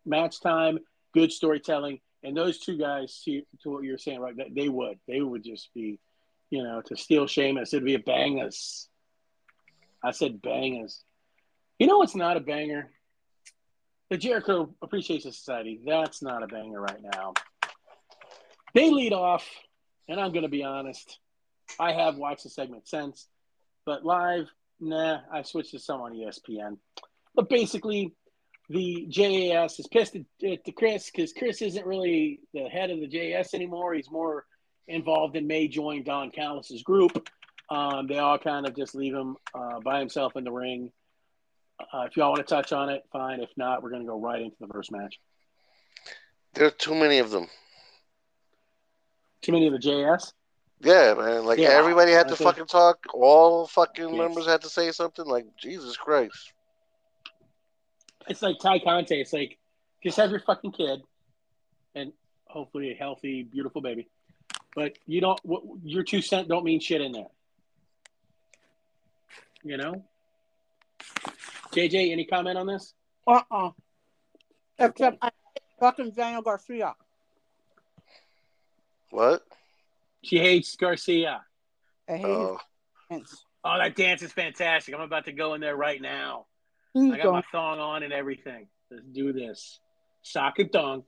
match 0.06 0.42
time, 0.42 0.80
good 1.14 1.32
storytelling, 1.32 2.00
and 2.24 2.36
those 2.36 2.59
two 2.59 2.78
guys, 2.78 3.22
to, 3.26 3.41
to 3.63 3.70
what 3.70 3.84
you're 3.84 3.97
saying, 3.97 4.20
right? 4.20 4.36
That 4.38 4.53
they 4.55 4.70
would 4.70 4.99
they 5.07 5.22
would 5.22 5.43
just 5.43 5.74
be, 5.74 5.99
you 6.49 6.63
know, 6.63 6.82
to 6.86 6.97
steal 6.97 7.28
Sheamus, 7.28 7.74
it'd 7.74 7.86
be 7.86 7.95
a 7.95 7.99
bangers. 7.99 8.88
I 10.03 10.11
said 10.11 10.41
bangers. 10.41 11.03
You 11.78 11.88
know 11.88 11.97
what's 11.97 12.15
not 12.15 12.38
a 12.38 12.41
banger? 12.41 12.89
The 14.09 14.17
Jericho 14.17 14.74
Appreciation 14.82 15.32
Society. 15.32 15.80
That's 15.86 16.22
not 16.22 16.43
a 16.43 16.47
banger 16.47 16.82
right 16.82 17.01
now. 17.01 17.34
They 18.74 18.89
lead 18.89 19.13
off, 19.13 19.47
and 20.07 20.20
I'm 20.20 20.32
going 20.32 20.43
to 20.43 20.49
be 20.49 20.63
honest. 20.63 21.20
I 21.80 21.93
have 21.93 22.17
watched 22.17 22.43
the 22.43 22.49
segment 22.49 22.88
since, 22.88 23.28
but 23.86 24.03
live, 24.03 24.49
nah. 24.80 25.20
I 25.32 25.43
switched 25.43 25.72
to 25.72 25.80
some 25.80 26.01
on 26.01 26.13
ESPN. 26.13 26.78
But 27.36 27.49
basically, 27.49 28.15
the 28.70 29.07
JAS 29.09 29.80
is 29.80 29.88
pissed 29.88 30.15
at, 30.15 30.24
at 30.43 30.76
Chris 30.76 31.09
because 31.09 31.34
Chris 31.34 31.61
isn't 31.61 31.86
really 31.86 32.39
the 32.53 32.70
head 32.70 32.91
of 32.91 32.99
the 32.99 33.07
JAS 33.07 33.53
anymore. 33.53 33.93
He's 33.93 34.11
more 34.11 34.45
involved 34.88 35.36
in 35.36 35.47
May 35.47 35.67
join 35.67 36.03
Don 36.03 36.32
Callis's 36.32 36.84
group. 36.84 37.30
Um, 37.70 38.07
they 38.07 38.17
all 38.17 38.38
kind 38.38 38.67
of 38.67 38.76
just 38.76 38.95
leave 38.95 39.13
him 39.13 39.38
uh, 39.53 39.80
by 39.80 39.99
himself 39.99 40.36
in 40.36 40.43
the 40.43 40.51
ring. 40.51 40.91
Uh, 41.80 42.01
if 42.01 42.17
y'all 42.17 42.32
want 42.32 42.45
to 42.45 42.55
touch 42.55 42.74
on 42.74 42.89
it, 42.89 43.03
fine. 43.11 43.39
If 43.39 43.49
not, 43.55 43.82
we're 43.82 43.91
going 43.91 44.01
to 44.01 44.07
go 44.07 44.20
right 44.20 44.41
into 44.41 44.55
the 44.59 44.67
first 44.67 44.91
match. 44.91 45.20
There 46.53 46.65
are 46.65 46.72
too 46.72 46.95
many 46.95 47.20
of 47.20 47.32
them. 47.32 47.47
Too 49.41 49.51
many 49.51 49.67
of 49.67 49.74
the 49.74 49.80
JS. 49.80 50.34
Yeah, 50.82 51.13
man. 51.17 51.45
Like 51.45 51.59
Yeah, 51.59 51.70
everybody 51.70 52.11
had 52.11 52.28
I 52.28 52.30
to 52.30 52.36
fucking 52.36 52.65
talk. 52.65 52.99
All 53.13 53.67
fucking 53.67 54.09
Yes. 54.09 54.17
members 54.17 54.45
had 54.45 54.61
to 54.61 54.70
say 54.70 54.91
something. 54.91 55.26
Like 55.26 55.45
Jesus 55.57 55.95
Christ. 55.95 56.53
It's 58.28 58.41
like 58.41 58.59
Tay 58.59 58.80
Conti. 58.80 59.20
It's 59.22 59.34
like 59.34 59.57
just 60.03 60.17
have 60.17 60.32
your 60.32 60.39
fucking 60.41 60.72
kid, 60.74 61.01
and 61.95 62.11
hopefully 62.45 62.91
a 62.91 62.95
healthy, 62.95 63.43
beautiful 63.43 63.82
baby. 63.82 64.07
But 64.76 64.97
you 65.05 65.22
don't. 65.22 65.39
What, 65.43 65.63
your 65.84 66.03
two 66.03 66.22
cent 66.22 66.47
don't 66.47 66.63
mean 66.63 66.80
shit 66.80 67.01
in 67.01 67.11
there. 67.11 67.28
You 69.63 69.78
know. 69.78 70.05
JJ, 71.74 72.11
any 72.11 72.26
comment 72.26 72.57
on 72.57 72.67
this? 72.67 72.93
uh-uh 73.28 73.70
except 74.80 75.17
I 75.22 75.28
hate 75.28 75.63
fucking 75.80 76.11
Daniel 76.11 76.41
Garcia 76.41 76.95
What? 79.11 79.43
She 80.24 80.39
hates 80.39 80.76
Garcia. 80.76 81.41
I 82.09 82.17
hate 82.17 82.26
Oh, 82.26 82.57
his 83.09 83.20
dance. 83.20 83.45
Oh, 83.63 83.78
that 83.78 83.95
dance 83.95 84.22
is 84.24 84.32
fantastic. 84.32 84.95
I'm 84.95 85.01
about 85.01 85.26
to 85.26 85.32
go 85.32 85.53
in 85.53 85.61
there 85.61 85.76
right 85.76 86.01
now. 86.01 86.45
I 87.14 87.18
got 87.18 87.32
my 87.32 87.43
thong 87.52 87.80
on 87.80 88.04
and 88.04 88.14
everything. 88.14 88.68
Let's 88.91 89.06
do 89.06 89.34
this. 89.34 89.80
Sock 90.22 90.60
and 90.60 90.72
thong. 90.72 91.04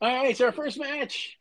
All 0.00 0.24
right, 0.24 0.36
so 0.36 0.46
our 0.46 0.52
first 0.52 0.78
match. 0.78 1.36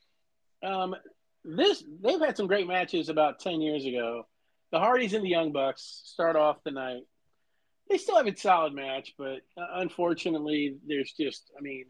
Um, 0.64 0.96
this 1.44 1.84
they've 2.02 2.20
had 2.20 2.38
some 2.38 2.48
great 2.48 2.68
matches 2.68 3.10
about 3.10 3.40
ten 3.40 3.62
years 3.62 3.86
ago. 3.86 4.24
The 4.72 4.80
Hardys 4.80 5.14
and 5.14 5.24
the 5.24 5.30
Young 5.30 5.52
Bucks 5.52 6.02
start 6.06 6.36
off 6.36 6.64
the 6.64 6.72
night. 6.72 7.04
They 7.90 7.98
still 7.98 8.18
have 8.18 8.28
a 8.28 8.36
solid 8.36 8.74
match, 8.74 9.14
but 9.18 9.42
uh, 9.58 9.68
unfortunately, 9.76 10.78
there's 10.88 11.12
just 11.12 11.52
I 11.58 11.62
mean, 11.62 11.86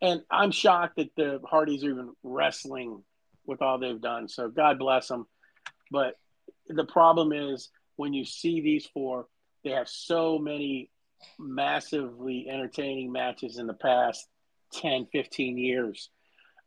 and 0.00 0.22
I'm 0.30 0.52
shocked 0.52 0.96
that 0.96 1.14
the 1.16 1.40
Hardys 1.44 1.82
are 1.84 1.90
even 1.90 2.12
wrestling 2.22 3.02
with 3.46 3.62
all 3.62 3.78
they've 3.78 4.00
done. 4.00 4.28
So 4.28 4.48
God 4.48 4.78
bless 4.78 5.08
them. 5.08 5.26
But 5.90 6.14
the 6.68 6.84
problem 6.84 7.32
is 7.32 7.70
when 7.96 8.12
you 8.12 8.24
see 8.24 8.60
these 8.60 8.86
four, 8.86 9.26
they 9.68 9.74
have 9.74 9.88
so 9.88 10.38
many 10.38 10.90
massively 11.38 12.46
entertaining 12.48 13.12
matches 13.12 13.58
in 13.58 13.66
the 13.66 13.74
past 13.74 14.26
10, 14.72 15.08
15 15.12 15.58
years, 15.58 16.08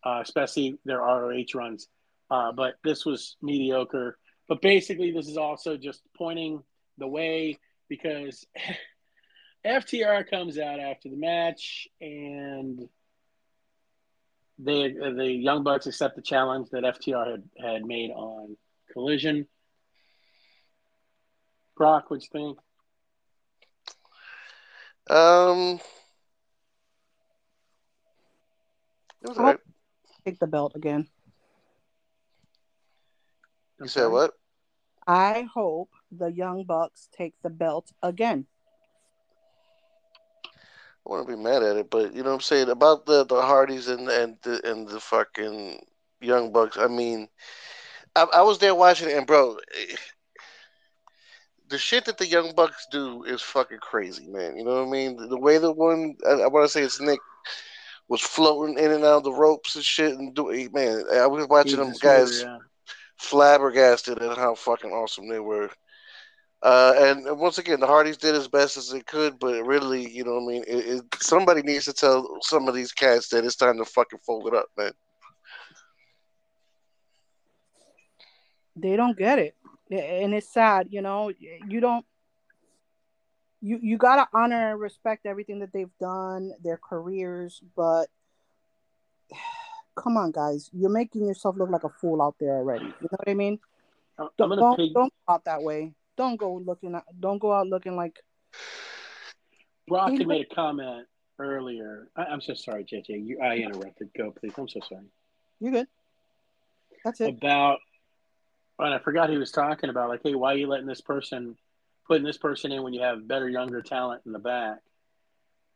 uh, 0.05 0.19
especially 0.21 0.77
their 0.85 0.99
ROH 0.99 1.45
runs. 1.55 1.87
Uh, 2.29 2.51
but 2.51 2.75
this 2.83 3.03
was 3.03 3.37
mediocre. 3.41 4.19
But 4.47 4.61
basically, 4.61 5.11
this 5.11 5.27
is 5.27 5.37
also 5.37 5.77
just 5.77 6.01
pointing 6.15 6.61
the 6.99 7.07
way 7.07 7.57
because 7.89 8.45
FTR 9.65 10.29
comes 10.29 10.59
out 10.59 10.79
after 10.79 11.09
the 11.09 11.17
match 11.17 11.87
and 11.99 12.87
they 14.59 14.91
the 14.91 15.25
Young 15.25 15.63
Bucks 15.63 15.87
accept 15.87 16.15
the 16.15 16.21
challenge 16.21 16.69
that 16.71 16.83
FTR 16.83 17.31
had, 17.31 17.43
had 17.59 17.85
made 17.85 18.11
on 18.11 18.57
Collision. 18.93 19.47
Brock, 21.75 22.11
what 22.11 22.21
you 22.21 22.27
think? 22.31 22.59
Um, 25.09 25.79
it 29.21 29.29
was 29.29 29.37
Oh. 29.37 29.39
alright. 29.39 29.59
Take 30.25 30.39
the 30.39 30.47
belt 30.47 30.73
again. 30.75 31.09
You 33.79 33.87
said 33.87 34.07
what? 34.07 34.33
I 35.07 35.43
hope 35.43 35.91
the 36.11 36.31
Young 36.31 36.63
Bucks 36.63 37.07
take 37.11 37.35
the 37.41 37.49
belt 37.49 37.93
again. 38.01 38.47
I 41.05 41.09
want 41.09 41.27
to 41.27 41.35
be 41.35 41.41
mad 41.41 41.63
at 41.63 41.77
it, 41.77 41.89
but 41.89 42.13
you 42.13 42.23
know 42.23 42.29
what 42.29 42.35
I'm 42.35 42.41
saying 42.41 42.69
about 42.69 43.05
the 43.05 43.23
the 43.25 43.41
Hardys 43.41 43.87
and 43.87 44.09
and 44.09 44.37
the 44.43 44.61
and 44.69 44.87
the 44.87 44.99
fucking 44.99 45.85
Young 46.21 46.51
Bucks. 46.51 46.77
I 46.77 46.87
mean, 46.87 47.29
I, 48.15 48.25
I 48.33 48.41
was 48.41 48.59
there 48.59 48.75
watching 48.75 49.09
it, 49.09 49.17
and 49.17 49.27
bro, 49.27 49.57
the 51.72 51.77
shit 51.77 52.06
that 52.06 52.18
the 52.18 52.27
Young 52.27 52.53
Bucks 52.53 52.85
do 52.91 53.23
is 53.23 53.41
fucking 53.41 53.80
crazy, 53.80 54.27
man. 54.27 54.57
You 54.57 54.65
know 54.65 54.76
what 54.76 54.89
I 54.89 54.91
mean? 54.91 55.15
The, 55.15 55.27
the 55.27 55.39
way 55.39 55.57
the 55.57 55.72
one 55.72 56.15
I, 56.27 56.34
I 56.34 56.48
want 56.48 56.65
to 56.65 56.69
say 56.69 56.84
it's 56.84 57.02
Nick 57.02 57.19
was 58.10 58.22
floating 58.22 58.77
in 58.77 58.91
and 58.91 59.06
out 59.06 59.18
of 59.18 59.23
the 59.23 59.31
ropes 59.31 59.76
and 59.76 59.84
shit. 59.84 60.14
And 60.14 60.35
doing 60.35 60.69
man, 60.73 61.06
I 61.14 61.26
was 61.26 61.48
watching 61.48 61.77
them 61.77 61.93
guys 62.02 62.41
yeah. 62.41 62.57
flabbergasted 63.18 64.22
at 64.22 64.38
how 64.38 64.53
fucking 64.53 64.91
awesome 64.91 65.30
they 65.30 65.39
were. 65.39 65.69
Uh, 66.61 66.93
and 66.98 67.39
once 67.39 67.57
again, 67.57 67.80
the 67.80 67.88
Hardys 67.88 68.18
did 68.18 68.35
as 68.35 68.48
best 68.48 68.77
as 68.77 68.89
they 68.89 69.02
could, 69.02 69.39
but 69.39 69.64
really, 69.65 70.07
you 70.07 70.23
know, 70.23 70.35
what 70.35 70.43
I 70.43 70.48
mean, 70.48 70.64
it, 70.68 70.98
it, 70.98 71.03
somebody 71.19 71.64
needs 71.64 71.85
to 71.85 71.93
tell 71.93 72.38
some 72.41 72.68
of 72.68 72.76
these 72.76 72.91
cats 72.91 73.30
that 73.30 73.43
it's 73.43 73.56
time 73.56 73.77
to 73.77 73.85
fucking 73.85 74.19
fold 74.23 74.45
it 74.45 74.53
up, 74.53 74.68
man. 74.77 74.91
They 78.76 78.95
don't 78.95 79.18
get 79.18 79.39
it, 79.39 79.56
and 79.91 80.34
it's 80.34 80.51
sad. 80.51 80.88
You 80.89 81.01
know, 81.01 81.31
you 81.39 81.80
don't. 81.80 82.05
You 83.61 83.80
you 83.81 83.97
gotta 83.97 84.27
honor 84.34 84.72
and 84.72 84.80
respect 84.80 85.26
everything 85.26 85.59
that 85.59 85.72
they've 85.72 85.95
done, 85.99 86.53
their 86.63 86.77
careers, 86.77 87.61
but 87.76 88.07
come 89.95 90.18
on, 90.18 90.31
guys, 90.31 90.69
you're 90.73 90.89
making 90.89 91.27
yourself 91.27 91.57
look 91.57 91.69
like 91.69 91.84
a 91.84 91.89
fool 91.89 92.22
out 92.22 92.35
there 92.39 92.55
already. 92.55 92.85
You 92.85 93.07
know 93.11 93.18
what 93.18 93.30
I 93.30 93.34
mean? 93.34 93.59
Don't 94.18 94.38
don't, 94.38 94.77
pig- 94.77 94.93
don't 94.93 95.13
go 95.27 95.34
out 95.34 95.45
that 95.45 95.61
way. 95.61 95.93
Don't 96.18 96.38
go 96.38 96.55
looking. 96.55 96.95
At, 96.95 97.03
don't 97.19 97.39
go 97.39 97.53
out 97.53 97.68
looking 97.68 97.95
like. 97.95 98.19
Brock 99.88 100.13
made 100.13 100.47
a 100.49 100.55
comment 100.55 101.07
earlier. 101.39 102.07
I, 102.15 102.31
am 102.31 102.41
so 102.41 102.53
sorry, 102.53 102.84
JJ. 102.84 103.26
You, 103.26 103.39
I 103.41 103.57
interrupted. 103.57 104.09
Go, 104.18 104.31
please. 104.31 104.53
I'm 104.57 104.68
so 104.68 104.80
sorry. 104.88 105.05
You 105.59 105.72
good? 105.72 105.88
That's 107.03 107.22
it. 107.22 107.30
About 107.30 107.80
and 108.85 108.93
I 108.93 108.99
forgot 108.99 109.29
he 109.29 109.37
was 109.37 109.51
talking 109.51 109.89
about 109.89 110.09
like, 110.09 110.21
hey, 110.23 110.35
why 110.35 110.53
are 110.53 110.57
you 110.57 110.67
letting 110.67 110.87
this 110.87 111.01
person 111.01 111.55
putting 112.07 112.25
this 112.25 112.37
person 112.37 112.71
in 112.71 112.83
when 112.83 112.93
you 112.93 113.01
have 113.01 113.27
better 113.27 113.49
younger 113.49 113.81
talent 113.81 114.23
in 114.25 114.31
the 114.31 114.39
back? 114.39 114.79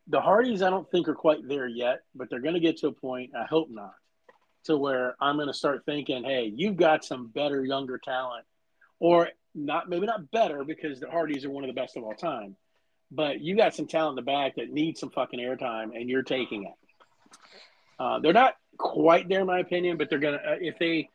The 0.07 0.22
Hardys, 0.22 0.61
I 0.61 0.69
don't 0.69 0.90
think 0.91 1.07
are 1.07 1.15
quite 1.15 1.48
there 1.48 1.68
yet, 1.68 2.02
but 2.14 2.30
they're 2.30 2.40
going 2.40 2.53
to 2.53 2.60
get 2.60 2.77
to 2.77 2.88
a 2.88 2.91
point. 2.91 3.32
I 3.36 3.45
hope 3.45 3.69
not, 3.69 3.95
to 4.65 4.77
where 4.77 5.15
I'm 5.19 5.36
going 5.36 5.48
to 5.48 5.53
start 5.53 5.84
thinking, 5.86 6.23
hey, 6.23 6.52
you've 6.56 6.77
got 6.77 7.03
some 7.03 7.27
better 7.27 7.65
younger 7.65 7.98
talent, 7.98 8.45
or 8.99 9.30
not 9.56 9.90
maybe 9.90 10.06
not 10.06 10.30
better 10.32 10.64
because 10.64 10.99
the 10.99 11.10
Hardys 11.10 11.45
are 11.45 11.49
one 11.49 11.64
of 11.64 11.69
the 11.69 11.80
best 11.80 11.98
of 11.98 12.03
all 12.03 12.14
time, 12.14 12.56
but 13.10 13.41
you 13.41 13.56
got 13.56 13.73
some 13.73 13.88
talent 13.88 14.19
in 14.19 14.26
the 14.26 14.32
back 14.32 14.56
that 14.57 14.69
needs 14.69 14.99
some 14.99 15.10
fucking 15.10 15.40
airtime, 15.40 15.95
and 15.95 16.10
you're 16.10 16.23
taking 16.23 16.65
it. 16.65 16.73
Uh, 17.98 18.19
they're 18.19 18.34
not 18.34 18.56
quite 18.77 19.30
there, 19.30 19.41
in 19.41 19.48
my 19.48 19.60
opinion, 19.60 19.98
but 19.98 20.10
they're 20.10 20.19
gonna 20.19 20.38
uh, 20.38 20.57
if 20.60 20.77
they 20.77 21.10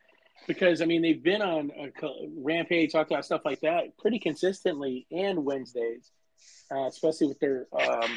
because 0.46 0.82
I 0.82 0.84
mean 0.84 1.02
they've 1.02 1.22
been 1.22 1.42
on 1.42 1.70
a 1.78 1.88
Rampage, 2.38 2.92
talked 2.92 3.10
about 3.10 3.24
stuff 3.24 3.42
like 3.44 3.60
that 3.60 3.96
pretty 3.98 4.18
consistently, 4.18 5.06
and 5.10 5.44
Wednesdays, 5.44 6.10
uh, 6.74 6.86
especially 6.86 7.28
with 7.28 7.40
their 7.40 7.66
um, 7.72 8.10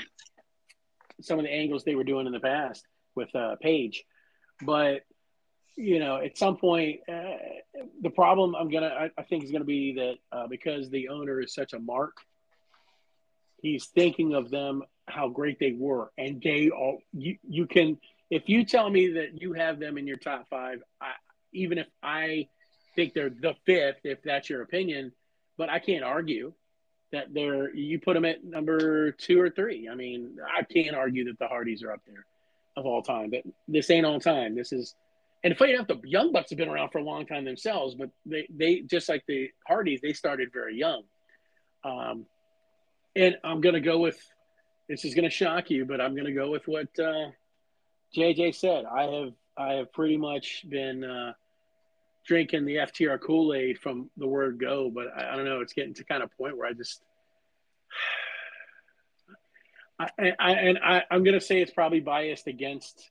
some 1.22 1.40
of 1.40 1.46
the 1.46 1.52
angles 1.52 1.84
they 1.84 1.96
were 1.96 2.04
doing 2.04 2.26
in 2.26 2.34
the 2.34 2.40
past 2.40 2.86
with 3.16 3.34
uh, 3.36 3.56
Page. 3.62 4.04
But 4.62 5.02
you 5.76 6.00
know, 6.00 6.18
at 6.18 6.38
some 6.38 6.58
point, 6.58 7.02
uh, 7.10 7.38
the 8.02 8.10
problem 8.10 8.56
I'm 8.56 8.70
gonna 8.70 8.88
I, 8.88 9.12
I 9.18 9.24
think 9.24 9.44
is 9.44 9.52
gonna 9.52 9.64
be 9.66 9.94
that 9.96 10.16
uh, 10.32 10.48
because 10.48 10.90
the 10.90 11.10
owner 11.10 11.42
is 11.42 11.54
such 11.54 11.74
a 11.74 11.80
mark, 11.80 12.18
he's 13.62 13.88
thinking 13.88 14.34
of 14.34 14.50
them 14.50 14.84
how 15.08 15.30
great 15.30 15.60
they 15.60 15.72
were, 15.72 16.12
and 16.18 16.42
they 16.42 16.70
all 16.70 17.00
you 17.12 17.38
you 17.48 17.66
can 17.66 17.98
if 18.30 18.50
you 18.50 18.66
tell 18.66 18.90
me 18.90 19.14
that 19.14 19.42
you 19.42 19.54
have 19.54 19.80
them 19.80 19.98
in 19.98 20.08
your 20.08 20.18
top 20.18 20.48
five, 20.50 20.82
I, 21.02 21.12
even 21.54 21.78
if 21.78 21.88
I 22.02 22.48
think 22.96 23.14
they're 23.14 23.30
the 23.30 23.56
fifth, 23.66 24.02
if 24.04 24.22
that's 24.24 24.50
your 24.50 24.62
opinion, 24.62 25.12
but 25.58 25.70
I 25.70 25.80
can't 25.80 26.04
argue 26.04 26.54
that 27.12 27.34
they're 27.34 27.74
you 27.74 28.00
put 28.00 28.16
them 28.16 28.26
at 28.26 28.44
number 28.44 29.12
two 29.12 29.40
or 29.40 29.50
three. 29.50 29.88
I 29.90 29.96
mean, 29.96 30.38
I 30.46 30.64
can't 30.64 30.96
argue 30.96 31.26
that 31.26 31.40
the 31.40 31.48
Hardys 31.48 31.84
are 31.84 31.92
up 31.92 32.02
there 32.06 32.26
of 32.76 32.86
all 32.86 33.02
time, 33.02 33.30
but 33.30 33.44
this 33.68 33.90
ain't 33.90 34.06
all 34.06 34.20
time. 34.20 34.56
This 34.56 34.74
is, 34.74 34.96
and 35.44 35.56
funny 35.56 35.74
enough, 35.74 35.88
the 35.88 36.02
Young 36.04 36.32
Bucks 36.32 36.50
have 36.50 36.58
been 36.58 36.70
around 36.70 36.90
for 36.90 36.98
a 36.98 37.04
long 37.04 37.26
time 37.26 37.46
themselves, 37.46 37.96
but 37.96 38.10
they 38.26 38.48
they 38.50 38.82
just 38.82 39.10
like 39.10 39.24
the 39.28 39.50
Hardys, 39.68 40.02
they 40.02 40.14
started 40.14 40.50
very 40.52 40.78
young. 40.78 41.04
Um, 41.84 42.26
and 43.16 43.38
I'm 43.44 43.62
gonna 43.62 43.80
go 43.80 44.00
with 44.00 44.20
this 44.90 45.06
is 45.06 45.14
gonna 45.14 45.30
shock 45.30 45.70
you, 45.70 45.86
but 45.86 46.02
I'm 46.02 46.16
gonna 46.16 46.34
go 46.34 46.50
with 46.50 46.68
what 46.68 46.88
uh, 47.00 47.30
JJ 48.16 48.56
said. 48.56 48.86
I 48.86 49.04
have 49.04 49.34
I 49.56 49.74
have 49.74 49.94
pretty 49.94 50.18
much 50.18 50.66
been 50.68 51.04
uh, 51.04 51.34
drinking 52.26 52.66
the 52.66 52.76
FTR 52.76 53.20
Kool 53.22 53.54
Aid 53.54 53.80
from 53.80 54.10
the 54.18 54.28
word 54.28 54.60
go, 54.60 54.92
but 54.94 55.08
I, 55.16 55.34
I, 55.34 55.36
don't 55.36 55.46
know. 55.46 55.62
It's 55.62 55.74
getting 55.74 55.94
to 55.96 56.04
kind 56.04 56.24
of 56.24 56.36
point 56.38 56.58
where 56.58 56.68
I 56.68 56.74
just, 56.74 57.02
I, 60.00 60.10
I 60.40 60.52
and 60.52 60.80
I, 60.80 61.04
I'm 61.12 61.24
going 61.24 61.40
to 61.40 61.46
say 61.46 61.62
it's 61.62 61.72
probably 61.72 62.00
biased 62.00 62.48
against 62.48 63.10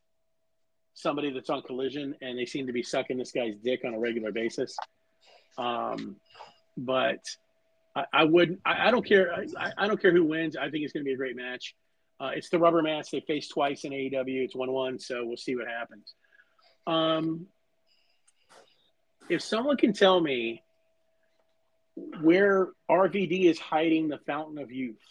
somebody 0.95 1.33
that's 1.33 1.51
on 1.51 1.63
collision, 1.63 2.15
and 2.21 2.39
they 2.39 2.47
seem 2.47 2.67
to 2.67 2.73
be 2.73 2.83
sucking 2.83 3.19
this 3.19 3.33
guy's 3.33 3.57
dick 3.63 3.83
on 3.85 3.95
a 3.95 3.99
regular 3.99 4.33
basis. 4.33 4.77
Um, 5.59 6.17
but 6.77 7.25
I, 7.95 8.05
I 8.13 8.25
wouldn't. 8.25 8.61
I, 8.65 8.89
I, 8.89 8.91
don't 8.91 9.07
care. 9.07 9.35
I, 9.59 9.73
I, 9.77 9.87
don't 9.87 10.01
care 10.01 10.13
who 10.13 10.25
wins. 10.25 10.57
I 10.57 10.71
think 10.71 10.85
it's 10.85 10.93
going 10.93 11.05
to 11.05 11.09
be 11.09 11.15
a 11.15 11.17
great 11.17 11.37
match. 11.37 11.75
Uh, 12.21 12.31
it's 12.35 12.49
the 12.49 12.59
rubber 12.59 12.83
match. 12.83 13.11
They 13.11 13.21
face 13.21 13.49
twice 13.49 13.85
in 13.85 13.93
AEW. 13.93 14.45
It's 14.45 14.55
one-one, 14.55 14.99
so 14.99 15.25
we'll 15.25 15.37
see 15.37 15.57
what 15.57 15.67
happens. 15.67 16.15
Um, 16.87 17.47
if 19.29 19.43
someone 19.43 19.77
can 19.77 19.93
tell 19.93 20.21
me 20.21 20.63
where 22.21 22.69
RVD 22.91 23.45
is 23.45 23.59
hiding 23.59 24.09
the 24.09 24.19
fountain 24.19 24.59
of 24.59 24.71
youth, 24.71 25.03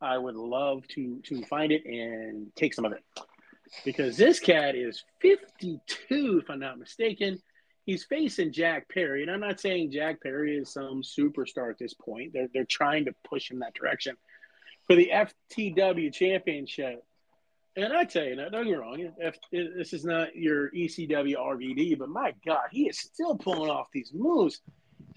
I 0.00 0.18
would 0.18 0.34
love 0.34 0.86
to 0.88 1.20
to 1.24 1.42
find 1.44 1.72
it 1.72 1.84
and 1.84 2.54
take 2.56 2.74
some 2.74 2.84
of 2.84 2.92
it. 2.92 3.04
Because 3.84 4.16
this 4.16 4.38
cat 4.38 4.74
is 4.74 5.04
52, 5.20 6.40
if 6.42 6.50
I'm 6.50 6.60
not 6.60 6.78
mistaken. 6.78 7.40
He's 7.84 8.04
facing 8.04 8.52
Jack 8.52 8.88
Perry. 8.88 9.22
And 9.22 9.30
I'm 9.30 9.40
not 9.40 9.60
saying 9.60 9.90
Jack 9.90 10.22
Perry 10.22 10.56
is 10.56 10.72
some 10.72 11.02
superstar 11.02 11.70
at 11.70 11.78
this 11.78 11.94
point. 11.94 12.32
They're, 12.32 12.48
they're 12.52 12.64
trying 12.64 13.06
to 13.06 13.14
push 13.24 13.50
him 13.50 13.58
that 13.58 13.74
direction. 13.74 14.16
For 14.86 14.94
the 14.94 15.10
FTW 15.12 16.12
championship, 16.12 17.02
and 17.76 17.92
I 17.92 18.04
tell 18.04 18.24
you, 18.24 18.36
don't 18.36 18.52
get 18.52 18.64
me 18.64 18.74
wrong, 18.74 19.12
if, 19.18 19.38
if, 19.50 19.74
this 19.74 19.92
is 19.92 20.04
not 20.04 20.36
your 20.36 20.70
ECW 20.70 21.36
RVD, 21.36 21.98
but 21.98 22.10
my 22.10 22.34
God, 22.46 22.68
he 22.70 22.88
is 22.88 22.98
still 22.98 23.36
pulling 23.36 23.70
off 23.70 23.88
these 23.92 24.12
moves. 24.12 24.60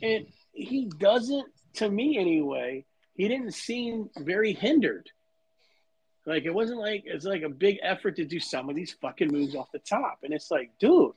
And 0.02 0.28
he 0.54 0.90
doesn't, 0.98 1.48
to 1.76 1.90
me 1.90 2.18
anyway, 2.18 2.86
he 3.16 3.28
didn't 3.28 3.54
seem 3.54 4.10
very 4.18 4.54
hindered. 4.54 5.10
Like 6.26 6.46
it 6.46 6.54
wasn't 6.54 6.80
like 6.80 7.04
it's 7.06 7.26
like 7.26 7.44
a 7.44 7.50
big 7.50 7.78
effort 7.84 8.16
to 8.16 8.26
do 8.26 8.40
some 8.40 8.70
of 8.70 8.76
these 8.76 8.96
fucking 9.02 9.32
moves 9.32 9.54
off 9.54 9.72
the 9.72 9.80
top. 9.80 10.20
And 10.24 10.34
it's 10.34 10.50
like, 10.50 10.72
dude, 10.80 11.12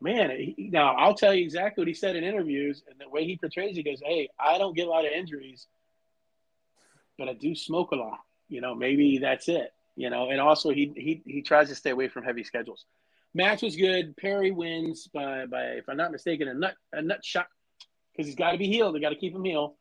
man, 0.00 0.30
he, 0.30 0.70
now 0.72 0.94
I'll 0.94 1.14
tell 1.14 1.34
you 1.34 1.42
exactly 1.42 1.82
what 1.82 1.88
he 1.88 1.94
said 1.94 2.14
in 2.14 2.22
interviews 2.22 2.82
and 2.88 3.00
the 3.00 3.08
way 3.08 3.24
he 3.24 3.36
portrays 3.36 3.76
he 3.76 3.82
goes, 3.82 4.00
Hey, 4.04 4.28
I 4.38 4.58
don't 4.58 4.76
get 4.76 4.86
a 4.86 4.90
lot 4.90 5.04
of 5.04 5.10
injuries, 5.10 5.66
but 7.18 7.28
I 7.28 7.32
do 7.32 7.56
smoke 7.56 7.90
a 7.90 7.96
lot. 7.96 8.20
You 8.48 8.60
know, 8.60 8.74
maybe 8.74 9.18
that's 9.18 9.48
it 9.48 9.72
you 9.96 10.10
know, 10.10 10.30
and 10.30 10.40
also 10.40 10.70
he 10.70 10.92
he 10.96 11.22
he 11.26 11.42
tries 11.42 11.68
to 11.68 11.74
stay 11.74 11.90
away 11.90 12.08
from 12.08 12.24
heavy 12.24 12.44
schedules. 12.44 12.84
Match 13.34 13.62
was 13.62 13.76
good. 13.76 14.16
Perry 14.16 14.50
wins 14.50 15.08
by 15.12 15.46
by 15.46 15.62
if 15.62 15.88
I'm 15.88 15.96
not 15.96 16.12
mistaken 16.12 16.48
a 16.48 16.54
nut 16.54 16.74
a 16.92 17.02
nut 17.02 17.24
shot 17.24 17.46
because 18.12 18.26
he's 18.26 18.36
got 18.36 18.52
to 18.52 18.58
be 18.58 18.66
healed. 18.66 18.94
They 18.94 19.00
got 19.00 19.10
to 19.10 19.16
keep 19.16 19.34
him 19.34 19.44
healed. 19.44 19.74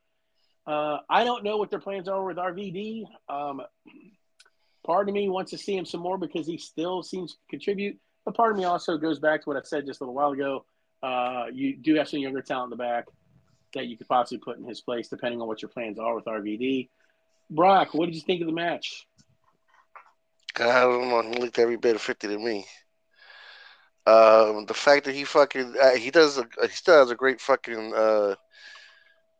Uh, 0.67 0.99
I 1.09 1.23
don't 1.23 1.43
know 1.43 1.57
what 1.57 1.71
their 1.71 1.79
plans 1.79 2.07
are 2.07 2.23
with 2.23 2.37
RVD. 2.37 3.05
Um, 3.27 3.61
part 4.85 5.09
of 5.09 5.15
me 5.15 5.29
wants 5.29 5.51
to 5.51 5.57
see 5.57 5.75
him 5.75 5.85
some 5.85 6.01
more 6.01 6.17
because 6.17 6.45
he 6.45 6.57
still 6.57 7.01
seems 7.01 7.33
to 7.33 7.39
contribute. 7.49 7.97
But 8.23 8.35
part 8.35 8.51
of 8.51 8.57
me 8.57 8.65
also 8.65 8.97
goes 8.97 9.19
back 9.19 9.43
to 9.43 9.49
what 9.49 9.57
I 9.57 9.61
said 9.63 9.85
just 9.85 10.01
a 10.01 10.03
little 10.03 10.13
while 10.13 10.31
ago. 10.31 10.65
Uh, 11.01 11.45
you 11.51 11.75
do 11.77 11.95
have 11.95 12.07
some 12.07 12.19
younger 12.19 12.41
talent 12.41 12.71
in 12.71 12.77
the 12.77 12.83
back 12.83 13.05
that 13.73 13.87
you 13.87 13.97
could 13.97 14.07
possibly 14.07 14.39
put 14.39 14.57
in 14.57 14.65
his 14.65 14.81
place, 14.81 15.07
depending 15.07 15.41
on 15.41 15.47
what 15.47 15.61
your 15.61 15.69
plans 15.69 15.97
are 15.97 16.13
with 16.15 16.25
RVD. 16.25 16.89
Brock, 17.49 17.93
what 17.93 18.05
did 18.05 18.15
you 18.15 18.21
think 18.21 18.41
of 18.41 18.47
the 18.47 18.53
match? 18.53 19.07
I 20.55 20.81
don't 20.81 21.09
know. 21.09 21.21
He 21.21 21.39
looked 21.39 21.59
every 21.59 21.77
bit 21.77 21.95
of 21.95 22.01
fifty 22.01 22.27
to 22.27 22.37
me. 22.37 22.65
Um, 24.05 24.65
the 24.65 24.73
fact 24.73 25.05
that 25.05 25.15
he 25.15 25.23
fucking 25.23 25.75
uh, 25.81 25.95
he 25.95 26.09
does 26.09 26.37
a, 26.37 26.45
he 26.61 26.69
still 26.69 26.99
has 26.99 27.11
a 27.11 27.15
great 27.15 27.39
fucking 27.39 27.93
uh, 27.93 28.35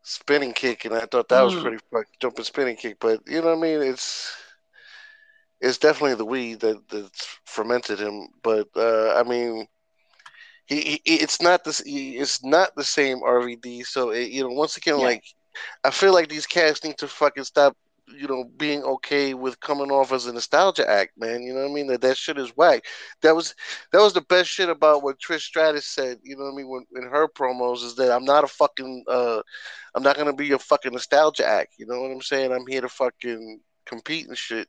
spinning 0.04 0.54
kick, 0.54 0.86
and 0.86 0.94
I 0.94 1.06
thought 1.06 1.30
that 1.30 1.42
mm. 1.42 1.46
was 1.46 1.62
pretty 1.62 1.78
fucking 1.92 2.14
jumping 2.20 2.46
spinning 2.46 2.76
kick. 2.76 2.98
But 3.00 3.22
you 3.26 3.42
know 3.42 3.56
what 3.56 3.58
I 3.58 3.62
mean? 3.62 3.82
It's 3.82 4.36
it's 5.62 5.78
definitely 5.78 6.16
the 6.16 6.26
weed 6.26 6.60
that 6.60 6.88
that's 6.90 7.40
fermented 7.46 8.00
him. 8.00 8.28
But 8.44 8.68
uh, 8.76 9.14
I 9.16 9.24
mean, 9.24 9.66
he, 10.66 11.02
he 11.04 11.16
it's 11.16 11.42
not 11.42 11.64
this 11.64 11.82
it's 11.86 12.44
not 12.44 12.76
the 12.76 12.84
same 12.84 13.22
RVD. 13.22 13.86
So 13.86 14.12
it, 14.12 14.30
you 14.30 14.44
know, 14.44 14.50
once 14.50 14.78
again, 14.78 15.00
yeah. 15.00 15.06
like 15.06 15.24
I 15.84 15.90
feel 15.90 16.14
like 16.14 16.30
these 16.30 16.46
cats 16.46 16.84
need 16.84 16.98
to 17.00 17.08
fucking 17.08 17.46
stop 17.46 17.76
you 18.18 18.28
know, 18.28 18.44
being 18.58 18.84
okay 18.84 19.34
with 19.34 19.60
coming 19.60 19.92
off 19.92 20.12
as 20.12 20.26
a 20.26 20.34
nostalgia 20.34 20.90
act, 20.90 21.12
man. 21.18 21.42
You 21.44 21.54
know 21.54 21.62
what 21.62 21.72
I 21.72 21.74
mean? 21.74 21.88
That 21.88 22.02
that 22.02 22.18
shit 22.18 22.38
is 22.38 22.56
whack. 22.56 22.86
That 23.22 23.36
was 23.36 23.56
that 23.92 24.02
was 24.02 24.14
the 24.14 24.22
best 24.22 24.50
shit 24.50 24.70
about 24.70 25.04
what 25.04 25.20
Trish 25.20 25.42
Stratus 25.42 25.86
said. 25.86 26.20
You 26.24 26.38
know 26.38 26.46
what 26.46 26.54
I 26.54 26.56
mean? 26.56 26.70
When 26.70 26.86
in 26.96 27.10
her 27.10 27.28
promos 27.28 27.84
is 27.84 27.96
that 27.96 28.12
I'm 28.12 28.26
not 28.26 28.44
a 28.44 28.48
fucking 28.48 29.06
uh, 29.08 29.42
I'm 29.96 30.04
not 30.04 30.18
gonna 30.18 30.34
be 30.34 30.52
a 30.52 30.60
fucking 30.60 30.94
nostalgia 30.94 31.46
act. 31.46 31.76
You 31.78 31.86
know 31.86 32.02
what 32.02 32.12
I'm 32.12 32.22
saying? 32.22 32.52
I'm 32.52 32.68
here 32.68 32.82
to 32.82 32.90
fucking 32.90 33.60
compete 33.86 34.28
and 34.28 34.38
shit. 34.38 34.68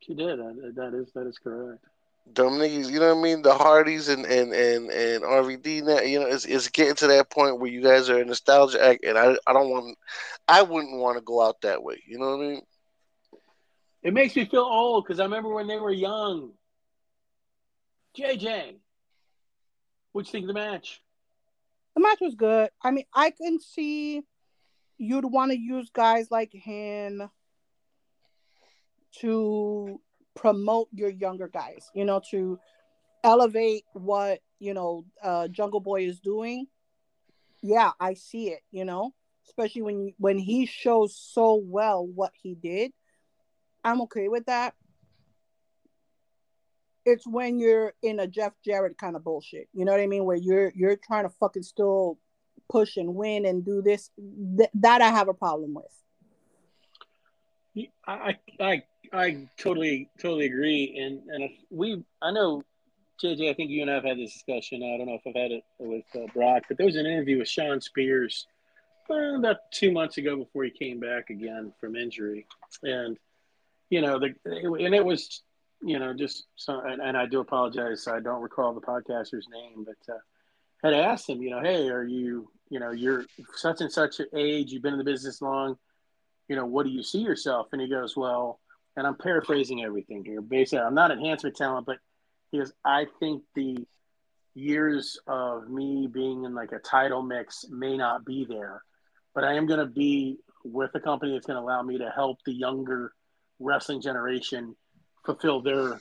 She 0.00 0.14
did. 0.14 0.38
That, 0.38 0.94
is 0.94 1.12
that 1.14 1.26
is 1.26 1.38
correct. 1.38 1.84
Dumb 2.32 2.54
niggas, 2.54 2.90
you 2.90 3.00
know 3.00 3.14
what 3.14 3.20
I 3.20 3.22
mean? 3.22 3.42
The 3.42 3.54
Hardys 3.54 4.08
and 4.08 4.24
and 4.24 4.52
and 4.52 4.90
and 4.90 5.24
RVD 5.24 5.82
now, 5.82 6.00
you 6.00 6.20
know, 6.20 6.26
it's, 6.26 6.44
it's 6.44 6.68
getting 6.68 6.94
to 6.96 7.08
that 7.08 7.30
point 7.30 7.58
where 7.58 7.70
you 7.70 7.82
guys 7.82 8.08
are 8.08 8.20
a 8.20 8.24
nostalgia 8.24 8.84
act, 8.84 9.04
and 9.04 9.18
I 9.18 9.36
I 9.46 9.52
don't 9.52 9.70
want, 9.70 9.98
I 10.46 10.62
wouldn't 10.62 10.98
want 10.98 11.18
to 11.18 11.24
go 11.24 11.42
out 11.42 11.60
that 11.62 11.82
way. 11.82 12.02
You 12.06 12.18
know 12.18 12.36
what 12.36 12.44
I 12.44 12.48
mean? 12.48 12.62
It 14.02 14.14
makes 14.14 14.36
me 14.36 14.44
feel 14.44 14.60
old 14.60 15.04
because 15.04 15.20
I 15.20 15.24
remember 15.24 15.52
when 15.52 15.66
they 15.66 15.78
were 15.78 15.90
young. 15.90 16.52
JJ, 18.16 18.76
what'd 20.12 20.28
you 20.28 20.32
think 20.32 20.44
of 20.44 20.48
the 20.48 20.54
match? 20.54 21.00
The 21.94 22.00
match 22.00 22.18
was 22.20 22.34
good. 22.34 22.70
I 22.82 22.90
mean, 22.92 23.04
I 23.14 23.30
can 23.30 23.60
see 23.60 24.22
you'd 24.98 25.24
want 25.24 25.50
to 25.52 25.58
use 25.58 25.90
guys 25.90 26.30
like 26.30 26.52
him 26.52 27.28
to 29.20 30.00
promote 30.34 30.88
your 30.92 31.10
younger 31.10 31.48
guys, 31.48 31.90
you 31.94 32.04
know, 32.04 32.20
to 32.30 32.58
elevate 33.24 33.84
what, 33.92 34.40
you 34.58 34.74
know, 34.74 35.04
uh, 35.22 35.48
Jungle 35.48 35.80
Boy 35.80 36.06
is 36.06 36.20
doing. 36.20 36.66
Yeah, 37.62 37.90
I 38.00 38.14
see 38.14 38.48
it, 38.48 38.60
you 38.70 38.84
know, 38.84 39.14
especially 39.46 39.82
when 39.82 40.14
when 40.18 40.38
he 40.38 40.66
shows 40.66 41.16
so 41.16 41.54
well 41.54 42.06
what 42.06 42.32
he 42.42 42.54
did. 42.54 42.92
I'm 43.84 44.02
okay 44.02 44.28
with 44.28 44.46
that. 44.46 44.74
It's 47.04 47.26
when 47.26 47.58
you're 47.58 47.94
in 48.02 48.20
a 48.20 48.26
Jeff 48.26 48.52
Jarrett 48.64 48.98
kind 48.98 49.16
of 49.16 49.24
bullshit. 49.24 49.68
You 49.72 49.84
know 49.84 49.92
what 49.92 50.00
I 50.00 50.06
mean? 50.06 50.24
Where 50.24 50.36
you're 50.36 50.72
you're 50.74 50.96
trying 50.96 51.24
to 51.24 51.34
fucking 51.40 51.62
still 51.62 52.18
push 52.70 52.96
and 52.96 53.14
win 53.14 53.44
and 53.44 53.64
do 53.64 53.82
this. 53.82 54.10
Th- 54.56 54.70
that 54.74 55.02
I 55.02 55.08
have 55.08 55.28
a 55.28 55.34
problem 55.34 55.74
with. 55.74 57.88
I 58.06 58.36
I 58.58 58.82
I 59.12 59.48
totally 59.58 60.08
totally 60.20 60.46
agree, 60.46 60.96
and 60.98 61.22
and 61.28 61.50
we 61.70 62.02
I 62.22 62.30
know 62.30 62.62
JJ. 63.22 63.50
I 63.50 63.54
think 63.54 63.70
you 63.70 63.82
and 63.82 63.90
I 63.90 63.94
have 63.94 64.04
had 64.04 64.18
this 64.18 64.32
discussion. 64.32 64.82
I 64.82 64.96
don't 64.96 65.06
know 65.06 65.14
if 65.14 65.26
I've 65.26 65.40
had 65.40 65.50
it 65.50 65.64
with 65.78 66.04
uh, 66.14 66.26
Brock, 66.32 66.64
but 66.68 66.76
there 66.76 66.86
was 66.86 66.96
an 66.96 67.06
interview 67.06 67.38
with 67.38 67.48
Shawn 67.48 67.80
Spears 67.80 68.46
uh, 69.10 69.38
about 69.38 69.56
two 69.72 69.90
months 69.90 70.18
ago 70.18 70.36
before 70.36 70.64
he 70.64 70.70
came 70.70 71.00
back 71.00 71.30
again 71.30 71.72
from 71.80 71.96
injury, 71.96 72.46
and 72.82 73.18
you 73.88 74.00
know 74.00 74.18
the 74.18 74.34
and 74.44 74.94
it 74.94 75.04
was 75.04 75.42
you 75.82 75.98
know 75.98 76.14
just 76.14 76.46
so, 76.56 76.80
and, 76.80 77.02
and 77.02 77.16
I 77.16 77.26
do 77.26 77.40
apologize. 77.40 78.06
I 78.06 78.20
don't 78.20 78.42
recall 78.42 78.74
the 78.74 78.80
podcaster's 78.80 79.48
name, 79.50 79.84
but 79.84 80.14
uh, 80.14 80.18
had 80.84 80.94
asked 80.94 81.28
him, 81.28 81.42
you 81.42 81.50
know, 81.50 81.60
hey, 81.60 81.88
are 81.88 82.04
you 82.04 82.48
you 82.68 82.78
know 82.78 82.92
you're 82.92 83.24
such 83.56 83.80
and 83.80 83.90
such 83.90 84.20
age, 84.34 84.70
you've 84.70 84.82
been 84.82 84.94
in 84.94 84.98
the 84.98 85.04
business 85.04 85.42
long 85.42 85.76
you 86.50 86.56
know, 86.56 86.66
what 86.66 86.84
do 86.84 86.90
you 86.90 87.00
see 87.00 87.20
yourself? 87.20 87.68
And 87.72 87.80
he 87.80 87.86
goes, 87.86 88.16
well, 88.16 88.58
and 88.96 89.06
I'm 89.06 89.16
paraphrasing 89.16 89.82
everything 89.84 90.24
here. 90.24 90.40
Basically, 90.40 90.80
I'm 90.80 90.94
not 90.94 91.10
enhancement 91.10 91.56
talent, 91.56 91.86
but 91.86 91.98
he 92.50 92.58
goes, 92.58 92.72
I 92.84 93.06
think 93.18 93.42
the 93.54 93.86
years 94.54 95.18
of 95.26 95.68
me 95.68 96.08
being 96.12 96.44
in 96.44 96.54
like 96.54 96.72
a 96.72 96.78
title 96.78 97.22
mix 97.22 97.66
may 97.70 97.96
not 97.96 98.24
be 98.24 98.44
there, 98.44 98.82
but 99.34 99.44
I 99.44 99.54
am 99.54 99.66
going 99.66 99.80
to 99.80 99.86
be 99.86 100.38
with 100.64 100.90
a 100.94 101.00
company 101.00 101.32
that's 101.32 101.46
going 101.46 101.56
to 101.56 101.62
allow 101.62 101.82
me 101.82 101.98
to 101.98 102.10
help 102.10 102.38
the 102.44 102.52
younger 102.52 103.12
wrestling 103.58 104.00
generation 104.00 104.74
fulfill 105.24 105.60
their 105.60 106.00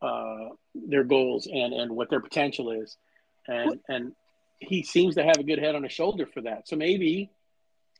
uh, 0.00 0.48
their 0.74 1.04
goals 1.04 1.48
and 1.52 1.72
and 1.72 1.90
what 1.90 2.08
their 2.08 2.20
potential 2.20 2.70
is, 2.70 2.96
and 3.48 3.80
and 3.88 4.12
he 4.60 4.82
seems 4.82 5.14
to 5.16 5.24
have 5.24 5.38
a 5.38 5.42
good 5.42 5.58
head 5.58 5.74
on 5.74 5.82
his 5.82 5.92
shoulder 5.92 6.26
for 6.26 6.40
that. 6.42 6.68
So 6.68 6.76
maybe 6.76 7.30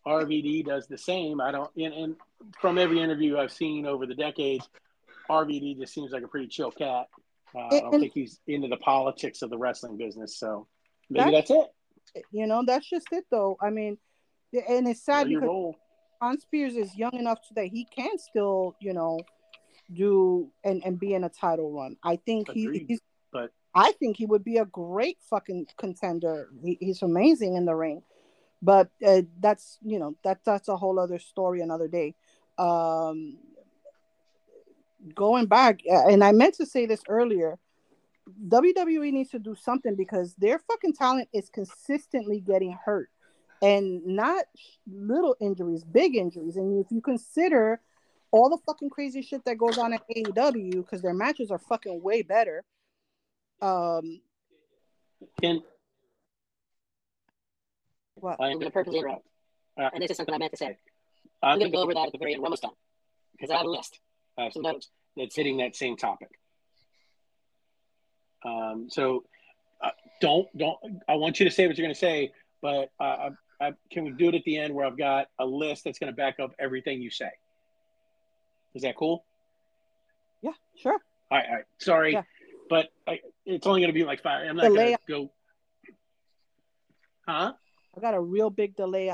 RVD 0.06 0.64
does 0.64 0.86
the 0.86 0.98
same. 0.98 1.40
I 1.40 1.52
don't, 1.52 1.70
and, 1.76 1.94
and 1.94 2.16
from 2.60 2.78
every 2.78 3.01
interview 3.01 3.39
I've 3.39 3.52
seen 3.52 3.86
over 3.86 4.06
the 4.06 4.15
decades, 4.15 4.69
RVD 5.31 5.78
just 5.78 5.93
seems 5.93 6.12
like 6.12 6.23
a 6.23 6.28
pretty 6.28 6.48
chill 6.48 6.70
cat. 6.70 7.06
Uh, 7.55 7.66
I 7.66 7.81
don't 7.81 8.01
think 8.01 8.12
he's 8.12 8.40
into 8.47 8.69
the 8.69 8.77
politics 8.77 9.43
of 9.43 9.51
the 9.51 9.59
wrestling 9.59 9.97
business. 9.97 10.39
So 10.39 10.66
maybe 11.09 11.31
that's, 11.31 11.48
that's 11.48 11.70
it. 12.15 12.24
You 12.31 12.47
know, 12.47 12.62
that's 12.66 12.89
just 12.89 13.06
it, 13.12 13.24
though. 13.31 13.56
I 13.60 13.70
mean, 13.70 13.98
and 14.52 14.89
it's 14.89 15.05
sad 15.05 15.28
because 15.28 15.43
role. 15.43 15.77
Shawn 16.20 16.39
Spears 16.40 16.74
is 16.77 16.97
young 16.97 17.15
enough 17.15 17.39
that 17.55 17.66
he 17.66 17.86
can 17.94 18.19
still, 18.19 18.74
you 18.81 18.93
know, 18.93 19.20
do 19.93 20.51
and, 20.65 20.82
and 20.85 20.98
be 20.98 21.15
in 21.15 21.24
a 21.24 21.28
title 21.28 21.73
run. 21.73 21.97
I 22.02 22.16
think 22.16 22.51
he, 22.51 22.86
he's, 22.86 23.01
but 23.32 23.52
I 23.74 23.93
think 23.93 24.16
he 24.16 24.27
would 24.27 24.44
be 24.44 24.59
a 24.59 24.65
great 24.65 25.19
fucking 25.31 25.66
contender. 25.78 26.48
He, 26.62 26.77
he's 26.81 27.02
amazing 27.02 27.56
in 27.56 27.65
the 27.65 27.74
ring 27.74 28.02
but 28.62 28.90
uh, 29.06 29.23
that's 29.40 29.78
you 29.82 29.98
know 29.98 30.16
that 30.24 30.40
that's 30.44 30.69
a 30.69 30.77
whole 30.77 30.98
other 30.98 31.19
story 31.19 31.60
another 31.60 31.89
day 31.89 32.15
um 32.59 33.36
going 35.14 35.47
back 35.47 35.80
and 35.86 36.22
i 36.24 36.32
meant 36.32 36.55
to 36.55 36.66
say 36.66 36.86
this 36.86 37.02
earlier 37.09 37.59
wwe 38.48 39.12
needs 39.12 39.30
to 39.30 39.39
do 39.39 39.55
something 39.55 39.94
because 39.94 40.35
their 40.35 40.59
fucking 40.59 40.93
talent 40.93 41.28
is 41.32 41.48
consistently 41.48 42.40
getting 42.40 42.76
hurt 42.85 43.09
and 43.62 44.05
not 44.05 44.44
little 44.86 45.36
injuries 45.40 45.85
big 45.85 46.16
injuries 46.16 46.56
and 46.56 46.85
if 46.85 46.90
you 46.90 47.01
consider 47.01 47.80
all 48.30 48.51
the 48.51 48.59
fucking 48.66 48.90
crazy 48.90 49.22
shit 49.22 49.44
that 49.44 49.56
goes 49.56 49.78
on 49.78 49.93
at 49.93 50.02
aew 50.16 50.85
because 50.85 51.01
their 51.01 51.14
matches 51.14 51.51
are 51.51 51.59
fucking 51.59 52.02
way 52.02 52.22
better 52.22 52.64
um 53.62 54.20
and 55.43 55.62
what? 58.20 58.40
I'm 58.40 58.55
going 58.55 58.66
to 58.66 58.70
purposely 58.70 58.98
interrupt. 58.98 59.26
Uh, 59.78 59.90
and 59.93 60.02
this 60.02 60.10
is 60.10 60.16
something 60.16 60.35
I 60.35 60.39
meant 60.39 60.52
to 60.52 60.56
say. 60.56 60.76
I'm 61.43 61.59
going 61.59 61.70
to 61.70 61.77
go 61.77 61.82
over 61.82 61.94
that 61.94 62.06
at 62.06 62.12
the 62.12 62.19
very 62.19 62.32
end. 62.32 62.43
We're 62.43 62.47
almost 62.47 62.62
done. 62.62 62.73
Because 63.32 63.51
I 63.51 63.59
have 63.59 63.66
a 63.66 63.70
list. 63.70 64.01
I 64.36 64.44
have 64.44 64.52
some 64.52 64.62
notes 64.62 64.90
that's 65.16 65.36
hitting 65.36 65.59
that 65.59 65.77
same 65.77 65.97
topic. 65.97 66.28
Um, 68.44 68.86
so 68.89 69.24
uh, 69.82 69.90
don't, 70.20 70.47
don't, 70.56 70.78
I 71.09 71.15
want 71.15 71.40
you 71.40 71.48
to 71.48 71.51
say 71.51 71.66
what 71.66 71.77
you're 71.77 71.85
going 71.85 71.94
to 71.94 71.98
say, 71.98 72.32
but 72.62 72.90
uh, 73.01 73.31
I, 73.60 73.66
I, 73.66 73.73
can 73.90 74.05
we 74.05 74.10
do 74.12 74.28
it 74.28 74.35
at 74.35 74.44
the 74.44 74.59
end 74.59 74.74
where 74.74 74.86
I've 74.86 74.98
got 74.98 75.27
a 75.39 75.44
list 75.44 75.85
that's 75.85 75.98
going 75.98 76.12
to 76.12 76.16
back 76.16 76.40
up 76.40 76.52
everything 76.59 77.02
you 77.02 77.10
say? 77.10 77.31
Is 78.74 78.82
that 78.82 78.97
cool? 78.97 79.24
Yeah, 80.43 80.52
sure. 80.77 80.98
All 81.31 81.39
right, 81.39 81.47
all 81.48 81.55
right. 81.56 81.65
Sorry, 81.81 82.12
yeah. 82.12 82.23
but 82.70 82.89
I, 83.06 83.20
it's 83.44 83.66
only 83.66 83.81
going 83.81 83.89
to 83.89 83.98
be 83.98 84.05
like 84.05 84.23
five. 84.23 84.47
I'm 84.48 84.56
not 84.56 84.69
going 84.69 84.93
to 84.93 84.98
go. 85.09 85.31
Huh? 87.27 87.52
I 87.97 88.01
got 88.01 88.15
a 88.15 88.20
real 88.20 88.51
big 88.51 88.77
delay 88.77 89.10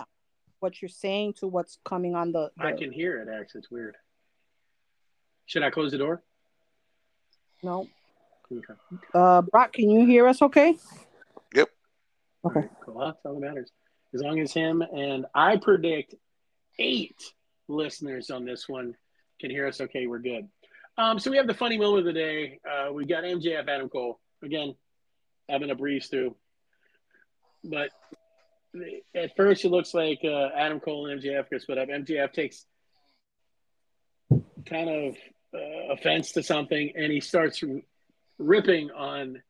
what 0.60 0.80
you're 0.80 0.88
saying 0.88 1.34
to 1.34 1.46
what's 1.46 1.78
coming 1.84 2.14
on 2.14 2.32
the, 2.32 2.50
the... 2.56 2.64
I 2.64 2.72
can 2.72 2.92
hear 2.92 3.20
it 3.20 3.28
actually. 3.28 3.60
It's 3.60 3.70
weird. 3.70 3.96
Should 5.46 5.62
I 5.62 5.70
close 5.70 5.92
the 5.92 5.98
door? 5.98 6.22
No. 7.62 7.88
Okay. 8.52 8.74
Uh 9.12 9.42
Brock, 9.42 9.72
can 9.72 9.90
you 9.90 10.06
hear 10.06 10.26
us 10.26 10.42
okay? 10.42 10.76
Yep. 11.54 11.68
Okay. 12.44 12.68
Cool. 12.84 13.00
That's 13.00 13.18
all 13.24 13.34
that 13.34 13.40
matters. 13.40 13.70
As 14.14 14.22
long 14.22 14.38
as 14.38 14.52
him 14.52 14.82
and 14.82 15.26
I 15.34 15.56
predict 15.56 16.14
eight 16.78 17.20
listeners 17.68 18.30
on 18.30 18.44
this 18.44 18.68
one 18.68 18.96
can 19.40 19.50
hear 19.50 19.66
us 19.66 19.80
okay, 19.80 20.06
we're 20.06 20.18
good. 20.18 20.48
Um, 20.96 21.18
so 21.18 21.30
we 21.30 21.36
have 21.36 21.46
the 21.46 21.54
funny 21.54 21.76
moment 21.76 22.06
of 22.06 22.14
the 22.14 22.20
day. 22.20 22.60
Uh, 22.68 22.92
we 22.92 23.04
got 23.04 23.24
MJF 23.24 23.68
Adam 23.68 23.88
Cole. 23.88 24.20
Again, 24.42 24.74
having 25.48 25.70
a 25.70 25.74
breeze 25.74 26.06
through. 26.06 26.36
But 27.64 27.90
at 29.14 29.36
first 29.36 29.64
it 29.64 29.70
looks 29.70 29.94
like 29.94 30.20
uh, 30.24 30.48
Adam 30.56 30.80
Cole 30.80 31.06
and 31.06 31.22
MJF 31.22 31.50
get 31.50 31.62
split 31.62 31.78
up. 31.78 31.88
MJF 31.88 32.32
takes 32.32 32.66
kind 34.66 34.88
of 34.88 35.16
uh, 35.54 35.92
offense 35.92 36.32
to 36.32 36.42
something, 36.42 36.92
and 36.96 37.12
he 37.12 37.20
starts 37.20 37.62
ripping 38.38 38.90
on 38.90 39.42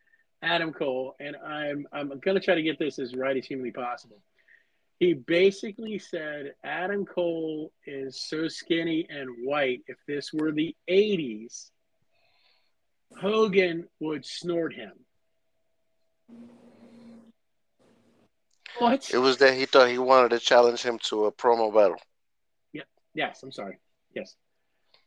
Adam 0.43 0.73
Cole. 0.73 1.15
And 1.19 1.37
I'm 1.37 1.87
I'm 1.93 2.21
gonna 2.21 2.41
try 2.41 2.55
to 2.55 2.63
get 2.63 2.79
this 2.79 2.99
as 2.99 3.15
right 3.15 3.37
as 3.37 3.47
humanly 3.47 3.73
possible. 3.73 4.21
He 5.01 5.15
basically 5.15 5.99
said 5.99 6.53
Adam 6.63 7.05
Cole 7.05 7.73
is 7.87 8.23
so 8.23 8.49
skinny 8.49 9.07
and 9.09 9.29
white. 9.45 9.81
If 9.87 9.97
this 10.07 10.33
were 10.33 10.53
the 10.53 10.77
'80s, 10.89 11.71
Hogan 13.21 13.89
would 14.01 14.25
snort 14.25 14.75
him. 14.75 14.93
What? 18.79 19.13
It 19.13 19.19
was 19.19 19.39
that 19.39 19.55
he 19.55 19.67
thought 19.67 19.89
he 19.89 19.99
wanted 19.99 20.31
to 20.31 20.39
challenge 20.39 20.83
him 20.83 20.99
to 21.05 21.27
a 21.27 21.33
promo 21.33 21.73
battle. 21.73 21.99
Yeah. 22.73 22.83
Yes. 23.15 23.43
I'm 23.43 23.53
sorry. 23.53 23.79
Yes. 24.15 24.35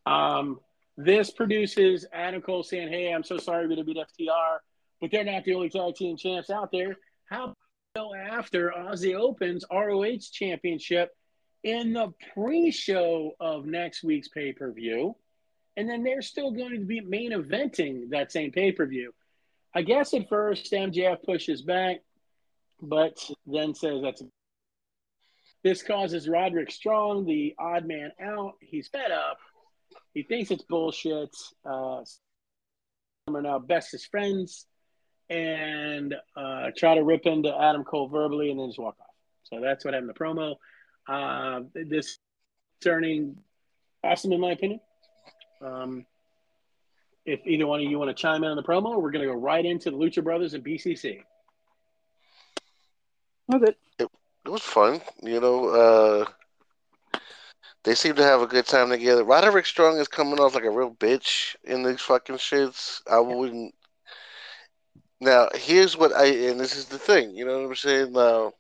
Um, 0.06 0.60
this 0.98 1.30
produces 1.30 2.06
Adam 2.12 2.42
Cole 2.42 2.64
saying, 2.64 2.90
"Hey, 2.90 3.14
I'm 3.14 3.24
so 3.24 3.38
sorry 3.38 3.68
we 3.68 3.76
didn't 3.76 3.88
beat 3.88 3.98
FTR, 3.98 4.60
but 5.00 5.12
they're 5.12 5.24
not 5.24 5.44
the 5.44 5.54
only 5.54 5.70
tag 5.70 5.96
team 5.96 6.18
champs 6.18 6.50
out 6.50 6.72
there. 6.72 6.98
How 7.26 7.54
after 8.30 8.72
Aussie 8.78 9.16
Open's 9.16 9.66
ROH 9.72 10.32
Championship 10.32 11.16
in 11.64 11.94
the 11.94 12.14
pre-show 12.34 13.32
of 13.40 13.66
next 13.66 14.04
week's 14.04 14.28
pay-per-view, 14.28 15.16
and 15.76 15.90
then 15.90 16.04
they're 16.04 16.22
still 16.22 16.52
going 16.52 16.80
to 16.80 16.86
be 16.86 17.02
main 17.02 17.32
eventing 17.32 18.10
that 18.10 18.32
same 18.32 18.52
pay-per-view." 18.52 19.14
I 19.74 19.84
guess 19.84 20.14
at 20.14 20.30
first 20.30 20.72
MJF 20.72 21.24
pushes 21.24 21.62
back 21.62 21.98
but 22.82 23.18
then 23.46 23.74
says 23.74 24.02
that's 24.02 24.24
this 25.64 25.84
causes 25.84 26.30
Roderick 26.30 26.72
Strong, 26.72 27.26
the 27.26 27.56
odd 27.60 27.86
man 27.86 28.12
out. 28.22 28.54
He's 28.62 28.88
fed 28.88 29.12
up. 29.12 29.38
He 30.14 30.24
thinks 30.24 30.52
it's 30.52 30.64
bullshit. 30.64 31.36
Uh, 31.66 32.04
are 33.36 33.42
now 33.42 33.60
bestest 33.60 34.10
friends 34.10 34.66
and 35.30 36.16
uh, 36.36 36.68
try 36.78 36.96
to 36.96 37.04
rip 37.04 37.26
into 37.26 37.54
Adam 37.54 37.84
Cole 37.84 38.08
verbally 38.08 38.50
and 38.50 38.60
then 38.60 38.70
just 38.70 38.80
walk 38.80 38.96
off. 39.02 39.08
So 39.44 39.60
that's 39.62 39.84
what 39.84 39.94
happened 39.94 40.12
in 40.12 40.16
the 40.16 40.24
promo. 40.24 40.56
Uh, 41.08 41.66
this 41.74 42.18
turning 42.82 43.38
awesome 44.04 44.32
in 44.32 44.40
my 44.40 44.52
opinion. 44.52 44.80
Um, 45.62 46.06
if 47.26 47.42
either 47.46 47.68
one 47.68 47.82
of 47.82 47.90
you 47.90 48.00
want 48.00 48.16
to 48.16 48.22
chime 48.22 48.44
in 48.44 48.52
on 48.52 48.56
the 48.56 48.64
promo, 48.64 49.02
we're 49.02 49.12
going 49.12 49.28
to 49.28 49.34
go 49.34 49.38
right 49.38 49.66
into 49.66 49.92
the 49.92 49.98
Lucha 49.98 50.24
Brothers 50.24 50.54
and 50.54 50.64
BCC. 50.64 51.22
I'm 53.52 53.60
good. 53.60 53.76
It 54.00 54.10
was 54.50 54.62
fun, 54.62 55.02
you 55.22 55.40
know. 55.40 55.68
Uh, 55.70 56.26
they 57.84 57.96
seem 57.96 58.16
to 58.16 58.24
have 58.24 58.42
a 58.42 58.48
good 58.48 58.66
time 58.66 58.90
together. 58.90 59.24
Roderick 59.24 59.66
Strong 59.66 59.98
is 59.98 60.08
coming 60.08 60.40
off 60.40 60.56
like 60.56 60.64
a 60.64 60.70
real 60.70 60.92
bitch 60.92 61.56
in 61.64 61.84
these 61.84 62.02
fucking 62.02 62.38
shits. 62.38 63.02
I 63.10 63.20
wouldn't. 63.20 63.74
Now, 65.20 65.50
here's 65.54 65.98
what 65.98 66.14
I, 66.14 66.26
and 66.26 66.60
this 66.60 66.76
is 66.76 66.86
the 66.86 67.00
thing, 67.00 67.36
you 67.36 67.46
know 67.46 67.60
what 67.60 67.70
I'm 67.70 67.76
saying? 67.76 68.12
Now, 68.14 68.54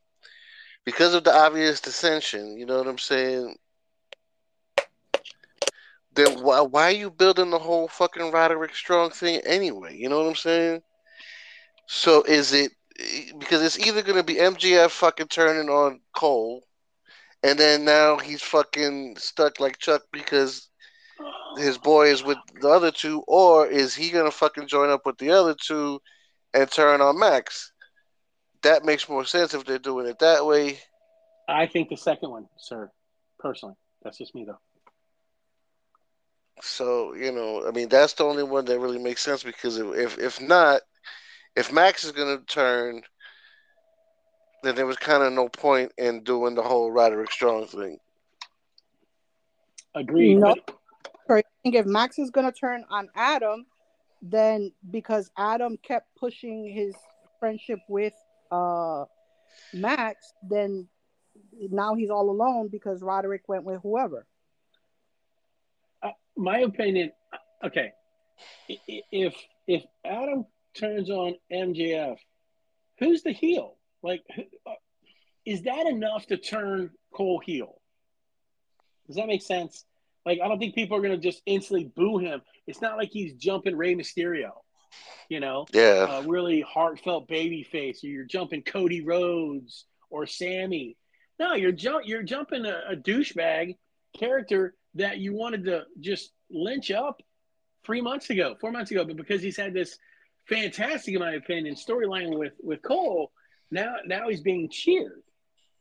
because 0.86 1.14
of 1.14 1.24
the 1.24 1.36
obvious 1.36 1.80
dissension, 1.80 2.58
you 2.58 2.66
know 2.66 2.78
what 2.78 2.88
I'm 2.88 2.98
saying? 2.98 3.56
Then 6.16 6.42
why, 6.42 6.62
why 6.62 6.84
are 6.86 6.92
you 6.92 7.12
building 7.12 7.52
the 7.52 7.60
whole 7.60 7.88
fucking 7.88 8.32
Roderick 8.32 8.74
Strong 8.74 9.12
thing 9.12 9.40
anyway? 9.46 9.96
You 9.96 10.10
know 10.10 10.18
what 10.18 10.30
I'm 10.30 10.36
saying? 10.36 10.82
So 11.86 12.24
is 12.24 12.54
it 12.54 12.72
because 13.38 13.64
it's 13.64 13.80
either 13.80 14.02
going 14.02 14.18
to 14.18 14.24
be 14.24 14.36
MJF 14.36 14.90
fucking 14.90 15.28
turning 15.28 15.70
on 15.70 16.00
Cole, 16.16 16.64
and 17.44 17.58
then 17.58 17.86
now 17.86 18.18
he's 18.18 18.42
fucking 18.42 19.16
stuck 19.18 19.60
like 19.60 19.78
Chuck 19.78 20.02
because 20.12 20.70
his 21.58 21.78
boy 21.78 22.08
is 22.08 22.24
with 22.24 22.38
the 22.60 22.70
other 22.70 22.92
two, 22.92 23.24
or 23.28 23.68
is 23.68 23.96
he 23.96 24.10
going 24.10 24.26
to 24.26 24.32
fucking 24.32 24.68
join 24.68 24.90
up 24.90 25.06
with 25.06 25.18
the 25.18 25.32
other 25.32 25.56
two 25.60 26.00
and 26.54 26.70
turn 26.70 27.02
on 27.02 27.20
Max? 27.20 27.72
That 28.64 28.86
makes 28.86 29.08
more 29.08 29.26
sense 29.26 29.54
if 29.54 29.66
they're 29.66 29.80
doing 29.80 30.08
it 30.08 30.20
that 30.20 30.46
way. 30.46 30.80
I 31.48 31.68
think 31.68 31.90
the 31.90 31.98
second 31.98 32.32
one, 32.32 32.48
sir, 32.58 32.92
personally. 33.40 33.76
That's 34.04 34.18
just 34.18 34.36
me, 34.36 34.46
though. 34.46 34.60
So 36.62 37.14
you 37.14 37.32
know, 37.32 37.68
I 37.68 37.72
mean, 37.72 37.88
that's 37.88 38.14
the 38.14 38.24
only 38.24 38.44
one 38.44 38.66
that 38.66 38.80
really 38.80 38.98
makes 38.98 39.24
sense 39.24 39.44
because 39.44 39.78
if 39.78 40.18
if 40.18 40.42
not, 40.42 40.82
if 41.58 41.72
Max 41.74 42.04
is 42.06 42.12
going 42.14 42.38
to 42.38 42.44
turn, 42.46 43.02
then 44.64 44.76
there 44.76 44.86
was 44.86 44.98
kind 44.98 45.24
of 45.24 45.34
no 45.34 45.50
point 45.50 45.92
in 45.98 46.24
doing 46.24 46.56
the 46.56 46.62
whole 46.64 46.92
Roderick 46.92 47.32
Strong 47.32 47.68
thing. 47.68 47.98
Agreed. 49.96 50.36
No. 50.36 50.56
but- 50.66 50.76
I 51.30 51.44
think 51.64 51.76
if 51.76 51.86
Max 51.86 52.18
is 52.20 52.30
gonna 52.30 52.54
turn 52.54 52.86
on 52.90 53.10
Adam, 53.14 53.66
then 54.22 54.72
because 54.92 55.30
Adam 55.38 55.76
kept 55.78 56.08
pushing 56.16 56.66
his 56.72 56.96
friendship 57.40 57.80
with 57.90 58.14
uh 58.50 59.04
Max, 59.74 60.32
then 60.50 60.88
now 61.60 61.96
he's 61.96 62.10
all 62.10 62.30
alone 62.30 62.70
because 62.70 63.02
Roderick 63.02 63.50
went 63.50 63.66
with 63.66 63.82
whoever. 63.82 64.26
uh, 66.02 66.12
my 66.38 66.60
opinion, 66.60 67.12
okay, 67.66 67.92
i- 68.70 68.80
i- 68.90 69.04
if 69.12 69.36
if 69.68 69.84
Adam 70.06 70.46
turns 70.78 71.10
on 71.10 71.36
MJF, 71.52 72.18
who's 73.00 73.24
the 73.24 73.32
heel? 73.32 73.78
Like, 74.04 74.24
who, 74.36 74.44
uh, 74.66 74.76
is 75.46 75.64
that 75.64 75.88
enough 75.88 76.28
to 76.28 76.38
turn 76.38 76.92
Cole 77.14 77.40
heel? 77.40 77.82
Does 79.08 79.16
that 79.16 79.28
make 79.28 79.42
sense? 79.42 79.86
Like, 80.26 80.40
I 80.44 80.48
don't 80.48 80.60
think 80.60 80.76
people 80.76 80.98
are 80.98 81.02
going 81.02 81.14
to 81.14 81.18
just 81.18 81.42
instantly 81.46 81.86
boo 81.96 82.18
him. 82.18 82.42
It's 82.68 82.82
not 82.82 82.98
like 82.98 83.10
he's 83.12 83.34
jumping 83.34 83.78
Rey 83.78 83.96
Mysterio, 83.96 84.52
you 85.30 85.40
know, 85.40 85.66
Yeah, 85.72 86.20
a 86.20 86.28
really 86.28 86.62
heartfelt 86.62 87.30
baby 87.30 87.64
face, 87.64 88.04
or 88.04 88.08
you're 88.08 88.26
jumping 88.26 88.64
Cody 88.64 89.02
Rhodes 89.02 89.86
or 90.10 90.28
Sami. 90.28 90.98
No, 91.40 91.54
you're 91.54 91.72
jump 91.72 92.06
you're 92.06 92.24
jumping 92.24 92.66
a, 92.66 92.82
a 92.92 92.96
douchebag 92.96 93.78
character 94.18 94.74
that 94.96 95.20
you 95.20 95.34
wanted 95.34 95.64
to 95.66 95.84
just 96.02 96.32
lynch 96.50 96.92
up 96.92 97.22
three 97.86 98.02
months 98.02 98.30
ago, 98.30 98.58
four 98.60 98.72
months 98.72 98.92
ago, 98.92 99.06
but 99.06 99.16
because 99.16 99.42
he's 99.42 99.56
had 99.56 99.74
this 99.74 99.98
fantastic, 100.48 101.14
in 101.14 101.20
my 101.20 101.34
opinion, 101.34 101.76
storyline 101.76 102.38
with 102.38 102.54
with 102.62 102.82
Cole, 102.82 103.32
now 103.72 103.96
now 104.06 104.30
he's 104.30 104.42
being 104.42 104.70
cheered, 104.70 105.24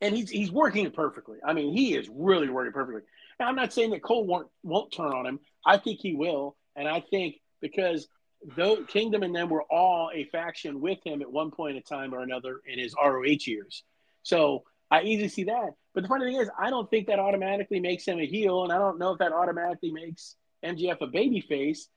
and 0.01 0.15
he's 0.15 0.29
he's 0.29 0.51
working 0.51 0.89
perfectly. 0.91 1.37
I 1.45 1.53
mean, 1.53 1.75
he 1.75 1.95
is 1.95 2.09
really 2.11 2.49
working 2.49 2.73
perfectly. 2.73 3.01
Now, 3.39 3.47
I'm 3.47 3.55
not 3.55 3.73
saying 3.73 3.91
that 3.91 4.03
Cole 4.03 4.25
won't 4.25 4.47
won't 4.63 4.93
turn 4.93 5.13
on 5.13 5.25
him. 5.25 5.39
I 5.65 5.77
think 5.77 5.99
he 6.01 6.13
will, 6.13 6.55
and 6.75 6.87
I 6.87 7.01
think 7.01 7.35
because 7.61 8.07
though 8.55 8.83
Kingdom 8.83 9.23
and 9.23 9.35
them 9.35 9.49
were 9.49 9.63
all 9.63 10.11
a 10.13 10.25
faction 10.25 10.79
with 10.79 10.99
him 11.05 11.21
at 11.21 11.31
one 11.31 11.51
point 11.51 11.77
in 11.77 11.83
time 11.83 12.13
or 12.13 12.21
another 12.21 12.61
in 12.65 12.79
his 12.79 12.93
ROH 13.01 13.45
years, 13.45 13.83
so 14.23 14.63
I 14.91 15.01
easily 15.01 15.29
see 15.29 15.43
that. 15.45 15.71
But 15.93 16.03
the 16.03 16.09
funny 16.09 16.25
thing 16.25 16.41
is, 16.41 16.49
I 16.59 16.69
don't 16.69 16.89
think 16.89 17.07
that 17.07 17.19
automatically 17.19 17.79
makes 17.79 18.05
him 18.05 18.19
a 18.19 18.25
heel, 18.25 18.63
and 18.63 18.71
I 18.71 18.77
don't 18.77 18.99
know 18.99 19.13
if 19.13 19.19
that 19.19 19.33
automatically 19.33 19.91
makes 19.91 20.35
MJF 20.63 21.01
a 21.01 21.07
babyface, 21.07 21.87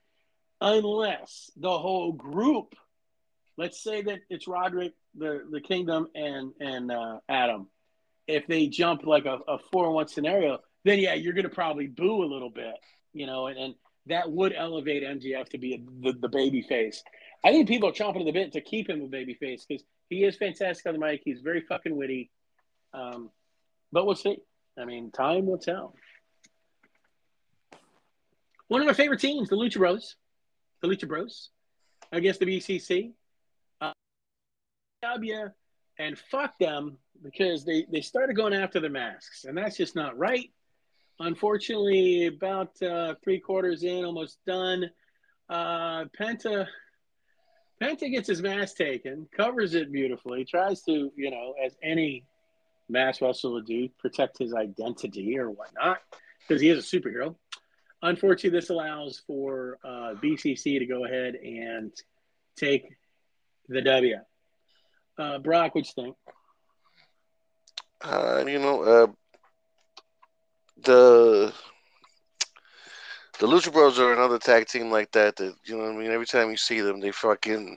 unless 0.60 1.50
the 1.56 1.78
whole 1.78 2.12
group. 2.12 2.74
Let's 3.56 3.82
say 3.82 4.02
that 4.02 4.20
it's 4.30 4.48
Roderick, 4.48 4.92
the 5.16 5.42
the 5.50 5.60
Kingdom, 5.60 6.08
and 6.14 6.52
and 6.60 6.90
uh, 6.90 7.18
Adam. 7.28 7.68
If 8.26 8.46
they 8.46 8.68
jump 8.68 9.04
like 9.04 9.26
a, 9.26 9.38
a 9.48 9.58
four 9.72 9.90
one 9.90 10.08
scenario, 10.08 10.58
then 10.84 10.98
yeah, 10.98 11.14
you're 11.14 11.32
going 11.32 11.48
to 11.48 11.50
probably 11.50 11.86
boo 11.88 12.22
a 12.22 12.32
little 12.32 12.50
bit, 12.50 12.74
you 13.12 13.26
know, 13.26 13.48
and, 13.48 13.58
and 13.58 13.74
that 14.06 14.30
would 14.30 14.54
elevate 14.56 15.02
MJF 15.02 15.48
to 15.50 15.58
be 15.58 15.74
a, 15.74 15.78
the 16.02 16.18
the 16.18 16.28
baby 16.28 16.62
face. 16.62 17.02
I 17.44 17.52
think 17.52 17.68
people 17.68 17.88
are 17.88 17.92
chomping 17.92 18.20
at 18.20 18.26
the 18.26 18.32
bit 18.32 18.52
to 18.52 18.60
keep 18.60 18.88
him 18.88 19.02
a 19.02 19.06
baby 19.06 19.34
face 19.34 19.64
because 19.66 19.84
he 20.08 20.24
is 20.24 20.36
fantastic 20.36 20.86
on 20.86 20.92
the 20.92 20.98
mic. 20.98 21.22
He's 21.24 21.40
very 21.40 21.62
fucking 21.62 21.96
witty. 21.96 22.30
Um, 22.92 23.30
but 23.92 24.06
we'll 24.06 24.16
see. 24.16 24.38
I 24.78 24.84
mean, 24.84 25.10
time 25.10 25.46
will 25.46 25.58
tell. 25.58 25.94
One 28.68 28.80
of 28.80 28.86
my 28.86 28.92
favorite 28.92 29.20
teams, 29.20 29.48
the 29.48 29.56
Lucha 29.56 29.78
Bros, 29.78 30.16
the 30.82 30.88
Lucha 30.88 31.08
Bros, 31.08 31.50
against 32.12 32.40
the 32.40 32.46
BCC. 32.46 33.12
Uh, 33.80 33.92
and 35.98 36.18
fuck 36.30 36.58
them 36.58 36.96
because 37.22 37.64
they 37.64 37.86
they 37.90 38.00
started 38.00 38.34
going 38.34 38.54
after 38.54 38.80
the 38.80 38.88
masks, 38.88 39.44
and 39.44 39.56
that's 39.56 39.76
just 39.76 39.94
not 39.94 40.16
right. 40.18 40.50
Unfortunately, 41.18 42.26
about 42.26 42.80
uh, 42.82 43.14
three 43.22 43.38
quarters 43.38 43.82
in, 43.82 44.04
almost 44.04 44.38
done. 44.46 44.90
Uh, 45.48 46.04
Penta 46.18 46.66
Penta 47.80 48.10
gets 48.10 48.28
his 48.28 48.42
mask 48.42 48.76
taken, 48.76 49.26
covers 49.34 49.74
it 49.74 49.90
beautifully, 49.90 50.44
tries 50.44 50.82
to, 50.82 51.10
you 51.16 51.30
know, 51.30 51.54
as 51.64 51.76
any 51.82 52.26
mask 52.90 53.22
wrestler 53.22 53.52
would 53.52 53.66
do, 53.66 53.88
protect 53.98 54.38
his 54.38 54.52
identity 54.52 55.38
or 55.38 55.50
whatnot, 55.50 55.98
because 56.46 56.60
he 56.60 56.68
is 56.68 56.84
a 56.84 56.96
superhero. 56.96 57.36
Unfortunately, 58.02 58.58
this 58.58 58.70
allows 58.70 59.22
for 59.26 59.78
uh, 59.84 60.14
BCC 60.22 60.78
to 60.78 60.86
go 60.86 61.04
ahead 61.04 61.34
and 61.34 61.92
take 62.56 62.84
the 63.68 63.82
W. 63.82 64.16
Uh, 65.18 65.38
Brock, 65.38 65.74
what 65.74 65.84
you 65.86 65.92
think? 66.04 66.16
uh, 68.02 68.44
you 68.46 68.58
know, 68.58 68.82
uh, 68.82 69.06
the 70.82 71.52
the 73.38 73.46
Lucha 73.46 73.72
Bros 73.72 73.98
are 73.98 74.12
another 74.12 74.38
tag 74.38 74.66
team 74.66 74.90
like 74.90 75.10
that. 75.12 75.36
That 75.36 75.54
you 75.64 75.76
know, 75.76 75.88
I 75.88 75.92
mean, 75.92 76.10
every 76.10 76.26
time 76.26 76.50
you 76.50 76.56
see 76.56 76.80
them, 76.80 77.00
they 77.00 77.10
fucking 77.10 77.76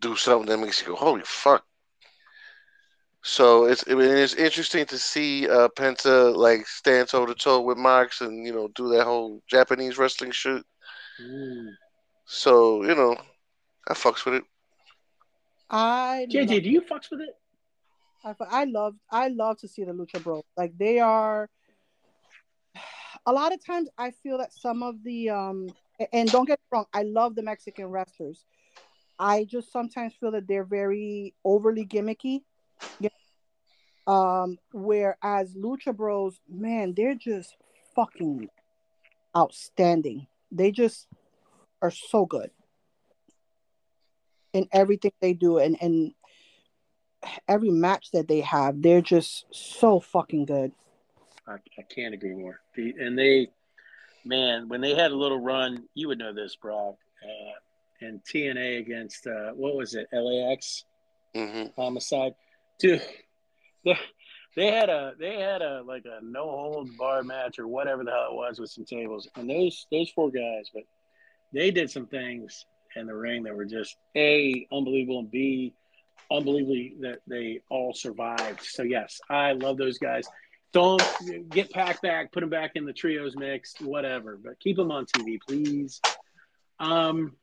do 0.00 0.16
something 0.16 0.46
that 0.48 0.58
makes 0.58 0.80
you 0.80 0.88
go, 0.88 0.96
"Holy 0.96 1.22
fuck!" 1.24 1.64
So 3.28 3.64
it's 3.64 3.82
I 3.90 3.94
mean, 3.94 4.16
it's 4.16 4.34
interesting 4.34 4.86
to 4.86 4.96
see 4.96 5.48
uh, 5.48 5.66
Penta 5.76 6.34
like 6.36 6.64
stand 6.68 7.08
toe 7.08 7.26
to 7.26 7.34
toe 7.34 7.60
with 7.60 7.76
Mox 7.76 8.20
and 8.20 8.46
you 8.46 8.52
know 8.52 8.68
do 8.68 8.88
that 8.90 9.02
whole 9.02 9.42
Japanese 9.50 9.98
wrestling 9.98 10.30
shit. 10.30 10.62
Mm. 11.20 11.70
So 12.24 12.84
you 12.84 12.94
know, 12.94 13.16
I 13.88 13.94
fucks 13.94 14.24
with 14.24 14.34
it. 14.34 14.44
I 15.68 16.28
JJ, 16.30 16.50
love, 16.50 16.62
do 16.62 16.70
you 16.70 16.80
fucks 16.82 17.10
with 17.10 17.20
it? 17.20 17.30
I, 18.24 18.34
I 18.48 18.64
love 18.64 18.94
I 19.10 19.26
love 19.26 19.58
to 19.58 19.66
see 19.66 19.82
the 19.82 19.90
Lucha 19.90 20.22
Bros. 20.22 20.44
Like 20.56 20.78
they 20.78 21.00
are. 21.00 21.50
A 23.26 23.32
lot 23.32 23.52
of 23.52 23.58
times, 23.66 23.88
I 23.98 24.12
feel 24.22 24.38
that 24.38 24.52
some 24.52 24.84
of 24.84 25.02
the 25.02 25.30
um, 25.30 25.68
and 26.12 26.30
don't 26.30 26.44
get 26.44 26.60
me 26.60 26.76
wrong, 26.78 26.86
I 26.94 27.02
love 27.02 27.34
the 27.34 27.42
Mexican 27.42 27.86
wrestlers. 27.86 28.44
I 29.18 29.42
just 29.42 29.72
sometimes 29.72 30.14
feel 30.14 30.30
that 30.30 30.46
they're 30.46 30.62
very 30.62 31.34
overly 31.44 31.84
gimmicky. 31.84 32.42
Yeah. 33.00 33.08
Um, 34.06 34.58
whereas 34.72 35.54
Lucha 35.54 35.94
Bros, 35.94 36.40
man, 36.48 36.94
they're 36.96 37.14
just 37.14 37.56
fucking 37.94 38.48
outstanding. 39.36 40.28
They 40.52 40.70
just 40.70 41.08
are 41.82 41.90
so 41.90 42.24
good 42.24 42.50
in 44.52 44.68
everything 44.72 45.12
they 45.20 45.34
do 45.34 45.58
and 45.58 45.76
and 45.82 46.14
every 47.48 47.70
match 47.70 48.10
that 48.12 48.28
they 48.28 48.40
have, 48.40 48.80
they're 48.82 49.02
just 49.02 49.46
so 49.50 50.00
fucking 50.00 50.44
good. 50.44 50.72
I, 51.46 51.54
I 51.78 51.82
can't 51.82 52.14
agree 52.14 52.34
more. 52.34 52.60
The, 52.74 52.94
and 52.98 53.18
they 53.18 53.48
man, 54.24 54.68
when 54.68 54.80
they 54.80 54.94
had 54.94 55.12
a 55.12 55.16
little 55.16 55.40
run, 55.40 55.84
you 55.94 56.08
would 56.08 56.18
know 56.18 56.32
this, 56.32 56.56
Brock. 56.56 56.96
Uh, 57.22 58.06
and 58.06 58.20
TNA 58.24 58.80
against 58.80 59.26
uh, 59.26 59.52
what 59.52 59.74
was 59.74 59.94
it? 59.94 60.06
LAX 60.12 60.84
hmm 61.34 61.64
homicide, 61.76 62.34
dude. 62.78 63.02
They, 64.56 64.72
had 64.72 64.88
a 64.88 65.12
they 65.20 65.38
had 65.38 65.60
a 65.60 65.82
like 65.82 66.06
a 66.06 66.24
no 66.24 66.44
hold 66.44 66.96
bar 66.96 67.22
match 67.22 67.58
or 67.58 67.68
whatever 67.68 68.04
the 68.04 68.10
hell 68.10 68.28
it 68.30 68.34
was 68.34 68.58
with 68.58 68.70
some 68.70 68.86
tables, 68.86 69.28
and 69.36 69.50
those 69.50 69.86
those 69.92 70.08
four 70.08 70.30
guys, 70.30 70.70
but 70.72 70.84
they 71.52 71.70
did 71.70 71.90
some 71.90 72.06
things 72.06 72.64
in 72.96 73.06
the 73.06 73.14
ring 73.14 73.42
that 73.42 73.54
were 73.54 73.66
just 73.66 73.96
a 74.16 74.66
unbelievable 74.72 75.18
and 75.18 75.30
b 75.30 75.74
unbelievably 76.30 76.94
that 77.00 77.18
they 77.26 77.60
all 77.68 77.92
survived. 77.92 78.62
So 78.62 78.82
yes, 78.82 79.20
I 79.28 79.52
love 79.52 79.76
those 79.76 79.98
guys. 79.98 80.26
Don't 80.72 81.02
get 81.50 81.70
packed 81.70 82.02
back, 82.02 82.32
put 82.32 82.40
them 82.40 82.50
back 82.50 82.72
in 82.74 82.84
the 82.84 82.92
trios 82.92 83.36
mix, 83.36 83.74
whatever, 83.80 84.38
but 84.42 84.58
keep 84.60 84.76
them 84.76 84.90
on 84.90 85.06
TV, 85.06 85.38
please. 85.46 86.00
Um, 86.80 87.36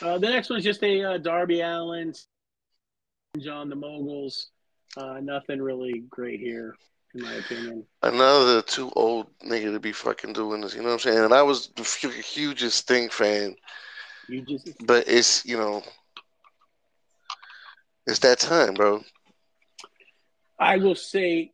uh, 0.00 0.18
the 0.18 0.28
next 0.28 0.50
one's 0.50 0.64
just 0.64 0.82
a 0.82 1.02
uh, 1.14 1.18
Darby 1.18 1.60
Allin, 1.60 2.12
John 3.36 3.68
the 3.68 3.76
Moguls. 3.76 4.48
Uh, 4.96 5.20
nothing 5.20 5.60
really 5.60 6.04
great 6.08 6.40
here, 6.40 6.74
in 7.14 7.22
my 7.22 7.34
opinion. 7.34 7.84
Another 8.02 8.62
too 8.62 8.90
old 8.96 9.26
nigga 9.44 9.72
to 9.72 9.80
be 9.80 9.92
fucking 9.92 10.32
doing 10.32 10.60
this. 10.62 10.74
You 10.74 10.80
know 10.80 10.88
what 10.88 10.94
I'm 10.94 10.98
saying? 11.00 11.18
And 11.18 11.34
I 11.34 11.42
was 11.42 11.68
the 11.76 11.82
hugest 11.82 12.78
Sting 12.78 13.10
fan, 13.10 13.54
You 14.28 14.42
just 14.42 14.86
but 14.86 15.04
it's 15.06 15.44
you 15.44 15.56
know, 15.58 15.82
it's 18.06 18.20
that 18.20 18.38
time, 18.38 18.74
bro. 18.74 19.02
I 20.58 20.78
will 20.78 20.96
say, 20.96 21.52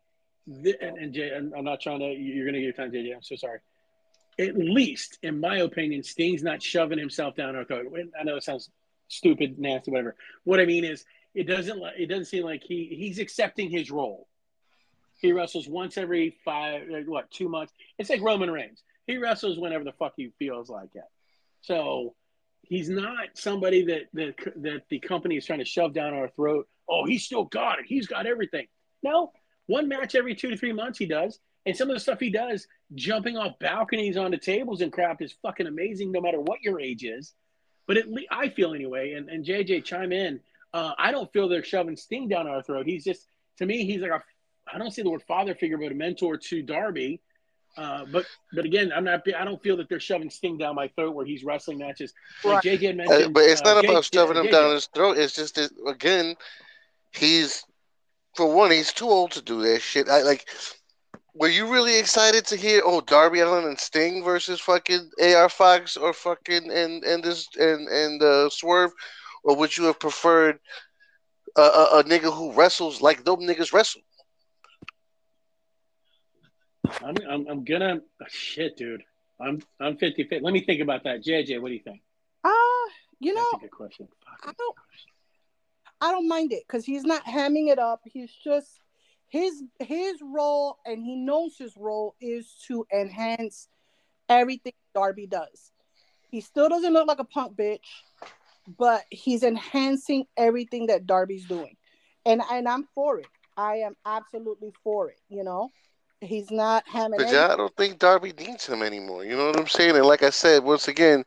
th- 0.62 0.76
and, 0.80 0.96
and 0.96 1.12
Jay, 1.12 1.30
I'm, 1.36 1.52
I'm 1.56 1.64
not 1.64 1.80
trying 1.80 1.98
to. 1.98 2.06
You're 2.06 2.46
going 2.46 2.54
to 2.54 2.60
get 2.60 2.64
your 2.64 2.72
time, 2.72 2.92
JJ. 2.92 3.14
I'm 3.14 3.22
so 3.22 3.36
sorry. 3.36 3.58
At 4.38 4.56
least, 4.56 5.18
in 5.22 5.38
my 5.40 5.58
opinion, 5.58 6.02
Sting's 6.02 6.42
not 6.42 6.62
shoving 6.62 6.98
himself 6.98 7.36
down 7.36 7.54
our 7.54 7.64
throat. 7.64 7.86
I 8.18 8.24
know 8.24 8.36
it 8.36 8.42
sounds 8.42 8.70
stupid, 9.08 9.58
nasty, 9.58 9.90
whatever. 9.90 10.16
What 10.44 10.58
I 10.58 10.64
mean 10.64 10.84
is, 10.84 11.04
it 11.34 11.44
doesn't. 11.44 11.82
It 11.98 12.06
doesn't 12.06 12.26
seem 12.26 12.44
like 12.44 12.62
he 12.62 12.94
he's 12.96 13.18
accepting 13.18 13.70
his 13.70 13.90
role. 13.90 14.28
He 15.20 15.32
wrestles 15.32 15.68
once 15.68 15.96
every 15.96 16.36
five, 16.44 16.82
what, 17.06 17.30
two 17.30 17.48
months. 17.48 17.72
It's 17.98 18.10
like 18.10 18.20
Roman 18.20 18.50
Reigns. 18.50 18.82
He 19.06 19.16
wrestles 19.16 19.58
whenever 19.58 19.84
the 19.84 19.92
fuck 19.92 20.12
he 20.16 20.32
feels 20.38 20.68
like 20.68 20.90
it. 20.94 21.04
So 21.60 22.14
he's 22.62 22.88
not 22.88 23.28
somebody 23.34 23.84
that 23.86 24.02
that 24.12 24.34
that 24.62 24.82
the 24.88 25.00
company 25.00 25.36
is 25.36 25.46
trying 25.46 25.58
to 25.58 25.64
shove 25.64 25.92
down 25.92 26.14
our 26.14 26.28
throat. 26.28 26.68
Oh, 26.88 27.04
he's 27.06 27.24
still 27.24 27.44
got 27.44 27.78
it. 27.78 27.86
He's 27.86 28.06
got 28.06 28.26
everything. 28.26 28.66
No, 29.02 29.32
one 29.66 29.88
match 29.88 30.14
every 30.14 30.34
two 30.34 30.50
to 30.50 30.56
three 30.56 30.72
months 30.72 30.98
he 30.98 31.06
does, 31.06 31.38
and 31.66 31.76
some 31.76 31.90
of 31.90 31.96
the 31.96 32.00
stuff 32.00 32.20
he 32.20 32.30
does, 32.30 32.66
jumping 32.94 33.36
off 33.36 33.58
balconies 33.58 34.16
onto 34.16 34.38
tables 34.38 34.82
and 34.82 34.92
crap, 34.92 35.20
is 35.20 35.34
fucking 35.42 35.66
amazing. 35.66 36.12
No 36.12 36.20
matter 36.20 36.40
what 36.40 36.62
your 36.62 36.80
age 36.80 37.04
is, 37.04 37.34
but 37.86 37.96
at 37.96 38.10
least 38.10 38.28
I 38.30 38.50
feel 38.50 38.74
anyway. 38.74 39.14
And 39.14 39.28
and 39.28 39.44
JJ 39.44 39.84
chime 39.84 40.12
in. 40.12 40.40
Uh, 40.74 40.92
I 40.98 41.12
don't 41.12 41.32
feel 41.32 41.48
they're 41.48 41.64
shoving 41.64 41.96
Sting 41.96 42.28
down 42.28 42.46
our 42.48 42.62
throat. 42.62 42.84
He's 42.84 43.04
just 43.04 43.28
to 43.58 43.64
me, 43.64 43.86
he's 43.86 44.02
like 44.02 44.10
a 44.10 44.22
I 44.72 44.78
don't 44.78 44.90
see 44.90 45.02
the 45.02 45.10
word 45.10 45.22
father 45.22 45.54
figure, 45.54 45.78
but 45.78 45.92
a 45.92 45.94
mentor 45.94 46.36
to 46.36 46.62
Darby. 46.62 47.20
Uh, 47.76 48.04
but 48.12 48.26
but 48.52 48.64
again, 48.64 48.92
I'm 48.94 49.04
not. 49.04 49.22
I 49.36 49.44
don't 49.44 49.62
feel 49.62 49.76
that 49.78 49.88
they're 49.88 50.00
shoving 50.00 50.30
Sting 50.30 50.58
down 50.58 50.74
my 50.74 50.88
throat 50.88 51.14
where 51.14 51.26
he's 51.26 51.44
wrestling 51.44 51.78
matches. 51.78 52.12
Like 52.44 52.62
JJ 52.62 52.82
had 52.82 53.10
Uh, 53.10 53.28
but 53.28 53.44
it's 53.44 53.60
uh, 53.62 53.64
not 53.64 53.80
J- 53.80 53.88
about 53.88 54.04
shoving 54.04 54.36
him 54.36 54.46
JJ 54.46 54.50
down 54.50 54.74
his 54.74 54.86
throat. 54.86 55.18
It's 55.18 55.34
just 55.34 55.56
that 55.56 55.70
again, 55.86 56.36
he's 57.12 57.64
for 58.36 58.52
one, 58.52 58.70
he's 58.70 58.92
too 58.92 59.08
old 59.08 59.32
to 59.32 59.42
do 59.42 59.62
that 59.62 59.80
shit. 59.80 60.08
I 60.08 60.22
like. 60.22 60.48
Were 61.36 61.48
you 61.48 61.66
really 61.72 61.98
excited 61.98 62.46
to 62.46 62.56
hear? 62.56 62.80
Oh, 62.84 63.00
Darby 63.00 63.40
Allin 63.40 63.64
and 63.64 63.78
Sting 63.78 64.22
versus 64.22 64.60
fucking 64.60 65.10
AR 65.20 65.48
Fox 65.48 65.96
or 65.96 66.12
fucking 66.12 66.70
and 66.70 67.02
and 67.02 67.24
this 67.24 67.48
and 67.58 67.88
and 67.88 68.22
uh, 68.22 68.48
Swerve, 68.50 68.92
or 69.44 69.56
would 69.56 69.76
you 69.76 69.84
have 69.84 70.00
preferred 70.00 70.58
a, 71.56 71.60
a, 71.60 71.98
a 71.98 72.04
nigga 72.04 72.34
who 72.34 72.52
wrestles 72.52 73.00
like 73.00 73.24
them 73.24 73.40
niggas 73.40 73.72
wrestle? 73.72 74.02
I'm, 77.02 77.16
I'm, 77.28 77.46
I'm 77.48 77.64
gonna 77.64 78.00
oh, 78.22 78.26
shit, 78.28 78.76
dude. 78.76 79.02
I'm 79.40 79.60
I'm 79.80 79.96
50 79.96 80.24
50. 80.24 80.40
Let 80.40 80.52
me 80.52 80.64
think 80.64 80.80
about 80.80 81.04
that. 81.04 81.22
JJ, 81.24 81.60
what 81.60 81.68
do 81.68 81.74
you 81.74 81.82
think? 81.82 82.00
Uh, 82.42 82.50
you 83.20 83.34
know, 83.34 83.44
That's 83.52 83.64
a 83.64 83.66
good 83.66 83.70
question. 83.70 84.08
I 84.42 84.52
don't, 84.56 84.76
I 86.00 86.10
don't 86.10 86.28
mind 86.28 86.52
it 86.52 86.62
because 86.66 86.84
he's 86.84 87.04
not 87.04 87.24
hamming 87.24 87.68
it 87.68 87.78
up. 87.78 88.02
He's 88.04 88.32
just 88.32 88.80
his 89.28 89.62
his 89.80 90.20
role, 90.22 90.78
and 90.86 91.02
he 91.02 91.16
knows 91.16 91.56
his 91.58 91.76
role 91.76 92.14
is 92.20 92.54
to 92.68 92.86
enhance 92.94 93.68
everything 94.28 94.72
Darby 94.94 95.26
does. 95.26 95.72
He 96.30 96.40
still 96.40 96.68
doesn't 96.68 96.92
look 96.92 97.06
like 97.06 97.18
a 97.18 97.24
punk 97.24 97.56
bitch, 97.56 97.78
but 98.66 99.02
he's 99.10 99.42
enhancing 99.42 100.26
everything 100.36 100.86
that 100.86 101.06
Darby's 101.06 101.46
doing, 101.46 101.76
and 102.24 102.42
and 102.50 102.68
I'm 102.68 102.84
for 102.94 103.18
it. 103.18 103.30
I 103.56 103.76
am 103.76 103.96
absolutely 104.04 104.72
for 104.82 105.10
it. 105.10 105.20
You 105.28 105.44
know, 105.44 105.72
he's 106.20 106.50
not 106.50 106.84
having 106.88 107.20
But 107.20 107.32
yeah, 107.32 107.48
I 107.52 107.56
don't 107.56 107.74
think 107.76 107.98
Darby 107.98 108.32
needs 108.32 108.66
him 108.66 108.82
anymore. 108.82 109.24
You 109.24 109.36
know 109.36 109.46
what 109.46 109.58
I'm 109.58 109.66
saying? 109.66 109.96
And 109.96 110.06
like 110.06 110.22
I 110.22 110.30
said, 110.30 110.64
once 110.64 110.88
again, 110.88 111.24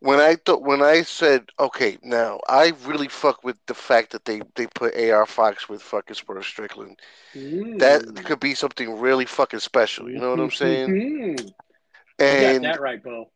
when 0.00 0.20
I 0.20 0.36
thought 0.36 0.62
when 0.62 0.82
I 0.82 1.02
said, 1.02 1.46
okay, 1.58 1.98
now 2.02 2.40
I 2.48 2.72
really 2.86 3.08
fuck 3.08 3.42
with 3.44 3.56
the 3.66 3.74
fact 3.74 4.12
that 4.12 4.24
they 4.24 4.40
they 4.56 4.66
put 4.66 4.94
AR 4.96 5.26
Fox 5.26 5.68
with 5.68 5.82
fucking 5.82 6.14
Swerve 6.14 6.44
Strickland. 6.44 6.98
That 7.78 8.02
Mm. 8.04 8.24
could 8.24 8.40
be 8.40 8.54
something 8.54 8.98
really 9.00 9.26
fucking 9.26 9.60
special. 9.60 10.10
You 10.10 10.20
know 10.20 10.30
what 10.30 10.40
I'm 10.40 10.50
saying? 10.50 10.96
Mhm. 10.96 11.52
You 12.28 12.36
And 12.36 12.38
got 12.38 12.60
that 12.62 12.80
right, 12.80 13.02
Bo. 13.02 13.30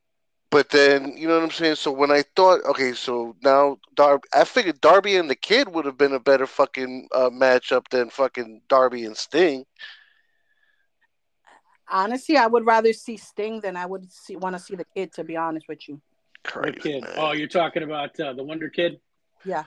But 0.55 0.71
then 0.71 1.17
you 1.17 1.27
know 1.27 1.35
what 1.35 1.43
I'm 1.43 1.51
saying. 1.51 1.75
So 1.75 1.91
when 1.91 2.13
I 2.13 2.23
thought, 2.37 2.65
okay, 2.65 2.93
so 2.93 3.35
now 3.43 3.79
Darby, 3.97 4.29
I 4.33 4.45
figured 4.45 4.81
Darby 4.81 5.17
and 5.17 5.29
the 5.29 5.35
Kid 5.35 5.67
would 5.75 5.85
have 5.85 5.99
been 5.99 6.13
a 6.13 6.21
better 6.21 6.47
fucking 6.47 7.09
uh, 7.13 7.29
matchup 7.31 7.89
than 7.89 8.09
fucking 8.09 8.63
Darby 8.69 9.05
and 9.05 9.17
Sting. 9.17 9.65
Honestly, 11.91 12.37
I 12.37 12.47
would 12.47 12.65
rather 12.65 12.93
see 12.93 13.17
Sting 13.17 13.63
than 13.63 13.77
I 13.77 13.85
would 13.85 14.13
see 14.13 14.37
want 14.37 14.55
to 14.55 14.63
see 14.63 14.77
the 14.77 14.87
kid. 14.95 15.13
To 15.15 15.25
be 15.25 15.37
honest 15.37 15.67
with 15.69 15.89
you, 15.89 16.01
The 16.45 16.51
Crazy, 16.51 16.79
kid. 16.79 17.03
man. 17.03 17.15
Oh, 17.17 17.33
you're 17.33 17.49
talking 17.49 17.83
about 17.83 18.19
uh, 18.21 18.33
the 18.35 18.45
Wonder 18.45 18.69
Kid? 18.69 19.01
yeah. 19.45 19.65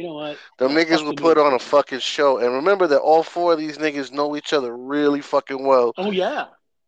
You 0.00 0.06
know 0.06 0.14
what? 0.14 0.38
Them 0.58 0.70
Yeah, 0.70 0.84
niggas 0.84 0.96
fuck 0.96 1.06
would 1.08 1.16
put 1.18 1.36
on 1.36 1.52
a 1.52 1.58
fucking 1.58 1.98
show. 1.98 2.38
And 2.38 2.54
remember 2.54 2.86
that 2.86 3.00
all 3.00 3.22
four 3.22 3.52
of 3.52 3.58
these 3.58 3.76
niggas 3.76 4.10
know 4.10 4.34
each 4.34 4.54
other 4.54 4.74
really 4.74 5.20
fucking 5.20 5.62
well. 5.62 5.92
Oh 5.98 6.10
yeah. 6.10 6.46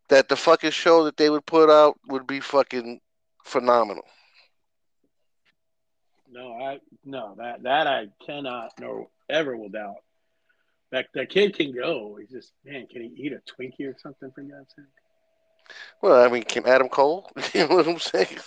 That 0.09 0.29
the 0.29 0.35
fucking 0.35 0.71
show 0.71 1.03
that 1.03 1.15
they 1.17 1.29
would 1.29 1.45
put 1.45 1.69
out 1.69 1.99
would 2.07 2.25
be 2.25 2.39
fucking 2.39 3.01
phenomenal. 3.43 4.03
No, 6.31 6.53
I 6.53 6.79
no 7.05 7.35
that 7.37 7.61
that 7.61 7.85
I 7.85 8.07
cannot 8.25 8.71
no 8.79 9.11
ever 9.29 9.55
will 9.55 9.69
doubt. 9.69 9.97
That 10.91 11.05
that 11.13 11.29
kid 11.29 11.55
can 11.55 11.71
go. 11.71 12.17
He's 12.19 12.31
just 12.31 12.51
man, 12.65 12.87
can 12.87 13.03
he 13.03 13.09
eat 13.15 13.33
a 13.33 13.41
Twinkie 13.47 13.87
or 13.87 13.95
something 14.01 14.31
for 14.31 14.41
God's 14.41 14.73
sake? 14.75 14.85
Well, 16.01 16.19
I 16.25 16.29
mean, 16.29 16.41
can 16.41 16.65
Adam 16.65 16.89
Cole? 16.89 17.29
you 17.53 17.67
know 17.67 17.75
what 17.75 17.87
I'm 17.87 17.99
saying? 17.99 18.39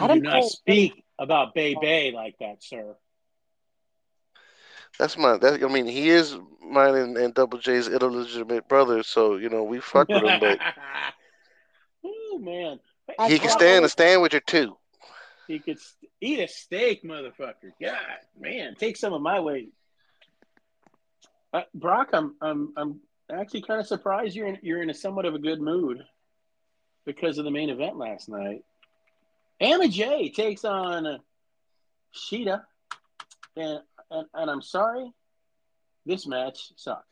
You 0.00 0.04
Adam 0.04 0.16
do 0.16 0.22
not 0.22 0.40
Cole- 0.40 0.48
speak 0.48 1.01
about 1.22 1.54
Bay 1.54 1.74
Bay 1.80 2.12
like 2.12 2.36
that, 2.40 2.62
sir. 2.62 2.96
That's 4.98 5.16
my. 5.16 5.38
That 5.38 5.62
I 5.62 5.68
mean, 5.68 5.86
he 5.86 6.10
is 6.10 6.36
mine 6.62 6.94
and, 6.94 7.16
and 7.16 7.34
Double 7.34 7.58
J's 7.58 7.88
illegitimate 7.88 8.68
brother. 8.68 9.02
So 9.02 9.36
you 9.36 9.48
know 9.48 9.62
we 9.62 9.80
fuck 9.80 10.08
with 10.08 10.22
him, 10.22 10.40
but 10.40 10.58
oh 12.04 12.38
man, 12.38 12.80
I 13.18 13.28
he 13.28 13.38
can 13.38 13.50
stand 13.50 13.84
a 13.84 13.88
sandwich 13.88 14.34
or 14.34 14.40
two. 14.40 14.76
He 15.48 15.58
could 15.58 15.80
st- 15.80 16.10
eat 16.20 16.40
a 16.40 16.48
steak, 16.48 17.02
motherfucker. 17.04 17.72
God, 17.80 17.96
man, 18.38 18.74
take 18.74 18.96
some 18.96 19.12
of 19.12 19.22
my 19.22 19.40
weight. 19.40 19.72
Uh, 21.52 21.62
Brock, 21.74 22.10
I'm 22.12 22.36
I'm 22.40 22.72
I'm 22.76 23.00
actually 23.32 23.62
kind 23.62 23.80
of 23.80 23.86
surprised 23.86 24.34
you're 24.34 24.46
in 24.46 24.58
you're 24.62 24.82
in 24.82 24.90
a 24.90 24.94
somewhat 24.94 25.24
of 25.24 25.34
a 25.34 25.38
good 25.38 25.60
mood 25.60 26.02
because 27.04 27.38
of 27.38 27.44
the 27.44 27.50
main 27.50 27.70
event 27.70 27.96
last 27.96 28.28
night. 28.28 28.64
Anna 29.62 29.88
Jay 29.88 30.28
takes 30.30 30.64
on 30.64 31.20
Shida, 32.14 32.62
and, 33.56 33.80
and 34.10 34.26
and 34.34 34.50
I'm 34.50 34.60
sorry, 34.62 35.12
this 36.04 36.26
match 36.26 36.72
sucked. 36.76 37.06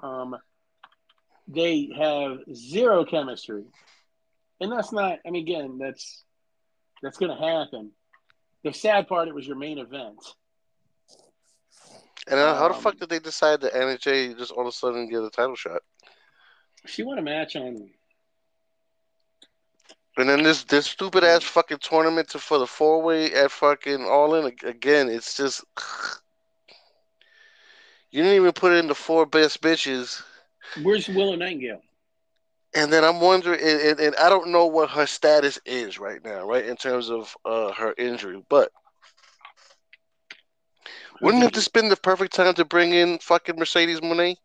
Um, 0.00 0.36
they 1.46 1.90
have 1.96 2.38
zero 2.54 3.04
chemistry, 3.04 3.64
and 4.60 4.72
that's 4.72 4.92
not. 4.92 5.18
I 5.26 5.30
mean, 5.30 5.42
again, 5.42 5.78
that's 5.78 6.24
that's 7.02 7.18
going 7.18 7.36
to 7.36 7.44
happen. 7.44 7.90
The 8.64 8.72
sad 8.72 9.08
part, 9.08 9.28
it 9.28 9.34
was 9.34 9.46
your 9.46 9.56
main 9.56 9.78
event. 9.78 10.16
And 12.28 12.38
uh, 12.38 12.54
how 12.54 12.68
the 12.68 12.74
Um, 12.74 12.80
fuck 12.80 12.96
did 12.96 13.08
they 13.08 13.18
decide 13.18 13.60
that 13.62 13.74
Anna 13.74 13.98
Jay 13.98 14.32
just 14.34 14.52
all 14.52 14.62
of 14.62 14.68
a 14.68 14.72
sudden 14.72 15.08
get 15.08 15.22
a 15.22 15.30
title 15.30 15.56
shot? 15.56 15.82
She 16.86 17.02
won 17.02 17.18
a 17.18 17.22
match 17.22 17.56
on. 17.56 17.90
And 20.16 20.28
then 20.28 20.42
this 20.42 20.64
this 20.64 20.86
stupid 20.86 21.24
ass 21.24 21.42
fucking 21.42 21.78
tournament 21.78 22.28
to, 22.30 22.38
for 22.38 22.58
the 22.58 22.66
four 22.66 23.02
way 23.02 23.32
at 23.32 23.50
fucking 23.50 24.04
All 24.04 24.34
In 24.34 24.44
again. 24.64 25.08
It's 25.08 25.36
just 25.36 25.64
You 28.12 28.22
didn't 28.22 28.36
even 28.36 28.52
put 28.52 28.74
in 28.74 28.88
the 28.88 28.94
four 28.94 29.24
best 29.24 29.62
bitches. 29.62 30.22
Where's 30.82 31.08
Willow 31.08 31.34
Nightingale? 31.34 31.80
And 32.74 32.92
then 32.92 33.04
I'm 33.04 33.20
wondering, 33.20 33.60
and, 33.60 33.80
and, 33.80 34.00
and 34.00 34.16
I 34.16 34.28
don't 34.28 34.52
know 34.52 34.66
what 34.66 34.90
her 34.90 35.06
status 35.06 35.58
is 35.64 35.98
right 35.98 36.22
now, 36.24 36.46
right, 36.46 36.64
in 36.64 36.76
terms 36.76 37.10
of 37.10 37.34
uh, 37.44 37.72
her 37.72 37.94
injury. 37.98 38.42
But 38.48 38.70
wouldn't 41.22 41.42
have 41.42 41.52
this 41.52 41.68
been 41.68 41.88
the 41.88 41.96
perfect 41.96 42.34
time 42.34 42.54
to 42.54 42.64
bring 42.64 42.92
in 42.92 43.18
fucking 43.18 43.56
Mercedes 43.58 44.02
Monet? 44.02 44.36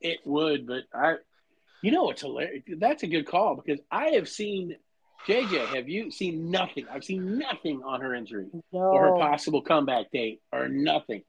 It 0.00 0.20
would, 0.24 0.66
but 0.66 0.84
I, 0.92 1.14
you 1.86 1.92
know, 1.92 2.10
it's 2.10 2.22
hilarious. 2.22 2.64
That's 2.78 3.02
a 3.04 3.06
good 3.06 3.26
call 3.26 3.54
because 3.54 3.80
I 3.92 4.06
have 4.16 4.28
seen 4.28 4.74
JJ. 5.28 5.66
Have 5.76 5.88
you 5.88 6.10
seen 6.10 6.50
nothing? 6.50 6.86
I've 6.90 7.04
seen 7.04 7.38
nothing 7.38 7.82
on 7.84 8.00
her 8.00 8.12
injury 8.14 8.46
or 8.72 9.04
her 9.06 9.16
possible 9.18 9.62
comeback 9.62 10.10
date 10.10 10.40
or 10.52 10.68
nothing. 10.68 11.22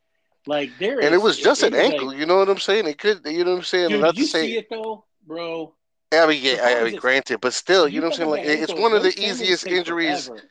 Like 0.47 0.71
there, 0.79 0.99
And 1.01 1.13
it 1.13 1.21
was 1.21 1.37
just 1.37 1.61
an 1.61 1.73
is 1.75 1.79
like- 1.83 1.93
ankle. 1.93 2.13
you 2.13 2.25
know 2.25 2.37
what 2.37 2.49
I'm 2.49 2.57
saying? 2.57 2.87
It 2.87 2.97
could, 2.97 3.19
you 3.25 3.43
know 3.43 3.51
what 3.51 3.57
I'm 3.57 3.63
saying? 3.65 3.89
Dude, 3.89 4.01
Not 4.01 4.17
you 4.17 4.23
to 4.23 4.29
say, 4.31 4.41
see 4.47 4.57
it 4.57 4.67
though, 4.69 5.05
bro? 5.27 5.75
I 6.11 6.25
mean, 6.25 6.41
yeah, 6.41 6.61
I, 6.63 6.79
I 6.79 6.83
mean, 6.85 6.95
granted, 6.95 7.39
but 7.41 7.53
still, 7.53 7.83
If 7.85 7.93
you 7.93 7.99
know 8.01 8.07
what 8.07 8.13
I'm 8.13 8.17
saying? 8.17 8.29
Like, 8.31 8.39
up 8.63 8.69
it's 8.69 8.73
one 8.73 8.93
of 8.93 9.03
the 9.03 9.13
easiest 9.19 9.67
injuries 9.67 10.27
forever. 10.27 10.43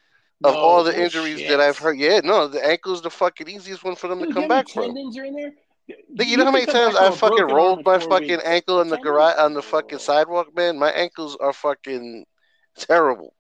of 0.45 0.55
No, 0.55 0.61
all 0.61 0.85
the 0.85 0.95
injuries 1.03 1.49
that 1.49 1.61
I've 1.61 1.79
heard. 1.79 1.99
Yeah, 1.99 2.21
no, 2.23 2.47
the 2.47 2.65
ankle's 2.65 3.01
the 3.03 3.11
fucking 3.11 3.49
easiest 3.49 3.83
one 3.83 3.97
for 3.97 4.07
them 4.09 4.19
Dude, 4.19 4.29
to 4.29 4.35
come 4.35 4.43
you 4.45 4.49
know 4.51 4.55
how 4.55 4.63
back 4.63 4.77
many 4.77 4.87
from. 4.89 4.95
tendons 4.95 5.19
are 5.19 5.25
in 5.25 5.35
there? 5.35 5.53
Think 5.89 6.31
you 6.31 6.37
know 6.37 6.45
how 6.47 6.51
many 6.51 6.67
times 6.67 6.97
I 6.97 7.11
fucking 7.11 7.45
rolled 7.47 7.85
my 7.85 7.99
fucking 7.99 8.29
weeks. 8.29 8.45
ankle 8.45 8.81
in 8.81 8.89
the 8.89 8.97
garage 8.99 9.37
on 9.39 9.55
the 9.55 9.63
fucking 9.63 9.99
sidewalk, 10.01 10.49
man? 10.57 10.79
My 10.79 10.91
ankles 10.91 11.37
are 11.41 11.53
fucking 11.53 12.25
terrible. 12.77 13.35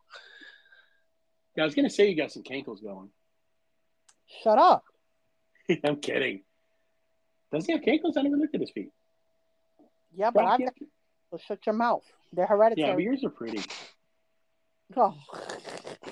Yeah, 1.56 1.64
I 1.64 1.66
was 1.66 1.74
gonna 1.74 1.90
say 1.90 2.08
you 2.08 2.16
got 2.16 2.30
some 2.30 2.42
cankles 2.44 2.82
going. 2.82 3.08
Shut 4.44 4.58
up. 4.58 4.84
I'm 5.84 5.96
kidding. 5.96 6.42
Does 7.52 7.66
he 7.66 7.72
have 7.72 7.80
cankles? 7.82 8.12
I 8.16 8.22
never 8.22 8.36
looked 8.36 8.54
at 8.54 8.60
his 8.60 8.70
feet. 8.70 8.90
Yeah, 10.14 10.30
but 10.30 10.44
I've 10.44 10.60
yeah. 10.60 10.66
got 10.66 10.74
so 11.30 11.38
shut 11.38 11.66
your 11.66 11.74
mouth. 11.74 12.04
They're 12.32 12.46
hereditary. 12.46 12.88
yeah, 12.88 12.94
but 12.94 13.02
yours 13.02 13.24
are 13.24 13.30
pretty. 13.30 13.60
Oh, 14.96 15.16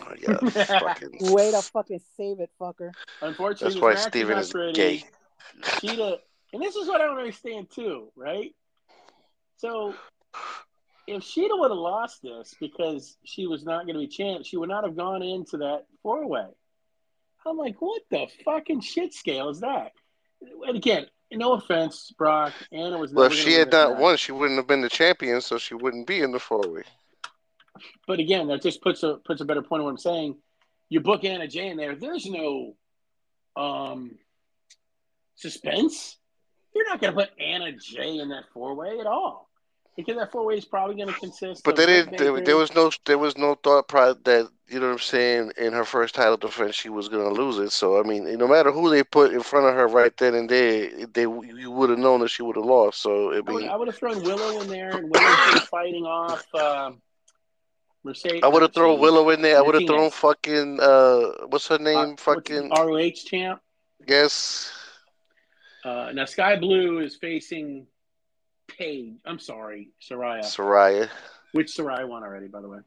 Oh 0.00 0.14
my 0.42 0.50
fucking. 0.50 1.30
way 1.32 1.52
to 1.52 1.62
fucking 1.62 2.00
save 2.16 2.40
it, 2.40 2.50
fucker. 2.60 2.90
Unfortunately, 3.22 3.68
That's 3.74 3.80
why 3.80 3.94
match 3.94 4.02
Steven 4.08 4.36
is 4.36 4.50
pretty. 4.50 4.72
gay. 4.72 5.04
Shida, 5.62 6.18
and 6.52 6.62
this 6.62 6.76
is 6.76 6.88
what 6.88 7.00
I 7.00 7.06
don't 7.06 7.18
understand 7.18 7.70
too, 7.70 8.12
right? 8.16 8.54
So, 9.56 9.94
if 11.06 11.22
Shida 11.22 11.58
would 11.58 11.70
have 11.70 11.78
lost 11.78 12.22
this 12.22 12.54
because 12.60 13.16
she 13.24 13.46
was 13.46 13.64
not 13.64 13.86
going 13.86 13.94
to 13.94 14.00
be 14.00 14.08
champ, 14.08 14.44
she 14.44 14.56
would 14.56 14.68
not 14.68 14.84
have 14.84 14.96
gone 14.96 15.22
into 15.22 15.58
that 15.58 15.86
four 16.02 16.26
way. 16.26 16.46
I'm 17.46 17.58
like, 17.58 17.76
what 17.80 18.02
the 18.10 18.26
fucking 18.44 18.80
shit 18.80 19.12
scale 19.12 19.50
is 19.50 19.60
that? 19.60 19.92
And 20.66 20.76
again, 20.76 21.06
no 21.30 21.54
offense, 21.54 22.12
Brock. 22.16 22.52
Anna 22.72 22.98
was. 22.98 23.12
Well, 23.12 23.26
if 23.26 23.34
she 23.34 23.54
had 23.54 23.70
not 23.70 23.98
won, 23.98 24.16
she 24.16 24.32
wouldn't 24.32 24.58
have 24.58 24.66
been 24.66 24.80
the 24.80 24.88
champion, 24.88 25.40
so 25.40 25.58
she 25.58 25.74
wouldn't 25.74 26.06
be 26.06 26.20
in 26.20 26.32
the 26.32 26.38
four 26.38 26.62
way. 26.68 26.82
But 28.06 28.20
again, 28.20 28.46
that 28.48 28.62
just 28.62 28.82
puts 28.82 29.02
a 29.02 29.16
puts 29.24 29.40
a 29.40 29.44
better 29.44 29.62
point 29.62 29.80
on 29.80 29.84
what 29.84 29.90
I'm 29.90 29.98
saying. 29.98 30.36
You 30.88 31.00
book 31.00 31.24
Anna 31.24 31.48
Jay 31.48 31.68
in 31.68 31.76
there. 31.76 31.96
There's 31.96 32.26
no 32.26 32.76
um 33.56 34.12
suspense. 35.36 36.16
You're 36.74 36.88
not 36.88 37.00
going 37.00 37.12
to 37.14 37.20
put 37.20 37.30
Anna 37.40 37.72
Jay 37.72 38.18
in 38.18 38.28
that 38.30 38.44
four 38.52 38.74
way 38.74 38.98
at 38.98 39.06
all 39.06 39.48
because 39.96 40.16
that 40.16 40.32
four 40.32 40.44
way 40.44 40.54
is 40.56 40.64
probably 40.64 40.96
going 40.96 41.08
to 41.08 41.14
consist. 41.20 41.62
But 41.64 41.76
they 41.76 41.86
didn't. 41.86 42.18
There, 42.18 42.40
there 42.40 42.56
was 42.56 42.74
no. 42.74 42.90
There 43.06 43.18
was 43.18 43.38
no 43.38 43.54
thought 43.54 43.88
that 43.88 44.48
you 44.66 44.80
know 44.80 44.86
what 44.86 44.92
I'm 44.94 44.98
saying. 44.98 45.52
In 45.56 45.72
her 45.72 45.84
first 45.84 46.16
title 46.16 46.36
defense, 46.36 46.74
she 46.74 46.88
was 46.88 47.08
gonna 47.08 47.28
lose 47.28 47.58
it. 47.58 47.70
So 47.70 48.00
I 48.00 48.02
mean, 48.02 48.24
no 48.38 48.48
matter 48.48 48.72
who 48.72 48.90
they 48.90 49.04
put 49.04 49.32
in 49.32 49.40
front 49.42 49.66
of 49.66 49.74
her 49.74 49.86
right 49.86 50.16
then 50.16 50.34
and 50.34 50.48
there, 50.48 50.90
they 51.06 51.22
you 51.22 51.70
would 51.70 51.90
have 51.90 51.98
known 52.00 52.20
that 52.20 52.30
she 52.30 52.42
would 52.42 52.56
have 52.56 52.64
lost. 52.64 53.00
So 53.02 53.30
I 53.32 53.36
I 53.36 53.40
would, 53.40 53.46
mean, 53.62 53.68
I 53.68 53.76
would 53.76 53.86
have 53.86 53.96
thrown 53.96 54.20
Willow 54.24 54.60
in 54.62 54.68
there, 54.68 54.90
and 54.96 55.08
Willow's 55.10 55.60
fighting 55.68 56.04
off 56.06 56.44
um, 56.56 57.00
Mercedes. 58.02 58.40
I 58.42 58.48
would 58.48 58.62
have 58.62 58.74
thrown. 58.74 58.98
Willow 58.98 59.30
in 59.30 59.42
there. 59.42 59.58
I 59.58 59.60
would 59.60 59.76
have 59.76 59.86
thrown 59.86 60.10
fucking 60.10 60.80
uh, 60.80 61.46
what's 61.50 61.68
her 61.68 61.76
Uh, 61.76 61.78
name? 61.78 62.08
what's- 62.10 62.22
fucking 62.24 62.70
ROH 62.70 63.10
champ. 63.26 63.60
yes. 64.08 64.72
Uh, 65.84 66.10
now 66.14 66.24
Skye 66.24 66.56
Blue 66.56 67.00
is 67.00 67.14
facing 67.16 67.86
Paige. 68.68 69.14
I'm 69.26 69.38
sorry, 69.38 69.90
Saraya. 70.00 70.40
Saraya. 70.42 71.08
Which 71.52 71.68
Saraya 71.76 72.08
won 72.08 72.22
already, 72.22 72.46
by 72.48 72.60
the 72.60 72.68
way. 72.68 72.78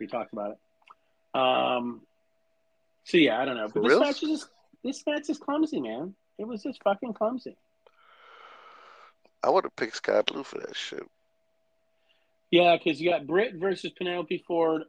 We 0.00 0.06
talked 0.06 0.32
about 0.32 0.52
it. 0.52 1.38
Um, 1.38 2.00
so 3.04 3.16
yeah, 3.16 3.40
I 3.40 3.44
don't 3.44 3.56
know, 3.56 3.68
For 3.68 3.80
this 3.80 3.90
reals? 3.90 4.00
match 4.00 4.22
is 4.22 4.28
just 4.30 4.48
this 4.84 5.04
match 5.06 5.30
is 5.30 5.38
clumsy, 5.38 5.80
man. 5.80 6.14
It 6.38 6.46
was 6.46 6.62
just 6.62 6.82
fucking 6.82 7.14
clumsy. 7.14 7.56
I 9.42 9.50
would 9.50 9.64
have 9.64 9.76
picked 9.76 9.96
Skye 9.96 10.22
Blue 10.22 10.42
for 10.42 10.58
that 10.58 10.76
shit. 10.76 11.04
Yeah, 12.50 12.76
because 12.76 13.00
you 13.00 13.10
got 13.10 13.26
Britt 13.26 13.54
versus 13.54 13.92
Penelope 13.96 14.42
Ford 14.46 14.82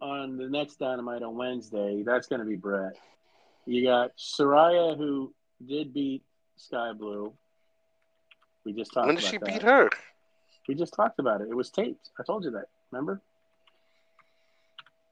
on 0.00 0.36
the 0.36 0.48
next 0.48 0.76
Dynamite 0.78 1.22
on 1.22 1.36
Wednesday. 1.36 2.02
That's 2.04 2.26
going 2.26 2.40
to 2.40 2.46
be 2.46 2.56
Britt. 2.56 2.98
You 3.66 3.84
got 3.84 4.10
Saraya, 4.18 4.96
who 4.96 5.32
did 5.66 5.94
beat 5.94 6.22
Skye 6.56 6.92
Blue. 6.92 7.32
We 8.64 8.72
just 8.72 8.92
talked 8.92 9.06
When 9.06 9.16
did 9.16 9.24
about 9.24 9.30
she 9.30 9.38
that. 9.38 9.46
beat 9.46 9.62
her? 9.62 9.90
We 10.68 10.74
just 10.74 10.94
talked 10.94 11.18
about 11.18 11.40
it. 11.42 11.48
It 11.50 11.54
was 11.54 11.70
taped. 11.70 12.10
I 12.18 12.22
told 12.22 12.44
you 12.44 12.50
that. 12.52 12.66
Remember? 12.90 13.20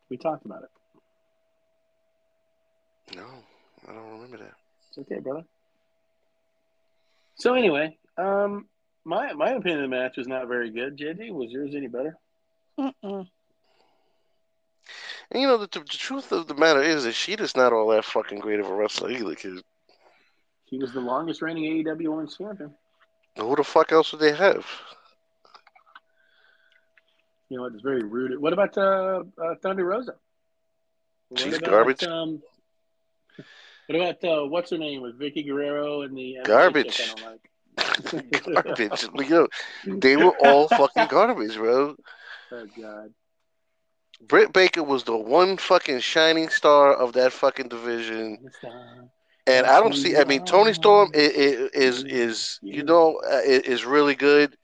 We 0.08 0.16
talked 0.16 0.44
about 0.44 0.62
it. 0.62 0.70
No, 3.16 3.26
I 3.88 3.92
don't 3.92 4.12
remember 4.12 4.38
that. 4.38 4.54
It's 4.88 4.98
okay, 4.98 5.20
brother. 5.20 5.44
So 7.34 7.54
anyway, 7.54 7.98
um, 8.16 8.66
my 9.04 9.32
my 9.32 9.50
opinion 9.50 9.84
of 9.84 9.90
the 9.90 9.96
match 9.96 10.16
was 10.16 10.28
not 10.28 10.48
very 10.48 10.70
good. 10.70 10.96
JD, 10.96 11.32
was 11.32 11.50
yours 11.50 11.74
any 11.74 11.88
better? 11.88 12.16
Mm-mm. 12.78 13.26
And 15.30 15.40
you 15.40 15.46
know, 15.48 15.58
the, 15.58 15.66
the 15.66 15.84
truth 15.84 16.32
of 16.32 16.46
the 16.46 16.54
matter 16.54 16.82
is 16.82 17.04
that 17.04 17.14
she 17.14 17.32
is 17.32 17.56
not 17.56 17.72
all 17.72 17.88
that 17.88 18.04
fucking 18.04 18.38
great 18.38 18.60
of 18.60 18.66
a 18.68 18.74
wrestler 18.74 19.10
either. 19.10 19.34
Cause 19.34 19.62
He 20.72 20.78
was 20.78 20.90
the 20.94 21.00
longest 21.00 21.42
reigning 21.42 21.64
AEW 21.64 22.08
Women's 22.08 22.34
Champion. 22.38 22.72
who 23.36 23.56
the 23.56 23.62
fuck 23.62 23.92
else 23.92 24.10
would 24.10 24.22
they 24.22 24.34
have? 24.34 24.66
You 27.50 27.58
know, 27.58 27.66
it's 27.66 27.82
very 27.82 28.02
rude. 28.02 28.40
What 28.40 28.54
about 28.54 28.78
uh, 28.78 29.22
uh, 29.36 29.54
Thunder 29.60 29.84
Rosa? 29.84 30.14
What 31.28 31.40
She's 31.40 31.58
about, 31.58 31.70
garbage. 31.70 32.04
Um, 32.04 32.40
what 33.86 33.96
about 33.96 34.24
uh, 34.24 34.46
what's 34.46 34.70
her 34.70 34.78
name 34.78 35.02
with 35.02 35.20
Vickie 35.20 35.44
Guerrero 35.44 36.02
and 36.02 36.16
the 36.16 36.38
Garbage. 36.42 36.96
chick 36.96 37.18
I 37.18 37.20
don't 37.20 38.14
like. 38.14 38.54
garbage. 38.64 39.02
you 39.28 39.28
know, 39.28 39.48
they 39.98 40.16
were 40.16 40.34
all 40.42 40.68
fucking 40.68 41.08
garbage, 41.08 41.54
bro. 41.56 41.94
Oh 42.54 42.66
God. 42.78 43.14
Britt 44.20 44.52
Baker 44.52 44.82
was 44.82 45.04
the 45.04 45.16
one 45.16 45.56
fucking 45.56 46.00
shining 46.00 46.50
star 46.50 46.94
of 46.94 47.14
that 47.14 47.32
fucking 47.32 47.68
division, 47.68 48.50
and 49.46 49.66
I 49.66 49.80
don't 49.80 49.94
see. 49.94 50.16
I 50.16 50.24
mean, 50.24 50.44
Toni 50.44 50.72
Storm 50.72 51.10
i- 51.14 51.18
i- 51.18 51.68
is 51.74 52.04
is 52.04 52.58
you 52.62 52.82
know 52.82 53.20
uh, 53.24 53.40
is 53.44 53.84
really 53.84 54.14
good, 54.14 54.56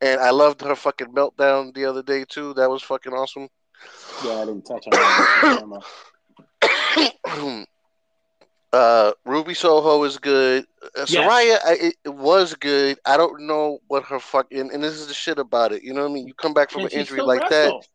and 0.00 0.20
I 0.20 0.30
loved 0.30 0.62
her 0.62 0.74
fucking 0.74 1.08
meltdown 1.08 1.74
the 1.74 1.84
other 1.84 2.02
day 2.02 2.24
too. 2.28 2.54
That 2.54 2.70
was 2.70 2.82
fucking 2.82 3.12
awesome. 3.12 3.48
Yeah, 4.24 4.42
I 4.42 4.44
didn't 4.46 4.64
touch 4.64 4.86
on 4.88 5.82
that. 6.62 7.66
uh, 8.72 9.12
Ruby 9.24 9.54
Soho 9.54 10.02
is 10.04 10.18
good. 10.18 10.66
Uh, 10.82 11.06
Yes. 11.08 11.30
I, 11.30 11.72
it, 11.80 11.94
it 12.04 12.14
was 12.14 12.54
good. 12.54 12.98
I 13.04 13.16
don't 13.16 13.46
know 13.46 13.78
what 13.88 14.04
her 14.04 14.18
fucking 14.18 14.70
and 14.72 14.82
this 14.82 14.94
is 14.94 15.06
the 15.08 15.14
shit 15.14 15.38
about 15.38 15.72
it. 15.72 15.82
You 15.82 15.92
know 15.94 16.02
what 16.02 16.10
I 16.10 16.14
mean? 16.14 16.26
You 16.26 16.34
come 16.34 16.54
back 16.54 16.70
from 16.70 16.82
Can 16.82 16.92
an 16.92 16.98
injury 16.98 17.20
like 17.20 17.40
wrestle? 17.42 17.80
that. 17.80 17.88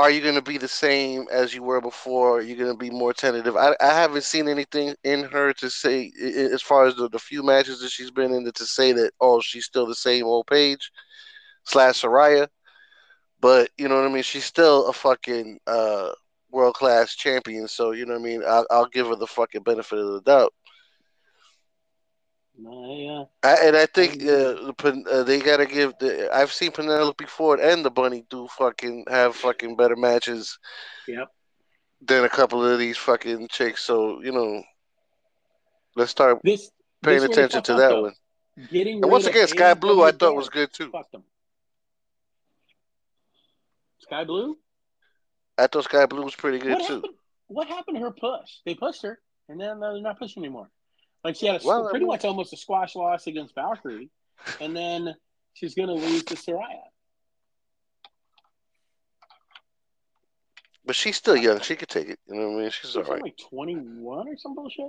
Are 0.00 0.10
you 0.10 0.22
going 0.22 0.34
to 0.36 0.42
be 0.42 0.58
the 0.58 0.68
same 0.68 1.26
as 1.32 1.54
you 1.54 1.62
were 1.62 1.80
before? 1.80 2.38
Are 2.38 2.42
you 2.42 2.56
going 2.56 2.72
to 2.72 2.76
be 2.78 2.90
more 2.90 3.12
tentative? 3.12 3.56
I, 3.56 3.76
I 3.80 3.94
haven't 3.94 4.24
seen 4.24 4.48
anything 4.48 4.94
in 5.04 5.24
her 5.24 5.52
to 5.54 5.70
say, 5.70 6.12
i- 6.22 6.26
i- 6.26 6.54
as 6.54 6.62
far 6.62 6.86
as 6.86 6.96
the, 6.96 7.08
the 7.08 7.18
few 7.18 7.42
matches 7.42 7.80
that 7.80 7.90
she's 7.90 8.10
been 8.10 8.32
in, 8.32 8.50
to 8.50 8.66
say 8.66 8.92
that, 8.92 9.12
oh, 9.20 9.40
she's 9.40 9.66
still 9.66 9.86
the 9.86 9.94
same 9.94 10.26
old 10.26 10.46
Paige 10.46 10.90
slash 11.64 12.02
Saraya. 12.02 12.48
But, 13.40 13.70
you 13.78 13.88
know 13.88 13.96
what 14.00 14.10
I 14.10 14.12
mean? 14.12 14.22
She's 14.22 14.44
still 14.44 14.88
a 14.88 14.92
fucking 14.92 15.60
uh, 15.66 16.10
world 16.50 16.74
class 16.74 17.14
champion. 17.16 17.68
So, 17.68 17.92
you 17.92 18.06
know 18.06 18.14
what 18.14 18.20
I 18.20 18.24
mean? 18.24 18.42
I'll, 18.46 18.66
I'll 18.70 18.88
give 18.88 19.08
her 19.08 19.16
the 19.16 19.26
fucking 19.26 19.62
benefit 19.62 19.98
of 19.98 20.12
the 20.12 20.20
doubt. 20.22 20.52
No, 22.62 23.30
I, 23.42 23.56
and 23.62 23.76
I 23.76 23.86
think 23.86 24.22
uh, 24.22 24.70
uh, 24.84 25.22
they 25.22 25.40
gotta 25.40 25.64
give 25.64 25.94
the. 25.98 26.28
I've 26.30 26.52
seen 26.52 26.72
Penelope 26.72 27.24
Ford 27.24 27.58
and 27.58 27.82
the 27.82 27.90
Bunny 27.90 28.26
do 28.28 28.48
fucking 28.48 29.06
have 29.08 29.34
fucking 29.34 29.76
better 29.76 29.96
matches 29.96 30.58
yeah. 31.08 31.20
Yep. 31.20 31.28
than 32.02 32.24
a 32.24 32.28
couple 32.28 32.62
of 32.62 32.78
these 32.78 32.98
fucking 32.98 33.48
chicks. 33.48 33.82
So 33.82 34.22
you 34.22 34.32
know, 34.32 34.62
let's 35.96 36.10
start 36.10 36.38
This 36.44 36.70
paying 37.02 37.20
this 37.20 37.30
attention 37.30 37.62
to 37.62 37.72
that 37.74 37.88
though. 37.88 38.02
one. 38.02 38.14
Getting 38.70 39.02
And 39.02 39.10
once 39.10 39.24
again, 39.26 39.48
Skye 39.48 39.72
Blue 39.72 40.02
I 40.02 40.10
thought 40.12 40.36
was 40.36 40.50
good 40.50 40.70
too. 40.70 40.92
Skye 44.00 44.24
Blue. 44.24 44.58
I 45.56 45.66
thought 45.66 45.84
Skye 45.84 46.04
Blue 46.04 46.24
was 46.24 46.34
pretty 46.34 46.58
good 46.58 46.72
What 46.72 46.86
too. 46.86 46.94
happened? 46.96 47.14
What 47.46 47.68
happened 47.68 47.96
to 47.96 48.02
her 48.02 48.10
push? 48.10 48.50
They 48.66 48.74
pushed 48.74 49.02
her, 49.02 49.18
and 49.48 49.58
then 49.58 49.80
they're 49.80 49.98
not 50.02 50.18
pushing 50.18 50.44
anymore. 50.44 50.68
Like 51.24 51.36
she 51.36 51.46
had 51.46 51.62
a, 51.62 51.66
Well, 51.66 51.86
I 51.86 51.90
pretty 51.90 52.04
mean- 52.04 52.12
much 52.12 52.24
almost 52.24 52.52
a 52.52 52.56
squash 52.56 52.94
loss 52.96 53.26
against 53.26 53.54
Valkyrie, 53.54 54.08
and 54.60 54.74
then 54.76 55.14
she's 55.54 55.74
going 55.74 55.88
to 55.88 55.94
lose 55.94 56.24
to 56.24 56.34
Saraya. 56.34 56.80
But 60.84 60.96
she's 60.96 61.16
still 61.16 61.36
young. 61.36 61.60
She 61.60 61.76
could 61.76 61.88
take 61.88 62.08
it. 62.08 62.18
You 62.26 62.34
know 62.34 62.48
what 62.50 62.56
I 62.58 62.60
mean? 62.62 62.70
She's 62.70 62.96
all 62.96 63.02
She's 63.02 63.10
right. 63.10 63.22
like 63.22 63.36
twenty 63.36 63.74
one 63.74 64.28
or 64.28 64.36
some 64.36 64.54
bullshit. 64.54 64.86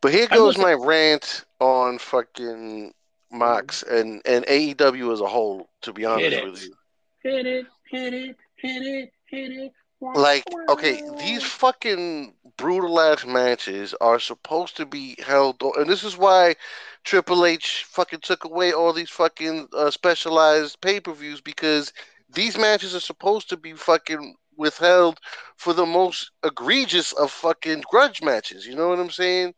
But 0.00 0.12
here 0.12 0.26
goes 0.26 0.56
listen- 0.58 0.62
my 0.62 0.72
rant 0.72 1.44
on 1.60 1.98
fucking 1.98 2.92
Mox 3.30 3.82
and, 3.82 4.22
and 4.24 4.44
AEW 4.46 5.12
as 5.12 5.20
a 5.20 5.26
whole, 5.26 5.68
to 5.82 5.92
be 5.92 6.04
honest 6.04 6.42
with 6.44 6.62
you. 6.64 6.74
Hit 7.22 7.46
it, 7.46 7.66
hit 7.90 8.14
it, 8.14 8.36
hit 8.56 8.82
it, 8.82 9.12
hit 9.26 9.50
it. 9.52 9.72
Like, 10.14 10.44
okay, 10.68 11.02
these 11.18 11.42
fucking 11.42 12.34
brutal 12.56 13.00
ass 13.00 13.24
matches 13.24 13.94
are 14.00 14.18
supposed 14.18 14.76
to 14.76 14.86
be 14.86 15.16
held, 15.24 15.62
and 15.76 15.88
this 15.88 16.04
is 16.04 16.16
why 16.16 16.56
Triple 17.04 17.44
H 17.44 17.84
fucking 17.88 18.20
took 18.20 18.44
away 18.44 18.72
all 18.72 18.92
these 18.92 19.10
fucking 19.10 19.68
uh, 19.72 19.90
specialized 19.90 20.80
pay 20.80 21.00
per 21.00 21.12
views 21.12 21.40
because 21.40 21.92
these 22.32 22.56
matches 22.58 22.94
are 22.94 23.00
supposed 23.00 23.48
to 23.50 23.56
be 23.56 23.72
fucking 23.72 24.34
withheld 24.56 25.18
for 25.56 25.72
the 25.72 25.86
most 25.86 26.30
egregious 26.44 27.12
of 27.12 27.30
fucking 27.30 27.82
grudge 27.90 28.22
matches. 28.22 28.66
You 28.66 28.76
know 28.76 28.88
what 28.88 29.00
I'm 29.00 29.10
saying? 29.10 29.54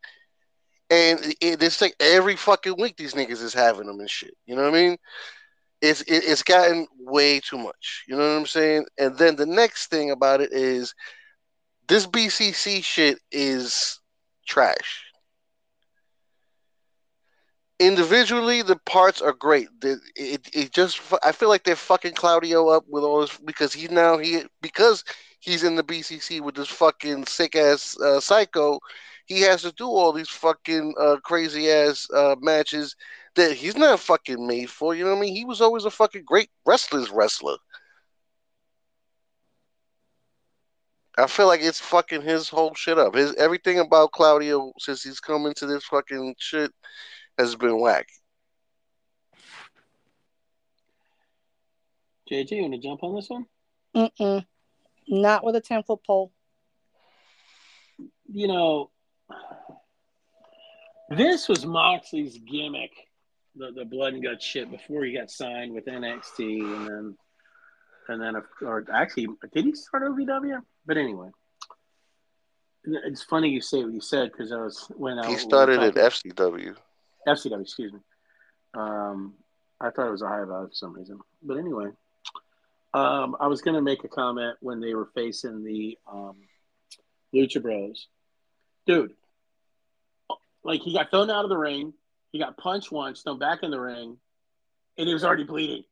And 0.89 1.19
it, 1.41 1.61
it's 1.61 1.81
like 1.81 1.95
every 1.99 2.35
fucking 2.35 2.75
week 2.79 2.97
these 2.97 3.13
niggas 3.13 3.41
is 3.41 3.53
having 3.53 3.87
them 3.87 3.99
and 3.99 4.09
shit. 4.09 4.35
You 4.45 4.55
know 4.55 4.63
what 4.63 4.73
I 4.73 4.81
mean? 4.81 4.97
It's 5.81 6.01
it, 6.01 6.23
it's 6.25 6.43
gotten 6.43 6.87
way 6.99 7.39
too 7.39 7.57
much. 7.57 8.03
You 8.07 8.15
know 8.17 8.33
what 8.33 8.39
I'm 8.39 8.45
saying? 8.47 8.85
And 8.97 9.17
then 9.17 9.35
the 9.35 9.45
next 9.45 9.87
thing 9.89 10.11
about 10.11 10.41
it 10.41 10.51
is 10.51 10.93
this 11.87 12.05
BCC 12.05 12.81
shit 12.81 13.19
is 13.31 13.99
trash. 14.47 15.03
Individually, 17.79 18.61
the 18.61 18.75
parts 18.77 19.21
are 19.21 19.33
great. 19.33 19.67
The- 19.81 19.99
It, 20.15 20.49
it 20.53 20.71
just 20.73 20.99
I 21.23 21.31
feel 21.31 21.49
like 21.49 21.63
they're 21.63 21.75
fucking 21.75 22.13
Claudio 22.13 22.69
up 22.69 22.85
with 22.87 23.03
all 23.03 23.21
this 23.21 23.37
because 23.37 23.73
he 23.73 23.87
now 23.87 24.17
he 24.17 24.43
because 24.61 25.03
he's 25.39 25.63
in 25.63 25.75
the 25.75 25.83
BCC 25.83 26.39
with 26.41 26.55
this 26.55 26.69
fucking 26.69 27.25
sick 27.27 27.55
ass 27.55 27.97
uh, 27.99 28.19
psycho. 28.19 28.79
He 29.25 29.41
has 29.41 29.61
to 29.63 29.71
do 29.73 29.87
all 29.87 30.11
these 30.13 30.29
fucking 30.29 30.95
uh, 30.99 31.17
crazy 31.23 31.69
ass 31.69 32.07
uh, 32.13 32.35
matches 32.41 32.95
that 33.37 33.53
he's 33.53 33.77
not 33.77 33.99
fucking 33.99 34.45
made 34.45 34.69
for. 34.69 34.93
You 34.93 35.05
know 35.05 35.11
what 35.11 35.17
I 35.17 35.21
mean? 35.21 35.35
He 35.35 35.45
was 35.45 35.61
always 35.61 35.85
a 35.85 35.91
fucking 35.91 36.23
great 36.25 36.49
wrestler's 36.65 37.09
wrestler. 37.09 37.55
I 41.17 41.25
feel 41.25 41.47
like 41.47 41.61
it's 41.61 41.79
fucking 41.79 42.21
his 42.21 42.47
whole 42.49 42.75
shit 42.75 42.99
up. 42.99 43.15
His 43.15 43.33
everything 43.35 43.79
about 43.79 44.11
Claudio 44.11 44.71
since 44.77 45.01
he's 45.01 45.19
come 45.19 45.47
into 45.47 45.65
this 45.65 45.83
fucking 45.85 46.35
shit 46.37 46.71
has 47.39 47.55
been 47.55 47.79
whack. 47.79 48.07
JJ, 52.29 52.51
you 52.51 52.61
want 52.63 52.73
to 52.73 52.79
jump 52.79 53.03
on 53.03 53.15
this 53.15 53.29
one? 53.29 53.45
Mm-mm. 53.95 54.45
Not 55.07 55.43
with 55.43 55.55
a 55.55 55.61
10 55.61 55.83
foot 55.83 56.03
pole. 56.05 56.31
You 58.27 58.47
know, 58.47 58.91
this 61.09 61.47
was 61.47 61.65
Moxley's 61.65 62.37
gimmick, 62.37 62.91
the 63.57 63.71
the 63.71 63.85
blood 63.85 64.13
and 64.13 64.23
gut 64.23 64.41
shit 64.41 64.69
before 64.69 65.03
he 65.03 65.13
got 65.13 65.31
signed 65.31 65.73
with 65.73 65.85
NXT, 65.85 66.39
and 66.39 66.87
then 66.87 67.17
and 68.09 68.21
then 68.21 68.41
or 68.61 68.85
actually 68.93 69.27
did 69.53 69.65
he 69.65 69.75
start 69.75 70.03
OVW? 70.03 70.61
But 70.85 70.97
anyway. 70.97 71.29
It's 72.89 73.23
funny 73.23 73.49
you 73.49 73.59
say 73.59 73.83
what 73.83 73.91
you 73.91 73.99
said 73.99 74.31
because 74.31 74.53
I 74.53 74.57
was 74.57 74.89
when 74.95 75.19
I 75.19 75.27
He 75.27 75.33
we 75.33 75.39
started 75.39 75.81
at 75.81 75.95
FCW. 75.95 76.73
FCW, 77.27 77.61
excuse 77.61 77.91
me. 77.91 77.99
Um, 78.73 79.33
I 79.79 79.89
thought 79.89 80.07
it 80.07 80.11
was 80.11 80.21
a 80.21 80.27
high 80.27 80.45
value 80.45 80.67
for 80.67 80.73
some 80.73 80.93
reason. 80.93 81.19
But 81.43 81.57
anyway, 81.57 81.87
um, 82.93 83.35
I 83.39 83.47
was 83.47 83.61
going 83.61 83.75
to 83.75 83.81
make 83.81 84.03
a 84.03 84.07
comment 84.07 84.57
when 84.61 84.79
they 84.79 84.93
were 84.93 85.09
facing 85.13 85.63
the 85.63 85.97
um, 86.11 86.35
Lucha 87.33 87.61
Bros. 87.61 88.07
Dude, 88.85 89.13
like 90.63 90.81
he 90.81 90.93
got 90.93 91.11
thrown 91.11 91.29
out 91.29 91.43
of 91.43 91.49
the 91.49 91.57
ring. 91.57 91.93
He 92.31 92.39
got 92.39 92.57
punched 92.57 92.91
once, 92.91 93.21
thrown 93.21 93.39
back 93.39 93.63
in 93.63 93.71
the 93.71 93.79
ring, 93.79 94.17
and 94.97 95.07
he 95.07 95.13
was 95.13 95.23
already 95.23 95.43
bleeding. 95.43 95.83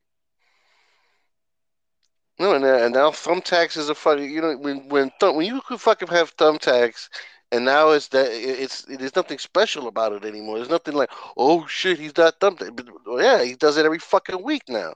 No, 2.40 2.53
and, 2.53 2.64
now- 2.64 2.84
and 2.84 2.94
now 2.94 3.12
thumbtacks 3.12 3.78
is 3.78 3.90
a 3.90 3.95
fucking 3.95 4.30
you 4.30 4.41
know 4.41 4.57
when 4.57 4.90
when 4.90 5.12
thumb, 5.20 5.36
when 5.36 5.45
you 5.45 5.62
could 5.62 5.80
fucking 5.80 6.10
have 6.10 6.36
thumbtacks, 6.36 7.07
and 7.52 7.64
now 7.64 7.91
it's 7.91 8.10
that 8.10 8.30
it- 8.32 8.60
it's 8.60 8.82
there's 8.84 9.16
nothing 9.16 9.38
special 9.40 9.88
about 9.88 10.12
it 10.14 10.26
anymore. 10.26 10.57
There's 10.57 10.70
nothing 10.70 10.95
like 10.95 11.12
oh 11.38 11.66
shit 11.68 11.98
he's 11.98 12.12
got 12.12 12.40
thumbtack. 12.40 12.76
But 12.76 12.88
yeah, 13.24 13.44
he 13.44 13.56
does 13.56 13.78
it 13.78 13.86
every 13.86 13.99
fucking 13.99 14.44
week 14.44 14.64
now. 14.68 14.94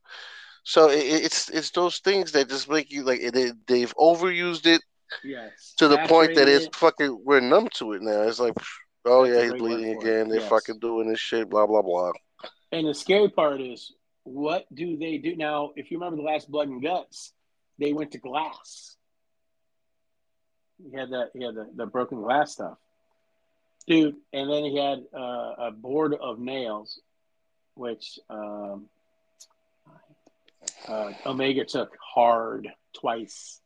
So 0.64 0.90
it, 0.90 0.98
it's 1.06 1.50
it's 1.50 1.72
those 1.72 2.00
things 2.00 2.34
that 2.34 2.50
just 2.50 2.70
make 2.70 2.92
you 2.92 3.04
like 3.04 3.22
they, 3.32 3.54
they've 3.68 3.96
overused 3.96 4.66
it 4.66 4.82
Yes. 5.24 5.74
to 5.78 5.88
the 5.88 5.98
point 6.00 6.36
that 6.36 6.48
it's 6.50 6.78
fucking 6.78 7.22
we're 7.24 7.40
numb 7.40 7.70
to 7.76 7.94
it 7.94 8.02
now. 8.02 8.24
It's 8.24 8.40
like 8.40 8.54
oh 9.06 9.26
That's 9.26 9.36
yeah 9.36 9.44
he's 9.52 9.62
bleeding 9.62 9.98
again. 10.00 10.30
They're 10.30 10.40
Yes. 10.42 10.50
fucking 10.50 10.80
doing 10.80 11.08
this 11.10 11.20
shit. 11.20 11.50
Blah 11.50 11.68
blah 11.68 11.82
blah. 11.82 12.12
And 12.72 12.88
the 12.88 12.94
scary 12.94 13.30
part 13.30 13.62
is, 13.62 13.94
what 14.24 14.66
do 14.74 14.96
they 14.98 15.18
do 15.18 15.36
now? 15.36 15.72
If 15.76 15.90
you 15.92 15.98
remember 15.98 16.18
the 16.18 16.28
last 16.28 16.50
Blood 16.52 16.68
and 16.68 16.82
Guts, 16.82 17.34
they 17.80 17.94
went 17.94 18.12
to 18.12 18.18
glass. 18.20 18.96
He 20.78 20.96
had 20.96 21.10
that, 21.10 21.32
he 21.34 21.44
had 21.44 21.56
the, 21.56 21.70
the 21.76 21.86
broken 21.86 22.22
glass 22.22 22.54
stuff, 22.54 22.78
dude. 23.88 24.16
And 24.32 24.50
then 24.50 24.64
he 24.64 24.78
had 24.78 25.04
uh, 25.14 25.56
a 25.58 25.72
board 25.72 26.14
of 26.14 26.40
nails, 26.40 27.02
which 27.74 28.20
um, 28.30 28.86
uh, 30.88 31.12
Omega 31.26 31.66
took 31.66 31.98
hard 32.02 32.70
twice. 32.94 33.60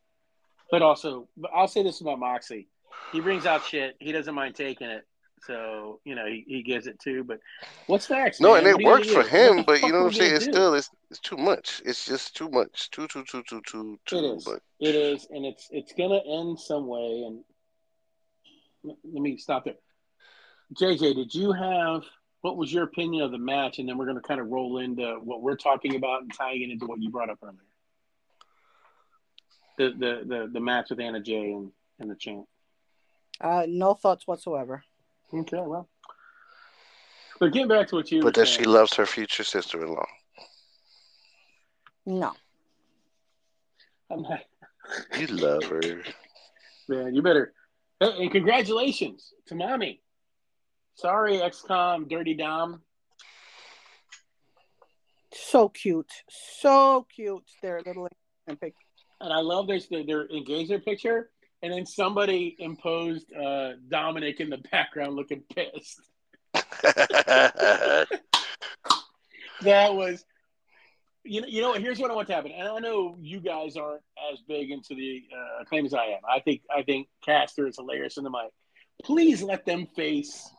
But 0.70 0.82
also, 0.82 1.28
but 1.36 1.50
I'll 1.54 1.68
say 1.68 1.82
this 1.82 2.00
about 2.00 2.18
Moxie: 2.18 2.68
he 3.12 3.20
brings 3.20 3.46
out 3.46 3.64
shit. 3.64 3.96
He 4.00 4.10
doesn't 4.12 4.34
mind 4.34 4.54
taking 4.56 4.88
it. 4.88 5.06
So 5.46 6.00
you 6.04 6.14
know 6.14 6.26
he, 6.26 6.44
he 6.46 6.62
gives 6.62 6.86
it 6.86 6.98
too. 6.98 7.24
But 7.24 7.40
what's 7.86 8.08
next? 8.08 8.40
No, 8.40 8.54
man? 8.54 8.58
and 8.58 8.66
it 8.68 8.74
are 8.76 8.80
you 8.80 8.86
works 8.86 9.10
for 9.10 9.22
do? 9.22 9.28
him, 9.28 9.56
the 9.58 9.62
but 9.64 9.82
you 9.82 9.92
know 9.92 10.00
what 10.00 10.06
I'm 10.06 10.12
saying? 10.12 10.36
It's 10.36 10.46
do? 10.46 10.52
still 10.52 10.74
it's 10.74 10.90
it's 11.10 11.20
too 11.20 11.36
much. 11.36 11.82
It's 11.84 12.06
just 12.06 12.34
too 12.36 12.48
much. 12.48 12.90
Too 12.90 13.06
too 13.08 13.24
too 13.24 13.42
too 13.48 13.60
too 13.66 13.98
too 14.06 14.16
It 14.16 14.24
is. 14.24 14.46
much. 14.46 14.60
It 14.80 14.94
is, 14.94 15.26
and 15.30 15.44
it's 15.44 15.68
it's 15.70 15.92
gonna 15.92 16.20
end 16.26 16.58
some 16.58 16.86
way. 16.86 17.24
And 17.26 17.40
let 18.82 18.96
let 19.04 19.22
me 19.22 19.36
stop 19.36 19.64
there. 19.64 19.74
JJ, 20.74 21.14
did 21.14 21.34
you 21.34 21.52
have 21.52 22.02
what 22.40 22.56
was 22.56 22.72
your 22.72 22.84
opinion 22.84 23.22
of 23.22 23.30
the 23.30 23.38
match? 23.38 23.78
And 23.78 23.88
then 23.88 23.96
we're 23.98 24.06
gonna 24.06 24.20
kind 24.20 24.40
of 24.40 24.48
roll 24.48 24.78
into 24.78 25.18
what 25.22 25.42
we're 25.42 25.56
talking 25.56 25.96
about 25.96 26.22
and 26.22 26.32
tying 26.34 26.62
it 26.62 26.70
into 26.70 26.86
what 26.86 27.00
you 27.00 27.10
brought 27.10 27.30
up 27.30 27.38
earlier. 27.42 27.58
The 29.76 29.90
the 29.98 30.22
the, 30.26 30.50
the 30.54 30.60
match 30.60 30.90
with 30.90 31.00
Anna 31.00 31.20
Jay 31.20 31.52
and, 31.52 31.70
and 31.98 32.10
the 32.10 32.14
champ. 32.14 32.46
Uh, 33.40 33.66
no 33.68 33.94
thoughts 33.94 34.26
whatsoever. 34.26 34.84
Okay, 35.34 35.60
well. 35.60 35.88
But 37.40 37.52
getting 37.52 37.68
back 37.68 37.88
to 37.88 37.96
what 37.96 38.10
you 38.12 38.20
But 38.20 38.26
were 38.26 38.30
that 38.42 38.46
saying, 38.46 38.60
she 38.60 38.64
loves 38.64 38.94
her 38.94 39.06
future 39.06 39.42
sister-in-law. 39.44 40.06
No. 42.06 42.32
I'm 44.10 44.22
not, 44.22 44.40
You 45.18 45.26
love 45.28 45.64
her. 45.64 45.80
man, 46.88 47.14
you 47.14 47.22
better. 47.22 47.52
Hey, 48.00 48.12
and 48.22 48.30
congratulations 48.30 49.32
to 49.48 49.54
mommy. 49.54 50.02
Sorry, 50.94 51.42
ex-con 51.42 52.06
Dirty 52.08 52.34
Dom. 52.34 52.82
So 55.32 55.68
cute. 55.68 56.12
So 56.28 57.06
cute. 57.12 57.42
Their 57.62 57.82
little 57.84 58.08
pic. 58.60 58.74
and 59.20 59.32
I 59.32 59.40
love 59.40 59.66
their 59.66 59.80
their 60.06 60.30
engagement 60.30 60.84
picture, 60.84 61.30
and 61.64 61.72
then 61.72 61.86
somebody 61.86 62.54
imposed 62.58 63.32
uh, 63.34 63.72
Dominic 63.88 64.40
in 64.40 64.50
the 64.50 64.58
background 64.70 65.16
looking 65.16 65.42
pissed. 65.54 66.00
That 69.62 69.94
was, 69.94 70.24
you 71.22 71.40
know, 71.40 71.46
you 71.46 71.62
know. 71.62 71.72
Here's 71.74 71.98
what 71.98 72.10
I 72.10 72.14
want 72.14 72.28
to 72.28 72.34
happen, 72.34 72.52
and 72.52 72.68
I 72.68 72.78
know 72.80 73.16
you 73.18 73.40
guys 73.40 73.76
aren't 73.76 74.02
as 74.30 74.40
big 74.46 74.70
into 74.70 74.94
the 74.94 75.22
uh, 75.34 75.62
acclaim 75.62 75.86
as 75.86 75.94
I 75.94 76.04
am. 76.06 76.20
I 76.28 76.40
think 76.40 76.62
I 76.74 76.82
think 76.82 77.08
Caster 77.24 77.66
is 77.66 77.76
hilarious 77.76 78.18
in 78.18 78.24
the 78.24 78.30
mic. 78.30 78.50
Please 79.04 79.42
let 79.42 79.64
them 79.64 79.86
face 79.96 80.50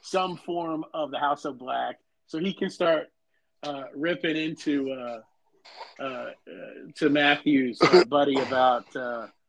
some 0.00 0.38
form 0.38 0.84
of 0.92 1.12
the 1.12 1.18
House 1.18 1.44
of 1.44 1.58
Black, 1.58 1.98
so 2.26 2.38
he 2.38 2.52
can 2.52 2.68
start 2.68 3.12
uh, 3.62 3.84
ripping 3.94 4.36
into 4.36 4.90
uh, 4.90 5.20
uh, 6.00 6.04
uh, 6.04 6.30
to 6.96 7.10
Matthew's 7.10 7.80
uh, 7.80 8.04
buddy 8.04 8.40
about. 8.40 8.86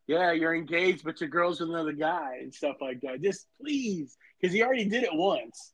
Yeah, 0.07 0.31
you're 0.33 0.55
engaged, 0.55 1.03
but 1.03 1.21
your 1.21 1.29
girl's 1.29 1.59
with 1.59 1.69
another 1.69 1.93
guy 1.93 2.39
and 2.41 2.53
stuff 2.53 2.77
like 2.81 3.01
that. 3.01 3.21
Just 3.21 3.47
please, 3.61 4.17
because 4.39 4.53
he 4.53 4.63
already 4.63 4.85
did 4.85 5.03
it 5.03 5.13
once. 5.13 5.73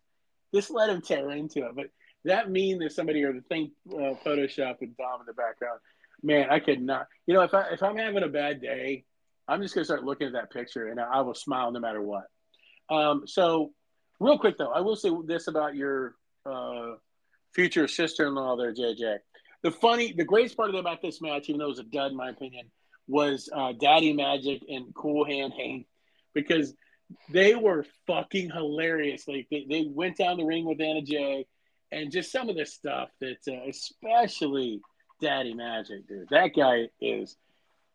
Just 0.54 0.70
let 0.72 0.90
him 0.90 1.02
tear 1.02 1.32
into 1.32 1.66
it. 1.66 1.76
But 1.76 1.88
that 2.26 2.50
mean 2.50 2.80
that 2.80 2.92
somebody 2.92 3.24
or 3.24 3.34
the 3.34 3.42
thing 3.42 3.72
uh, 3.92 4.14
Photoshop 4.26 4.80
with 4.82 4.96
Dom 4.98 5.22
in 5.22 5.26
the 5.26 5.34
background, 5.34 5.80
man, 6.22 6.50
I 6.50 6.60
could 6.60 6.82
not. 6.82 7.08
You 7.26 7.34
know, 7.34 7.42
if 7.42 7.54
I 7.54 7.70
if 7.72 7.82
I'm 7.82 7.98
having 7.98 8.24
a 8.24 8.28
bad 8.28 8.62
day, 8.62 9.06
I'm 9.48 9.62
just 9.62 9.74
gonna 9.74 9.86
start 9.86 10.04
looking 10.04 10.28
at 10.28 10.34
that 10.34 10.52
picture, 10.52 10.88
and 10.88 11.00
I 11.00 11.22
will 11.22 11.36
smile 11.36 11.72
no 11.72 11.80
matter 11.80 12.02
what. 12.02 12.26
Um, 12.90 13.24
so, 13.26 13.72
real 14.20 14.38
quick 14.38 14.58
though, 14.58 14.72
I 14.72 14.82
will 14.82 14.96
say 14.96 15.10
this 15.26 15.48
about 15.48 15.76
your 15.76 16.16
uh, 16.46 16.94
future 17.54 17.88
sister-in-law 17.88 18.58
there, 18.58 18.74
JJ. 18.74 19.18
The 19.64 19.72
funny, 19.72 20.14
the 20.14 20.24
greatest 20.24 20.56
part 20.56 20.74
about 20.74 21.02
this 21.02 21.22
match, 21.22 21.50
even 21.50 21.60
though 21.60 21.66
it 21.66 21.70
was 21.70 21.80
a 21.80 21.84
dud 21.84 22.12
in 22.12 22.18
my 22.18 22.30
opinion, 22.30 22.72
was 23.10 23.50
uh, 23.52 23.74
Daddy 23.74 24.14
Magic 24.14 24.62
and 24.70 24.94
Cool 24.94 25.26
Hand 25.26 25.54
Ang 25.60 25.86
because 26.34 26.74
they 27.32 27.56
were 27.56 27.86
fucking 28.06 28.52
hilarious. 28.52 29.28
Like 29.28 29.48
they, 29.50 29.66
they 29.68 29.88
went 29.90 30.18
down 30.18 30.38
the 30.38 30.46
ring 30.46 30.66
with 30.66 30.80
Anna 30.80 31.02
Jay, 31.02 31.48
and 31.92 32.12
just 32.12 32.32
some 32.32 32.50
of 32.50 32.56
the 32.56 32.66
stuff 32.66 33.10
that, 33.20 33.38
uh, 33.48 33.68
especially 33.68 34.80
Daddy 35.20 35.56
Magic, 35.56 36.08
dude. 36.08 36.30
That 36.30 36.52
guy 36.56 36.90
is, 37.02 37.36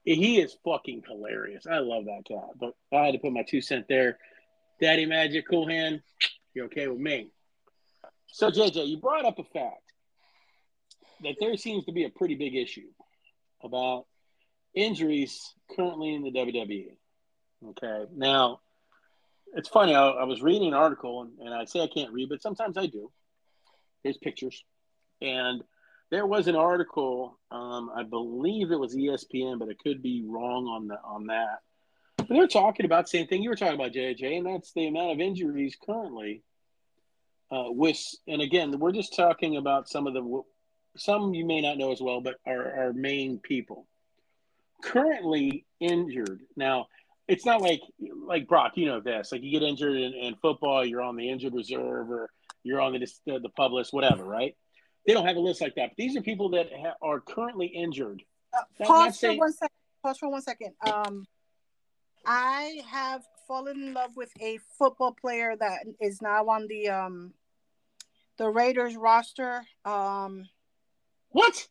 he 0.05 0.41
is 0.41 0.57
fucking 0.65 1.05
hilarious. 1.09 1.65
I 1.70 1.78
love 1.78 2.07
that 2.07 2.24
guy. 2.28 2.49
But 2.59 2.74
I 2.93 3.07
had 3.07 3.12
to 3.12 3.19
put 3.19 3.32
my 3.32 3.45
two 3.45 3.61
cent 3.61 3.86
there. 3.89 4.19
Daddy 4.81 5.07
Magic, 5.07 5.45
Cool 5.49 5.69
Hand, 5.69 6.03
you're 6.55 6.66
okay 6.66 6.89
with 6.89 6.99
me. 6.99 7.31
So 8.27 8.51
JJ, 8.51 8.89
you 8.89 8.99
brought 8.99 9.24
up 9.24 9.39
a 9.39 9.45
fact 9.45 9.93
that 11.23 11.36
there 11.39 11.57
seems 11.57 11.85
to 11.85 11.93
be 11.93 12.03
a 12.03 12.11
pretty 12.11 12.35
big 12.35 12.57
issue 12.57 12.89
about 13.62 14.07
injuries 14.74 15.55
currently 15.74 16.14
in 16.14 16.22
the 16.22 16.30
WWE. 16.30 16.96
Okay, 17.70 18.05
now 18.14 18.60
it's 19.55 19.68
funny. 19.68 19.94
I, 19.94 20.09
I 20.09 20.24
was 20.24 20.42
reading 20.42 20.68
an 20.68 20.74
article, 20.74 21.22
and, 21.22 21.38
and 21.38 21.55
I 21.55 21.64
say 21.64 21.80
I 21.80 21.86
can't 21.86 22.12
read, 22.12 22.28
but 22.28 22.42
sometimes 22.42 22.76
I 22.76 22.86
do. 22.86 23.10
There's 24.02 24.18
pictures, 24.18 24.62
and 25.22 25.62
there 26.10 26.26
was 26.26 26.48
an 26.48 26.56
article. 26.56 27.38
Um, 27.51 27.90
I 27.94 28.02
believe 28.02 28.70
it 28.70 28.78
was 28.78 28.94
ESPN, 28.94 29.59
but 29.59 29.68
it 29.68 29.78
could 29.78 30.02
be 30.02 30.24
wrong 30.26 30.66
on 30.66 30.88
the 30.88 30.98
on 31.02 31.26
that. 31.28 31.60
But 32.16 32.28
they're 32.28 32.46
talking 32.46 32.86
about 32.86 33.05
the 33.05 33.18
same 33.18 33.26
thing 33.26 33.42
you 33.42 33.51
were 33.51 33.56
talking 33.56 33.74
about, 33.74 33.92
JJ, 33.92 34.38
and 34.38 34.46
that's 34.46 34.72
the 34.72 34.86
amount 34.86 35.12
of 35.12 35.20
injuries 35.20 35.76
currently. 35.84 36.42
Uh, 37.51 37.64
with 37.68 37.98
and 38.26 38.42
again, 38.42 38.78
we're 38.78 38.92
just 38.92 39.16
talking 39.16 39.56
about 39.56 39.88
some 39.88 40.06
of 40.06 40.14
the 40.14 40.42
some 40.96 41.34
you 41.34 41.46
may 41.46 41.60
not 41.60 41.78
know 41.78 41.92
as 41.92 42.01
well, 42.01 42.20
but 42.20 42.36
our, 42.46 42.72
our 42.78 42.92
main 42.92 43.38
people 43.38 43.86
currently 44.85 45.65
injured. 45.81 46.43
Now, 46.56 46.86
it's 47.27 47.47
not 47.47 47.62
like 47.62 47.81
like 48.27 48.47
Brock, 48.47 48.73
you 48.77 48.86
know 48.86 49.01
this. 49.01 49.32
Like 49.32 49.43
you 49.43 49.51
get 49.51 49.66
injured 49.66 49.97
in, 49.97 50.12
in 50.12 50.35
football, 50.36 50.85
you're 50.85 51.02
on 51.02 51.16
the 51.16 51.28
injured 51.28 51.55
reserve, 51.55 52.11
or 52.11 52.31
you're 52.62 52.81
on 52.81 52.93
the 52.93 53.06
the, 53.27 53.40
the 53.40 53.48
PUP 53.48 53.73
list, 53.73 53.93
whatever, 53.93 54.24
right? 54.24 54.55
They 55.06 55.15
don't 55.15 55.27
have 55.27 55.36
a 55.36 55.40
list 55.40 55.61
like 55.61 55.74
that. 55.77 55.90
But 55.90 55.97
these 55.97 56.16
are 56.16 56.23
people 56.23 56.51
that 56.51 56.69
ha- 56.73 56.97
are 57.02 57.20
currently 57.20 57.66
injured. 57.66 58.23
Uh, 58.52 58.85
pause 58.85 59.19
for 59.19 59.36
one 59.36 59.52
second. 59.52 59.77
Pause 60.02 60.19
for 60.19 60.28
one 60.31 60.43
second. 60.43 60.74
Um, 60.86 61.27
I 62.27 62.82
have 62.90 63.23
fallen 63.48 63.82
in 63.82 63.94
love 63.94 64.16
with 64.16 64.31
a 64.40 64.59
football 64.78 65.12
player 65.12 65.55
that 65.59 65.81
is 66.01 66.20
now 66.23 66.48
on 66.48 66.66
the 66.69 66.89
um 66.89 67.32
the 68.36 68.48
Raiders 68.48 68.97
roster. 68.97 69.65
Um, 69.85 70.48
what? 71.31 71.69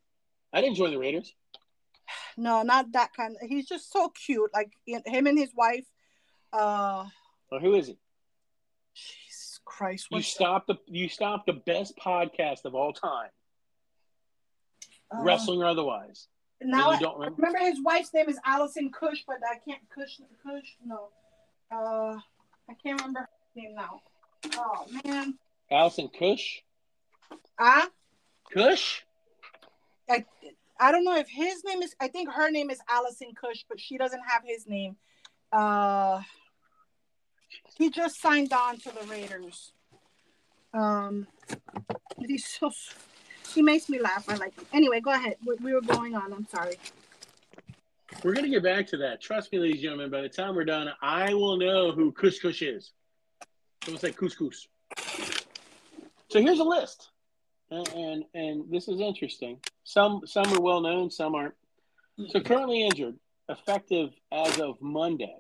I 0.52 0.62
didn't 0.62 0.76
join 0.76 0.92
the 0.92 1.00
Raiders. 1.00 1.34
No, 2.38 2.64
not 2.64 2.92
that 2.94 3.14
kind. 3.16 3.36
He's 3.42 3.68
just 3.68 3.92
so 3.92 4.10
cute. 4.10 4.52
Like 4.54 4.72
him 4.86 5.28
and 5.28 5.38
his 5.38 5.52
wife. 5.56 5.86
Uh, 6.52 7.06
well, 7.52 7.62
who 7.62 7.76
is 7.76 7.88
he? 7.88 7.98
Jesus 8.94 9.60
Christ! 9.66 10.08
You 10.12 10.22
stopped 10.22 10.68
the 10.68 10.76
you 10.88 11.10
stopped 11.10 11.48
the 11.48 11.54
best 11.54 11.98
podcast 11.98 12.66
of 12.66 12.76
all 12.76 12.94
time, 12.94 13.30
uh, 15.12 15.24
wrestling 15.24 15.62
or 15.62 15.66
otherwise. 15.66 16.28
Now 16.62 16.92
I 16.92 17.00
don't 17.00 17.18
remember? 17.18 17.42
remember? 17.42 17.60
his 17.60 17.82
wife's 17.84 18.14
name 18.14 18.30
is 18.30 18.40
Allison 18.46 18.92
Kush, 18.92 19.24
but 19.28 19.38
I 19.50 19.58
can't 19.68 19.82
Kush 19.90 20.20
Kush. 20.44 20.76
No, 20.86 21.10
uh, 21.72 22.20
I 22.70 22.74
can't 22.82 23.00
remember 23.00 23.22
her 23.22 23.30
name 23.56 23.76
now. 23.76 24.02
Oh 24.56 24.86
man. 25.04 25.36
Allison 25.72 26.10
Kush. 26.10 26.62
Ah. 27.60 27.86
Uh, 27.86 27.90
Kush. 28.52 29.04
I 30.10 30.26
I 30.80 30.92
don't 30.92 31.04
know 31.04 31.16
if 31.16 31.30
his 31.30 31.64
name 31.64 31.82
is. 31.82 31.96
I 32.00 32.08
think 32.08 32.32
her 32.32 32.50
name 32.50 32.70
is 32.70 32.80
Allison 32.90 33.34
Cush, 33.40 33.66
but 33.70 33.80
she 33.80 33.98
doesn't 33.98 34.22
have 34.28 34.44
his 34.46 34.68
name. 34.68 34.96
Uh, 35.52 36.22
he 37.78 37.90
just 37.90 38.20
signed 38.22 38.52
on 38.54 38.78
to 38.80 38.92
the 38.92 39.06
Raiders. 39.08 39.74
Um, 40.74 41.28
he's 42.26 42.46
so. 42.46 42.72
He 43.54 43.62
makes 43.62 43.88
me 43.88 44.00
laugh. 44.00 44.28
I 44.30 44.36
like 44.36 44.58
him. 44.58 44.66
Anyway, 44.74 45.00
go 45.00 45.12
ahead. 45.12 45.36
We, 45.46 45.56
we 45.56 45.74
were 45.74 45.82
going 45.82 46.16
on. 46.16 46.34
I'm 46.34 46.48
sorry. 46.48 46.76
We're 48.24 48.34
gonna 48.34 48.50
get 48.50 48.64
back 48.64 48.88
to 48.88 48.98
that. 48.98 49.22
Trust 49.22 49.52
me, 49.52 49.60
ladies 49.60 49.76
and 49.76 49.84
gentlemen. 49.84 50.10
By 50.10 50.22
the 50.22 50.30
time 50.30 50.56
we're 50.56 50.66
done, 50.66 50.90
I 51.02 51.34
will 51.34 51.58
know 51.58 51.92
who 51.92 52.12
Kush 52.12 52.40
Kush 52.40 52.62
is. 52.62 52.92
Someone 53.84 54.00
say 54.02 54.12
couscous. 54.12 54.68
So 56.30 56.42
here's 56.42 56.60
a 56.60 56.64
list 56.64 57.10
and, 57.74 57.88
and 57.94 58.24
and 58.34 58.72
this 58.72 58.88
is 58.88 59.00
interesting. 59.00 59.60
Some 59.84 60.22
some 60.26 60.54
are 60.54 60.62
well 60.62 60.82
known, 60.82 61.10
some 61.10 61.36
aren't. 61.36 61.56
So 62.30 62.40
currently 62.42 62.84
injured, 62.84 63.16
effective 63.50 64.12
as 64.32 64.60
of 64.60 64.82
Monday. 64.82 65.36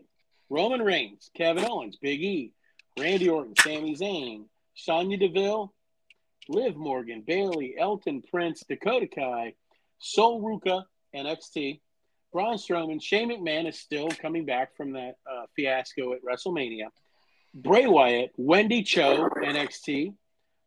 Roman 0.49 0.81
Reigns, 0.81 1.29
Kevin 1.35 1.65
Owens, 1.65 1.97
Big 2.01 2.21
E, 2.21 2.51
Randy 2.99 3.29
Orton, 3.29 3.53
Sami 3.59 3.95
Zayn, 3.95 4.45
Sonya 4.75 5.17
Deville, 5.17 5.73
Liv 6.49 6.75
Morgan, 6.75 7.23
Bayley, 7.25 7.75
Elton 7.77 8.21
Prince, 8.21 8.63
Dakota 8.67 9.07
Kai, 9.07 9.53
Sol 9.99 10.41
Ruca, 10.41 10.83
NXT, 11.15 11.79
Braun 12.31 12.57
Strowman, 12.57 13.01
Shane 13.01 13.29
McMahon 13.29 13.67
is 13.69 13.79
still 13.79 14.09
coming 14.09 14.45
back 14.45 14.75
from 14.75 14.93
that 14.93 15.15
uh, 15.31 15.45
fiasco 15.55 16.13
at 16.13 16.19
WrestleMania. 16.23 16.87
Bray 17.53 17.85
Wyatt, 17.85 18.31
Wendy 18.35 18.81
Choo, 18.83 19.29
NXT, 19.37 20.15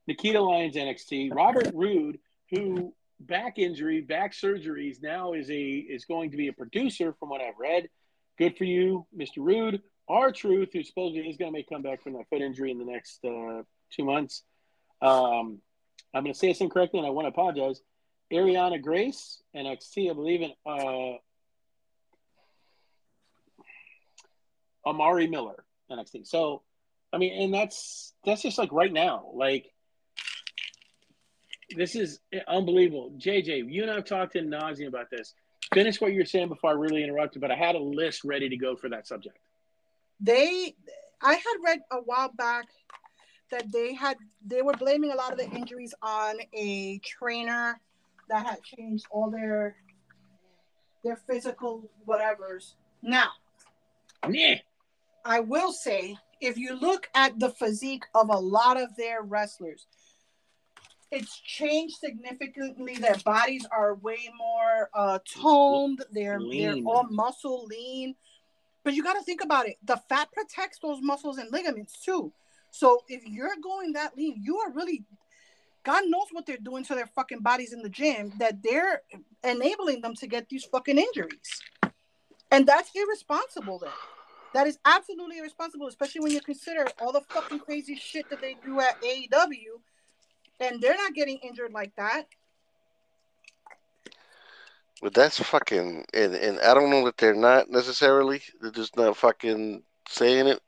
Nikita 0.07 0.41
Lyons 0.41 0.77
NXT, 0.77 1.35
Robert 1.35 1.70
Roode, 1.74 2.19
who 2.51 2.95
back 3.20 3.59
injury, 3.59 4.01
back 4.01 4.33
surgeries, 4.33 5.03
now 5.03 5.33
is 5.33 5.51
a 5.51 5.65
is 5.65 6.05
going 6.05 6.31
to 6.31 6.37
be 6.37 6.49
a 6.49 6.53
producer 6.53 7.15
from 7.19 7.28
what 7.28 7.41
I've 7.41 7.59
read. 7.59 7.89
Good 8.39 8.57
for 8.57 8.65
you, 8.65 9.07
Mr. 9.16 9.39
Roode. 9.39 9.83
R-Truth, 10.09 10.69
who 10.73 10.85
supposedly 10.85 11.28
is 11.28 11.37
going 11.37 11.51
to 11.51 11.59
make 11.59 11.69
comeback 11.69 12.03
from 12.03 12.12
that 12.12 12.28
foot 12.31 12.41
injury 12.41 12.70
in 12.70 12.78
the 12.78 12.85
next 12.85 13.24
uh, 13.24 13.62
two 13.91 14.05
months. 14.05 14.45
Um, 15.03 15.59
I'm 16.15 16.23
going 16.23 16.33
to 16.33 16.39
say 16.39 16.49
this 16.49 16.61
incorrectly, 16.61 17.01
and 17.01 17.07
I 17.07 17.11
want 17.11 17.24
to 17.24 17.31
apologize. 17.31 17.81
Arianna 18.33 18.81
Grace, 18.81 19.43
NXT, 19.55 20.11
I 20.11 20.15
believe 20.15 20.43
in 20.43 20.53
uh, 20.65 21.19
Amari 24.87 25.27
Miller, 25.27 25.65
NXT. 25.91 26.27
So, 26.27 26.62
I 27.12 27.19
mean, 27.19 27.41
and 27.43 27.55
that's 27.55 28.12
that's 28.24 28.43
just 28.43 28.59
like 28.59 28.73
right 28.73 28.93
now. 28.93 29.31
Like 29.35 29.66
this 31.74 31.97
is 31.97 32.20
unbelievable. 32.47 33.12
JJ, 33.18 33.70
you 33.72 33.82
and 33.82 33.90
I 33.90 33.94
have 33.94 34.05
talked 34.05 34.36
in 34.36 34.48
nauseum 34.48 34.88
about 34.88 35.10
this. 35.10 35.34
Finish 35.74 36.01
what 36.01 36.12
you 36.12 36.18
were 36.18 36.24
saying 36.24 36.48
before 36.48 36.70
I 36.70 36.74
really 36.74 37.02
interrupted, 37.02 37.40
but 37.40 37.51
I 37.51 37.56
had 37.56 37.74
a 37.74 37.80
list 37.80 38.24
ready 38.24 38.48
to 38.48 38.56
go 38.56 38.76
for 38.76 38.88
that 38.90 39.06
subject. 39.06 39.38
They, 40.20 40.74
I 41.20 41.34
had 41.34 41.55
read 41.64 41.80
a 41.90 41.97
while 41.97 42.30
back 42.32 42.66
that 43.51 43.70
they 43.72 43.94
had 43.94 44.16
they 44.44 44.62
were 44.62 44.72
blaming 44.72 45.12
a 45.12 45.14
lot 45.14 45.32
of 45.32 45.38
the 45.38 45.48
injuries 45.51 45.94
on 46.02 46.36
a 46.52 46.98
trainer 46.98 47.80
that 48.28 48.47
had 48.47 48.62
changed 48.62 49.06
all 49.10 49.30
their 49.30 49.76
their 51.05 51.16
physical 51.16 51.88
whatevers. 52.06 52.74
Now, 53.02 53.30
yeah. 54.28 54.56
I 55.24 55.40
will 55.40 55.72
say 55.72 56.16
if 56.40 56.56
you 56.56 56.74
look 56.78 57.09
at 57.14 57.38
the 57.38 57.51
physique 57.51 58.05
of 58.14 58.28
a 58.30 58.36
lot 58.36 58.80
of 58.80 58.97
their 58.97 59.22
wrestlers, 59.22 59.86
it's 61.11 61.39
changed 61.41 61.97
significantly. 61.99 62.97
Their 62.97 63.16
bodies 63.24 63.66
are 63.70 63.95
way 63.95 64.19
more 64.37 64.91
uh, 64.95 65.19
toned. 65.24 66.05
They're 66.11 66.41
lean. 66.41 66.85
they're 66.85 66.93
all 66.93 67.05
muscle 67.05 67.65
lean. 67.66 68.15
But 68.83 68.95
you 68.95 69.03
got 69.03 69.15
to 69.15 69.23
think 69.23 69.43
about 69.43 69.69
it. 69.69 69.77
The 69.85 69.97
fat 70.09 70.31
protects 70.33 70.78
those 70.78 71.01
muscles 71.01 71.39
and 71.39 71.51
ligaments 71.51 72.01
too. 72.05 72.33
So 72.70 73.03
if 73.09 73.24
you're 73.27 73.57
going 73.62 73.93
that 73.93 74.16
lean, 74.16 74.41
you 74.43 74.59
are 74.59 74.70
really 74.70 75.05
God 75.85 76.03
knows 76.07 76.27
what 76.33 76.47
they're 76.47 76.57
doing 76.57 76.85
to 76.85 76.97
their 76.97 77.07
fucking 77.07 77.41
bodies 77.41 77.73
in 77.73 77.81
the 77.81 77.89
gym 77.89 78.33
that 78.41 78.61
they're 78.61 79.03
enabling 79.45 80.01
them 80.01 80.16
to 80.16 80.27
get 80.27 80.49
these 80.49 80.65
fucking 80.65 80.99
injuries. 80.99 81.62
And 82.51 82.66
that's 82.66 82.91
irresponsible 82.93 83.78
then. 83.78 83.91
That 84.53 84.66
is 84.66 84.78
absolutely 84.85 85.39
irresponsible, 85.39 85.87
especially 85.87 86.23
when 86.23 86.33
you 86.33 86.41
consider 86.41 86.87
all 87.01 87.12
the 87.12 87.20
fucking 87.20 87.61
crazy 87.61 87.95
shit 87.95 88.28
that 88.31 88.41
they 88.41 88.57
do 88.65 88.81
at 88.81 89.01
AEW 89.01 89.81
and 90.61 90.81
they're 90.81 90.97
not 90.97 91.15
getting 91.15 91.39
injured 91.39 91.73
like 91.73 91.95
that. 91.97 92.24
But 95.03 95.12
that's 95.12 95.39
fucking, 95.39 96.07
and, 96.15 96.35
and 96.35 96.61
I 96.61 96.73
don't 96.73 96.91
know 96.91 97.05
that 97.05 97.19
they're 97.19 97.35
not 97.35 97.70
necessarily. 97.70 98.43
They're 98.61 98.70
just 98.70 98.97
not 98.97 99.16
fucking 99.16 99.83
saying 100.09 100.47
it. 100.47 100.62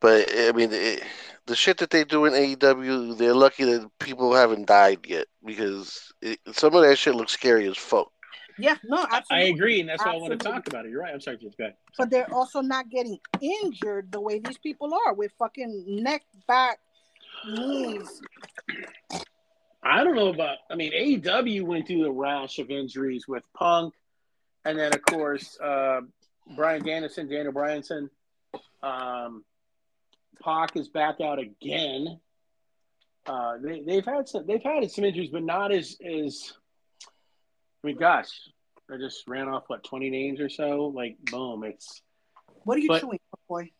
But 0.00 0.28
I 0.32 0.52
mean, 0.52 0.70
it, 0.72 1.02
the 1.46 1.56
shit 1.56 1.78
that 1.78 1.90
they 1.90 2.04
do 2.04 2.24
in 2.24 2.32
AEW, 2.32 3.18
they're 3.18 3.34
lucky 3.34 3.64
that 3.64 3.90
people 3.98 4.34
haven't 4.34 4.66
died 4.66 5.00
yet 5.06 5.26
because 5.44 6.12
it, 6.22 6.38
some 6.52 6.74
of 6.74 6.82
that 6.82 6.96
shit 6.96 7.14
looks 7.14 7.32
scary 7.32 7.66
as 7.68 7.76
fuck. 7.76 8.10
Yeah, 8.56 8.76
no, 8.84 9.04
I 9.30 9.42
agree, 9.42 9.80
and 9.80 9.88
that's 9.88 10.04
why 10.04 10.12
I 10.12 10.16
want 10.16 10.30
to 10.30 10.38
talk 10.38 10.68
about 10.68 10.86
it. 10.86 10.90
You're 10.90 11.00
right. 11.00 11.12
I'm 11.12 11.20
sorry, 11.20 11.38
James. 11.38 11.56
Go 11.56 11.64
ahead. 11.64 11.76
But 11.98 12.10
they're 12.10 12.32
also 12.32 12.60
not 12.60 12.88
getting 12.88 13.18
injured 13.40 14.12
the 14.12 14.20
way 14.20 14.38
these 14.38 14.58
people 14.58 14.94
are 15.06 15.12
with 15.12 15.32
fucking 15.38 15.84
neck, 15.88 16.22
back, 16.46 16.78
knees. 17.46 18.20
I 19.82 20.02
don't 20.02 20.16
know 20.16 20.28
about. 20.28 20.58
I 20.70 20.76
mean, 20.76 20.92
AEW 20.92 21.62
went 21.62 21.86
through 21.86 22.06
a 22.06 22.12
rash 22.12 22.58
of 22.58 22.70
injuries 22.70 23.28
with 23.28 23.42
Punk, 23.54 23.94
and 24.64 24.78
then 24.78 24.94
of 24.94 25.02
course 25.02 25.58
uh, 25.60 26.00
Brian 26.56 26.82
Danielson, 26.82 27.28
Daniel 27.28 27.52
Bryanson. 27.52 28.08
Um, 28.82 29.44
Pac 30.42 30.76
is 30.76 30.88
back 30.88 31.20
out 31.20 31.38
again. 31.38 32.18
Uh, 33.26 33.54
they, 33.62 33.80
they've 33.80 34.04
had 34.04 34.28
some. 34.28 34.46
They've 34.46 34.62
had 34.62 34.90
some 34.90 35.04
injuries, 35.04 35.30
but 35.30 35.42
not 35.42 35.72
as 35.72 35.96
as. 36.04 36.52
I 37.82 37.88
mean, 37.88 37.96
gosh, 37.96 38.30
I 38.90 38.96
just 38.96 39.26
ran 39.28 39.48
off 39.48 39.64
what 39.66 39.84
twenty 39.84 40.10
names 40.10 40.40
or 40.40 40.48
so. 40.48 40.92
Like, 40.94 41.16
boom! 41.30 41.64
It's 41.64 42.02
What 42.64 42.76
are 42.78 42.80
you 42.80 42.98
chewing, 42.98 43.20
boy? 43.48 43.70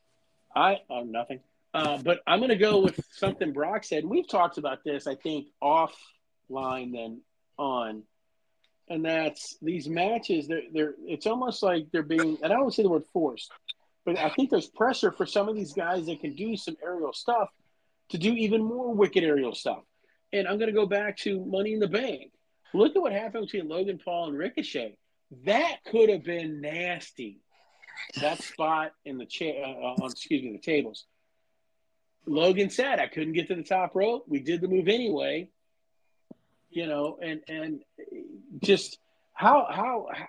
I 0.55 0.79
oh 0.91 1.03
nothing. 1.03 1.41
Uh, 1.75 1.99
but 1.99 2.21
I'm 2.25 2.39
going 2.39 2.51
to 2.51 2.57
go 2.57 2.79
with 2.79 3.01
something 3.11 3.53
Brock 3.53 3.83
said. 3.83 4.05
We've 4.05 4.29
talked 4.29 4.59
about 4.59 4.85
this, 4.85 5.09
I 5.09 5.17
think, 5.17 5.49
offline 5.61 6.93
than 6.93 7.21
on, 7.59 8.05
and 8.89 9.05
that's 9.05 9.57
these 9.61 9.89
matches. 9.89 10.47
They're 10.47 10.63
they're. 10.73 10.95
It's 11.05 11.27
almost 11.27 11.65
like 11.65 11.87
they're 11.93 12.05
being, 12.05 12.39
and 12.43 12.53
I 12.53 12.57
don't 12.57 12.73
say 12.73 12.85
the 12.85 12.89
word 12.89 13.03
forced, 13.13 13.51
but 14.07 14.17
I 14.17 14.31
think 14.31 14.51
there's 14.51 14.69
pressure 14.69 15.11
for 15.11 15.27
some 15.27 15.49
of 15.49 15.57
these 15.57 15.73
guys 15.73 16.07
that 16.07 16.21
can 16.21 16.37
do 16.37 16.57
some 16.57 16.77
aerial 16.81 17.13
stuff 17.13 17.49
to 18.11 18.19
do 18.19 18.33
even 18.33 18.63
more 18.63 18.95
wicked 18.95 19.25
aerial 19.25 19.55
stuff. 19.55 19.83
And 20.33 20.47
I'm 20.47 20.59
going 20.59 20.71
to 20.71 20.75
go 20.75 20.87
back 20.87 21.17
to 21.19 21.45
Money 21.45 21.73
in 21.75 21.81
the 21.81 21.89
Bank. 21.89 22.31
Look 22.73 22.95
at 22.95 23.03
what 23.03 23.13
happened 23.13 23.47
between 23.47 23.69
Logan 23.69 24.01
Paul 24.05 24.29
and 24.29 24.39
Ricochet. 24.39 24.97
That 25.45 25.79
could 25.91 26.09
have 26.09 26.23
been 26.23 26.61
nasty. 26.61 27.41
That 28.21 28.43
spot 28.43 28.93
in 29.05 29.19
the 29.19 29.27
chair, 29.27 29.65
uh, 29.65 30.03
on 30.03 30.11
excuse 30.11 30.43
me, 30.43 30.53
the 30.53 30.59
tables. 30.59 31.07
Logan 32.27 32.71
said, 32.71 32.99
"I 33.01 33.07
couldn't 33.09 33.33
get 33.35 33.49
to 33.49 33.55
the 33.55 33.63
top 33.63 33.95
rope. 33.95 34.25
We 34.29 34.41
did 34.41 34.61
the 34.61 34.69
move 34.69 34.89
anyway." 34.89 35.49
You 36.71 36.87
know, 36.87 37.19
and 37.23 37.41
and 37.49 37.83
just 38.63 38.99
how 39.33 39.67
how, 39.71 40.09
how 40.13 40.27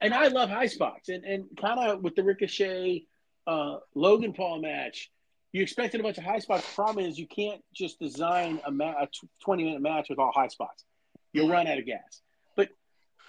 and 0.00 0.14
I 0.14 0.28
love 0.28 0.50
high 0.50 0.66
spots 0.66 1.08
and 1.08 1.24
and 1.24 1.46
kind 1.56 1.80
of 1.80 2.02
with 2.02 2.14
the 2.14 2.22
Ricochet 2.22 3.04
uh, 3.46 3.78
Logan 3.94 4.32
Paul 4.32 4.60
match. 4.60 5.10
You 5.52 5.62
expected 5.62 5.98
a 6.00 6.04
bunch 6.04 6.16
of 6.16 6.22
high 6.22 6.38
spots. 6.38 6.64
The 6.64 6.74
problem 6.76 7.04
is 7.04 7.18
you 7.18 7.26
can't 7.26 7.60
just 7.74 7.98
design 7.98 8.60
a, 8.64 8.70
ma- 8.70 8.94
a 9.02 9.08
20 9.42 9.64
minute 9.64 9.82
match 9.82 10.08
with 10.08 10.20
all 10.20 10.30
high 10.32 10.46
spots. 10.46 10.84
You'll 11.32 11.48
run 11.48 11.66
out 11.66 11.76
of 11.76 11.86
gas. 11.86 12.22
But 12.54 12.68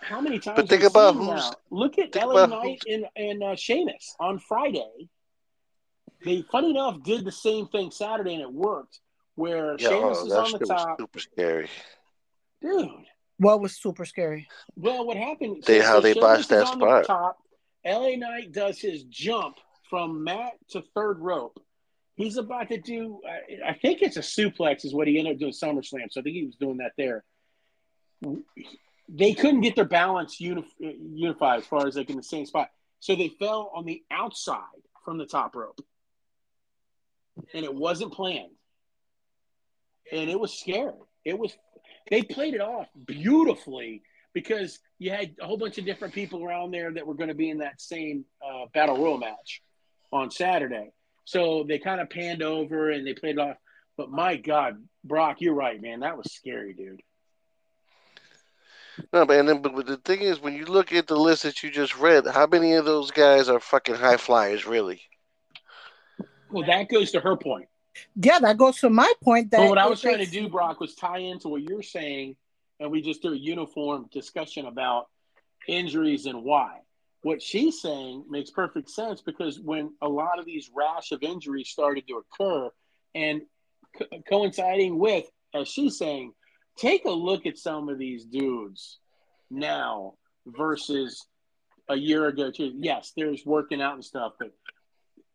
how 0.01 0.21
many 0.21 0.37
times? 0.37 0.55
But 0.57 0.69
think 0.69 0.83
about 0.83 1.15
who's- 1.15 1.27
now? 1.27 1.51
Look 1.71 1.97
at 1.97 2.15
about 2.15 2.51
Knight 2.51 2.83
and, 2.87 3.05
and 3.15 3.41
uh, 3.43 3.55
Sheamus 3.55 4.15
on 4.19 4.37
Friday. 4.37 5.09
They, 6.23 6.43
funny 6.51 6.71
enough, 6.71 7.01
did 7.03 7.25
the 7.25 7.31
same 7.31 7.67
thing 7.67 7.91
Saturday 7.91 8.33
and 8.33 8.41
it 8.41 8.51
worked. 8.53 8.99
Where 9.35 9.75
Yeah, 9.79 9.89
Sheamus 9.89 10.17
oh, 10.21 10.25
is 10.27 10.33
on 10.33 10.45
shit 10.45 10.59
the 10.59 10.59
was 10.59 10.69
top, 10.83 10.99
super 10.99 11.19
scary. 11.19 11.69
dude. 12.61 12.89
What 13.37 13.61
was 13.61 13.79
super 13.81 14.05
scary? 14.05 14.47
Well, 14.75 15.05
what 15.07 15.17
happened? 15.17 15.63
They- 15.65 15.79
how 15.79 15.99
they 15.99 16.13
Sheamus 16.13 16.21
botched 16.37 16.49
that 16.49 16.67
on 16.67 16.79
the 16.79 16.85
spot. 16.85 17.05
Top. 17.05 17.37
LA 17.85 18.15
Knight 18.17 18.51
does 18.51 18.77
his 18.79 19.03
jump 19.05 19.57
from 19.89 20.23
mat 20.23 20.53
to 20.69 20.83
third 20.93 21.19
rope. 21.19 21.59
He's 22.15 22.37
about 22.37 22.69
to 22.69 22.79
do. 22.79 23.19
I, 23.27 23.71
I 23.71 23.73
think 23.73 24.01
it's 24.03 24.17
a 24.17 24.19
suplex, 24.19 24.85
is 24.85 24.93
what 24.93 25.07
he 25.07 25.17
ended 25.17 25.33
up 25.35 25.39
doing 25.39 25.53
SummerSlam. 25.53 26.11
So 26.11 26.19
I 26.19 26.23
think 26.23 26.35
he 26.35 26.45
was 26.45 26.55
doing 26.57 26.77
that 26.77 26.91
there. 26.97 27.23
They 29.09 29.33
couldn't 29.33 29.61
get 29.61 29.75
their 29.75 29.85
balance 29.85 30.39
uni- 30.39 30.65
unified 30.79 31.59
as 31.61 31.65
far 31.65 31.87
as 31.87 31.95
like 31.95 32.09
in 32.09 32.17
the 32.17 32.23
same 32.23 32.45
spot, 32.45 32.69
so 32.99 33.15
they 33.15 33.29
fell 33.29 33.71
on 33.75 33.85
the 33.85 34.03
outside 34.11 34.61
from 35.03 35.17
the 35.17 35.25
top 35.25 35.55
rope, 35.55 35.81
and 37.53 37.65
it 37.65 37.73
wasn't 37.73 38.13
planned, 38.13 38.51
and 40.11 40.29
it 40.29 40.39
was 40.39 40.59
scary. 40.59 40.93
It 41.25 41.37
was. 41.37 41.55
They 42.09 42.23
played 42.23 42.55
it 42.55 42.61
off 42.61 42.87
beautifully 43.05 44.01
because 44.33 44.79
you 44.99 45.11
had 45.11 45.35
a 45.41 45.45
whole 45.45 45.57
bunch 45.57 45.77
of 45.77 45.85
different 45.85 46.13
people 46.13 46.43
around 46.43 46.71
there 46.71 46.91
that 46.93 47.05
were 47.05 47.13
going 47.13 47.29
to 47.29 47.35
be 47.35 47.49
in 47.49 47.59
that 47.59 47.79
same 47.81 48.25
uh, 48.45 48.65
battle 48.73 48.97
royal 48.97 49.17
match 49.17 49.61
on 50.11 50.31
Saturday. 50.31 50.91
So 51.25 51.65
they 51.67 51.79
kind 51.79 52.01
of 52.01 52.09
panned 52.09 52.41
over 52.41 52.89
and 52.89 53.05
they 53.05 53.13
played 53.13 53.37
it 53.37 53.39
off. 53.39 53.57
But 53.97 54.09
my 54.09 54.35
God, 54.35 54.75
Brock, 55.03 55.37
you're 55.39 55.53
right, 55.53 55.81
man. 55.81 55.99
That 56.01 56.17
was 56.17 56.33
scary, 56.33 56.73
dude. 56.73 57.01
No, 59.13 59.25
man. 59.25 59.45
Then, 59.45 59.61
but, 59.61 59.75
but 59.75 59.85
the 59.85 59.97
thing 59.97 60.21
is, 60.21 60.41
when 60.41 60.55
you 60.55 60.65
look 60.65 60.93
at 60.93 61.07
the 61.07 61.15
list 61.15 61.43
that 61.43 61.63
you 61.63 61.71
just 61.71 61.97
read, 61.97 62.25
how 62.27 62.47
many 62.47 62.73
of 62.73 62.85
those 62.85 63.11
guys 63.11 63.49
are 63.49 63.59
fucking 63.59 63.95
high 63.95 64.17
flyers, 64.17 64.65
really? 64.65 65.01
Well, 66.51 66.65
that 66.65 66.89
goes 66.89 67.11
to 67.11 67.19
her 67.19 67.35
point. 67.35 67.67
Yeah, 68.15 68.39
that 68.39 68.57
goes 68.57 68.77
to 68.79 68.89
my 68.89 69.11
point. 69.23 69.51
That 69.51 69.57
But 69.57 69.69
what 69.69 69.77
I 69.77 69.87
was 69.87 70.01
trying 70.01 70.23
to 70.23 70.29
do, 70.29 70.47
Brock, 70.47 70.79
was 70.79 70.95
tie 70.95 71.19
into 71.19 71.49
what 71.49 71.61
you're 71.61 71.83
saying, 71.83 72.35
and 72.79 72.91
we 72.91 73.01
just 73.01 73.21
do 73.21 73.33
a 73.33 73.37
uniform 73.37 74.07
discussion 74.11 74.65
about 74.65 75.07
injuries 75.67 76.25
and 76.25 76.43
why. 76.43 76.79
What 77.23 77.41
she's 77.41 77.81
saying 77.81 78.25
makes 78.29 78.49
perfect 78.49 78.89
sense 78.89 79.21
because 79.21 79.59
when 79.59 79.93
a 80.01 80.07
lot 80.07 80.39
of 80.39 80.45
these 80.45 80.71
rash 80.73 81.11
of 81.11 81.21
injuries 81.21 81.69
started 81.69 82.07
to 82.07 82.23
occur, 82.23 82.69
and 83.13 83.41
co- 83.97 84.05
coinciding 84.27 84.97
with, 84.97 85.25
as 85.53 85.67
she's 85.67 85.97
saying, 85.97 86.33
take 86.77 87.05
a 87.05 87.11
look 87.11 87.45
at 87.45 87.57
some 87.57 87.89
of 87.89 87.99
these 87.99 88.25
dudes 88.25 88.99
now 89.49 90.13
versus 90.45 91.27
a 91.89 91.95
year 91.95 92.27
ago. 92.27 92.51
Too. 92.51 92.73
Yes, 92.77 93.11
there's 93.15 93.45
working 93.45 93.81
out 93.81 93.95
and 93.95 94.05
stuff, 94.05 94.33
but 94.39 94.51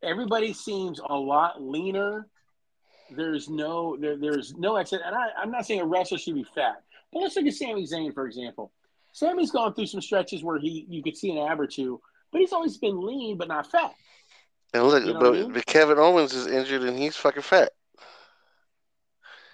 everybody 0.02 0.52
seems 0.52 1.00
a 1.00 1.14
lot 1.14 1.62
leaner 1.62 2.26
there's 3.10 3.48
no 3.48 3.96
there, 4.00 4.16
there's 4.16 4.52
no 4.54 4.76
excess. 4.76 4.98
And 5.04 5.14
I, 5.14 5.28
I'm 5.40 5.50
not 5.52 5.64
saying 5.64 5.80
a 5.80 5.86
wrestler 5.86 6.18
should 6.18 6.34
be 6.34 6.42
fat, 6.42 6.82
but 7.12 7.20
let's 7.20 7.36
look 7.36 7.46
at 7.46 7.54
Sami 7.54 7.84
Zayn 7.86 8.12
for 8.12 8.26
example. 8.26 8.72
Sami's 9.12 9.50
gone 9.52 9.74
through 9.74 9.86
some 9.86 10.00
stretches 10.02 10.42
where 10.42 10.58
he 10.58 10.86
you 10.88 11.02
could 11.02 11.16
see 11.16 11.30
an 11.30 11.38
ab 11.38 11.60
or 11.60 11.66
two, 11.68 12.00
but 12.32 12.40
he's 12.40 12.52
always 12.52 12.76
been 12.78 13.00
lean 13.00 13.36
but 13.36 13.46
not 13.48 13.70
fat. 13.70 13.94
And 14.74 14.82
look, 14.88 15.04
You 15.06 15.14
know 15.14 15.20
but, 15.20 15.28
I 15.34 15.38
mean? 15.42 15.52
but 15.52 15.66
Kevin 15.66 15.98
Owens 15.98 16.34
is 16.34 16.48
injured 16.48 16.82
and 16.82 16.98
he's 16.98 17.16
fucking 17.16 17.42
fat. 17.42 17.70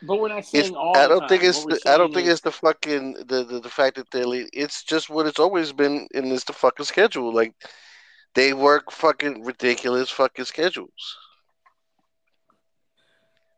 But 0.05 0.19
we're 0.19 0.29
not 0.29 0.45
It's, 0.53 0.71
all. 0.71 0.97
I 0.97 1.07
don't 1.07 1.21
time. 1.21 1.29
think 1.29 1.45
it's 1.45 1.65
the, 1.65 1.79
I 1.87 1.97
don't 1.97 2.07
saying 2.09 2.15
think 2.15 2.27
is- 2.27 2.33
it's 2.33 2.41
the 2.41 2.51
fucking 2.53 3.13
the, 3.27 3.45
the 3.45 3.61
the 3.61 3.69
fact 3.69 3.97
that 3.97 4.11
they're 4.11 4.27
lead. 4.27 4.49
It's 4.53 4.83
just 4.83 5.09
what 5.11 5.27
it's 5.27 5.39
always 5.39 5.73
been 5.73 6.09
in 6.13 6.29
this 6.31 6.45
the 6.45 6.53
fucking 6.55 6.87
schedule. 6.87 7.33
Like 7.33 7.55
they 8.35 8.53
work 8.53 8.91
fucking 8.91 9.45
ridiculous 9.45 10.11
fucking 10.11 10.45
schedules. 10.45 11.19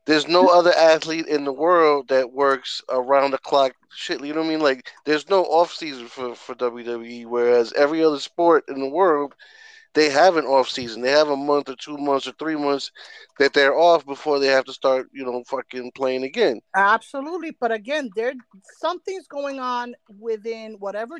There's 0.06 0.28
no 0.28 0.48
other 0.48 0.72
athlete 0.74 1.26
in 1.28 1.44
the 1.44 1.52
world 1.52 2.08
that 2.08 2.32
works 2.32 2.82
around 2.90 3.30
the 3.30 3.38
clock 3.38 3.72
shit. 3.90 4.22
You 4.22 4.34
know 4.34 4.40
what 4.40 4.46
I 4.46 4.50
mean? 4.50 4.60
Like 4.60 4.90
there's 5.06 5.30
no 5.30 5.44
off 5.44 5.72
season 5.72 6.08
for 6.08 6.34
for 6.34 6.54
WWE, 6.54 7.26
whereas 7.26 7.72
every 7.72 8.04
other 8.04 8.18
sport 8.18 8.64
in 8.68 8.80
the 8.80 8.88
world 8.88 9.34
they 9.94 10.10
have 10.10 10.36
an 10.36 10.44
off 10.44 10.68
season. 10.68 11.02
They 11.02 11.10
have 11.10 11.28
a 11.28 11.36
month 11.36 11.68
or 11.68 11.76
two 11.76 11.96
months 11.96 12.26
or 12.26 12.32
three 12.32 12.56
months 12.56 12.90
that 13.38 13.52
they're 13.54 13.78
off 13.78 14.04
before 14.04 14.40
they 14.40 14.48
have 14.48 14.64
to 14.64 14.72
start, 14.72 15.08
you 15.12 15.24
know, 15.24 15.42
fucking 15.46 15.92
playing 15.92 16.24
again. 16.24 16.60
Absolutely, 16.74 17.56
but 17.58 17.72
again, 17.72 18.10
there 18.14 18.34
something's 18.78 19.28
going 19.28 19.60
on 19.60 19.94
within 20.18 20.74
whatever 20.74 21.18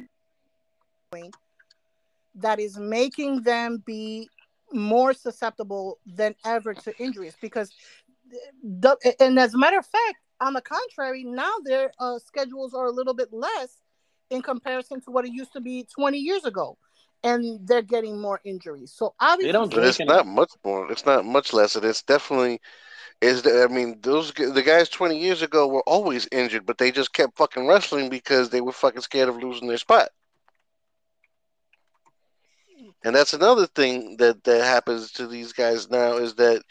that 2.36 2.58
is 2.60 2.78
making 2.78 3.42
them 3.42 3.82
be 3.84 4.28
more 4.72 5.12
susceptible 5.12 5.98
than 6.06 6.34
ever 6.44 6.74
to 6.74 6.96
injuries. 6.98 7.36
Because, 7.40 7.70
the, 8.62 8.96
and 9.20 9.38
as 9.38 9.54
a 9.54 9.58
matter 9.58 9.78
of 9.78 9.86
fact, 9.86 10.16
on 10.40 10.52
the 10.52 10.60
contrary, 10.60 11.24
now 11.24 11.52
their 11.64 11.92
uh, 11.98 12.18
schedules 12.18 12.74
are 12.74 12.86
a 12.86 12.90
little 12.90 13.14
bit 13.14 13.32
less 13.32 13.80
in 14.30 14.42
comparison 14.42 15.00
to 15.02 15.10
what 15.10 15.24
it 15.24 15.32
used 15.32 15.52
to 15.52 15.60
be 15.60 15.86
20 15.94 16.18
years 16.18 16.44
ago, 16.44 16.76
and 17.22 17.66
they're 17.66 17.82
getting 17.82 18.20
more 18.20 18.40
injuries. 18.44 18.92
So 18.92 19.14
obviously, 19.20 19.52
don't 19.52 19.70
But 19.72 19.84
it's 19.84 19.98
Drink 19.98 20.08
not 20.08 20.26
much 20.26 20.52
more. 20.64 20.90
It's 20.90 21.06
not 21.06 21.24
much 21.24 21.52
less. 21.52 21.76
It's 21.76 22.02
definitely 22.02 22.60
is. 23.20 23.42
the- 23.42 23.62
I 23.62 23.72
mean, 23.72 24.00
those 24.00 24.32
the 24.32 24.62
guys 24.62 24.88
twenty 24.88 25.18
years 25.18 25.42
ago 25.42 25.68
were 25.68 25.82
always 25.86 26.28
injured, 26.32 26.66
but 26.66 26.78
they 26.78 26.90
just 26.90 27.12
kept 27.12 27.36
fucking 27.36 27.66
wrestling 27.66 28.08
because 28.08 28.50
they 28.50 28.60
were 28.60 28.72
fucking 28.72 29.02
scared 29.02 29.28
of 29.28 29.36
losing 29.36 29.68
their 29.68 29.78
spot. 29.78 30.08
And 33.04 33.14
that's 33.14 33.34
another 33.34 33.66
thing 33.66 34.16
that 34.16 34.42
that 34.44 34.64
happens 34.64 35.12
to 35.12 35.26
these 35.26 35.52
guys 35.52 35.90
now 35.90 36.16
is 36.16 36.34
that, 36.36 36.62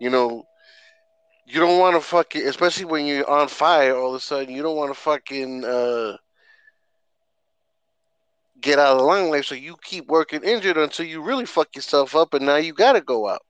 you 0.00 0.08
know, 0.08 0.44
you 1.46 1.58
don't 1.60 1.80
want 1.80 1.96
to 1.96 2.00
fucking, 2.00 2.46
especially 2.46 2.84
when 2.84 3.06
you're 3.06 3.28
on 3.28 3.48
fire. 3.48 3.96
All 3.96 4.10
of 4.10 4.14
a 4.14 4.20
sudden, 4.20 4.54
you 4.54 4.62
don't 4.62 4.76
want 4.76 4.94
to 4.94 5.00
fucking 5.00 5.64
uh, 5.64 6.16
get 8.60 8.78
out 8.78 8.92
of 8.92 8.98
the 8.98 9.04
limelight. 9.04 9.44
So 9.44 9.56
you 9.56 9.76
keep 9.82 10.06
working 10.06 10.44
injured 10.44 10.78
until 10.78 11.06
you 11.06 11.20
really 11.22 11.44
fuck 11.44 11.74
yourself 11.74 12.14
up, 12.14 12.34
and 12.34 12.46
now 12.46 12.56
you 12.56 12.72
got 12.72 12.92
to 12.92 13.00
go 13.00 13.28
out. 13.28 13.42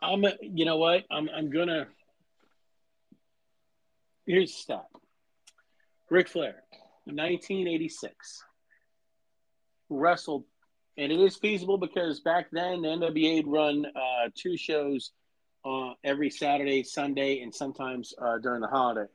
I'm, 0.00 0.24
you 0.40 0.64
know 0.64 0.78
what? 0.78 1.04
I'm, 1.10 1.28
I'm 1.36 1.50
gonna. 1.50 1.88
Here's 4.26 4.52
the 4.52 4.58
stat. 4.58 4.86
Ric 6.08 6.28
Flair, 6.28 6.62
1986, 7.04 8.42
wrestled, 9.90 10.44
and 10.96 11.12
it 11.12 11.20
is 11.20 11.36
feasible 11.36 11.78
because 11.78 12.20
back 12.20 12.46
then 12.52 12.82
the 12.82 12.88
NWA 12.88 13.42
run 13.46 13.86
uh, 13.86 14.28
two 14.34 14.56
shows 14.56 15.12
uh, 15.64 15.92
every 16.04 16.30
Saturday, 16.30 16.82
Sunday, 16.82 17.40
and 17.40 17.54
sometimes 17.54 18.14
uh, 18.20 18.38
during 18.38 18.60
the 18.60 18.68
holidays. 18.68 19.08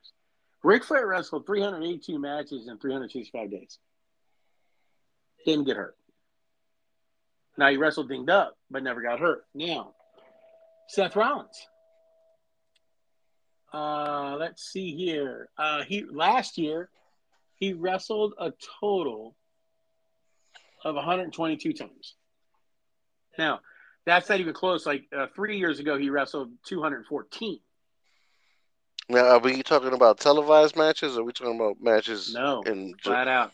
Ric 0.63 0.83
Flair 0.83 1.07
wrestled 1.07 1.45
382 1.45 2.19
matches 2.19 2.67
in 2.67 2.77
365 2.77 3.51
days. 3.51 3.79
Didn't 5.45 5.65
get 5.65 5.77
hurt. 5.77 5.95
Now 7.57 7.69
he 7.69 7.77
wrestled 7.77 8.09
dinged 8.09 8.29
up, 8.29 8.57
but 8.69 8.83
never 8.83 9.01
got 9.01 9.19
hurt. 9.19 9.45
Now, 9.53 9.93
Seth 10.89 11.15
Rollins. 11.15 11.67
Uh, 13.73 14.37
let's 14.39 14.63
see 14.63 14.95
here. 14.95 15.49
Uh, 15.57 15.83
he 15.83 16.05
last 16.09 16.57
year 16.57 16.89
he 17.55 17.73
wrestled 17.73 18.33
a 18.39 18.53
total 18.79 19.35
of 20.83 20.95
122 20.95 21.73
times. 21.73 22.15
Now, 23.37 23.59
that's 24.05 24.29
not 24.29 24.39
even 24.39 24.53
close. 24.53 24.85
Like 24.85 25.05
uh, 25.15 25.27
three 25.35 25.57
years 25.57 25.79
ago, 25.79 25.97
he 25.97 26.09
wrestled 26.09 26.51
214. 26.67 27.59
Now, 29.07 29.27
are 29.27 29.39
we 29.39 29.61
talking 29.61 29.93
about 29.93 30.19
televised 30.19 30.75
matches, 30.75 31.17
or 31.17 31.21
are 31.21 31.23
we 31.23 31.33
talking 31.33 31.55
about 31.55 31.77
matches? 31.79 32.33
No, 32.33 32.63
in 32.63 32.95
flat 33.03 33.27
out. 33.27 33.51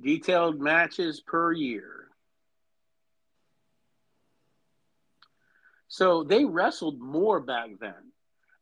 Detailed 0.00 0.60
matches 0.60 1.20
per 1.20 1.52
year. 1.52 2.08
So 5.86 6.24
they 6.24 6.44
wrestled 6.44 6.98
more 6.98 7.38
back 7.38 7.70
then. 7.80 7.94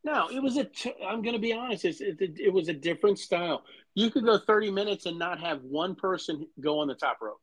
Now 0.05 0.29
it 0.29 0.43
was 0.43 0.59
a. 0.59 0.65
T- 0.65 0.93
I'm 1.07 1.23
going 1.23 1.35
to 1.35 1.41
be 1.41 1.55
honest. 1.55 1.87
It's, 1.87 2.03
it, 2.03 2.19
it 2.21 2.53
was 2.53 2.69
a 2.69 2.75
different 2.75 3.19
style. 3.19 3.63
You 3.95 4.11
could 4.11 4.25
go 4.25 4.39
30 4.39 4.71
minutes 4.71 5.07
and 5.07 5.19
not 5.19 5.41
have 5.41 5.63
one 5.63 5.95
person 5.95 6.47
go 6.61 6.81
on 6.81 6.89
the 6.89 6.95
top 6.95 7.19
rope. 7.23 7.41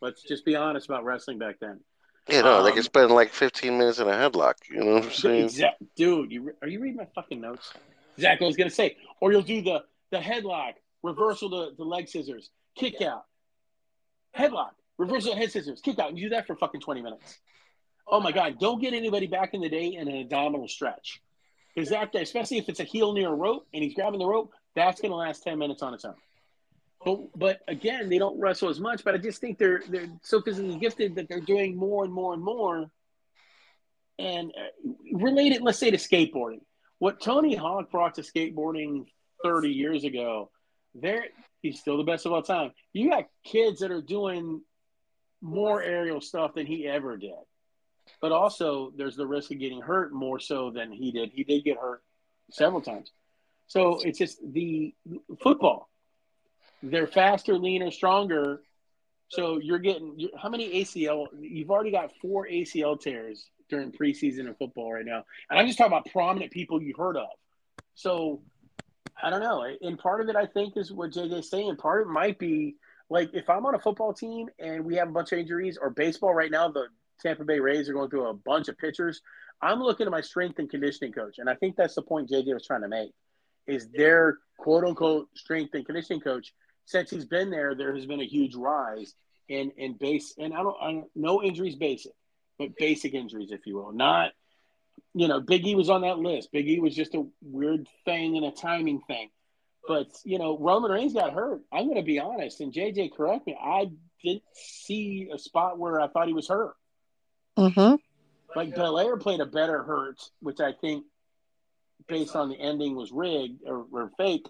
Let's 0.00 0.22
just 0.22 0.44
be 0.44 0.54
honest 0.56 0.86
about 0.88 1.04
wrestling 1.04 1.38
back 1.38 1.56
then. 1.60 1.80
Yeah, 2.28 2.42
no, 2.42 2.62
they 2.62 2.70
Um, 2.70 2.76
could 2.76 2.84
spend 2.84 3.10
like 3.10 3.32
15 3.32 3.78
minutes 3.78 3.98
in 4.00 4.06
a 4.08 4.12
headlock. 4.12 4.54
You 4.70 4.84
know 4.84 4.94
what 4.94 5.04
I'm 5.04 5.10
saying? 5.10 5.44
Exact, 5.44 5.82
dude. 5.96 6.30
You, 6.30 6.52
are 6.62 6.68
you 6.68 6.78
reading 6.80 6.98
my 6.98 7.06
fucking 7.14 7.40
notes? 7.40 7.72
Exactly. 8.16 8.44
what 8.44 8.48
I 8.48 8.50
was 8.50 8.56
gonna 8.56 8.70
say, 8.70 8.96
or 9.20 9.32
you'll 9.32 9.42
do 9.42 9.62
the 9.62 9.84
the 10.10 10.18
headlock, 10.18 10.74
reversal 11.02 11.50
to 11.50 11.76
the 11.76 11.84
leg 11.84 12.08
scissors, 12.08 12.50
kick 12.74 13.00
out, 13.00 13.24
headlock, 14.36 14.70
reversal 14.98 15.34
head 15.36 15.50
scissors, 15.52 15.80
kick 15.80 15.98
out, 15.98 16.08
and 16.10 16.18
you 16.18 16.24
do 16.28 16.34
that 16.34 16.46
for 16.46 16.56
fucking 16.56 16.80
twenty 16.80 17.00
minutes. 17.02 17.38
Oh 18.06 18.20
my 18.20 18.32
god! 18.32 18.58
Don't 18.58 18.80
get 18.80 18.92
anybody 18.94 19.26
back 19.26 19.54
in 19.54 19.60
the 19.60 19.68
day 19.68 19.94
in 19.94 20.08
an 20.08 20.16
abdominal 20.20 20.66
stretch, 20.68 21.20
because 21.74 21.90
that, 21.90 22.14
especially 22.14 22.58
if 22.58 22.68
it's 22.68 22.80
a 22.80 22.84
heel 22.84 23.12
near 23.12 23.28
a 23.28 23.34
rope 23.34 23.66
and 23.72 23.82
he's 23.84 23.94
grabbing 23.94 24.18
the 24.18 24.26
rope, 24.26 24.52
that's 24.74 25.00
gonna 25.00 25.14
last 25.14 25.42
ten 25.44 25.58
minutes 25.58 25.82
on 25.82 25.94
its 25.94 26.04
own. 26.04 26.14
But 27.08 27.38
but 27.38 27.60
again, 27.68 28.10
they 28.10 28.18
don't 28.18 28.38
wrestle 28.38 28.68
as 28.68 28.80
much. 28.80 29.02
But 29.02 29.14
I 29.14 29.18
just 29.18 29.40
think 29.40 29.58
they're 29.58 29.82
they're 29.88 30.08
so 30.22 30.42
physically 30.42 30.78
gifted 30.78 31.14
that 31.14 31.28
they're 31.28 31.40
doing 31.40 31.76
more 31.76 32.04
and 32.04 32.12
more 32.12 32.34
and 32.34 32.42
more. 32.42 32.90
And 34.18 34.50
uh, 34.50 34.92
related, 35.12 35.62
let's 35.62 35.78
say 35.78 35.90
to 35.90 35.96
skateboarding, 35.96 36.60
what 36.98 37.20
Tony 37.22 37.54
Hawk 37.54 37.90
brought 37.90 38.16
to 38.16 38.22
skateboarding 38.22 39.06
30 39.42 39.70
years 39.70 40.04
ago, 40.04 40.50
there 40.94 41.26
he's 41.62 41.80
still 41.80 41.96
the 41.96 42.04
best 42.04 42.26
of 42.26 42.32
all 42.32 42.42
time. 42.42 42.72
You 42.92 43.10
got 43.10 43.24
kids 43.44 43.80
that 43.80 43.90
are 43.90 44.02
doing 44.02 44.60
more 45.40 45.82
aerial 45.82 46.20
stuff 46.20 46.54
than 46.54 46.66
he 46.66 46.86
ever 46.86 47.16
did. 47.16 47.30
But 48.20 48.32
also 48.32 48.92
there's 48.96 49.16
the 49.16 49.26
risk 49.26 49.50
of 49.50 49.60
getting 49.60 49.80
hurt 49.80 50.12
more 50.12 50.40
so 50.40 50.70
than 50.70 50.92
he 50.92 51.12
did. 51.12 51.30
He 51.32 51.44
did 51.44 51.64
get 51.64 51.78
hurt 51.78 52.02
several 52.50 52.80
times. 52.82 53.12
So 53.66 54.00
it's 54.02 54.18
just 54.18 54.38
the 54.52 54.94
football. 55.42 55.88
They're 56.82 57.06
faster, 57.06 57.54
leaner, 57.54 57.90
stronger. 57.90 58.60
So 59.28 59.58
you're 59.58 59.78
getting 59.78 60.28
how 60.40 60.48
many 60.48 60.82
ACL? 60.82 61.26
You've 61.38 61.70
already 61.70 61.90
got 61.90 62.12
four 62.22 62.46
ACL 62.46 62.98
tears 62.98 63.50
during 63.68 63.92
preseason 63.92 64.40
in 64.40 64.54
football 64.54 64.92
right 64.92 65.04
now, 65.04 65.24
and 65.50 65.58
I'm 65.58 65.66
just 65.66 65.78
talking 65.78 65.92
about 65.92 66.06
prominent 66.10 66.50
people 66.50 66.80
you 66.80 66.94
heard 66.96 67.16
of. 67.16 67.28
So 67.94 68.40
I 69.22 69.28
don't 69.28 69.42
know, 69.42 69.66
and 69.82 69.98
part 69.98 70.20
of 70.20 70.28
it 70.28 70.36
I 70.36 70.46
think 70.46 70.76
is 70.76 70.90
what 70.92 71.10
JJ's 71.10 71.50
saying. 71.50 71.76
Part 71.76 72.02
of 72.02 72.08
it 72.08 72.12
might 72.12 72.38
be 72.38 72.76
like 73.10 73.30
if 73.34 73.50
I'm 73.50 73.66
on 73.66 73.74
a 73.74 73.78
football 73.78 74.14
team 74.14 74.48
and 74.58 74.84
we 74.84 74.94
have 74.96 75.08
a 75.08 75.12
bunch 75.12 75.32
of 75.32 75.38
injuries, 75.38 75.78
or 75.80 75.90
baseball 75.90 76.32
right 76.32 76.50
now, 76.50 76.68
the 76.68 76.86
Tampa 77.20 77.44
Bay 77.44 77.58
Rays 77.58 77.88
are 77.88 77.94
going 77.94 78.08
through 78.08 78.28
a 78.28 78.34
bunch 78.34 78.68
of 78.68 78.78
pitchers. 78.78 79.20
I'm 79.60 79.80
looking 79.80 80.06
at 80.06 80.12
my 80.12 80.20
strength 80.20 80.58
and 80.58 80.70
conditioning 80.70 81.12
coach, 81.12 81.38
and 81.38 81.50
I 81.50 81.54
think 81.54 81.76
that's 81.76 81.96
the 81.96 82.02
point 82.02 82.30
JJ 82.30 82.54
was 82.54 82.66
trying 82.66 82.82
to 82.82 82.88
make. 82.88 83.10
Is 83.66 83.88
their 83.88 84.38
quote 84.58 84.84
unquote 84.84 85.28
strength 85.34 85.74
and 85.74 85.84
conditioning 85.84 86.20
coach 86.20 86.54
since 86.88 87.10
he's 87.10 87.26
been 87.26 87.50
there, 87.50 87.74
there 87.74 87.94
has 87.94 88.06
been 88.06 88.20
a 88.20 88.26
huge 88.26 88.54
rise 88.54 89.14
in 89.48 89.72
in 89.76 89.92
base 89.94 90.34
and 90.38 90.54
I 90.54 90.62
don't, 90.62 90.76
I 90.80 90.92
don't 90.92 91.10
no 91.14 91.42
injuries 91.42 91.76
basic, 91.76 92.12
but 92.58 92.76
basic 92.76 93.12
injuries, 93.14 93.50
if 93.52 93.66
you 93.66 93.76
will. 93.76 93.92
Not 93.92 94.32
you 95.14 95.28
know, 95.28 95.40
Big 95.40 95.66
E 95.66 95.74
was 95.74 95.90
on 95.90 96.02
that 96.02 96.18
list. 96.18 96.50
Big 96.50 96.68
E 96.68 96.80
was 96.80 96.94
just 96.94 97.14
a 97.14 97.26
weird 97.42 97.86
thing 98.04 98.36
and 98.36 98.46
a 98.46 98.50
timing 98.50 99.00
thing. 99.06 99.30
But 99.86 100.08
you 100.24 100.38
know, 100.38 100.58
Roman 100.58 100.90
Reigns 100.90 101.12
got 101.12 101.32
hurt. 101.32 101.60
I'm 101.72 101.84
going 101.84 101.96
to 101.96 102.02
be 102.02 102.18
honest, 102.18 102.60
and 102.60 102.72
JJ, 102.72 103.12
correct 103.14 103.46
me. 103.46 103.56
I 103.60 103.90
didn't 104.24 104.42
see 104.54 105.30
a 105.32 105.38
spot 105.38 105.78
where 105.78 106.00
I 106.00 106.08
thought 106.08 106.26
he 106.26 106.34
was 106.34 106.48
hurt. 106.48 106.74
Mm-hmm. 107.58 107.96
Like 108.56 108.74
Belair 108.74 109.16
played 109.18 109.40
a 109.40 109.46
better 109.46 109.82
hurt, 109.82 110.18
which 110.40 110.60
I 110.60 110.72
think, 110.72 111.04
based 112.06 112.34
on 112.34 112.48
the 112.48 112.58
ending, 112.58 112.96
was 112.96 113.12
rigged 113.12 113.62
or, 113.66 113.86
or 113.92 114.10
fake. 114.16 114.46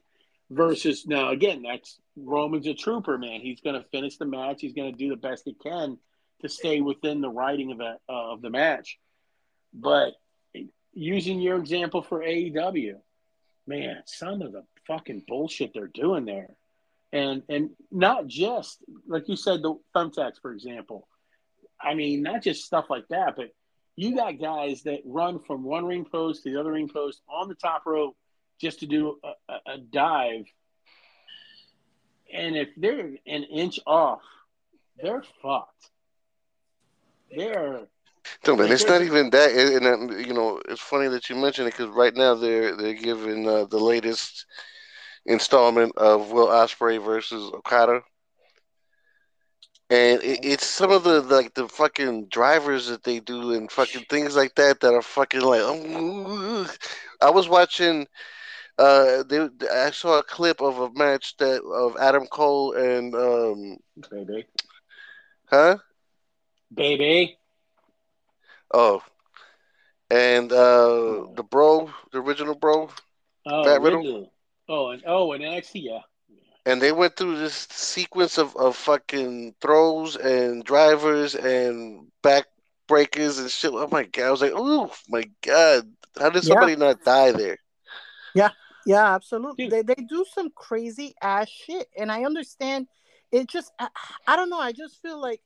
Versus 0.50 1.06
now, 1.06 1.30
again, 1.30 1.62
that's 1.62 1.98
Roman's 2.16 2.66
a 2.66 2.74
trooper, 2.74 3.18
man. 3.18 3.40
He's 3.40 3.60
going 3.60 3.80
to 3.80 3.86
finish 3.90 4.16
the 4.16 4.24
match. 4.24 4.60
He's 4.60 4.72
going 4.72 4.90
to 4.90 4.98
do 4.98 5.10
the 5.10 5.16
best 5.16 5.42
he 5.44 5.52
can 5.54 5.98
to 6.40 6.48
stay 6.48 6.80
within 6.80 7.20
the 7.20 7.28
writing 7.28 7.72
of 7.72 7.78
the 7.78 7.96
uh, 8.08 8.32
of 8.32 8.40
the 8.40 8.48
match. 8.48 8.98
But 9.74 10.14
using 10.94 11.40
your 11.40 11.58
example 11.58 12.02
for 12.02 12.20
AEW, 12.20 12.94
man, 13.66 14.02
some 14.06 14.40
of 14.40 14.52
the 14.52 14.64
fucking 14.86 15.24
bullshit 15.28 15.72
they're 15.74 15.86
doing 15.86 16.24
there, 16.24 16.50
and 17.12 17.42
and 17.50 17.70
not 17.90 18.26
just 18.26 18.78
like 19.06 19.28
you 19.28 19.36
said, 19.36 19.62
the 19.62 19.74
thumbtacks, 19.94 20.40
for 20.40 20.52
example. 20.52 21.06
I 21.80 21.94
mean, 21.94 22.22
not 22.22 22.42
just 22.42 22.64
stuff 22.64 22.86
like 22.90 23.06
that, 23.08 23.36
but 23.36 23.50
you 23.94 24.16
got 24.16 24.40
guys 24.40 24.82
that 24.82 25.00
run 25.04 25.40
from 25.40 25.62
one 25.62 25.84
ring 25.84 26.04
post 26.04 26.42
to 26.42 26.50
the 26.50 26.58
other 26.58 26.72
ring 26.72 26.88
post 26.88 27.20
on 27.28 27.48
the 27.48 27.54
top 27.54 27.82
rope 27.86 28.16
just 28.60 28.80
to 28.80 28.86
do 28.86 29.18
a, 29.48 29.72
a, 29.72 29.78
dive. 29.78 30.46
And 32.32 32.56
if 32.56 32.68
they're 32.76 33.16
an 33.26 33.44
inch 33.44 33.80
off, 33.86 34.22
they're 35.00 35.22
fucked. 35.42 35.90
They're 37.34 37.86
No, 38.46 38.56
man, 38.56 38.72
it's 38.72 38.86
not 38.86 39.02
even 39.02 39.30
that. 39.30 39.50
And, 39.52 39.86
and 39.86 40.26
you 40.26 40.34
know, 40.34 40.60
it's 40.68 40.80
funny 40.80 41.08
that 41.08 41.30
you 41.30 41.36
mentioned 41.36 41.68
it 41.68 41.76
because 41.76 41.94
right 41.94 42.14
now 42.14 42.34
they're 42.34 42.76
they're 42.76 42.94
giving 42.94 43.48
uh, 43.48 43.64
the 43.64 43.78
latest 43.78 44.46
installment 45.26 45.96
of 45.96 46.30
Will 46.30 46.48
Ospreay 46.48 47.02
versus 47.02 47.50
Okada, 47.54 48.02
and 49.90 50.22
it, 50.22 50.40
it's 50.42 50.66
some 50.66 50.90
of 50.90 51.04
the 51.04 51.22
like 51.22 51.54
the 51.54 51.68
fucking 51.68 52.26
drivers 52.28 52.88
that 52.88 53.04
they 53.04 53.20
do 53.20 53.52
and 53.52 53.70
fucking 53.70 54.04
things 54.08 54.36
like 54.36 54.54
that 54.56 54.80
that 54.80 54.92
are 54.92 55.02
fucking 55.02 55.40
like. 55.40 55.62
"Oh, 55.62 56.68
I 57.22 57.30
was 57.30 57.48
watching. 57.48 58.06
Uh, 58.78 59.24
they, 59.24 59.48
I 59.72 59.90
saw 59.90 60.18
a 60.18 60.22
clip 60.22 60.60
of 60.62 60.78
a 60.78 60.90
match 60.92 61.36
that 61.38 61.62
of 61.62 61.96
Adam 62.00 62.26
Cole 62.26 62.74
and 62.74 63.14
um, 63.14 63.76
baby, 64.10 64.46
huh? 65.46 65.78
baby. 66.72 67.36
Oh, 68.72 69.02
and 70.10 70.52
uh, 70.52 71.26
the 71.34 71.42
bro, 71.48 71.90
the 72.12 72.20
original 72.20 72.54
bro, 72.54 72.88
Oh, 73.46 73.64
Fat 73.64 73.80
Riddle? 73.80 74.02
Riddle. 74.02 74.32
Oh, 74.68 74.90
and 74.90 75.02
oh, 75.06 75.32
and 75.32 75.42
NXT, 75.42 75.70
yeah. 75.82 76.00
and 76.66 76.80
they 76.80 76.92
went 76.92 77.16
through 77.16 77.38
this 77.38 77.54
sequence 77.70 78.36
of, 78.38 78.54
of 78.56 78.76
fucking 78.76 79.54
throws 79.60 80.14
and 80.16 80.62
drivers 80.62 81.34
and 81.34 82.06
back 82.22 82.44
breakers 82.86 83.38
and 83.38 83.50
shit. 83.50 83.72
Oh 83.72 83.88
my 83.90 84.04
god! 84.04 84.26
I 84.26 84.30
was 84.30 84.42
like, 84.42 84.52
oh 84.54 84.92
my 85.08 85.24
god! 85.42 85.88
How 86.18 86.28
did 86.30 86.44
Yeah. 86.44 86.48
somebody 86.48 86.76
not 86.76 87.02
die 87.02 87.32
there? 87.32 87.56
Yeah, 88.34 88.50
absolutely. 88.96 89.68
Dude. 89.68 89.86
They 89.86 89.94
they 89.94 90.02
do 90.02 90.24
some 90.32 90.50
crazy 90.54 91.14
ass 91.22 91.48
shit, 91.48 91.88
and 91.96 92.10
I 92.10 92.24
understand. 92.24 92.86
It 93.30 93.48
just 93.48 93.72
I, 93.78 93.88
I 94.26 94.36
don't 94.36 94.50
know. 94.50 94.58
I 94.60 94.72
just 94.72 95.02
feel 95.02 95.20
like 95.20 95.42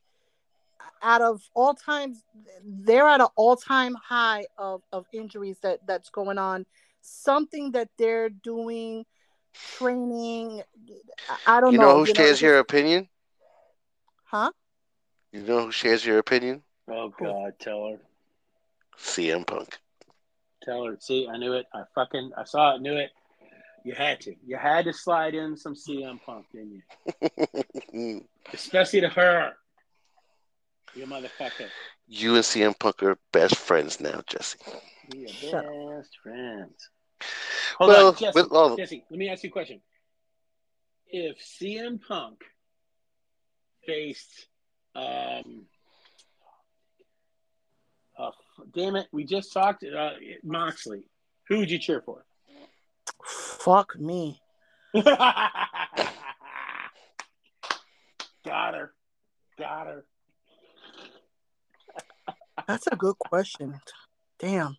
out 1.03 1.23
of 1.23 1.43
all 1.55 1.75
times, 1.75 2.23
they're 2.65 3.09
at 3.09 3.21
an 3.21 3.29
all 3.37 3.57
time 3.57 3.95
high 3.95 4.47
of 4.59 4.83
of 4.93 5.07
injuries 5.13 5.59
that 5.63 5.81
that's 5.87 6.11
going 6.11 6.39
on. 6.39 6.67
Something 7.01 7.73
that 7.73 7.89
they're 7.99 8.29
doing, 8.29 9.05
training. 9.53 10.63
I- 11.29 11.57
I 11.57 11.61
don't 11.61 11.63
know. 11.63 11.71
You 11.73 11.79
know. 11.79 11.87
know 11.89 11.99
who 11.99 12.09
you 12.09 12.15
shares 12.15 12.31
it's 12.33 12.43
your 12.43 12.59
opinion? 12.59 13.09
huh? 14.25 14.51
You 15.33 15.43
know 15.43 15.67
who 15.67 15.73
shares 15.73 16.05
your 16.05 16.19
opinion? 16.19 16.63
Oh 16.89 17.09
God, 17.09 17.55
tell 17.59 17.91
her, 17.91 17.99
CM 18.99 19.47
Punk. 19.47 19.79
tell 20.63 20.85
her. 20.85 20.97
See, 21.01 21.29
I 21.29 21.37
knew 21.37 21.55
it. 21.55 21.67
I 21.73 21.83
fucking, 21.95 22.33
I 22.37 22.45
saw 22.45 22.75
it, 22.75 22.83
knew 22.83 22.97
it. 22.97 23.11
You 23.85 23.95
had 23.95 24.21
to. 24.23 24.35
You 24.47 24.57
had 24.57 24.85
to 24.85 24.93
slide 24.93 25.35
in 25.35 25.57
some 25.57 25.75
CM 25.75 26.21
Punk, 26.25 26.47
didn't 26.53 26.83
you? 27.93 28.25
Especially 28.53 29.01
to 29.01 29.09
her. 29.09 29.53
You 30.95 31.07
motherfucker. 31.07 31.69
You 32.07 32.35
and 32.37 32.45
CM 32.45 32.79
Punk 32.79 33.03
are 33.03 33.19
best 33.33 33.57
friends 33.57 33.99
now, 34.01 34.23
Jesse. 34.29 34.59
We 35.13 35.25
are 35.25 35.29
Shut 35.29 35.65
best 35.97 36.11
friends. 36.23 36.91
Hold 37.79 37.89
Well, 37.89 38.09
on, 38.09 38.15
Jesse. 38.17 38.33
with 38.41 38.53
all- 38.53 38.77
Jesse, 38.77 39.05
let 39.11 39.19
me 39.19 39.29
ask 39.29 39.43
you 39.43 39.49
a 39.49 39.53
question. 39.53 39.81
If 41.09 41.39
CM 41.39 42.01
Punk 42.07 42.43
faced, 43.87 44.47
um, 44.95 45.67
uh, 48.19 48.31
damn 48.75 48.97
it, 48.97 49.09
we 49.13 49.25
just 49.25 49.53
talked 49.53 49.85
uh, 49.85 50.11
Moxley, 50.45 51.03
who 51.49 51.59
would 51.59 51.71
you 51.71 51.79
cheer 51.79 52.01
for? 52.03 52.25
Fuck 53.25 53.99
me. 53.99 54.41
Got 54.95 55.09
her. 58.75 58.93
Got 59.59 59.87
her. 59.87 60.05
That's 62.67 62.87
a 62.89 62.97
good 62.97 63.19
question. 63.19 63.81
Damn. 64.39 64.77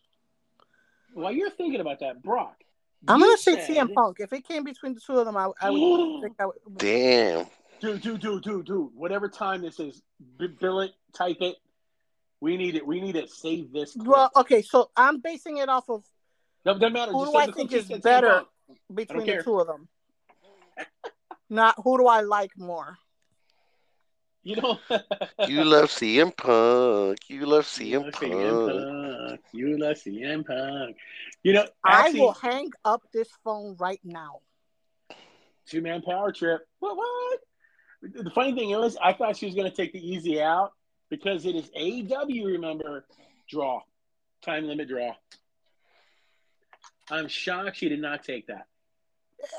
While 1.14 1.32
you're 1.32 1.50
thinking 1.50 1.80
about 1.80 2.00
that, 2.00 2.22
Brock. 2.24 2.56
I'm 3.08 3.20
gonna 3.20 3.38
say 3.38 3.56
said- 3.56 3.70
CM 3.76 3.94
Punk. 3.94 4.18
If 4.20 4.34
it 4.34 4.48
came 4.48 4.64
between 4.64 4.94
the 4.94 5.02
two 5.02 5.18
of 5.18 5.26
them, 5.26 5.38
I, 5.38 5.50
I 5.62 5.70
would 5.70 6.22
think 6.22 6.36
I 6.40 6.46
would. 6.46 6.56
Damn. 6.78 7.48
Dude, 7.82 8.02
dude, 8.02 8.22
dude, 8.22 8.44
dude, 8.44 8.66
dude. 8.66 8.90
Whatever 8.96 9.28
time 9.28 9.62
this 9.62 9.80
is, 9.80 10.02
bill 10.60 10.80
it, 10.82 10.92
type 11.14 11.38
it. 11.42 11.56
We 12.40 12.56
need 12.58 12.76
it. 12.76 12.86
We 12.88 13.02
need 13.02 13.14
to 13.16 13.28
save 13.28 13.74
this. 13.74 13.94
clip. 13.94 14.08
Well, 14.08 14.32
okay, 14.38 14.62
so 14.62 14.90
I'm 14.96 15.20
basing 15.20 15.58
it 15.58 15.68
off 15.70 15.90
of 15.90 16.04
no, 16.66 16.74
doesn't 16.78 16.94
matter. 16.94 17.12
who 17.12 17.22
Just 17.22 17.34
do 17.34 17.38
I 17.38 17.48
think 17.48 17.72
is 17.74 17.90
better 18.02 18.28
CM 18.28 18.46
Punk. 18.68 18.80
between 18.94 19.26
care. 19.26 19.38
the 19.38 19.44
two 19.44 19.60
of 19.60 19.68
them. 19.68 19.88
Not 21.50 21.76
who 21.84 21.98
do 21.98 22.08
I 22.08 22.22
like 22.22 22.52
more. 22.58 22.98
You 24.44 24.58
know, 24.58 24.80
You 25.48 25.64
love 25.64 25.86
CM 25.90 26.36
Punk. 26.36 27.20
You 27.30 27.46
love 27.46 27.70
You 27.80 28.00
CM 28.02 28.04
love 28.04 28.14
Punk. 28.14 28.34
CM 28.34 29.28
Punk. 29.30 29.42
You 29.54 29.78
love 29.78 29.96
CM 29.98 30.46
Punk. 30.46 30.98
You 31.44 31.54
know, 31.54 31.66
I 31.84 32.12
will 32.12 32.34
hang 32.34 32.72
up 32.84 33.04
this 33.14 33.30
phone 33.44 33.76
right 33.80 34.00
now. 34.04 34.40
two 35.68 35.82
man 35.82 36.02
power 36.02 36.32
trip. 36.32 36.62
What? 36.80 36.98
What? 36.98 37.40
The 38.02 38.32
funny 38.32 38.54
thing 38.54 38.72
is, 38.72 38.98
I 39.02 39.14
thought 39.14 39.38
she 39.38 39.46
was 39.46 39.56
going 39.56 39.70
to 39.70 39.76
take 39.76 39.94
the 39.94 40.06
easy 40.06 40.42
out 40.42 40.74
because 41.10 41.46
it 41.46 41.56
is 41.56 41.70
AEW. 41.72 42.46
Remember, 42.46 43.06
draw, 43.50 43.82
time 44.44 44.68
limit 44.68 44.90
draw. 44.90 45.12
I'm 47.12 47.28
shocked 47.28 47.78
she 47.78 47.90
did 47.90 48.00
not 48.02 48.24
take 48.24 48.48
that. 48.48 48.68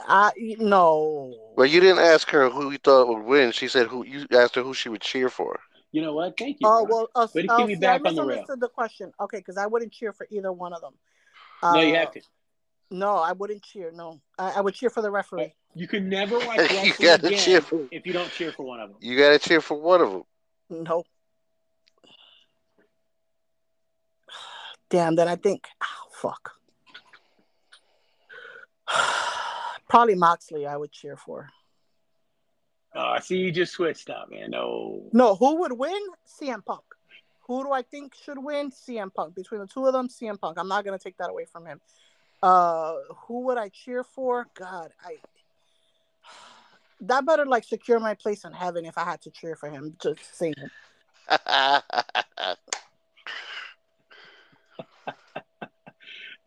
I 0.07 0.33
no. 0.59 1.35
Well, 1.57 1.67
you 1.67 1.81
didn't 1.81 1.99
ask 1.99 2.31
her 2.31 2.49
who 2.49 2.71
you 2.73 2.79
thought 2.79 3.07
would 3.09 3.25
win. 3.25 3.53
She 3.53 3.69
said 3.69 3.87
who 3.89 4.05
you 4.05 4.27
asked 4.33 4.55
her 4.55 4.63
who 4.63 4.73
she 4.73 4.89
would 4.89 5.03
cheer 5.03 5.29
for. 5.29 5.61
You 5.93 6.01
know 6.03 6.15
what? 6.15 6.39
Thank 6.39 6.59
you. 6.61 6.67
Oh 6.67 6.87
Brock. 6.87 7.11
well, 7.15 7.25
uh, 7.25 7.29
Way 7.35 7.43
to 7.43 7.53
uh, 7.53 7.57
keep 7.59 7.67
me 7.69 7.75
see, 7.75 7.81
back 7.81 8.01
I 8.05 8.09
on 8.09 8.15
the 8.15 8.23
rail. 8.23 8.29
misunderstood 8.29 8.61
the 8.61 8.69
question. 8.69 9.13
Okay, 9.21 9.39
because 9.39 9.59
I 9.59 9.67
wouldn't 9.67 9.93
cheer 9.93 10.13
for 10.13 10.27
either 10.31 10.53
one 10.53 10.73
of 10.73 10.81
them. 10.81 10.95
no, 11.63 11.81
you 11.83 11.95
Uh, 11.95 11.99
have 11.99 12.13
to. 12.13 12.23
No, 12.91 13.17
I 13.17 13.33
wouldn't 13.33 13.63
cheer. 13.63 13.91
No, 13.93 14.21
I, 14.39 14.53
I 14.53 14.61
would 14.63 14.75
cheer 14.75 14.89
for 14.91 15.03
the 15.03 15.11
referee. 15.11 15.55
You 15.75 15.87
can 15.87 16.09
never 16.09 16.39
watch 16.39 16.59
You 16.71 16.93
gotta 16.99 17.27
again 17.27 17.39
cheer 17.39 17.61
for- 17.61 17.87
if 17.91 18.07
you 18.07 18.13
don't 18.13 18.31
cheer 18.31 18.53
for 18.53 18.65
one 18.65 18.81
of 18.81 18.89
them. 18.91 18.99
You 19.01 19.19
got 19.19 19.31
to 19.33 19.39
cheer 19.39 19.61
for 19.61 19.79
one 19.81 20.01
of 20.01 20.11
them. 20.13 20.23
No. 20.71 21.05
Damn. 24.91 25.17
Then 25.17 25.29
I 25.29 25.37
think. 25.37 25.65
Oh, 25.83 26.09
fuck. 26.13 26.53
Probably 29.89 30.15
Moxley. 30.15 30.67
I 30.67 30.77
would 30.77 30.93
cheer 30.93 31.17
for. 31.17 31.49
Oh, 32.95 33.01
I 33.01 33.21
see 33.21 33.39
you 33.39 33.51
just 33.51 33.73
switched 33.73 34.09
up, 34.11 34.31
man. 34.31 34.51
No. 34.51 35.09
No, 35.13 35.35
who 35.35 35.57
would 35.61 35.73
win? 35.73 36.01
CM 36.41 36.65
Punk. 36.65 36.85
Who 37.47 37.65
do 37.65 37.73
I 37.73 37.83
think 37.83 38.15
should 38.15 38.39
win? 38.39 38.71
CM 38.71 39.13
Punk. 39.13 39.35
Between 39.35 39.61
the 39.61 39.67
two 39.67 39.85
of 39.87 39.93
them, 39.93 40.09
CM 40.09 40.41
Punk. 40.41 40.59
I'm 40.59 40.69
not 40.69 40.85
gonna 40.85 40.99
take 40.99 41.17
that 41.19 41.31
away 41.31 41.45
from 41.45 41.67
him. 41.67 41.81
Uh, 42.43 42.95
who 43.27 43.41
would 43.47 43.59
I 43.59 43.69
cheer 43.69 44.05
for? 44.05 44.47
God, 44.55 44.91
I. 45.05 45.17
That 47.01 47.27
better 47.27 47.45
like 47.45 47.65
secure 47.65 48.01
my 48.01 48.15
place 48.15 48.45
in 48.45 48.53
heaven 48.53 48.87
if 48.87 48.97
I 48.97 49.05
had 49.05 49.21
to 49.23 49.31
cheer 49.31 49.57
for 49.57 49.69
him. 49.69 49.95
Just 50.01 50.39
saying. 50.39 50.55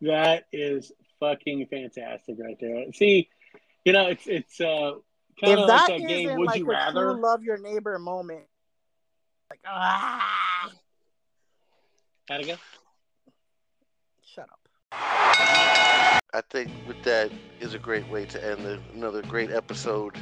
That 0.00 0.44
is 0.52 0.92
fucking 1.20 1.66
fantastic 1.66 2.36
right 2.38 2.56
there. 2.60 2.92
See, 2.92 3.28
you 3.84 3.92
know, 3.92 4.08
it's 4.08 4.26
it's 4.26 4.60
uh 4.60 4.92
kind 5.40 5.52
If 5.54 5.58
of 5.60 5.66
that 5.68 5.88
like 5.90 6.02
that 6.02 6.08
game. 6.08 6.36
Would 6.36 6.46
like 6.46 6.58
you 6.58 6.66
rather? 6.66 7.12
true 7.12 7.22
love 7.22 7.42
your 7.42 7.58
neighbor 7.58 7.98
moment, 7.98 8.44
like 9.50 9.60
ah, 9.66 10.70
gotta 12.28 12.44
go? 12.46 12.54
shut 14.24 14.48
up. 14.50 14.60
I 14.92 16.42
think 16.50 16.70
with 16.86 17.02
that 17.04 17.30
is 17.60 17.74
a 17.74 17.78
great 17.78 18.08
way 18.08 18.26
to 18.26 18.44
end 18.44 18.64
the, 18.64 18.80
another 18.94 19.22
great 19.22 19.50
episode 19.50 20.16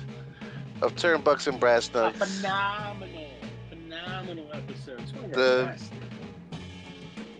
of 0.83 0.95
Turn 0.97 1.21
Bucks 1.21 1.47
and 1.47 1.59
Brass 1.59 1.91
A 1.95 2.13
phenomenal, 2.13 3.27
phenomenal 3.69 4.49
episode. 4.53 5.01
It's 5.01 5.13
one 5.13 5.25
of 5.25 5.31
our 5.33 5.37
The- 5.37 5.79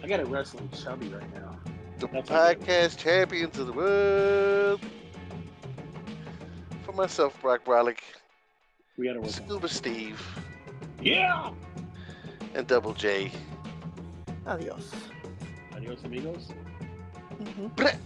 I 0.03 0.09
got 0.09 0.21
a 0.21 0.25
wrestling 0.25 0.69
chubby 0.71 1.09
right 1.09 1.35
now. 1.35 1.59
The 1.99 2.07
That's 2.09 2.29
podcast 2.29 2.99
champions 2.99 3.59
of 3.59 3.67
the 3.69 3.73
world. 3.73 4.81
For 6.85 6.93
myself, 6.93 7.41
Brock 7.41 7.65
Brolick, 7.65 7.99
We 8.99 9.07
got 9.07 9.15
to 9.15 9.21
work 9.21 9.63
on. 9.63 9.69
Steve. 9.69 10.23
Yeah. 11.01 11.51
and 12.55 12.67
Double 12.67 12.93
J. 12.95 13.31
Adios. 14.47 14.91
Adios, 15.75 16.03
amigos. 16.05 16.49
Mhm. 17.43 17.99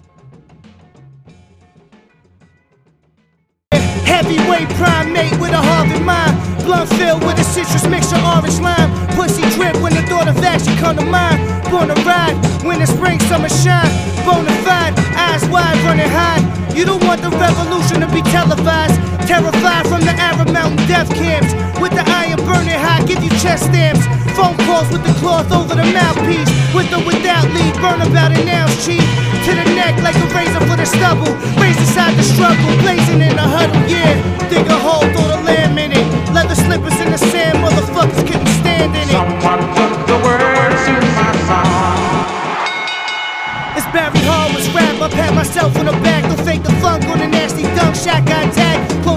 Heavyweight 4.05 4.69
primate 4.71 5.41
with 5.41 5.51
a 5.53 5.57
Harvard 5.57 6.03
mind. 6.03 6.65
Blunt 6.65 6.89
filled 6.91 7.23
with 7.25 7.39
a 7.39 7.45
citrus 7.45 7.87
mixture, 7.87 8.17
orange 8.17 8.59
lime. 8.61 9.10
Pussy 9.21 9.45
drip 9.53 9.77
when 9.85 9.93
the 9.93 10.01
thought 10.09 10.33
of 10.33 10.41
action 10.41 10.73
come 10.81 10.97
to 10.97 11.05
mind. 11.05 11.45
Born 11.69 11.93
to 11.93 11.99
ride, 12.09 12.33
when 12.65 12.81
the 12.81 12.89
spring, 12.89 13.21
summer 13.29 13.53
shine. 13.53 13.93
Bonafide, 14.25 14.97
eyes 15.13 15.45
wide, 15.53 15.77
running 15.85 16.09
high. 16.09 16.41
You 16.73 16.89
don't 16.89 17.05
want 17.05 17.21
the 17.21 17.29
revolution 17.37 18.01
to 18.01 18.09
be 18.17 18.25
televised. 18.33 18.97
Terrified 19.29 19.85
from 19.93 20.01
the 20.09 20.17
Arab 20.17 20.49
Mountain 20.57 20.81
death 20.89 21.13
camps. 21.13 21.53
With 21.77 21.93
the 21.93 22.01
iron 22.01 22.41
burning 22.49 22.81
high, 22.81 23.05
give 23.05 23.21
you 23.21 23.29
chest 23.45 23.69
stamps. 23.69 24.09
Phone 24.33 24.57
calls 24.65 24.89
with 24.89 25.05
the 25.05 25.13
cloth 25.21 25.53
over 25.53 25.77
the 25.77 25.85
mouthpiece. 25.93 26.49
With 26.73 26.89
or 26.89 27.05
without 27.05 27.45
lead, 27.53 27.77
burn 27.77 28.01
about 28.01 28.33
an 28.33 28.49
ounce 28.49 28.73
cheap. 28.89 29.05
To 29.45 29.51
the 29.53 29.69
neck 29.77 30.01
like 30.01 30.17
a 30.17 30.27
razor 30.33 30.65
for 30.65 30.81
the 30.81 30.89
stubble. 30.89 31.37
Raise 31.61 31.77
aside 31.77 32.17
the 32.17 32.25
struggle, 32.25 32.73
blazing 32.81 33.21
in 33.21 33.37
a 33.37 33.45
huddle, 33.45 33.85
yeah. 33.85 34.17
Dig 34.49 34.65
a 34.65 34.79
hole, 34.81 35.05
throw 35.13 35.29
the 35.29 35.45
lamb 35.45 35.77
in 35.77 35.93
it. 35.93 36.09
Leather 36.33 36.57
slippers 36.57 36.97
in 37.05 37.13
the 37.13 37.21
sand, 37.21 37.61
motherfuckers 37.61 38.25
couldn't 38.25 38.60
in 38.81 38.95
it. 38.95 39.09
Someone 39.09 39.63
put 39.77 39.93
the 40.07 40.17
words 40.25 40.83
in 40.89 41.05
my 41.19 41.31
song. 41.49 42.41
It's 43.77 43.87
Barry 43.93 44.21
Horowitz's 44.25 44.69
rap. 44.75 45.01
I 45.01 45.09
pat 45.09 45.35
myself 45.35 45.77
on 45.77 45.87
the 45.87 45.93
back. 46.01 46.23
Don't 46.25 46.41
fake 46.45 46.63
the 46.63 46.73
funk 46.83 47.05
on 47.05 47.21
a 47.21 47.29
nasty 47.29 47.63
dunk. 47.77 47.95
Shotgun 47.95 48.51
tag. 48.53 48.77
Close 48.89 48.89
the 48.97 49.01
window 49.01 49.10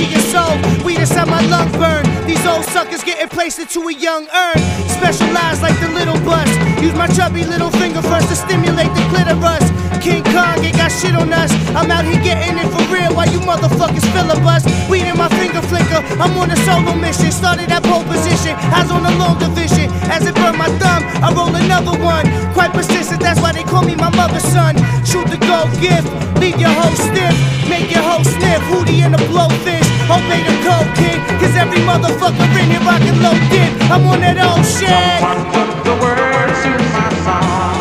to 0.00 0.06
your 0.08 0.24
soul. 0.32 0.56
Weed 0.84 0.98
inside 0.98 1.28
my 1.28 1.44
lung 1.52 1.68
burn. 1.76 2.04
These 2.26 2.44
old 2.46 2.64
suckers 2.72 3.04
getting 3.04 3.28
placed 3.28 3.58
into 3.58 3.80
a 3.88 3.92
young 3.92 4.24
urn. 4.32 4.58
Specialized 4.88 5.60
like 5.60 5.76
the 5.80 5.90
little 5.92 6.16
bus. 6.24 6.48
Use 6.80 6.94
my 6.94 7.08
chubby 7.08 7.44
little 7.44 7.70
finger 7.70 8.00
first 8.00 8.28
to 8.32 8.36
stimulate 8.36 8.88
the 8.96 9.04
clitoris. 9.12 9.66
King 10.00 10.24
Kong 10.32 10.56
ain't 10.64 10.76
got 10.80 10.88
shit 10.88 11.14
on 11.14 11.32
us. 11.32 11.52
I'm 11.76 11.90
out 11.90 12.04
here 12.08 12.20
getting 12.24 12.56
it 12.56 12.68
for 12.72 12.84
real 12.88 13.12
while 13.12 13.28
you 13.28 13.40
motherfuckers 13.44 14.06
filibust. 14.16 14.64
Weed 14.88 15.04
in 15.04 15.16
my 15.18 15.28
finger 15.36 15.60
flicker. 15.68 16.00
I'm 16.16 16.32
on 16.40 16.50
a 16.50 16.56
solo 16.64 16.94
mission. 16.96 17.30
Started 17.30 17.70
at 17.70 17.82
pole 17.84 18.04
position. 18.04 18.56
Eyes 18.72 18.90
on 18.90 19.02
the 19.02 19.12
long 19.20 19.38
division. 19.38 19.90
As 20.08 20.26
it 20.26 20.34
burned 20.34 20.56
my 20.56 20.70
thumb, 20.80 21.04
I 21.20 21.28
roll 21.36 21.54
another 21.54 21.94
one. 22.00 22.24
Quite 22.56 22.72
persistent, 22.72 23.20
that's 23.20 23.40
why 23.40 23.52
they 23.52 23.64
call 23.64 23.82
me 23.82 23.94
my 23.94 24.10
mother's 24.16 24.42
son. 24.42 24.74
Shoot 25.04 25.26
the 25.28 25.38
gold 25.46 25.70
gift, 25.78 26.08
leave 26.40 26.58
your 26.58 26.70
hoe 26.70 26.94
stiff, 26.94 27.34
make 27.68 27.90
your 27.94 28.02
hoe 28.02 28.22
sniff. 28.22 28.60
Hootie 28.70 29.02
and 29.06 29.14
the 29.14 29.22
blowfish, 29.30 29.89
obey 30.10 30.42
the 30.42 30.56
code 30.66 30.90
kid. 30.96 31.18
Cause 31.40 31.54
every 31.56 31.80
motherfucker 31.86 32.48
in 32.58 32.70
here 32.70 32.84
rockin' 32.84 33.18
low 33.22 33.36
dip. 33.48 33.70
I'm 33.90 34.06
on 34.06 34.20
that 34.20 34.38
old 34.38 34.64
shit. 34.66 34.90
Someone 35.22 35.42
put 35.54 35.70
the 35.86 35.94
words 36.02 36.60
in 36.66 36.80
my 36.96 37.08
song. 37.26 37.76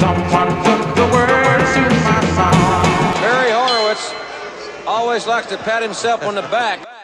Someone 0.00 0.50
put 0.66 0.82
the 0.98 1.06
words 1.14 1.72
in 1.76 1.92
my 2.08 2.20
song. 2.36 3.20
Barry 3.22 3.52
Horowitz 3.52 4.14
always 4.86 5.26
likes 5.26 5.48
to 5.48 5.56
pat 5.58 5.82
himself 5.82 6.22
on 6.22 6.34
the 6.34 6.42
back. 6.42 6.95